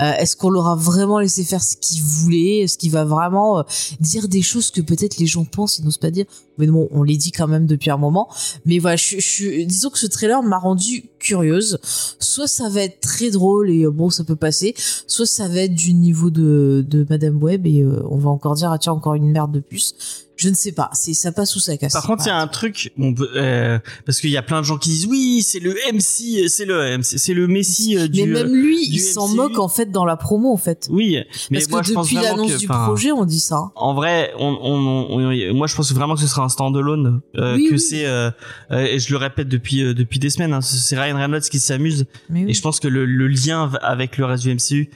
Euh, 0.01 0.13
Est-ce 0.15 0.37
qu'on 0.37 0.51
l'aura 0.51 0.75
vraiment 0.75 1.21
laissé 1.21 1.45
faire 1.45 1.63
ce 1.63 1.77
qu'il 1.77 2.03
voulait? 2.03 2.59
Est-ce 2.59 2.77
qu'il 2.77 2.91
va 2.91 3.05
vraiment 3.05 3.61
euh, 3.61 3.63
dire 4.01 4.27
des 4.27 4.43
choses 4.43 4.73
que 4.73 4.81
peut-être 4.81 5.19
les 5.19 5.27
gens 5.27 5.45
pensent, 5.45 5.79
ils 5.79 5.85
n'osent 5.85 5.99
pas 5.99 6.11
dire? 6.11 6.27
Mais 6.59 6.67
bon, 6.67 6.89
on 6.91 7.05
les 7.05 7.17
dit 7.17 7.31
quand 7.31 7.47
même 7.47 7.67
depuis 7.67 7.91
un 7.91 7.97
moment. 7.97 8.29
Mais 8.67 8.81
voilà, 8.81 8.97
disons 8.97 9.91
que 9.91 9.99
ce 10.01 10.09
trailer 10.09 10.43
m'a 10.43 10.59
rendu 10.59 11.09
curieuse. 11.21 11.79
Soit 12.19 12.49
ça 12.49 12.69
va 12.69 12.83
être 12.83 12.99
très 12.99 13.31
drôle 13.31 13.71
et 13.71 13.85
euh, 13.85 13.93
bon, 13.93 14.11
ça 14.11 14.25
peut 14.25 14.37
passer. 14.37 14.75
Soit 15.07 15.27
ça 15.27 15.47
va 15.47 15.61
être 15.61 15.77
du 15.77 15.95
niveau 15.95 16.31
de, 16.31 16.85
de 16.89 17.07
Madame 17.09 17.41
Web 17.41 17.69
et 17.69 17.85
on 17.85 18.19
va 18.19 18.31
encore 18.31 18.57
dire 18.57 18.73
ah 18.73 18.79
tiens 18.79 18.95
encore 18.95 19.15
une 19.15 19.31
merde 19.31 19.53
de 19.53 19.61
plus. 19.61 19.95
Je 20.39 20.49
ne 20.49 20.55
sais 20.55 20.73
pas, 20.73 20.89
c'est 20.93 21.15
ça 21.15 21.33
passe 21.33 21.55
ou 21.57 21.59
ça 21.59 21.77
casse. 21.77 21.93
Par 21.93 22.05
contre, 22.07 22.23
il 22.25 22.29
y 22.29 22.31
a 22.31 22.39
un 22.39 22.47
truc, 22.47 22.93
euh, 23.35 23.79
parce 24.07 24.21
qu'il 24.21 24.31
y 24.31 24.37
a 24.37 24.43
plein 24.43 24.61
de 24.61 24.65
gens 24.67 24.79
qui 24.79 24.89
disent 24.91 25.07
oui, 25.07 25.43
c'est 25.43 25.59
le 25.59 25.75
MC, 25.93 26.49
c'est 26.49 26.65
le 26.65 26.97
MC, 26.99 27.19
c'est 27.19 27.35
le 27.35 27.49
Messi 27.49 27.99
euh, 27.99 28.07
du. 28.09 28.21
mais 28.25 28.27
même 28.45 28.55
lui, 28.55 28.89
du 28.89 28.95
il 28.97 29.01
s'en 29.01 29.29
moque 29.29 29.59
en 29.59 29.69
fait 29.69 29.91
dans 29.91 30.05
la 30.05 30.17
promo 30.17 30.53
en 30.53 30.57
fait. 30.57 30.87
Oui, 30.91 31.19
mais 31.51 31.59
Parce 31.59 31.71
moi 31.71 31.81
que 31.81 31.87
je 31.89 31.93
pense 31.93 32.07
depuis 32.11 32.23
l'annonce 32.25 32.57
du 32.57 32.67
projet, 32.69 33.11
on 33.13 33.25
dit 33.25 33.41
ça. 33.41 33.71
En 33.75 33.95
vrai, 33.95 34.33
on, 34.39 34.57
on, 34.63 35.19
on- 35.19 35.55
moi 35.55 35.67
je 35.67 35.75
pense 35.75 35.93
vraiment 35.93 36.15
que 36.15 36.21
ce 36.21 36.27
sera 36.29 36.45
un 36.45 36.49
standalone, 36.49 37.21
euh, 37.37 37.57
Oui, 37.57 37.67
que 37.69 37.75
oui. 37.75 37.81
c'est, 37.81 38.07
euh, 38.07 38.31
euh, 38.71 38.85
et 38.85 38.99
je 39.01 39.11
le 39.11 39.17
répète 39.17 39.49
depuis 39.49 39.83
euh, 39.83 39.93
depuis 39.93 40.21
des 40.21 40.31
semaines, 40.31 40.53
hein, 40.53 40.61
c'est 40.61 40.99
Ryan 40.99 41.17
Reynolds 41.17 41.43
qui 41.51 41.59
s'amuse, 41.59 42.07
Mais 42.31 42.43
et 42.43 42.45
oui. 42.47 42.55
je 42.55 42.63
pense 42.63 42.79
que 42.79 42.87
le, 42.89 43.05
le 43.07 43.27
lien 43.27 43.71
avec 43.83 44.17
le 44.19 44.25
reste 44.25 44.45
du 44.45 44.55
MCU 44.55 44.91
euh, 44.91 44.95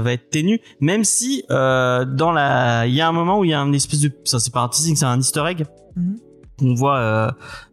va 0.00 0.12
être 0.12 0.30
ténu, 0.30 0.60
même 0.80 1.04
si 1.04 1.44
euh, 1.50 2.04
dans 2.04 2.32
la, 2.32 2.86
il 2.86 2.94
y 2.94 3.00
a 3.00 3.08
un 3.08 3.12
moment 3.12 3.38
où 3.38 3.44
il 3.44 3.50
y 3.50 3.54
a 3.54 3.60
un 3.60 3.72
espèce 3.72 4.00
de, 4.00 4.10
ça 4.24 4.38
c'est 4.40 4.52
pas 4.52 4.60
un 4.62 4.68
teasing, 4.68 4.96
c'est 4.96 5.04
un 5.04 5.18
Easter 5.18 5.44
egg 5.48 5.66
Mhm. 5.96 6.16
qu'on 6.58 6.74
voit 6.74 6.96
euh, 6.98 7.30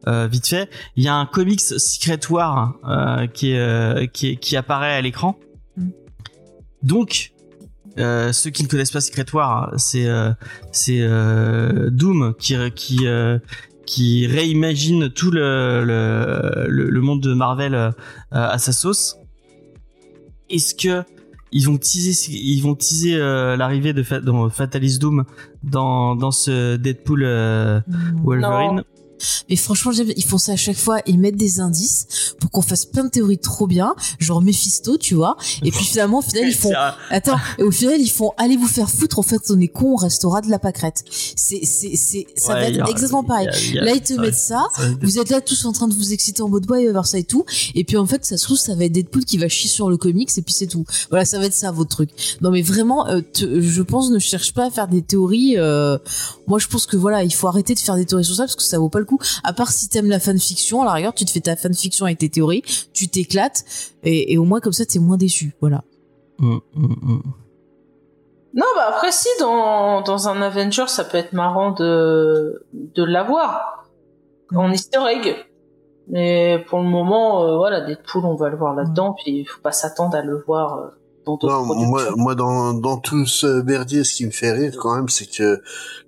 euh, 0.07 0.27
vite 0.27 0.47
fait. 0.47 0.69
Il 0.97 1.03
y 1.03 1.07
a 1.07 1.15
un 1.15 1.25
comics 1.25 1.61
Secret 1.61 2.19
War 2.29 2.73
euh, 2.87 3.27
qui, 3.27 3.51
est, 3.51 3.59
euh, 3.59 4.05
qui, 4.07 4.29
est- 4.31 4.35
qui 4.35 4.57
apparaît 4.57 4.93
à 4.95 5.01
l'écran. 5.01 5.37
Mhm. 5.77 5.91
Donc, 6.83 7.31
euh, 7.97 8.31
ceux 8.33 8.49
qui 8.49 8.63
ne 8.63 8.67
connaissent 8.67 8.91
pas 8.91 9.01
Secret 9.01 9.25
War, 9.33 9.71
c'est 9.77 10.05
euh, 10.07 10.31
c'est 10.71 10.99
euh, 11.01 11.89
Doom 11.89 12.33
qui 12.37 12.55
qui 12.75 13.07
euh, 13.07 13.39
qui 13.85 14.27
réimagine 14.27 15.09
tout 15.09 15.31
le 15.31 15.83
le, 15.85 17.01
monde 17.01 17.21
de 17.21 17.33
Marvel 17.33 17.73
euh, 17.75 17.91
à 18.31 18.57
sa 18.57 18.71
sauce. 18.71 19.17
Est-ce 20.49 20.75
que 20.75 21.03
ils 21.51 21.65
vont 21.65 21.77
teaser 21.77 22.31
ils 22.31 22.61
vont 22.61 22.75
teaser 22.75 23.15
euh, 23.15 23.55
l'arrivée 23.57 23.93
de 23.93 24.03
Fa- 24.03 24.19
dans 24.21 24.49
Fatalis 24.49 24.97
Doom 24.99 25.23
dans 25.63 26.15
dans 26.15 26.31
ce 26.31 26.75
Deadpool 26.77 27.23
euh, 27.23 27.79
Mm. 27.87 28.21
Wolverine 28.23 28.83
Mais 29.49 29.55
franchement, 29.55 29.91
ils 29.93 30.23
font 30.25 30.37
ça 30.37 30.53
à 30.53 30.55
chaque 30.55 30.77
fois. 30.77 30.99
Ils 31.05 31.19
mettent 31.19 31.37
des 31.37 31.59
indices 31.59 32.07
pour 32.39 32.51
qu'on 32.51 32.61
fasse 32.61 32.85
plein 32.85 33.03
de 33.03 33.09
théories 33.09 33.37
trop 33.39 33.67
bien, 33.67 33.95
genre 34.19 34.41
Mephisto, 34.41 34.97
tu 34.97 35.15
vois. 35.15 35.37
Et 35.63 35.71
puis 35.71 35.83
finalement, 35.85 36.19
au 36.19 36.21
final, 36.21 36.47
ils 36.47 36.53
font. 36.55 36.71
Attends, 37.09 37.37
et 37.57 37.63
au 37.63 37.71
final, 37.71 37.99
ils 37.99 38.09
font 38.09 38.31
allez 38.37 38.57
vous 38.57 38.67
faire 38.67 38.89
foutre. 38.89 39.19
En 39.19 39.23
fait, 39.23 39.41
on 39.49 39.59
est 39.59 39.67
con, 39.67 39.93
on 39.93 39.95
restera 39.95 40.41
de 40.41 40.49
la 40.49 40.59
pâquerette. 40.59 41.03
C'est, 41.35 41.61
c'est, 41.65 41.95
c'est, 41.95 42.27
ça 42.35 42.53
Ouais, 42.53 42.61
va 42.61 42.67
être 42.69 42.85
a- 42.87 42.89
exactement 42.89 43.23
y 43.23 43.27
pareil. 43.27 43.47
a- 43.47 43.57
il 43.59 43.73
y 43.75 43.79
a- 43.79 43.83
Là, 43.85 43.93
ils 43.95 44.01
te 44.01 44.13
mettent 44.13 44.35
ça. 44.35 44.63
Vous 45.01 45.17
êtes 45.19 45.29
là 45.29 45.41
tous 45.41 45.65
en 45.65 45.71
train 45.71 45.87
de 45.87 45.93
vous 45.93 46.13
exciter 46.13 46.41
en 46.41 46.49
mode 46.49 46.69
ouais, 46.69 46.79
il 46.81 46.83
va 46.83 46.85
y 46.85 46.89
avoir 46.89 47.07
ça 47.07 47.17
et 47.17 47.23
tout. 47.23 47.45
Et 47.75 47.83
puis 47.83 47.97
en 47.97 48.05
fait, 48.05 48.25
ça 48.25 48.37
se 48.37 48.43
trouve, 48.43 48.57
ça 48.57 48.75
va 48.75 48.85
être 48.85 48.91
Deadpool 48.91 49.25
qui 49.25 49.37
va 49.37 49.47
chier 49.47 49.69
sur 49.69 49.89
le 49.89 49.97
comics 49.97 50.29
et 50.37 50.41
puis 50.41 50.53
c'est 50.53 50.67
tout. 50.67 50.85
Voilà, 51.09 51.25
ça 51.25 51.39
va 51.39 51.45
être 51.45 51.53
ça 51.53 51.71
votre 51.71 51.89
truc. 51.89 52.09
Non 52.41 52.51
mais 52.51 52.61
vraiment, 52.61 53.07
euh, 53.07 53.21
te- 53.21 53.61
je 53.61 53.81
pense, 53.81 54.09
ne 54.11 54.19
cherche 54.19 54.53
pas 54.53 54.67
à 54.67 54.69
faire 54.71 54.87
des 54.87 55.01
théories. 55.01 55.55
euh, 55.57 55.97
moi, 56.47 56.59
je 56.59 56.67
pense 56.67 56.85
que 56.85 56.97
voilà, 56.97 57.23
il 57.23 57.33
faut 57.33 57.47
arrêter 57.47 57.73
de 57.75 57.79
faire 57.79 57.95
des 57.95 58.05
théories 58.05 58.25
sur 58.25 58.35
ça 58.35 58.43
parce 58.43 58.55
que 58.55 58.63
ça 58.63 58.77
vaut 58.79 58.89
pas 58.89 58.99
le 58.99 59.05
coup. 59.09 59.19
À 59.43 59.53
part 59.53 59.71
si 59.71 59.89
t'aimes 59.89 60.09
la 60.09 60.19
fanfiction, 60.19 60.81
à 60.81 60.85
la 60.85 60.93
rigueur, 60.93 61.13
tu 61.13 61.25
te 61.25 61.31
fais 61.31 61.41
ta 61.41 61.55
fanfiction 61.55 62.05
avec 62.05 62.19
tes 62.19 62.29
théories, 62.29 62.63
tu 62.93 63.07
t'éclates 63.07 63.63
et, 64.03 64.33
et 64.33 64.37
au 64.37 64.43
moins 64.43 64.59
comme 64.59 64.73
ça, 64.73 64.85
t'es 64.85 64.99
moins 64.99 65.17
déçu. 65.17 65.55
Voilà. 65.61 65.83
Mm, 66.39 66.57
mm, 66.75 66.95
mm. 67.01 67.21
Non, 68.55 68.65
bah 68.75 68.87
après, 68.89 69.11
si, 69.11 69.27
dans, 69.39 70.01
dans 70.01 70.27
un 70.27 70.41
Avenger, 70.41 70.85
ça 70.87 71.03
peut 71.03 71.17
être 71.17 71.33
marrant 71.33 71.71
de, 71.71 72.65
de 72.73 73.03
l'avoir. 73.03 73.85
En 74.55 74.71
easter 74.71 75.01
egg. 75.07 75.35
Mais 76.07 76.65
pour 76.67 76.79
le 76.79 76.85
moment, 76.85 77.43
euh, 77.43 77.57
voilà, 77.57 77.81
Deadpool, 77.81 78.25
on 78.25 78.35
va 78.35 78.49
le 78.49 78.57
voir 78.57 78.73
là-dedans, 78.73 79.13
puis 79.13 79.41
il 79.41 79.45
faut 79.45 79.61
pas 79.61 79.71
s'attendre 79.71 80.17
à 80.17 80.23
le 80.23 80.43
voir 80.47 80.77
euh, 80.77 80.87
dans 81.37 81.65
d'autres 81.65 81.75
Non, 81.75 81.85
moi, 81.87 82.11
moi 82.15 82.35
dans, 82.35 82.73
dans 82.73 82.97
tout 82.97 83.25
ce 83.25 83.61
merdier, 83.61 84.03
ce 84.03 84.13
qui 84.15 84.25
me 84.25 84.31
fait 84.31 84.51
rire 84.51 84.73
quand 84.79 84.95
même, 84.95 85.09
c'est 85.09 85.25
que 85.29 85.61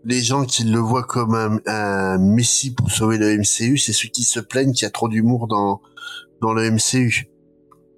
les 0.05 0.21
gens 0.21 0.45
qui 0.45 0.63
le 0.63 0.79
voient 0.79 1.03
comme 1.03 1.35
un, 1.35 1.59
un 1.65 2.17
messie 2.17 2.73
pour 2.73 2.89
sauver 2.91 3.17
le 3.17 3.37
MCU, 3.37 3.77
c'est 3.77 3.93
ceux 3.93 4.09
qui 4.09 4.23
se 4.23 4.39
plaignent 4.39 4.73
qu'il 4.73 4.83
y 4.83 4.87
a 4.87 4.91
trop 4.91 5.07
d'humour 5.07 5.47
dans, 5.47 5.81
dans 6.41 6.53
le 6.53 6.69
MCU. 6.71 7.27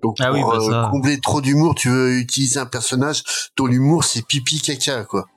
Donc 0.02 0.18
Ah 0.20 0.34
oui, 0.34 0.42
pour 0.42 0.52
bah 0.52 0.58
euh, 0.62 0.70
ça. 0.70 0.90
combler 0.92 1.20
trop 1.22 1.40
d'humour, 1.42 1.76
tu 1.76 1.90
veux 1.90 2.18
utiliser 2.18 2.60
un 2.60 2.66
personnage 2.66 3.24
dont 3.56 3.66
l'humour 3.68 4.04
c'est 4.04 4.26
pipi 4.28 4.60
caca 4.62 5.06
quoi. 5.06 5.28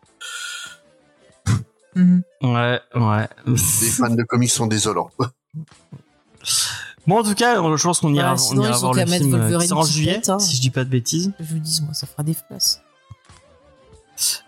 Ouais, 2.43 2.80
ouais. 2.95 3.28
Les 3.47 3.55
fans 3.89 4.11
de 4.11 4.22
comics 4.24 4.51
sont 4.51 4.66
désolants. 4.66 5.09
Bon, 7.07 7.18
en 7.18 7.22
tout 7.22 7.34
cas, 7.34 7.54
je 7.76 7.82
pense 7.82 8.00
qu'on 8.00 8.12
ira, 8.14 8.34
on 8.52 8.61
ira 8.61 8.76
voir 8.78 8.94
le 8.94 9.04
mettre 9.04 9.24
film 9.24 9.34
euh, 9.34 9.59
en 9.72 9.84
juillet, 9.84 10.28
hein. 10.28 10.38
si 10.38 10.57
je 10.57 10.61
dis 10.61 10.70
pas 10.70 10.84
de 10.84 10.90
bêtises. 10.90 11.32
Je 11.38 11.44
vous 11.54 11.59
dis, 11.61 11.80
moi, 11.82 11.94
ça 11.94 12.07
fera 12.07 12.22
des 12.22 12.34
places. 12.48 12.80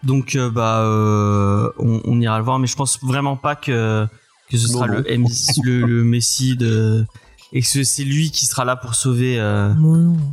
Donc, 0.02 0.34
euh, 0.34 0.50
bah, 0.50 0.80
euh, 0.80 1.70
on, 1.78 2.00
on 2.04 2.20
ira 2.20 2.38
le 2.38 2.44
voir, 2.44 2.59
mais 2.59 2.66
je 2.66 2.74
pense 2.76 2.98
vraiment 3.02 3.36
pas 3.36 3.54
que 3.54 4.06
que 4.50 4.56
ce 4.56 4.66
sera 4.66 4.86
le, 4.86 5.02
le 5.06 5.86
le 5.86 6.04
Messi 6.04 6.56
de 6.56 7.04
et 7.52 7.61
que 7.62 7.82
c'est 7.84 8.04
lui 8.04 8.30
qui 8.30 8.44
sera 8.46 8.64
là 8.64 8.76
pour 8.76 8.94
sauver 8.94 9.38
euh, 9.38 9.72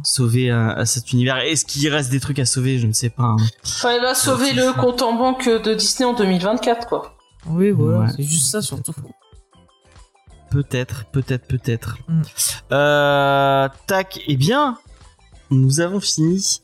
sauver 0.03 0.51
euh, 0.51 0.85
cet 0.85 1.11
univers. 1.11 1.37
Est-ce 1.37 1.65
qu'il 1.65 1.87
reste 1.89 2.11
des 2.11 2.19
trucs 2.21 2.39
à 2.39 2.45
sauver? 2.45 2.79
Je 2.79 2.87
ne 2.87 2.93
sais 2.93 3.09
pas. 3.09 3.23
hein. 3.23 3.35
Enfin, 3.65 3.93
il 3.93 4.01
va 4.01 4.15
sauver 4.15 4.53
le 4.53 4.71
compte 4.79 5.01
en 5.01 5.13
banque 5.15 5.47
de 5.49 5.73
Disney 5.73 6.09
en 6.09 6.13
2024, 6.13 6.87
quoi. 6.87 7.17
Oui, 7.47 7.71
voilà, 7.71 7.99
Ouais. 7.99 8.07
c'est 8.15 8.23
juste 8.23 8.47
ça 8.47 8.61
surtout. 8.61 8.93
Peut-être, 10.49 11.05
peut-être, 11.05 11.47
peut-être. 11.47 11.97
Mm. 12.07 12.21
Euh, 12.71 13.69
tac. 13.87 14.21
Eh 14.27 14.37
bien, 14.37 14.77
nous 15.49 15.79
avons 15.79 15.99
fini 15.99 16.61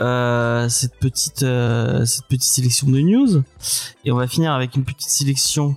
euh, 0.00 0.68
cette 0.68 0.98
petite 0.98 1.42
euh, 1.42 2.04
cette 2.04 2.26
petite 2.26 2.50
sélection 2.50 2.88
de 2.88 3.00
news 3.00 3.42
et 4.04 4.10
on 4.10 4.16
va 4.16 4.26
finir 4.26 4.52
avec 4.52 4.74
une 4.76 4.84
petite 4.84 5.10
sélection 5.10 5.76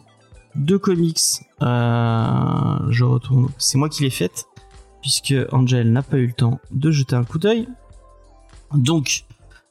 de 0.56 0.78
comics. 0.78 1.22
Je 1.62 3.04
retourne. 3.04 3.50
C'est 3.58 3.78
moi 3.78 3.90
qui 3.90 4.04
l'ai 4.04 4.10
faite 4.10 4.46
puisque 5.02 5.36
Angel 5.52 5.92
n'a 5.92 6.02
pas 6.02 6.18
eu 6.18 6.28
le 6.28 6.34
temps 6.34 6.60
de 6.72 6.90
jeter 6.92 7.16
un 7.16 7.24
coup 7.24 7.38
d'œil. 7.38 7.68
Donc, 8.74 9.26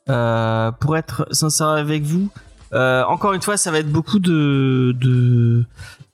pour 0.06 0.96
être 0.96 1.26
sincère 1.32 1.68
avec 1.68 2.02
vous, 2.02 2.28
euh, 2.72 3.04
encore 3.04 3.32
une 3.32 3.42
fois, 3.42 3.56
ça 3.56 3.70
va 3.70 3.78
être 3.78 3.90
beaucoup 3.90 4.18
de 4.18 4.94
de 4.98 5.64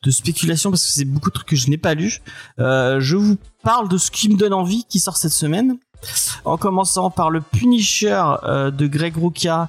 de 0.02 0.10
spéculation 0.10 0.70
parce 0.70 0.84
que 0.86 0.92
c'est 0.92 1.04
beaucoup 1.04 1.28
de 1.28 1.34
trucs 1.34 1.48
que 1.48 1.56
je 1.56 1.68
n'ai 1.68 1.78
pas 1.78 1.94
lus. 1.94 2.22
Euh, 2.58 3.00
je 3.00 3.16
vous 3.16 3.36
parle 3.62 3.88
de 3.88 3.98
ce 3.98 4.10
qui 4.10 4.30
me 4.30 4.36
donne 4.36 4.54
envie 4.54 4.84
qui 4.84 4.98
sort 4.98 5.16
cette 5.16 5.32
semaine. 5.32 5.76
En 6.46 6.56
commençant 6.56 7.10
par 7.10 7.28
le 7.28 7.42
Punisher 7.42 8.22
euh, 8.44 8.70
de 8.70 8.86
Greg 8.86 9.14
Rucka 9.18 9.68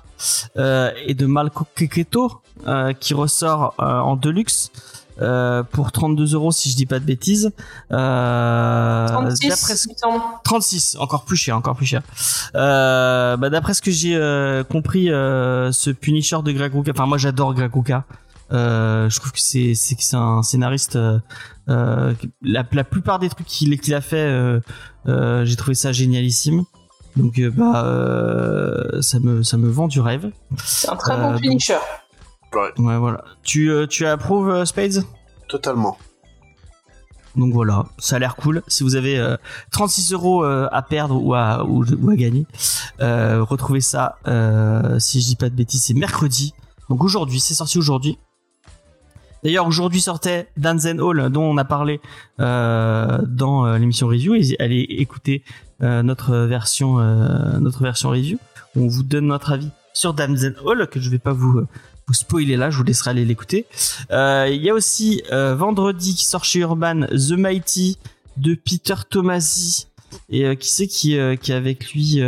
et 0.55 1.13
de 1.13 1.25
Malco 1.25 1.67
Keketo 1.75 2.41
qui 3.01 3.13
ressort 3.13 3.73
en 3.79 4.15
deluxe 4.15 4.71
euh, 5.22 5.63
pour 5.63 5.91
32 5.91 6.34
euros 6.36 6.51
si 6.51 6.69
je 6.69 6.76
dis 6.76 6.86
pas 6.86 6.99
de 6.99 7.05
bêtises. 7.05 7.51
Euh, 7.91 9.07
36, 9.07 9.47
d'après 9.49 9.76
ce- 9.76 9.88
il 9.88 9.93
me 9.93 9.97
semble. 9.97 10.22
36, 10.43 10.97
encore 10.99 11.24
plus 11.26 11.38
cher, 11.38 11.55
encore 11.55 11.76
plus 11.76 11.86
cher. 11.86 12.01
Euh, 12.55 13.38
bah, 13.38 13.49
d'après 13.49 13.74
ce 13.74 13.82
que 13.82 13.91
j'ai 13.91 14.15
euh, 14.15 14.63
compris, 14.63 15.09
euh, 15.11 15.72
ce 15.72 15.89
Punisher 15.89 16.38
de 16.43 16.51
Greg 16.51 16.74
Rucka, 16.74 16.91
enfin 16.91 17.05
moi 17.05 17.17
j'adore 17.17 17.53
Greg 17.53 17.72
Rucka. 17.74 18.03
Euh, 18.51 19.09
je 19.09 19.17
trouve 19.19 19.32
que 19.32 19.39
c'est 19.39 19.76
c'est 19.76 19.95
que 19.95 20.03
c'est 20.03 20.17
un 20.17 20.43
scénariste. 20.43 20.95
euh, 20.97 21.19
euh, 21.69 22.13
la, 22.41 22.65
la 22.74 22.84
plupart 22.84 23.19
des 23.19 23.30
trucs 23.30 23.47
qu'il 23.47 23.80
qu'il 23.80 23.93
a 23.93 24.01
fait, 24.01 24.17
euh, 24.17 24.59
euh, 25.07 25.45
j'ai 25.45 25.55
trouvé 25.55 25.74
ça 25.76 25.91
génialissime. 25.93 26.63
Donc 27.15 27.39
euh, 27.39 27.49
bah 27.49 27.84
euh, 27.86 29.01
ça 29.01 29.19
me 29.19 29.43
ça 29.43 29.57
me 29.57 29.69
vend 29.69 29.88
du 29.88 29.99
rêve. 30.01 30.32
C'est 30.65 30.89
un 30.89 30.95
très 30.95 31.13
Euh, 31.13 31.17
bon 31.17 31.32
donc- 31.34 31.72
Ouais 32.54 32.97
voilà. 32.97 33.24
Tu 33.43 33.72
euh, 33.72 33.88
tu 33.88 34.06
approuves 34.06 34.49
euh, 34.49 34.66
Spades? 34.66 35.04
Totalement. 35.47 35.97
Donc 37.38 37.54
voilà, 37.54 37.86
ça 37.97 38.18
a 38.18 38.20
l'air 38.20 38.36
cool. 38.36 38.62
Si 38.68 38.84
vous 38.84 38.95
avez 38.95 39.18
euh, 39.18 39.38
36 39.72 40.12
euros 40.12 40.43
euh, 40.43 40.68
à 40.72 40.82
perdre 40.82 41.22
ou 41.24 41.34
à, 41.34 41.64
ou, 41.66 41.86
ou 41.86 42.10
à 42.10 42.16
gagner, 42.16 42.45
retrouvez 42.99 43.80
ça, 43.80 44.18
si 44.99 45.22
je 45.22 45.26
dis 45.26 45.36
pas 45.38 45.49
de 45.49 45.56
bêtises, 45.56 45.84
c'est 45.84 45.93
mercredi. 45.93 46.54
Donc 46.89 47.04
aujourd'hui, 47.04 47.39
c'est 47.39 47.54
sorti 47.54 47.78
aujourd'hui. 47.78 48.18
D'ailleurs, 49.43 49.66
aujourd'hui 49.66 50.02
sortait 50.02 50.49
Danzen 50.58 50.99
Hall, 50.99 51.30
dont 51.32 51.43
on 51.43 51.58
a 51.58 51.64
parlé 51.64 52.02
dans 52.38 53.78
l'émission 53.78 54.08
review. 54.08 54.36
Et 54.36 54.58
allez 54.60 54.82
écouter 54.82 55.43
notre 55.80 56.36
version, 56.36 56.97
notre 57.62 57.82
version 57.82 58.10
review. 58.10 58.39
On 58.76 58.88
vous 58.88 59.04
donne 59.04 59.28
notre 59.28 59.54
avis 59.54 59.70
sur 59.93 60.14
Danzen 60.14 60.56
Hall, 60.66 60.88
que 60.88 60.99
je 60.99 61.10
vais 61.10 61.18
pas 61.18 61.34
vous 61.34 61.66
vous 62.08 62.14
spoiler 62.14 62.58
là, 62.58 62.70
je 62.70 62.78
vous 62.78 62.84
laisserai 62.84 63.12
aller 63.12 63.26
l'écouter. 63.26 63.66
Euh, 64.12 64.49
Il 64.52 64.62
y 64.62 64.70
a 64.70 64.74
aussi 64.74 65.24
euh, 65.32 65.56
vendredi 65.56 66.16
qui 66.16 66.26
sort 66.26 66.43
chez 66.43 66.60
Urban 66.60 67.02
The 67.08 67.32
Mighty 67.32 67.97
de 68.38 68.56
Peter 68.56 68.95
Tomasi. 69.10 69.88
Et 70.30 70.45
euh, 70.45 70.56
qui 70.56 70.72
c'est 70.72 70.88
qui, 70.88 71.18
qui 71.41 71.52
est 71.52 71.56
avec 71.56 71.93
lui 71.93 72.22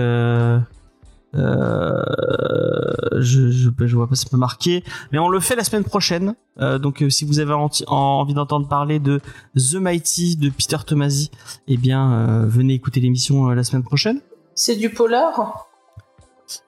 je, 3.15 3.73
je, 3.79 3.95
vois 3.95 4.07
pas 4.07 4.15
ça 4.15 4.29
peut 4.29 4.37
marquer, 4.37 4.83
mais 5.11 5.19
on 5.19 5.27
le 5.29 5.39
fait 5.39 5.55
la 5.55 5.63
semaine 5.63 5.83
prochaine. 5.83 6.35
Donc 6.59 7.03
si 7.09 7.25
vous 7.25 7.39
avez 7.39 7.53
envie 7.53 8.33
d'entendre 8.33 8.67
parler 8.67 8.99
de 8.99 9.19
The 9.55 9.75
Mighty 9.75 10.37
de 10.37 10.49
Peter 10.49 10.77
Tomasi, 10.85 11.31
eh 11.67 11.77
bien 11.77 12.45
venez 12.45 12.75
écouter 12.75 12.99
l'émission 12.99 13.49
la 13.49 13.63
semaine 13.63 13.83
prochaine. 13.83 14.21
C'est 14.55 14.75
du 14.75 14.91
polar? 14.91 15.72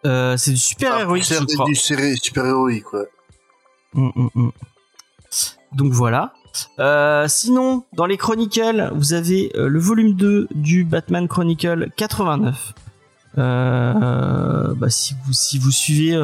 Euh, 0.06 0.38
c'est 0.38 0.52
du 0.52 0.58
super 0.58 1.00
héroïque, 1.00 1.24
C'est 1.26 1.36
du 1.66 1.76
série- 1.76 2.18
super 2.18 2.46
héroïque, 2.46 2.92
ouais. 2.94 3.08
Mm, 3.94 4.10
mm, 4.16 4.30
mm. 4.36 4.50
Donc 5.74 5.92
voilà. 5.94 6.34
Euh, 6.80 7.28
sinon, 7.28 7.84
dans 7.94 8.06
les 8.06 8.18
Chronicles, 8.18 8.92
vous 8.96 9.14
avez 9.14 9.52
euh, 9.56 9.68
le 9.68 9.80
volume 9.80 10.14
2 10.14 10.48
du 10.56 10.86
Batman 10.86 11.28
Chronicle 11.28 11.90
89. 11.98 12.74
Euh, 13.38 14.74
bah, 14.76 14.90
si 14.90 15.14
vous 15.26 15.34
si 15.34 15.58
vous 15.60 15.72
suivez 15.72 16.16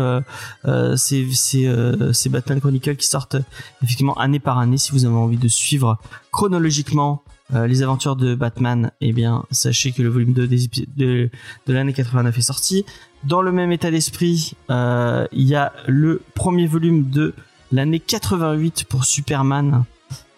ces 0.96 1.28
ces, 1.34 1.70
ces 2.14 2.30
Batman 2.30 2.60
Chronicles 2.62 2.96
qui 2.96 3.08
sortent 3.08 3.36
effectivement 3.84 4.14
année 4.18 4.40
par 4.40 4.58
année, 4.60 4.78
si 4.78 4.92
vous 4.92 5.06
avez 5.06 5.16
envie 5.16 5.38
de 5.38 5.48
suivre 5.50 5.98
chronologiquement 6.32 7.24
euh, 7.54 7.68
les 7.68 7.84
aventures 7.84 8.16
de 8.16 8.34
Batman, 8.34 8.92
eh 9.02 9.12
bien 9.12 9.44
sachez 9.52 9.92
que 9.92 10.02
le 10.02 10.08
volume 10.10 10.32
2 10.34 10.48
des 10.48 10.68
épi- 10.68 10.88
de, 10.96 11.30
de 11.68 11.74
l'année 11.74 11.92
89 11.94 12.38
est 12.38 12.42
sorti. 12.42 12.86
Dans 13.24 13.42
le 13.42 13.52
même 13.52 13.72
état 13.72 13.92
d'esprit, 13.92 14.54
euh, 14.70 15.28
il 15.32 15.46
y 15.48 15.56
a 15.56 15.74
le 15.88 16.22
premier 16.34 16.66
volume 16.68 17.10
de 17.10 17.34
l'année 17.72 18.00
88 18.00 18.86
pour 18.86 19.06
Superman. 19.06 19.84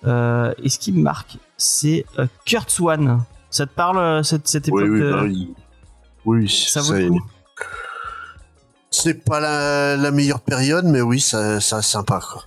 Euh, 0.05 0.53
et 0.61 0.67
ce 0.69 0.79
qui 0.79 0.91
me 0.91 1.01
marque, 1.01 1.37
c'est 1.57 2.05
euh, 2.19 2.27
Kurt 2.45 2.69
Swan. 2.69 3.23
Ça 3.49 3.65
te 3.65 3.71
parle 3.73 3.97
euh, 3.99 4.23
cette, 4.23 4.47
cette 4.49 4.67
époque 4.67 4.81
Oui, 4.89 4.99
bah 5.01 5.21
oui. 5.23 5.53
Oui, 6.25 6.49
Ça 6.49 6.81
vaut 6.81 6.87
c'est- 6.93 7.03
le 7.03 7.09
coup 7.09 7.21
C'est 8.91 9.23
pas 9.23 9.39
la, 9.39 9.95
la 9.95 10.11
meilleure 10.11 10.41
période, 10.41 10.85
mais 10.85 11.01
oui, 11.01 11.19
ça, 11.21 11.59
ça 11.61 11.81
sympa, 11.81 12.19
quoi. 12.31 12.43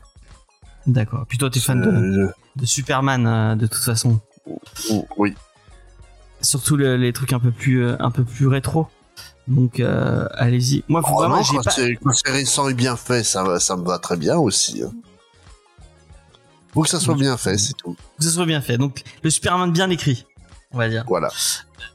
D'accord. 0.86 1.24
Puis 1.28 1.38
toi, 1.38 1.48
t'es 1.50 1.60
fan 1.60 1.80
de, 1.80 2.30
de 2.56 2.66
Superman 2.66 3.56
de 3.56 3.66
toute 3.66 3.82
façon. 3.82 4.20
oui. 5.16 5.34
Surtout 6.42 6.76
le- 6.76 6.96
les 6.96 7.12
trucs 7.14 7.32
un 7.32 7.40
peu 7.40 7.50
plus, 7.50 7.88
un 7.98 8.10
peu 8.10 8.22
plus 8.22 8.46
rétro. 8.46 8.86
Donc 9.48 9.78
euh, 9.80 10.26
allez-y. 10.34 10.82
Moi, 10.88 11.02
faut 11.02 11.08
Oh, 11.12 11.18
vraiment, 11.20 11.42
j'ai 11.42 11.56
pas. 11.58 11.70
c'est 11.70 12.30
récent 12.30 12.68
et 12.68 12.74
bien 12.74 12.96
fait, 12.96 13.22
ça, 13.22 13.60
ça 13.60 13.76
me 13.76 13.84
va 13.84 13.98
très 13.98 14.16
bien 14.16 14.36
aussi. 14.36 14.82
hein. 14.82 14.92
Faut 16.74 16.82
que 16.82 16.88
ça 16.88 17.00
soit 17.00 17.14
bien 17.14 17.36
fait, 17.36 17.56
c'est 17.56 17.74
tout. 17.74 17.96
Que 18.18 18.24
ce 18.24 18.30
soit 18.30 18.44
bien 18.44 18.60
fait. 18.60 18.76
Donc 18.76 19.02
le 19.22 19.30
Superman 19.30 19.72
bien 19.72 19.88
écrit, 19.88 20.26
on 20.72 20.78
va 20.78 20.88
dire. 20.88 21.04
Voilà. 21.08 21.28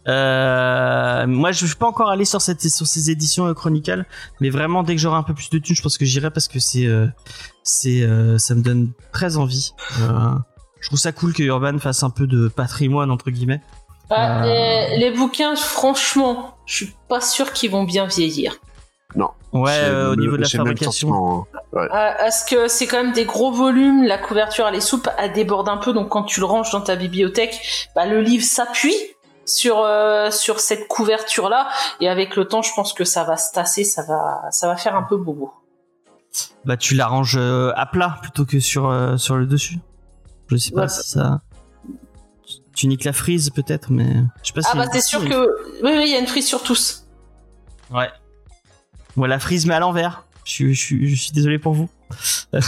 Euh, 0.08 1.28
moi, 1.28 1.52
je 1.52 1.66
suis 1.66 1.76
pas 1.76 1.86
encore 1.86 2.10
allé 2.10 2.26
sur 2.26 2.42
cette 2.42 2.68
sur 2.68 2.88
ces 2.88 3.12
éditions 3.12 3.46
euh, 3.48 3.54
Chronicle, 3.54 4.06
mais 4.40 4.50
vraiment 4.50 4.82
dès 4.82 4.96
que 4.96 5.02
j'aurai 5.02 5.18
un 5.18 5.24
peu 5.24 5.34
plus 5.36 5.50
de 5.52 5.60
thunes, 5.60 5.76
je 5.76 5.82
pense 5.84 5.98
que 5.98 6.06
j'irai 6.06 6.32
parce 6.32 6.48
que 6.48 6.60
c'est 6.60 6.86
euh, 6.88 7.06
c'est 7.64 8.08
ça 8.40 8.56
me 8.56 8.62
donne 8.62 8.92
très 9.12 9.38
envie. 9.38 9.74
Je 10.00 10.88
trouve 10.88 10.98
ça 11.00 11.12
cool 11.12 11.34
que 11.34 11.44
Urban 11.44 11.78
fasse 11.78 12.02
un 12.02 12.10
peu 12.10 12.26
de 12.26 12.48
patrimoine 12.48 13.12
entre 13.12 13.30
guillemets. 13.30 13.62
Ah, 14.12 14.44
Euh. 14.44 14.46
les, 14.46 14.98
les 14.98 15.12
bouquins, 15.12 15.56
franchement, 15.56 16.56
je 16.66 16.76
suis 16.86 16.96
pas 17.10 17.22
sûr 17.22 17.54
qu'ils 17.54 17.72
vont 17.72 17.84
bien 17.84 18.06
vieillir. 18.06 18.58
Ouais, 19.54 19.74
C'est 19.74 19.84
euh, 19.90 20.14
au 20.14 20.16
niveau 20.16 20.38
de 20.38 20.44
la 20.44 20.48
fabrication. 20.48 21.44
hein. 21.44 21.46
Ah, 21.92 22.16
Parce 22.20 22.46
que 22.46 22.70
c'est 22.70 22.88
quand 22.88 23.04
même 23.04 23.12
des 23.12 23.26
gros 23.26 23.52
volumes, 23.52 24.06
la 24.06 24.18
couverture 24.18 24.66
elle 24.66 24.76
est 24.76 24.80
souple, 24.80 25.12
elle 25.18 25.34
déborde 25.34 25.68
un 25.68 25.76
peu, 25.76 25.92
donc 25.92 26.08
quand 26.08 26.24
tu 26.24 26.40
le 26.40 26.46
ranges 26.46 26.72
dans 26.72 26.80
ta 26.80 26.96
bibliothèque, 26.96 27.60
bah, 27.94 28.06
le 28.06 28.22
livre 28.22 28.46
s'appuie 28.46 28.96
sur 29.44 29.80
euh, 29.80 30.32
sur 30.32 30.62
cette 30.62 30.88
couverture 30.88 31.50
là, 31.50 31.68
et 32.00 32.08
avec 32.08 32.38
le 32.38 32.46
temps, 32.48 32.62
je 32.62 32.74
pense 32.74 32.94
que 32.94 33.04
ça 33.04 33.26
va 33.26 33.36
se 33.36 33.52
tasser, 33.52 33.84
ça 33.84 34.04
va 34.08 34.44
ça 34.52 34.68
va 34.68 34.78
faire 34.78 34.96
un 34.96 35.04
peu 35.04 35.18
bobo. 35.18 35.52
Bah 36.64 36.78
tu 36.78 36.96
l'arranges 36.96 37.36
euh, 37.38 37.74
à 37.76 37.86
plat 37.88 38.16
plutôt 38.22 38.46
que 38.46 38.62
sur 38.62 38.88
euh, 38.90 39.18
sur 39.18 39.36
le 39.36 39.48
dessus. 39.48 39.80
Je 40.48 40.56
sais 40.56 40.72
pas 40.72 40.84
Ouais. 40.84 40.88
si 40.88 41.10
ça. 41.10 41.42
Tu 42.76 42.88
niques 42.88 43.04
la 43.04 43.14
frise 43.14 43.50
peut-être, 43.50 43.92
mais 43.92 44.16
je 44.42 44.48
sais 44.48 44.54
pas 44.54 44.62
si. 44.62 44.70
Ah 44.72 44.76
bah 44.78 44.86
c'est 44.92 45.02
sûr 45.02 45.24
que 45.26 45.48
oui 45.84 45.92
oui, 45.96 46.04
il 46.06 46.12
y 46.12 46.16
a 46.16 46.20
une 46.20 46.28
frise 46.28 46.48
sur 46.48 46.64
tous. 46.64 47.06
Ouais. 47.92 48.10
Moi, 49.18 49.28
la 49.28 49.40
frise, 49.40 49.66
mais 49.66 49.74
à 49.74 49.80
l'envers. 49.80 50.26
Je, 50.46 50.52
suis- 50.52 50.74
je, 50.74 50.82
suis- 50.82 51.08
je 51.10 51.16
suis 51.22 51.32
désolé 51.34 51.60
pour 51.60 51.74
vous. 51.74 51.90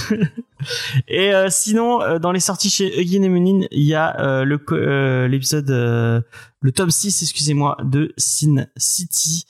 et 1.08 1.34
euh, 1.34 1.48
sinon, 1.50 2.02
euh, 2.02 2.20
dans 2.20 2.32
les 2.32 2.40
sorties 2.40 2.70
chez 2.70 3.00
Eugene 3.02 3.24
et 3.24 3.30
Munin, 3.30 3.66
il 3.72 3.84
y 3.84 3.96
a 3.96 4.20
euh, 4.20 4.44
le 4.44 5.28
l'épisode, 5.28 5.70
le 5.70 6.72
tome 6.72 6.92
6, 6.92 7.22
excusez-moi, 7.24 7.78
de 7.84 8.14
Sin 8.18 8.68
City. 8.78 9.46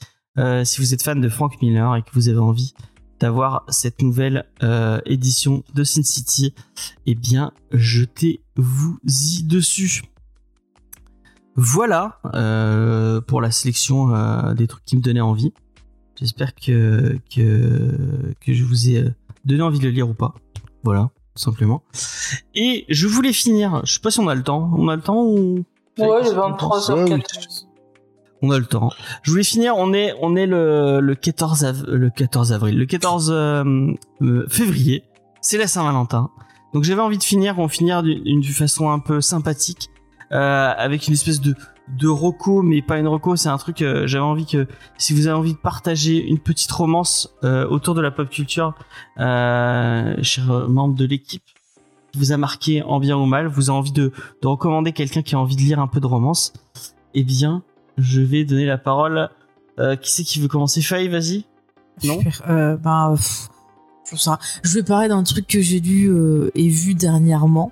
Si 0.63 0.79
vous 0.81 0.93
êtes 0.93 1.03
fan 1.03 1.19
de 1.21 1.29
Frank 1.29 1.61
Miller 1.61 1.95
et 1.95 2.01
que 2.01 2.09
vous 2.13 2.29
avez 2.29 2.39
envie 2.39 2.73
d'avoir 3.19 3.65
cette 3.69 4.01
nouvelle 4.01 4.45
édition 5.05 5.63
de 5.73 5.83
Sin 5.83 6.03
City, 6.03 6.53
eh 7.05 7.15
bien, 7.15 7.51
jetez-vous-y 7.71 9.43
dessus. 9.43 10.01
Voilà 11.55 12.19
euh, 12.33 13.21
pour 13.21 13.41
la 13.41 13.51
sélection 13.51 14.13
euh, 14.15 14.53
des 14.53 14.67
trucs 14.67 14.85
qui 14.85 14.97
me 14.97 15.01
donnaient 15.01 15.21
envie. 15.21 15.53
J'espère 16.19 16.55
que, 16.55 17.17
que, 17.33 18.33
que 18.41 18.53
je 18.53 18.63
vous 18.63 18.89
ai 18.89 18.99
euh, 19.03 19.09
donné 19.45 19.61
envie 19.61 19.79
de 19.79 19.85
le 19.85 19.91
lire 19.91 20.09
ou 20.09 20.13
pas. 20.13 20.33
Voilà, 20.83 21.09
tout 21.35 21.41
simplement. 21.43 21.83
Et 22.55 22.85
je 22.89 23.07
voulais 23.07 23.33
finir, 23.33 23.81
je 23.85 23.93
sais 23.93 23.99
pas 23.99 24.11
si 24.11 24.19
on 24.19 24.27
a 24.27 24.35
le 24.35 24.43
temps. 24.43 24.71
On 24.77 24.87
a 24.89 24.95
le 24.95 25.01
temps 25.01 25.21
ou... 25.23 25.63
Ouais, 25.99 26.07
Qu'est-ce 26.21 26.29
les 26.33 26.35
qu'on 26.41 26.53
pense 26.53 26.89
23h14. 26.89 27.65
On 28.41 28.51
a 28.51 28.57
le 28.59 28.65
temps. 28.65 28.89
Je 29.21 29.31
voulais 29.31 29.43
finir, 29.43 29.75
on 29.77 29.93
est, 29.93 30.13
on 30.21 30.35
est 30.35 30.47
le, 30.47 30.99
le 30.99 31.15
14 31.15 31.63
av- 31.65 31.85
le 31.87 32.09
14 32.09 32.51
avril, 32.51 32.77
le 32.77 32.85
14 32.85 33.31
euh, 33.31 33.63
euh, 34.21 34.45
février. 34.49 35.03
C'est 35.39 35.57
la 35.57 35.67
Saint-Valentin. 35.67 36.29
Donc 36.73 36.83
j'avais 36.83 37.01
envie 37.01 37.17
de 37.19 37.23
finir, 37.23 37.59
on 37.59 37.67
finir 37.67 38.01
d'une 38.03 38.23
d'une 38.23 38.43
façon 38.43 38.89
un 38.89 38.99
peu 38.99 39.21
sympathique, 39.21 39.89
avec 40.33 41.07
une 41.07 41.13
espèce 41.13 41.41
de, 41.41 41.55
de 41.87 42.07
roco, 42.07 42.61
mais 42.61 42.81
pas 42.81 42.97
une 42.97 43.07
roco, 43.07 43.35
c'est 43.35 43.49
un 43.49 43.57
truc, 43.57 43.81
euh, 43.81 44.07
j'avais 44.07 44.23
envie 44.23 44.45
que, 44.45 44.67
si 44.97 45.13
vous 45.13 45.27
avez 45.27 45.37
envie 45.37 45.53
de 45.53 45.59
partager 45.59 46.25
une 46.25 46.39
petite 46.39 46.71
romance 46.71 47.35
euh, 47.43 47.67
autour 47.67 47.93
de 47.93 48.01
la 48.01 48.11
pop 48.11 48.29
culture, 48.29 48.73
euh, 49.19 50.15
chers 50.21 50.69
membres 50.69 50.95
de 50.95 51.05
l'équipe, 51.05 51.43
qui 52.11 52.19
vous 52.19 52.31
a 52.31 52.37
marqué 52.37 52.83
en 52.83 52.99
bien 52.99 53.17
ou 53.17 53.25
mal, 53.25 53.47
vous 53.47 53.69
avez 53.69 53.77
envie 53.77 53.91
de, 53.91 54.11
de 54.41 54.47
recommander 54.47 54.91
quelqu'un 54.91 55.21
qui 55.21 55.35
a 55.35 55.39
envie 55.39 55.55
de 55.55 55.61
lire 55.61 55.79
un 55.79 55.87
peu 55.87 55.99
de 55.99 56.07
romance, 56.07 56.53
eh 57.13 57.23
bien, 57.23 57.63
je 57.97 58.21
vais 58.21 58.45
donner 58.45 58.65
la 58.65 58.77
parole. 58.77 59.29
Euh, 59.79 59.95
qui 59.95 60.11
c'est 60.11 60.23
qui 60.23 60.39
veut 60.39 60.47
commencer? 60.47 60.81
Faye, 60.81 61.07
vas-y. 61.07 61.45
Non? 62.03 62.19
Euh, 62.47 62.77
ben, 62.77 63.15
je 64.11 64.15
ça. 64.15 64.37
Je 64.63 64.75
vais 64.75 64.83
parler 64.83 65.07
d'un 65.07 65.23
truc 65.23 65.47
que 65.47 65.61
j'ai 65.61 65.79
lu 65.79 66.11
euh, 66.11 66.51
et 66.53 66.67
vu 66.69 66.93
dernièrement. 66.93 67.71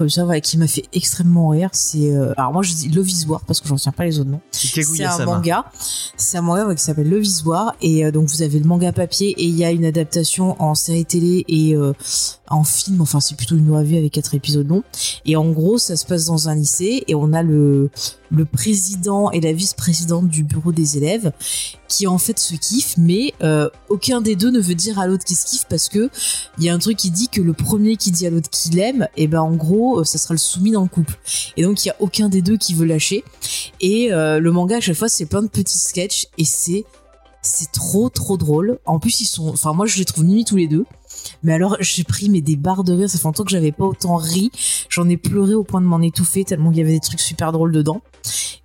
Comme 0.00 0.08
ça, 0.08 0.24
voilà, 0.24 0.40
qui 0.40 0.56
m'a 0.56 0.66
fait 0.66 0.84
extrêmement 0.94 1.50
rire. 1.50 1.68
C'est. 1.74 2.10
euh, 2.10 2.32
alors, 2.38 2.54
moi, 2.54 2.62
je 2.62 2.72
dis 2.72 2.88
Love 2.88 3.10
is 3.10 3.26
parce 3.46 3.60
que 3.60 3.68
j'en 3.68 3.74
retiens 3.74 3.92
pas 3.92 4.06
les 4.06 4.18
autres 4.18 4.30
noms. 4.30 4.40
C'est 4.68 5.04
un 5.04 5.24
manga. 5.24 5.64
C'est 6.16 6.38
un 6.38 6.42
manga 6.42 6.66
ouais, 6.66 6.74
qui 6.74 6.82
s'appelle 6.82 7.08
Le 7.08 7.18
Visoir. 7.18 7.74
Et 7.80 8.04
euh, 8.04 8.10
donc, 8.10 8.28
vous 8.28 8.42
avez 8.42 8.58
le 8.58 8.66
manga 8.66 8.92
papier 8.92 9.30
et 9.30 9.44
il 9.44 9.56
y 9.56 9.64
a 9.64 9.70
une 9.70 9.84
adaptation 9.84 10.60
en 10.62 10.74
série 10.74 11.04
télé 11.04 11.44
et 11.48 11.74
euh, 11.74 11.92
en 12.48 12.64
film. 12.64 13.00
Enfin, 13.00 13.20
c'est 13.20 13.36
plutôt 13.36 13.56
une 13.56 13.82
vue 13.82 13.96
avec 13.96 14.12
quatre 14.12 14.34
épisodes 14.34 14.68
longs. 14.68 14.82
Et 15.24 15.36
en 15.36 15.50
gros, 15.50 15.78
ça 15.78 15.96
se 15.96 16.04
passe 16.06 16.26
dans 16.26 16.48
un 16.48 16.54
lycée 16.54 17.04
et 17.08 17.14
on 17.14 17.32
a 17.32 17.42
le, 17.42 17.90
le 18.30 18.44
président 18.44 19.30
et 19.30 19.40
la 19.40 19.52
vice-présidente 19.52 20.28
du 20.28 20.44
bureau 20.44 20.72
des 20.72 20.96
élèves 20.96 21.32
qui 21.88 22.06
en 22.06 22.18
fait 22.18 22.38
se 22.38 22.54
kiffent, 22.54 22.96
mais 22.96 23.34
euh, 23.42 23.68
aucun 23.88 24.20
des 24.20 24.36
deux 24.36 24.50
ne 24.50 24.60
veut 24.60 24.76
dire 24.76 25.00
à 25.00 25.08
l'autre 25.08 25.24
qu'il 25.24 25.36
se 25.36 25.44
kiffe 25.44 25.66
parce 25.68 25.88
que 25.88 26.08
il 26.58 26.64
y 26.64 26.68
a 26.68 26.74
un 26.74 26.78
truc 26.78 26.96
qui 26.96 27.10
dit 27.10 27.28
que 27.28 27.40
le 27.40 27.52
premier 27.52 27.96
qui 27.96 28.12
dit 28.12 28.26
à 28.26 28.30
l'autre 28.30 28.48
qu'il 28.48 28.78
aime, 28.78 29.08
et 29.16 29.26
ben 29.26 29.40
en 29.40 29.54
gros, 29.54 30.04
ça 30.04 30.18
sera 30.18 30.34
le 30.34 30.38
soumis 30.38 30.70
dans 30.70 30.82
le 30.82 30.88
couple. 30.88 31.18
Et 31.56 31.62
donc 31.62 31.84
il 31.84 31.88
y 31.88 31.90
a 31.90 31.96
aucun 31.98 32.28
des 32.28 32.42
deux 32.42 32.56
qui 32.56 32.74
veut 32.74 32.86
lâcher. 32.86 33.24
Et 33.80 34.12
euh, 34.12 34.38
le 34.38 34.49
manga 34.50 34.76
à 34.76 34.80
chaque 34.80 34.96
fois 34.96 35.08
c'est 35.08 35.26
plein 35.26 35.42
de 35.42 35.48
petits 35.48 35.78
sketchs 35.78 36.26
et 36.38 36.44
c'est 36.44 36.84
c'est 37.42 37.72
trop 37.72 38.08
trop 38.10 38.36
drôle. 38.36 38.78
En 38.84 38.98
plus 38.98 39.20
ils 39.20 39.26
sont, 39.26 39.48
enfin 39.48 39.72
moi 39.72 39.86
je 39.86 39.98
les 39.98 40.04
trouve 40.04 40.24
nuits 40.24 40.44
tous 40.44 40.56
les 40.56 40.66
deux. 40.68 40.84
Mais 41.42 41.52
alors 41.52 41.76
j'ai 41.80 42.04
pris 42.04 42.28
mais 42.28 42.40
des 42.40 42.56
barres 42.56 42.84
de 42.84 42.92
rire. 42.92 43.10
Ça 43.10 43.18
fait 43.18 43.24
longtemps 43.24 43.44
que 43.44 43.50
j'avais 43.50 43.72
pas 43.72 43.84
autant 43.84 44.16
ri. 44.16 44.50
J'en 44.88 45.08
ai 45.08 45.16
pleuré 45.16 45.54
au 45.54 45.64
point 45.64 45.80
de 45.80 45.86
m'en 45.86 46.00
étouffer 46.00 46.44
tellement 46.44 46.72
il 46.72 46.78
y 46.78 46.80
avait 46.80 46.92
des 46.92 47.00
trucs 47.00 47.20
super 47.20 47.52
drôles 47.52 47.72
dedans. 47.72 48.02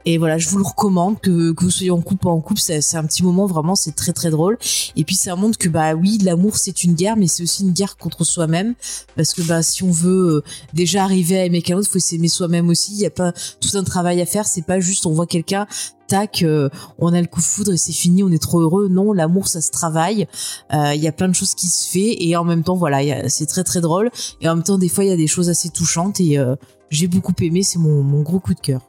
Et 0.08 0.20
voilà, 0.20 0.38
je 0.38 0.50
vous 0.50 0.58
le 0.60 0.64
recommande 0.64 1.20
que, 1.20 1.52
que 1.52 1.64
vous 1.64 1.72
soyez 1.72 1.90
en 1.90 2.02
couple 2.02 2.28
ou 2.28 2.30
en 2.30 2.40
couple, 2.40 2.60
c'est 2.60 2.96
un 2.96 3.06
petit 3.06 3.24
moment 3.24 3.48
vraiment, 3.48 3.76
c'est 3.76 3.96
très 3.96 4.14
très 4.14 4.30
drôle. 4.30 4.58
Et 4.96 5.04
puis 5.04 5.16
ça 5.16 5.36
montre 5.36 5.58
que 5.58 5.68
bah 5.68 5.96
oui, 5.96 6.20
l'amour 6.22 6.58
c'est 6.58 6.84
une 6.84 6.94
guerre, 6.94 7.18
mais 7.18 7.28
c'est 7.28 7.42
aussi 7.42 7.64
une 7.64 7.72
guerre 7.72 7.98
contre 7.98 8.24
soi-même, 8.24 8.76
parce 9.16 9.34
que 9.34 9.42
bah 9.42 9.64
si 9.64 9.84
on 9.84 9.92
veut 9.92 10.36
euh, 10.36 10.44
déjà 10.74 11.04
arriver 11.04 11.40
à 11.40 11.46
aimer 11.46 11.62
quelqu'un 11.62 11.78
d'autre, 11.78 11.92
faut 11.92 12.00
s'aimer 12.00 12.28
soi-même 12.28 12.70
aussi. 12.70 12.94
Il 12.94 13.00
y 13.00 13.06
a 13.08 13.10
pas 13.10 13.34
tout 13.60 13.76
un 13.78 13.84
travail 13.84 14.22
à 14.22 14.28
faire. 14.28 14.46
C'est 14.46 14.66
pas 14.66 14.80
juste 14.80 15.08
on 15.08 15.12
voit 15.12 15.26
quelqu'un, 15.26 15.66
tac, 16.08 16.44
euh, 16.44 16.70
on 17.00 17.14
a 17.14 17.22
le 17.22 17.28
coup 17.28 17.42
foudre 17.42 17.74
et 17.74 17.78
c'est 17.78 17.94
fini, 17.94 18.24
on 18.24 18.32
est 18.32 18.42
trop 18.42 18.62
heureux. 18.62 18.88
Non, 18.90 19.14
l'amour 19.14 19.48
ça 19.48 19.62
se 19.62 19.72
travaille. 19.72 20.28
Euh, 20.74 20.94
Il 20.96 21.02
y 21.02 21.08
a 21.08 21.12
plein 21.12 21.28
de 21.28 21.36
choses 21.36 21.56
qui 21.56 21.68
se 21.68 21.90
fait 21.90 22.24
et 22.24 22.36
en 22.36 22.44
même 22.44 22.64
temps, 22.64 22.76
voilà, 22.76 23.30
c'est 23.30 23.46
très 23.46 23.64
très 23.64 23.82
drôle. 23.82 24.10
Et 24.42 24.50
en 24.50 24.56
même 24.56 24.64
temps, 24.64 24.78
des 24.78 24.90
fois, 24.90 25.04
il 25.04 25.10
y 25.10 25.14
a 25.14 25.18
des 25.18 25.28
choses 25.28 25.50
assez 25.50 25.70
touchantes 25.70 26.20
et 26.20 26.38
euh, 26.38 26.56
j'ai 26.90 27.08
beaucoup 27.08 27.34
aimé. 27.42 27.64
C'est 27.64 27.80
mon, 27.80 28.22
gros 28.22 28.40
coup 28.40 28.54
de 28.54 28.60
cœur. 28.60 28.82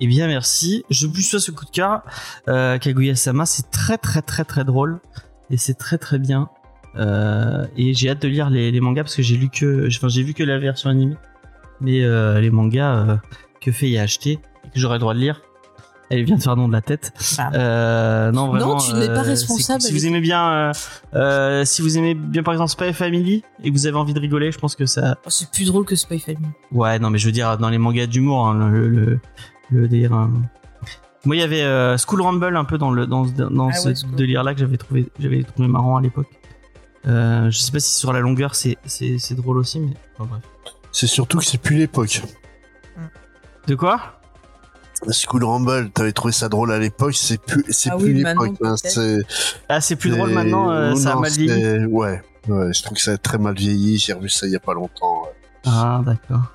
Eh 0.00 0.06
bien, 0.06 0.26
merci. 0.26 0.84
Je 0.90 1.06
plus 1.06 1.22
ce 1.22 1.50
coup 1.50 1.64
de 1.64 1.70
cœur. 1.70 2.02
Euh, 2.48 2.78
Kaguya-sama, 2.78 3.46
c'est 3.46 3.70
très 3.70 3.98
très 3.98 4.22
très 4.22 4.44
très 4.44 4.64
drôle 4.64 5.00
et 5.50 5.56
c'est 5.56 5.74
très 5.74 5.98
très 5.98 6.18
bien. 6.18 6.48
Euh, 6.96 7.66
et 7.76 7.94
j'ai 7.94 8.10
hâte 8.10 8.22
de 8.22 8.28
lire 8.28 8.50
les, 8.50 8.80
mangas 8.80 9.04
parce 9.04 9.16
que 9.16 9.22
j'ai 9.22 9.36
lu 9.36 9.48
que, 9.48 9.86
enfin, 9.86 10.08
j'ai 10.08 10.22
vu 10.22 10.34
que 10.34 10.42
la 10.42 10.58
version 10.58 10.90
animée, 10.90 11.16
mais 11.80 12.02
euh, 12.02 12.40
les 12.40 12.50
mangas 12.50 13.08
euh, 13.08 13.16
que 13.60 13.72
fait 13.72 13.88
y 13.88 13.98
a 13.98 14.02
acheté 14.02 14.38
et 14.64 14.70
que 14.74 14.80
j'aurai 14.80 14.96
le 14.96 15.00
droit 15.00 15.14
de 15.14 15.20
lire. 15.20 15.42
Elle 16.10 16.24
vient 16.24 16.36
de 16.36 16.42
faire 16.42 16.56
nom 16.56 16.66
de 16.66 16.72
la 16.72 16.80
tête. 16.82 17.12
Ah. 17.38 17.50
Euh, 17.54 18.32
non, 18.32 18.48
vraiment. 18.48 18.76
tu 18.78 18.92
n'es 18.94 19.06
pas 19.06 19.20
euh, 19.20 19.22
responsable 19.22 19.80
Si 19.80 19.92
vous 19.92 20.06
aimez 20.06 20.20
bien, 20.20 20.50
euh, 20.50 20.72
euh, 21.14 21.64
si 21.64 21.82
vous 21.82 21.96
aimez 21.98 22.14
bien 22.14 22.42
par 22.42 22.52
exemple 22.52 22.70
Spy 22.72 22.92
Family 22.92 23.44
et 23.62 23.68
que 23.70 23.74
vous 23.74 23.86
avez 23.86 23.96
envie 23.96 24.12
de 24.12 24.18
rigoler, 24.20 24.50
je 24.50 24.58
pense 24.58 24.74
que 24.74 24.86
ça, 24.86 25.16
Oh, 25.24 25.30
c'est 25.30 25.50
plus 25.50 25.66
drôle 25.66 25.84
que 25.84 25.94
Spy 25.94 26.18
Family. 26.18 26.44
Ouais, 26.72 26.98
non, 26.98 27.10
mais 27.10 27.18
je 27.18 27.26
veux 27.26 27.32
dire, 27.32 27.56
dans 27.58 27.68
les 27.70 27.78
mangas 27.78 28.06
d'humour, 28.06 28.48
hein, 28.48 28.70
le, 28.70 28.88
le, 28.88 29.20
le 29.70 29.88
délire. 29.88 30.12
hein. 30.12 30.32
Moi, 31.24 31.36
il 31.36 31.38
y 31.38 31.42
avait 31.42 31.62
euh, 31.62 31.96
School 31.96 32.22
Rumble 32.22 32.56
un 32.56 32.64
peu 32.64 32.76
dans, 32.76 32.90
le, 32.90 33.06
dans, 33.06 33.26
ce- 33.26 33.32
dans 33.32 33.68
Ah 33.68 33.72
ce 33.72 33.88
ouais, 33.90 33.94
School. 33.94 34.14
délire-là 34.16 34.54
que 34.54 34.60
j'avais 34.60 34.78
trouvé, 34.78 35.06
j'avais 35.20 35.42
trouvé 35.44 35.68
marrant 35.68 35.96
à 35.96 36.00
l'époque. 36.00 36.26
Euh, 37.06 37.50
je 37.50 37.58
sais 37.58 37.70
pas 37.72 37.78
si 37.78 37.94
sur 37.98 38.12
la 38.12 38.20
longueur 38.20 38.54
c'est, 38.54 38.76
c'est, 38.84 39.18
c'est 39.18 39.34
drôle 39.34 39.58
aussi, 39.58 39.80
mais 39.80 39.92
enfin, 40.18 40.28
bref. 40.30 40.42
C'est 40.92 41.06
surtout 41.06 41.38
que 41.38 41.44
c'est 41.44 41.58
plus 41.60 41.76
l'époque. 41.76 42.22
De 43.66 43.74
quoi? 43.74 44.19
School 45.08 45.44
Rumble, 45.44 45.90
t'avais 45.90 46.12
trouvé 46.12 46.32
ça 46.32 46.48
drôle 46.48 46.72
à 46.72 46.78
l'époque, 46.78 47.14
c'est 47.14 47.40
plus, 47.40 47.64
c'est 47.70 47.90
Ah 47.90 47.96
plus 47.96 48.14
oui, 48.14 48.22
maintenant, 48.22 48.42
l'époque. 48.44 48.58
hein, 48.66 48.74
c'est 48.76 49.18
Ah, 49.68 49.80
c'est 49.80 49.96
plus 49.96 50.10
c'est- 50.10 50.16
drôle 50.16 50.30
maintenant, 50.30 50.70
euh, 50.70 50.92
oh 50.92 50.96
ça 50.96 51.12
a 51.12 51.14
non, 51.14 51.20
mal 51.20 51.30
vieilli. 51.32 51.86
Ouais, 51.86 52.22
ouais, 52.48 52.72
je 52.72 52.82
trouve 52.82 52.96
que 52.96 53.02
ça 53.02 53.12
a 53.12 53.16
très 53.16 53.38
mal 53.38 53.54
vieilli. 53.54 53.96
J'ai 53.98 54.12
revu 54.12 54.28
ça 54.28 54.46
il 54.46 54.52
y 54.52 54.56
a 54.56 54.60
pas 54.60 54.74
longtemps. 54.74 55.22
ouais. 55.22 55.28
Ah, 55.66 56.02
d'accord. 56.04 56.52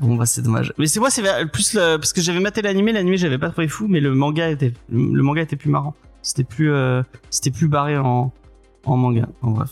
Bon, 0.00 0.16
bah, 0.16 0.24
c'est 0.26 0.42
dommage. 0.42 0.72
Mais 0.78 0.86
c'est 0.86 1.00
moi, 1.00 1.10
c'est 1.10 1.22
plus 1.52 1.74
le, 1.74 1.96
parce 1.98 2.12
que 2.12 2.20
j'avais 2.22 2.40
maté 2.40 2.62
l'animé, 2.62 2.92
l'animé, 2.92 3.16
j'avais 3.18 3.36
pas 3.38 3.50
trouvé 3.50 3.68
fou, 3.68 3.86
mais 3.88 4.00
le 4.00 4.14
manga 4.14 4.48
était, 4.48 4.72
le 4.90 5.22
manga 5.22 5.42
était 5.42 5.56
plus 5.56 5.70
marrant. 5.70 5.94
C'était 6.22 6.44
plus, 6.44 6.70
euh, 6.72 7.02
c'était 7.30 7.50
plus 7.50 7.68
barré 7.68 7.96
en, 7.98 8.32
en 8.84 8.96
manga. 8.96 9.28
En 9.42 9.50
bref. 9.50 9.70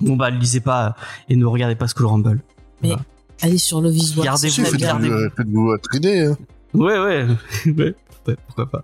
Bon, 0.00 0.16
bah, 0.16 0.30
lisez 0.30 0.60
pas 0.60 0.86
euh, 0.86 0.90
et 1.28 1.36
ne 1.36 1.44
regardez 1.46 1.74
pas 1.76 1.86
School 1.88 2.06
Rumble. 2.06 2.40
Allez 3.42 3.58
sur 3.58 3.80
le 3.80 3.90
visuel. 3.90 4.24
Gardez-vous, 4.24 4.52
Si, 4.54 4.60
faites-vous 4.62 4.76
regardez-vous. 4.78 5.14
euh, 5.14 5.28
faites-vous 5.36 5.78
traîner. 5.78 6.24
hein. 6.26 6.36
Ouais, 6.72 6.98
ouais, 6.98 7.26
ouais, 7.66 7.94
ouais, 8.26 8.36
pourquoi 8.46 8.66
pas. 8.66 8.82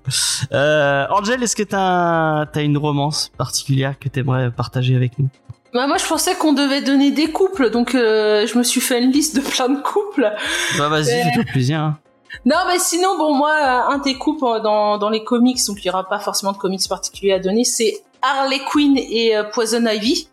Euh, 0.53 1.07
Angel, 1.11 1.43
est-ce 1.43 1.57
que 1.57 1.63
t'as, 1.63 2.47
t'as 2.47 2.63
une 2.63 2.77
romance 2.79 3.31
particulière 3.37 3.99
que 3.99 4.09
t'aimerais 4.09 4.51
partager 4.51 4.95
avec 4.95 5.19
nous? 5.19 5.29
Bah, 5.73 5.87
moi, 5.87 5.97
je 5.99 6.07
pensais 6.07 6.35
qu'on 6.35 6.53
devait 6.53 6.83
donner 6.83 7.11
des 7.13 7.31
couples, 7.31 7.71
donc 7.71 7.95
euh, 7.95 8.47
je 8.47 8.59
me 8.59 8.63
suis 8.65 8.81
fait 8.81 9.03
une 9.03 9.11
liste 9.13 9.37
de 9.37 9.41
plein 9.41 9.69
de 9.69 9.81
couples. 9.81 10.31
Bah, 10.79 10.89
vas-y, 10.89 11.11
Euh. 11.11 11.25
fais-toi 11.25 11.45
plaisir. 11.45 11.81
hein. 11.81 11.99
Non, 12.45 12.57
mais 12.69 12.79
sinon, 12.79 13.17
bon, 13.19 13.35
moi, 13.35 13.51
euh, 13.53 13.95
un 13.95 13.99
des 13.99 14.15
couples 14.15 14.63
dans, 14.63 14.99
dans 14.99 15.11
les 15.11 15.25
comics, 15.25 15.59
donc 15.67 15.79
il 15.85 15.87
n'y 15.89 15.91
aura 15.91 16.09
pas 16.09 16.19
forcément 16.21 16.53
de 16.53 16.59
comics 16.59 16.89
particuliers 16.89 17.33
à 17.35 17.39
donner, 17.41 17.65
c'est 17.65 18.03
Harley 18.23 18.61
Quinn 18.71 18.97
et 18.97 19.37
euh, 19.37 19.45
Poison 19.45 19.85
Ivy, 19.87 20.29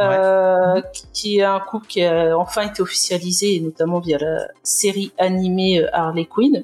euh, 0.00 0.80
qui 1.12 1.38
est 1.38 1.42
un 1.42 1.60
couple 1.60 1.86
qui 1.86 2.02
a 2.02 2.36
enfin 2.38 2.62
été 2.62 2.82
officialisé, 2.82 3.56
et 3.56 3.60
notamment 3.60 4.00
via 4.00 4.18
la 4.18 4.48
série 4.62 5.12
animée 5.18 5.82
euh, 5.82 5.88
Harley 5.92 6.26
Quinn. 6.26 6.62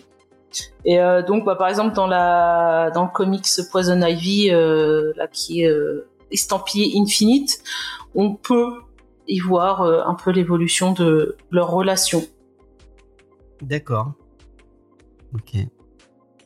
Et 0.84 1.00
euh, 1.00 1.22
donc, 1.22 1.44
bah, 1.44 1.56
par 1.56 1.68
exemple, 1.68 1.94
dans 1.94 2.06
la 2.06 2.90
dans 2.94 3.04
le 3.04 3.10
comics 3.10 3.46
Poison 3.70 4.00
Ivy, 4.00 4.50
euh, 4.50 5.12
là, 5.16 5.26
qui 5.26 5.62
est 5.62 5.68
euh, 5.68 6.08
estampillé 6.30 6.98
Infinite, 7.00 7.62
on 8.14 8.34
peut 8.34 8.82
y 9.28 9.40
voir 9.40 9.82
un 9.82 10.14
peu 10.14 10.30
l'évolution 10.30 10.92
de 10.92 11.36
leur 11.50 11.70
relation. 11.70 12.22
D'accord. 13.60 14.12
Ok. 15.34 15.56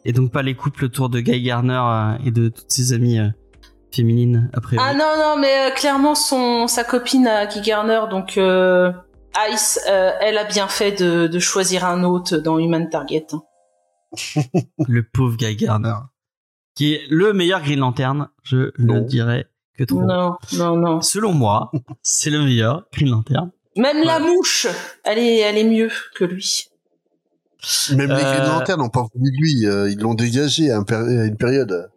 Et 0.06 0.12
donc 0.12 0.32
pas 0.32 0.40
les 0.40 0.54
couples 0.54 0.86
autour 0.86 1.10
de 1.10 1.20
Guy 1.20 1.42
Garner 1.42 2.16
et 2.24 2.30
de 2.30 2.48
toutes 2.48 2.70
ses 2.70 2.94
amies 2.94 3.18
euh, 3.90 3.96
féminines 3.96 4.50
après. 4.54 4.76
Ah 4.78 4.94
non, 4.94 5.12
non, 5.18 5.36
mais 5.38 5.70
euh, 5.70 5.74
clairement, 5.74 6.14
son, 6.14 6.66
sa 6.68 6.84
copine 6.84 7.26
à 7.26 7.46
Guy 7.46 7.60
Garner, 7.60 8.02
donc 8.10 8.36
euh, 8.38 8.92
Ice, 9.52 9.80
euh, 9.88 10.10
elle 10.20 10.38
a 10.38 10.44
bien 10.44 10.68
fait 10.68 10.92
de, 10.92 11.26
de 11.26 11.38
choisir 11.38 11.84
un 11.84 12.02
hôte 12.04 12.34
dans 12.34 12.58
Human 12.58 12.88
Target. 12.88 13.26
Le 14.88 15.02
pauvre 15.02 15.36
Guy 15.36 15.56
Garner. 15.56 15.94
Qui 16.74 16.94
est 16.94 17.02
le 17.10 17.32
meilleur 17.32 17.60
Green 17.62 17.80
Lantern, 17.80 18.28
je 18.42 18.70
Non. 18.78 18.94
le 18.94 19.00
dirais 19.02 19.46
que 19.76 19.84
trop. 19.84 20.02
Non, 20.02 20.36
non, 20.54 20.76
non. 20.76 21.00
Selon 21.00 21.32
moi, 21.32 21.70
c'est 22.02 22.30
le 22.30 22.42
meilleur 22.44 22.86
Green 22.92 23.10
Lantern. 23.10 23.50
Même 23.76 24.02
la 24.04 24.18
mouche, 24.18 24.66
elle 25.04 25.18
est, 25.18 25.38
elle 25.38 25.58
est 25.58 25.64
mieux 25.64 25.90
que 26.16 26.24
lui. 26.24 26.64
Même 27.94 28.08
les 28.08 28.14
Euh, 28.14 28.34
Green 28.34 28.46
Lantern 28.46 28.80
n'ont 28.80 28.88
pas 28.88 29.06
voulu 29.14 29.30
de 29.30 29.36
lui. 29.36 29.66
euh, 29.66 29.90
ils 29.90 29.98
l'ont 29.98 30.14
dégagé 30.14 30.70
à 30.70 30.76
une 30.78 31.36
période. 31.36 31.90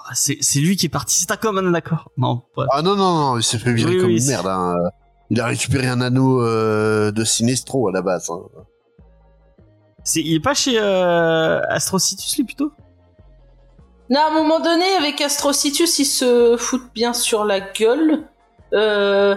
Ah, 0.00 0.12
C'est 0.14 0.60
lui 0.60 0.76
qui 0.76 0.86
est 0.86 0.90
parti. 0.90 1.16
C'est 1.18 1.30
un 1.30 1.36
commun 1.36 1.70
d'accord. 1.70 2.10
Non, 2.16 2.42
ouais. 2.56 2.66
Ah 2.70 2.82
non, 2.82 2.94
non, 2.96 3.14
non, 3.14 3.38
il 3.38 3.42
s'est 3.42 3.58
fait 3.58 3.72
virer 3.72 3.92
Oui, 3.94 3.98
comme 3.98 4.06
oui, 4.10 4.20
une 4.20 4.26
merde. 4.26 4.46
hein. 4.46 4.74
Il 5.30 5.40
a 5.40 5.46
récupéré 5.46 5.88
un 5.88 6.00
anneau 6.00 6.42
euh, 6.42 7.10
de 7.10 7.24
Sinestro 7.24 7.88
à 7.88 7.92
la 7.92 8.02
base. 8.02 8.30
hein. 8.30 8.40
Il 10.16 10.34
est 10.34 10.40
pas 10.40 10.54
chez 10.54 10.78
euh, 10.78 11.60
Astrocytus 11.68 12.36
lui 12.36 12.44
plutôt? 12.44 12.70
Non, 14.10 14.20
à 14.20 14.26
un 14.30 14.34
moment 14.34 14.60
donné, 14.60 14.84
avec 14.98 15.20
Astrocytus, 15.22 15.98
ils 15.98 16.04
se 16.04 16.56
foutent 16.58 16.92
bien 16.94 17.14
sur 17.14 17.44
la 17.44 17.60
gueule. 17.60 18.24
Euh, 18.74 19.34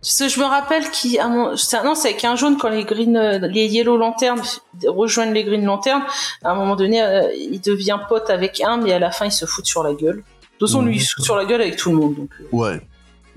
parce 0.00 0.18
que 0.18 0.28
je 0.28 0.38
me 0.40 0.44
rappelle 0.44 0.84
moment- 1.28 1.56
c'est- 1.56 1.82
non, 1.82 1.94
c'est 1.94 2.08
avec 2.10 2.24
un 2.24 2.36
jaune 2.36 2.56
quand 2.56 2.68
les 2.68 2.84
green, 2.84 3.16
euh, 3.16 3.38
les 3.48 3.66
Yellow 3.66 3.96
Lanternes 3.96 4.42
rejoignent 4.86 5.32
les 5.32 5.44
Green 5.44 5.64
Lanternes. 5.64 6.02
À 6.44 6.50
un 6.50 6.54
moment 6.54 6.76
donné, 6.76 7.02
euh, 7.02 7.28
il 7.34 7.60
devient 7.60 7.98
pote 8.08 8.30
avec 8.30 8.60
un, 8.60 8.76
mais 8.76 8.92
à 8.92 8.98
la 8.98 9.10
fin, 9.10 9.26
il 9.26 9.32
se 9.32 9.44
fout 9.46 9.66
sur 9.66 9.82
la 9.82 9.94
gueule. 9.94 10.16
De 10.18 10.22
toute 10.58 10.68
façon, 10.68 10.82
lui, 10.82 10.96
il 10.96 11.00
se 11.00 11.14
fout 11.14 11.24
sur 11.24 11.36
la 11.36 11.44
gueule 11.44 11.62
avec 11.62 11.76
tout 11.76 11.90
le 11.90 11.96
monde. 11.96 12.14
Donc, 12.16 12.30
euh. 12.40 12.44
Ouais, 12.52 12.80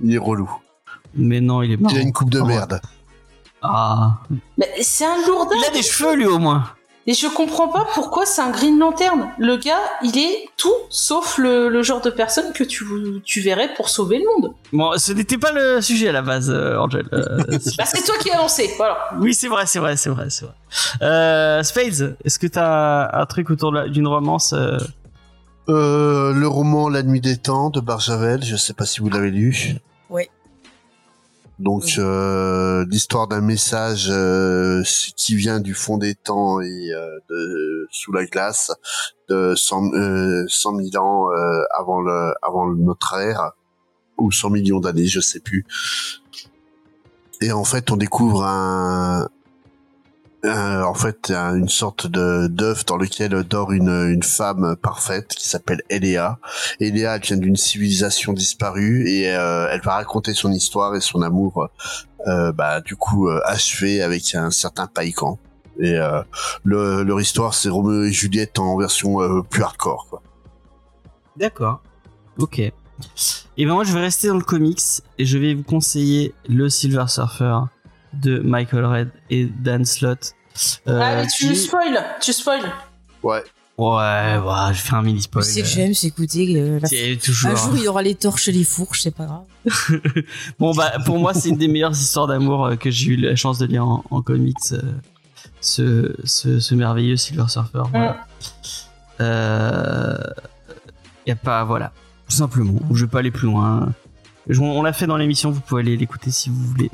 il 0.03 0.13
est 0.13 0.17
relou. 0.17 0.49
Mais 1.15 1.41
non, 1.41 1.61
il 1.61 1.71
est. 1.73 1.77
Il 1.89 1.97
a 1.97 2.01
une 2.01 2.13
coupe 2.13 2.29
de 2.29 2.39
Oh. 2.39 2.45
merde. 2.45 2.79
Ah. 3.61 4.13
Mais 4.57 4.71
c'est 4.81 5.05
un 5.05 5.17
lourdin. 5.27 5.55
Il 5.59 5.65
a 5.65 5.69
des 5.71 5.83
cheveux 5.83 6.15
lui 6.15 6.25
au 6.25 6.39
moins. 6.39 6.65
Et 7.07 7.13
je 7.15 7.25
comprends 7.27 7.67
pas 7.67 7.87
pourquoi 7.95 8.25
c'est 8.27 8.41
un 8.41 8.51
Green 8.51 8.77
Lantern. 8.77 9.29
Le 9.39 9.57
gars, 9.57 9.79
il 10.03 10.17
est 10.19 10.45
tout 10.55 10.71
sauf 10.89 11.39
le, 11.39 11.67
le 11.67 11.81
genre 11.81 11.99
de 12.01 12.11
personne 12.11 12.53
que 12.53 12.63
tu, 12.63 12.85
tu 13.23 13.41
verrais 13.41 13.73
pour 13.73 13.89
sauver 13.89 14.19
le 14.19 14.25
monde. 14.25 14.53
Bon, 14.71 14.91
ce 14.97 15.11
n'était 15.11 15.39
pas 15.39 15.51
le 15.51 15.81
sujet 15.81 16.09
à 16.09 16.11
la 16.11 16.21
base, 16.21 16.51
euh, 16.51 16.77
Angel. 16.77 17.07
Euh, 17.11 17.39
c'est- 17.59 17.75
Bah, 17.77 17.85
c'est 17.85 18.03
toi 18.05 18.15
qui 18.21 18.29
as 18.29 18.37
lancé, 18.37 18.69
voilà. 18.77 18.97
oui, 19.19 19.33
c'est 19.33 19.47
vrai, 19.47 19.65
c'est 19.65 19.79
vrai, 19.79 19.97
c'est 19.97 20.11
vrai, 20.11 20.27
c'est 20.29 20.45
vrai. 20.45 20.53
Euh, 21.01 21.63
Spades, 21.63 22.17
est-ce 22.23 22.37
que 22.37 22.45
t'as 22.47 23.09
un 23.19 23.25
truc 23.25 23.49
autour 23.49 23.71
d'une 23.89 24.07
romance 24.07 24.53
euh, 24.53 24.77
Euh, 25.69 26.33
le 26.33 26.47
roman 26.47 26.87
La 26.89 27.01
Nuit 27.03 27.21
des 27.21 27.37
Temps 27.37 27.69
de 27.71 27.79
Barjavel, 27.79 28.43
je 28.43 28.55
sais 28.55 28.73
pas 28.73 28.85
si 28.85 28.99
vous 28.99 29.09
l'avez 29.09 29.31
lu. 29.31 29.75
Ouais. 30.09 30.29
Donc 31.61 31.99
euh, 31.99 32.85
l'histoire 32.89 33.27
d'un 33.27 33.41
message 33.41 34.07
euh, 34.09 34.81
qui 35.15 35.35
vient 35.35 35.59
du 35.59 35.75
fond 35.75 35.99
des 35.99 36.15
temps 36.15 36.59
et 36.59 36.91
euh, 36.91 37.19
de, 37.29 37.87
sous 37.91 38.11
la 38.11 38.25
glace 38.25 38.71
de 39.29 39.53
100, 39.55 39.93
euh, 39.93 40.45
100 40.47 40.77
000 40.91 41.03
ans 41.03 41.29
euh, 41.31 41.61
avant 41.69 42.01
le 42.01 42.33
avant 42.41 42.65
notre 42.73 43.13
ère 43.13 43.51
ou 44.17 44.31
100 44.31 44.49
millions 44.49 44.79
d'années, 44.79 45.05
je 45.05 45.19
sais 45.19 45.39
plus. 45.39 45.67
Et 47.41 47.51
en 47.51 47.63
fait, 47.63 47.91
on 47.91 47.97
découvre 47.97 48.43
un, 48.43 49.29
un- 50.43 50.83
en 50.83 50.93
fait 50.93 51.31
un- 51.31 51.55
une 51.55 51.69
sorte 51.69 52.07
de 52.07 52.47
d'œuf 52.47 52.85
dans 52.85 52.97
lequel 52.97 53.31
dort 53.43 53.71
une 53.71 54.09
une 54.09 54.23
femme 54.23 54.75
parfaite 54.75 55.29
qui 55.35 55.47
s'appelle 55.47 55.81
Eléa. 55.89 56.39
Eléa, 56.79 57.17
vient 57.19 57.37
d'une 57.37 57.55
civilisation 57.55 58.33
disparue 58.33 59.07
et 59.07 59.29
euh, 59.29 59.67
elle 59.71 59.81
va 59.81 59.93
raconter 59.95 60.33
son 60.33 60.51
histoire 60.51 60.95
et 60.95 61.01
son 61.01 61.21
amour, 61.21 61.67
euh, 62.27 62.51
bah 62.51 62.81
du 62.81 62.95
coup 62.95 63.29
euh, 63.29 63.39
achevé 63.45 64.01
avec 64.01 64.33
un 64.35 64.51
certain 64.51 64.87
Païkan. 64.87 65.37
Et 65.79 65.95
euh, 65.95 66.21
le, 66.63 67.03
leur 67.03 67.19
histoire, 67.21 67.53
c'est 67.53 67.69
Roméo 67.69 68.03
et 68.03 68.11
Juliette 68.11 68.59
en 68.59 68.77
version 68.77 69.21
euh, 69.21 69.41
plus 69.41 69.63
hardcore. 69.63 70.21
D'accord. 71.37 71.81
Ok. 72.37 72.59
Et 72.59 72.73
ben 73.65 73.73
moi 73.73 73.83
je 73.83 73.93
vais 73.93 73.99
rester 74.01 74.27
dans 74.27 74.37
le 74.37 74.43
comics 74.43 74.81
et 75.17 75.25
je 75.25 75.37
vais 75.37 75.53
vous 75.55 75.63
conseiller 75.63 76.33
le 76.47 76.69
Silver 76.69 77.05
Surfer 77.07 77.57
de 78.13 78.39
Michael 78.39 78.85
Red 78.85 79.09
et 79.29 79.45
Dan 79.45 79.85
Slott. 79.85 80.33
Euh, 80.87 80.99
ah, 81.01 81.15
mais 81.21 81.27
tu 81.27 81.47
qui- 81.47 81.55
spoil, 81.55 82.03
tu 82.21 82.33
spoil. 82.33 82.61
Ouais. 83.23 83.43
Ouais, 83.77 84.37
ouais, 84.37 84.73
je 84.73 84.79
fais 84.81 84.93
un 84.95 85.01
mini 85.01 85.21
spoil. 85.21 85.43
sais 85.43 85.61
que 85.61 85.67
j'aime, 85.67 85.93
c'est 85.93 86.07
écouter. 86.07 86.53
euh, 86.61 86.79
la- 86.79 86.87
C'est 86.87 87.17
toujours. 87.23 87.51
Un 87.51 87.55
jour, 87.55 87.71
il 87.77 87.83
y 87.83 87.87
aura 87.87 88.01
les 88.03 88.13
torches 88.15 88.47
et 88.47 88.51
les 88.51 88.63
fourches, 88.65 89.01
c'est 89.01 89.15
pas 89.15 89.25
grave. 89.25 89.43
Bon 90.59 90.73
bah 90.73 90.91
pour 91.05 91.17
moi 91.19 91.33
c'est 91.33 91.49
une 91.49 91.57
des 91.57 91.67
meilleures 91.67 91.91
histoires 91.91 92.27
d'amour 92.27 92.65
euh, 92.65 92.75
que 92.75 92.89
j'ai 92.91 93.11
eu 93.11 93.15
la 93.15 93.35
chance 93.35 93.59
de 93.59 93.65
lire 93.67 93.85
en, 93.87 94.03
en 94.11 94.21
comics. 94.21 94.57
euh, 94.73 94.81
ce, 95.61 96.15
ce, 96.25 96.59
ce 96.59 96.75
merveilleux 96.75 97.15
Silver 97.15 97.45
Surfer. 97.47 97.83
Voilà. 97.91 98.25
Euh, 99.19 100.17
y 101.27 101.31
a 101.31 101.35
pas 101.35 101.63
voilà. 101.63 101.91
tout 102.29 102.35
simplement. 102.35 102.79
Je 102.93 103.05
vais 103.05 103.09
pas 103.11 103.19
aller 103.19 103.31
plus 103.31 103.47
loin. 103.47 103.93
Je- 104.49 104.59
On 104.61 104.81
l'a 104.83 104.93
fait 104.93 105.05
dans 105.07 105.17
l'émission, 105.17 105.51
vous 105.51 105.61
pouvez 105.61 105.81
aller 105.81 105.97
l'écouter 105.97 106.31
si 106.31 106.49
vous 106.49 106.55
voulez. 106.63 106.89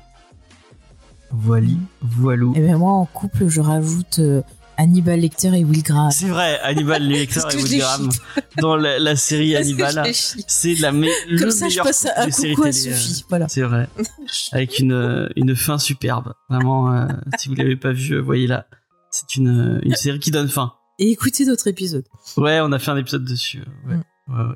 Voilà, 1.31 1.67
voilou. 2.01 2.53
Et 2.55 2.61
ben 2.61 2.77
moi, 2.77 2.93
en 2.93 3.05
couple, 3.05 3.47
je 3.47 3.59
rajoute 3.61 4.19
euh, 4.19 4.41
Hannibal 4.77 5.19
Lecter 5.19 5.49
et 5.59 5.63
Will 5.65 5.83
Graham. 5.83 6.11
C'est 6.11 6.27
vrai, 6.27 6.59
Hannibal 6.61 7.03
Lecter 7.07 7.41
et 7.53 7.61
les 7.63 7.77
Graham 7.79 8.09
dans 8.61 8.75
la, 8.75 8.97
la 8.99 9.15
série 9.15 9.55
Hannibal. 9.55 10.03
C'est 10.13 10.75
la 10.75 10.91
me- 10.91 11.07
le 11.31 11.39
Comme 11.39 11.51
ça, 11.51 11.67
je 11.69 11.79
passe 11.79 12.07
séries 12.31 12.53
coucou 12.55 12.67
à 12.67 12.71
télé, 12.71 12.89
euh, 12.89 12.95
Sophie. 12.95 13.25
Voilà. 13.29 13.47
C'est 13.49 13.61
vrai. 13.61 13.87
Avec 14.51 14.79
une, 14.79 14.91
euh, 14.93 15.27
une 15.35 15.55
fin 15.55 15.77
superbe. 15.77 16.33
Vraiment, 16.49 16.93
euh, 16.93 17.07
si 17.37 17.49
vous 17.49 17.55
l'avez 17.55 17.75
pas 17.75 17.91
vu, 17.91 18.19
voyez-la. 18.19 18.65
C'est 19.11 19.35
une, 19.35 19.79
une 19.83 19.95
série 19.95 20.19
qui 20.19 20.31
donne 20.31 20.47
faim. 20.49 20.73
Et 20.99 21.11
écoutez 21.11 21.45
d'autres 21.45 21.67
épisodes. 21.67 22.05
Ouais, 22.37 22.59
on 22.61 22.71
a 22.71 22.79
fait 22.79 22.91
un 22.91 22.97
épisode 22.97 23.23
dessus. 23.25 23.63
Ouais, 23.87 23.95
Mm. 23.95 24.33
ouais, 24.33 24.47
ouais. 24.49 24.55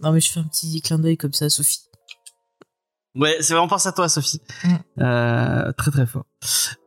Non, 0.00 0.10
mais 0.12 0.20
je 0.20 0.30
fais 0.32 0.40
un 0.40 0.44
petit 0.44 0.80
clin 0.82 0.98
d'œil 0.98 1.16
comme 1.16 1.32
ça 1.32 1.44
à 1.44 1.48
Sophie. 1.48 1.78
Ouais, 3.14 3.36
c'est 3.40 3.52
vraiment 3.54 3.68
pense 3.68 3.86
à 3.86 3.92
toi, 3.92 4.08
Sophie. 4.08 4.40
Mm. 4.64 4.68
Euh, 5.00 5.72
très 5.76 5.90
très 5.90 6.06
fort. 6.06 6.24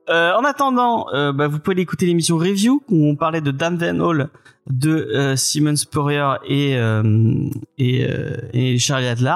Euh, 0.09 0.33
en 0.35 0.43
attendant, 0.43 1.07
euh, 1.13 1.31
bah, 1.31 1.47
vous 1.47 1.59
pouvez 1.59 1.73
aller 1.75 1.81
écouter 1.83 2.05
l'émission 2.05 2.37
Review 2.37 2.83
où 2.89 3.07
on 3.07 3.15
parlait 3.15 3.41
de 3.41 3.51
Dan 3.51 3.77
Van 3.77 3.99
Hall, 3.99 4.29
de 4.69 4.89
euh, 4.91 5.35
Simon 5.35 5.75
Spurrier 5.75 6.33
et 6.47 6.77
euh, 6.77 7.47
et, 7.77 8.05
euh, 8.09 8.37
et 8.53 8.77
Charlie 8.79 9.07
Adler. 9.07 9.35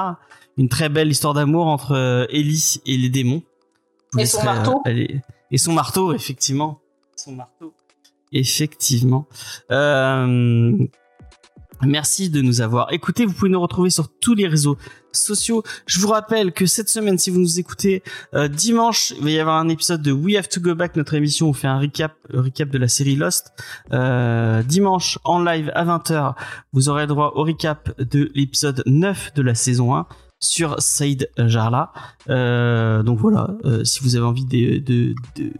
Une 0.56 0.68
très 0.68 0.88
belle 0.88 1.08
histoire 1.10 1.32
d'amour 1.34 1.66
entre 1.68 1.92
euh, 1.92 2.26
Ellie 2.30 2.80
et 2.86 2.96
les 2.96 3.08
démons. 3.08 3.42
Vous 4.12 4.20
Et 4.20 4.26
son 4.26 4.42
marteau. 4.44 4.82
euh, 4.86 4.90
aller- 4.90 5.20
Et 5.52 5.58
son 5.58 5.72
marteau, 5.72 6.12
effectivement. 6.12 6.80
Son 7.16 7.32
marteau. 7.32 7.72
Effectivement. 8.32 9.26
Euh, 9.70 10.76
Merci 11.82 12.28
de 12.28 12.42
nous 12.42 12.60
avoir 12.60 12.92
écoutés. 12.92 13.24
Vous 13.24 13.32
pouvez 13.32 13.50
nous 13.50 13.60
retrouver 13.60 13.88
sur 13.88 14.08
tous 14.20 14.34
les 14.34 14.46
réseaux 14.46 14.76
sociaux. 15.12 15.62
Je 15.86 16.00
vous 16.00 16.08
rappelle 16.08 16.52
que 16.52 16.66
cette 16.66 16.88
semaine, 16.88 17.18
si 17.18 17.30
vous 17.30 17.40
nous 17.40 17.58
écoutez, 17.58 18.02
euh, 18.34 18.48
dimanche, 18.48 19.12
il 19.18 19.24
va 19.24 19.30
y 19.30 19.38
avoir 19.38 19.56
un 19.56 19.68
épisode 19.68 20.02
de 20.02 20.12
We 20.12 20.36
Have 20.36 20.48
to 20.48 20.60
Go 20.60 20.74
Back, 20.74 20.96
notre 20.96 21.14
émission 21.14 21.46
où 21.46 21.50
on 21.50 21.52
fait 21.52 21.68
un 21.68 21.78
recap, 21.78 22.12
euh, 22.34 22.42
recap 22.42 22.68
de 22.68 22.78
la 22.78 22.88
série 22.88 23.16
Lost. 23.16 23.52
Euh, 23.92 24.62
dimanche, 24.62 25.18
en 25.24 25.42
live 25.42 25.70
à 25.74 25.84
20h, 25.84 26.34
vous 26.72 26.88
aurez 26.88 27.06
droit 27.06 27.32
au 27.34 27.44
recap 27.44 28.00
de 28.00 28.30
l'épisode 28.34 28.82
9 28.86 29.34
de 29.34 29.42
la 29.42 29.54
saison 29.54 29.94
1 29.94 30.06
sur 30.40 30.80
Saïd 30.80 31.30
Jarla. 31.36 31.92
Euh, 32.28 33.02
donc 33.02 33.18
voilà, 33.18 33.50
euh, 33.64 33.84
si 33.84 34.00
vous 34.00 34.16
avez 34.16 34.24
envie 34.24 34.46
de, 34.46 34.78
de, 34.78 35.14
de, 35.36 35.52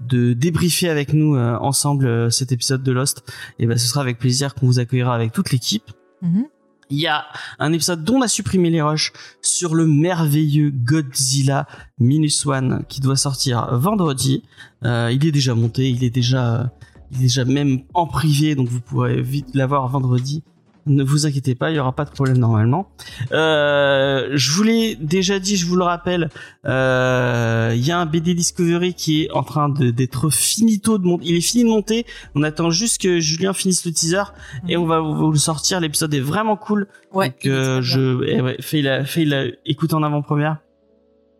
de 0.00 0.32
débriefer 0.32 0.88
avec 0.88 1.12
nous 1.12 1.36
euh, 1.36 1.56
ensemble 1.58 2.06
euh, 2.06 2.30
cet 2.30 2.52
épisode 2.52 2.82
de 2.82 2.92
Lost, 2.92 3.22
et 3.58 3.66
ben 3.66 3.78
ce 3.78 3.86
sera 3.86 4.00
avec 4.00 4.18
plaisir 4.18 4.54
qu'on 4.54 4.66
vous 4.66 4.80
accueillera 4.80 5.14
avec 5.14 5.32
toute 5.32 5.52
l'équipe. 5.52 5.90
Mhm. 6.20 6.46
Il 6.90 6.98
y 6.98 7.06
a 7.06 7.24
un 7.58 7.72
épisode 7.72 8.04
dont 8.04 8.16
on 8.16 8.22
a 8.22 8.28
supprimé 8.28 8.70
les 8.70 8.82
rushs 8.82 9.12
sur 9.40 9.74
le 9.74 9.86
merveilleux 9.86 10.70
Godzilla 10.70 11.66
Minus 11.98 12.44
One 12.46 12.84
qui 12.88 13.00
doit 13.00 13.16
sortir 13.16 13.78
vendredi. 13.78 14.42
Euh, 14.84 15.10
il 15.12 15.26
est 15.26 15.32
déjà 15.32 15.54
monté, 15.54 15.88
il 15.88 16.04
est 16.04 16.10
déjà, 16.10 16.70
il 17.10 17.18
est 17.18 17.22
déjà 17.22 17.44
même 17.44 17.82
en 17.94 18.06
privé, 18.06 18.54
donc 18.54 18.68
vous 18.68 18.80
pourrez 18.80 19.22
vite 19.22 19.54
l'avoir 19.54 19.88
vendredi. 19.88 20.42
Ne 20.86 21.04
vous 21.04 21.26
inquiétez 21.26 21.54
pas, 21.54 21.70
il 21.70 21.76
y 21.76 21.78
aura 21.78 21.92
pas 21.92 22.04
de 22.04 22.10
problème 22.10 22.38
normalement. 22.38 22.88
Euh, 23.30 24.30
je 24.32 24.52
vous 24.52 24.62
l'ai 24.64 24.96
déjà 24.96 25.38
dit, 25.38 25.56
je 25.56 25.66
vous 25.66 25.76
le 25.76 25.84
rappelle, 25.84 26.28
euh, 26.66 27.72
il 27.74 27.86
y 27.86 27.92
a 27.92 27.98
un 27.98 28.06
BD 28.06 28.34
Discovery 28.34 28.94
qui 28.94 29.24
est 29.24 29.30
en 29.30 29.44
train 29.44 29.68
d'être 29.68 30.30
finito 30.30 30.98
de 30.98 31.04
monter. 31.04 31.24
Il 31.26 31.36
est 31.36 31.40
fini 31.40 31.64
de 31.64 31.68
monter. 31.68 32.04
On 32.34 32.42
attend 32.42 32.70
juste 32.70 33.00
que 33.00 33.20
Julien 33.20 33.52
finisse 33.52 33.84
le 33.86 33.92
teaser 33.92 34.24
et 34.68 34.76
on 34.76 34.86
va 34.86 35.00
vous 35.00 35.14
vous 35.14 35.30
le 35.30 35.38
sortir. 35.38 35.78
L'épisode 35.78 36.12
est 36.14 36.20
vraiment 36.20 36.56
cool. 36.56 36.88
Ouais. 37.12 37.28
Donc, 37.28 37.46
euh, 37.46 37.80
je 37.82 38.24
eh 38.26 38.40
ouais, 38.40 38.56
fais 38.60 38.82
la 38.82 39.04
fais 39.04 39.24
la 39.24 39.44
écoute 39.64 39.94
en 39.94 40.02
avant-première. 40.02 40.58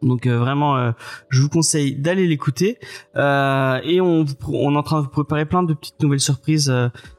Donc 0.02 0.26
euh, 0.26 0.38
vraiment, 0.38 0.76
euh, 0.76 0.92
je 1.28 1.40
vous 1.40 1.48
conseille 1.48 1.94
d'aller 1.94 2.26
l'écouter. 2.26 2.78
Euh, 3.16 3.80
et 3.84 4.00
on, 4.00 4.24
est 4.24 4.76
en 4.76 4.82
train 4.82 4.98
de 4.98 5.04
vous 5.04 5.10
préparer 5.10 5.46
plein 5.46 5.62
de 5.62 5.74
petites 5.74 6.00
nouvelles 6.02 6.20
surprises 6.20 6.72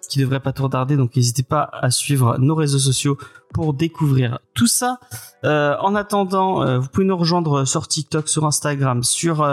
qui 0.09 0.19
devraient 0.19 0.39
pas 0.39 0.53
trop 0.53 0.67
tarder. 0.67 0.97
Donc 0.97 1.15
n'hésitez 1.15 1.43
pas 1.43 1.69
à 1.73 1.91
suivre 1.91 2.37
nos 2.37 2.55
réseaux 2.55 2.79
sociaux 2.79 3.17
pour 3.53 3.73
découvrir 3.73 4.39
tout 4.55 4.67
ça. 4.67 4.99
En 5.43 5.95
attendant, 5.95 6.79
vous 6.79 6.87
pouvez 6.87 7.05
nous 7.05 7.17
rejoindre 7.17 7.65
sur 7.65 7.87
TikTok, 7.87 8.27
sur 8.27 8.45
Instagram, 8.45 9.03
sur 9.03 9.47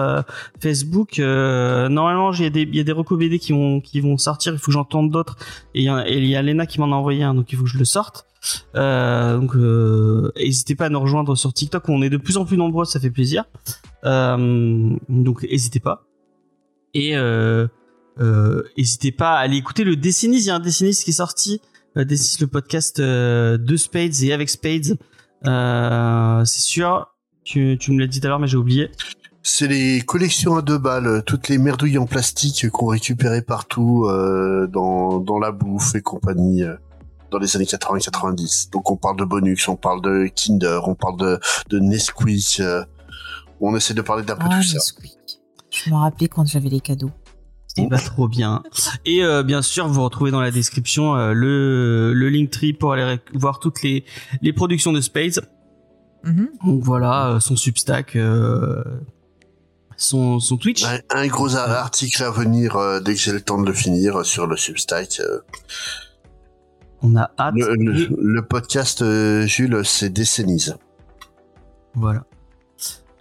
Facebook. 0.61 1.19
Normalement, 1.19 2.33
il 2.33 2.75
y 2.75 2.81
a 2.81 2.85
des 2.85 2.93
recos 2.93 3.19
BD 3.19 3.39
qui 3.39 3.53
vont 3.53 4.19
sortir. 4.19 4.53
Il 4.55 4.59
faut 4.59 4.67
que 4.67 4.73
j'en 4.73 4.85
tourne 4.85 5.11
d'autres. 5.11 5.37
Et 5.75 5.83
il 5.83 6.25
y, 6.25 6.29
y 6.29 6.37
a 6.37 6.43
Lena 6.43 6.67
qui 6.67 6.81
m'en 6.81 6.87
a 6.87 6.97
envoyé 6.97 7.23
un, 7.23 7.35
donc 7.35 7.53
il 7.53 7.59
faut 7.59 7.65
que 7.65 7.71
je 7.71 7.79
le 7.79 7.85
sorte. 7.85 8.27
Euh, 8.75 9.39
donc, 9.39 9.55
euh, 9.57 10.33
n'hésitez 10.37 10.75
pas 10.75 10.87
à 10.87 10.89
nous 10.89 11.01
rejoindre 11.01 11.35
sur 11.37 11.53
TikTok. 11.53 11.89
On 11.89 12.03
est 12.03 12.11
de 12.11 12.17
plus 12.17 12.37
en 12.37 12.45
plus 12.45 12.57
nombreux, 12.57 12.85
ça 12.85 13.01
fait 13.01 13.11
plaisir. 13.11 13.45
Euh, 14.05 14.97
donc, 15.09 15.43
n'hésitez 15.43 15.81
pas. 15.81 16.07
Et 16.95 17.15
n'hésitez 18.77 19.13
pas 19.13 19.33
à 19.33 19.39
aller 19.39 19.57
écouter 19.57 19.85
le 19.85 19.97
Dessinis. 19.97 20.39
Il 20.39 20.47
y 20.47 20.51
a 20.51 20.57
un 20.57 20.61
Dessinis 20.61 21.01
qui 21.05 21.11
est 21.11 21.15
sorti. 21.15 21.61
Dessinis, 21.97 22.41
le 22.41 22.47
podcast 22.47 23.01
de 23.01 23.77
Spades 23.77 24.23
et 24.23 24.33
avec 24.33 24.51
Spades. 24.51 24.97
C'est 25.45 26.61
sûr. 26.61 27.07
Tu, 27.43 27.79
tu 27.81 27.93
me 27.93 28.01
l'as 28.01 28.07
dit 28.07 28.21
tout 28.21 28.27
à 28.27 28.31
l'heure, 28.31 28.39
mais 28.39 28.47
j'ai 28.47 28.57
oublié. 28.57 28.91
C'est 29.43 29.67
les 29.67 30.03
collections 30.03 30.57
à 30.57 30.63
deux 30.63 30.77
balles, 30.77 31.23
toutes 31.25 31.49
les 31.49 31.57
merdouilles 31.57 31.97
en 31.97 32.05
plastique 32.05 32.69
qu'on 32.69 32.89
récupérait 32.89 33.43
partout 33.43 34.07
dans, 34.07 35.19
dans 35.19 35.39
la 35.39 35.51
bouffe 35.51 35.95
et 35.95 36.03
compagnie 36.03 36.65
dans 37.31 37.39
les 37.39 37.57
années 37.57 37.65
80-90. 37.65 38.71
Donc 38.71 38.91
on 38.91 38.97
parle 38.97 39.17
de 39.17 39.25
Bonux, 39.25 39.57
on 39.69 39.77
parle 39.77 40.03
de 40.03 40.29
Kinder, 40.35 40.81
on 40.87 40.95
parle 40.95 41.17
de, 41.19 41.39
de 41.69 41.79
Nesquik. 41.79 42.61
euh, 42.61 42.85
on 43.61 43.77
essaie 43.77 43.95
de 43.95 44.03
parler 44.03 44.23
d'un 44.25 44.37
peu 44.37 44.47
Ah, 44.51 44.57
tout 44.61 44.63
ça. 44.67 44.75
Nesquik. 44.75 45.19
Je 45.71 45.91
me 45.91 45.97
rappelais 45.97 46.29
quand 46.29 46.47
j'avais 46.47 46.69
les 46.69 46.81
cadeaux. 46.81 47.11
Il 47.77 47.89
va 47.89 47.99
trop 47.99 48.27
bien. 48.27 48.63
Et 49.05 49.23
euh, 49.23 49.45
bien 49.45 49.63
sûr, 49.63 49.87
vous 49.87 50.03
retrouvez 50.03 50.33
dans 50.33 50.41
la 50.41 50.51
description 50.51 51.15
euh, 51.17 51.33
le, 51.33 52.13
le 52.13 52.29
Linktree 52.29 52.73
pour 52.73 52.93
aller 52.93 53.19
voir 53.35 53.61
toutes 53.61 53.83
les, 53.83 54.05
les 54.43 54.53
productions 54.53 54.93
de 54.93 55.01
Spades. 55.01 55.41
Mhm. 56.25 56.49
Donc 56.67 56.83
voilà, 56.83 57.29
euh, 57.29 57.41
son 57.41 57.55
Substack, 57.55 58.17
euh, 58.17 58.83
son, 59.97 60.41
son 60.41 60.57
Twitch. 60.57 60.85
Un, 60.85 60.99
un 61.11 61.27
gros 61.29 61.55
article 61.55 62.23
à 62.25 62.31
venir 62.31 62.75
euh, 62.77 62.99
dès 63.01 63.15
que 63.15 63.21
j'ai 63.21 63.33
le 63.33 63.41
temps 63.41 63.61
de 63.61 63.67
le 63.67 63.73
finir 63.73 64.27
sur 64.27 64.47
le 64.49 64.57
Substack. 64.57 65.21
On 67.03 67.17
a 67.17 67.31
hâte. 67.39 67.55
Le, 67.57 67.75
le- 67.75 68.01
Et- 68.03 68.09
le 68.19 68.43
podcast, 68.43 69.03
euh, 69.03 69.47
Jules, 69.47 69.81
c'est 69.85 70.11
Décennies. 70.11 70.67
Voilà. 71.95 72.25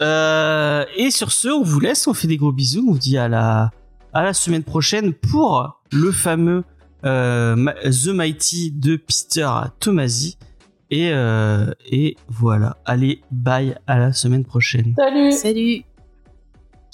Euh, 0.02 0.86
et 0.96 1.12
sur 1.12 1.32
ce, 1.32 1.50
on 1.50 1.64
vous 1.64 1.80
laisse, 1.80 2.08
on 2.08 2.14
fait 2.14 2.28
des 2.28 2.38
gros 2.38 2.52
bisous, 2.54 2.86
on 2.88 2.94
vous 2.94 2.98
dit 3.00 3.18
à 3.18 3.28
la, 3.28 3.72
à 4.14 4.24
la 4.24 4.34
semaine 4.34 4.64
prochaine 4.64 5.14
pour 5.14 5.82
le 5.92 6.12
fameux 6.12 6.64
euh, 7.06 7.56
The 7.84 8.08
Mighty 8.08 8.72
de 8.72 8.96
Peter 8.96 9.50
Tomasi. 9.80 10.38
Et, 10.92 11.12
euh, 11.14 11.72
et 11.86 12.16
voilà. 12.30 12.78
Allez, 12.86 13.22
bye, 13.32 13.76
à 13.88 14.00
la 14.00 14.14
semaine 14.14 14.44
prochaine. 14.46 14.96
Salut 14.98 15.32
Salut. 15.32 15.84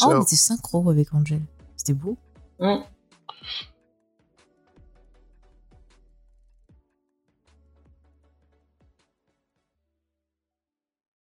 Oh, 0.04 0.08
on 0.12 0.22
était 0.24 0.36
synchro 0.36 0.90
avec 0.90 1.14
Angel. 1.14 1.40
C'était 1.78 1.94
beau. 1.94 2.18
Mm. 2.60 2.78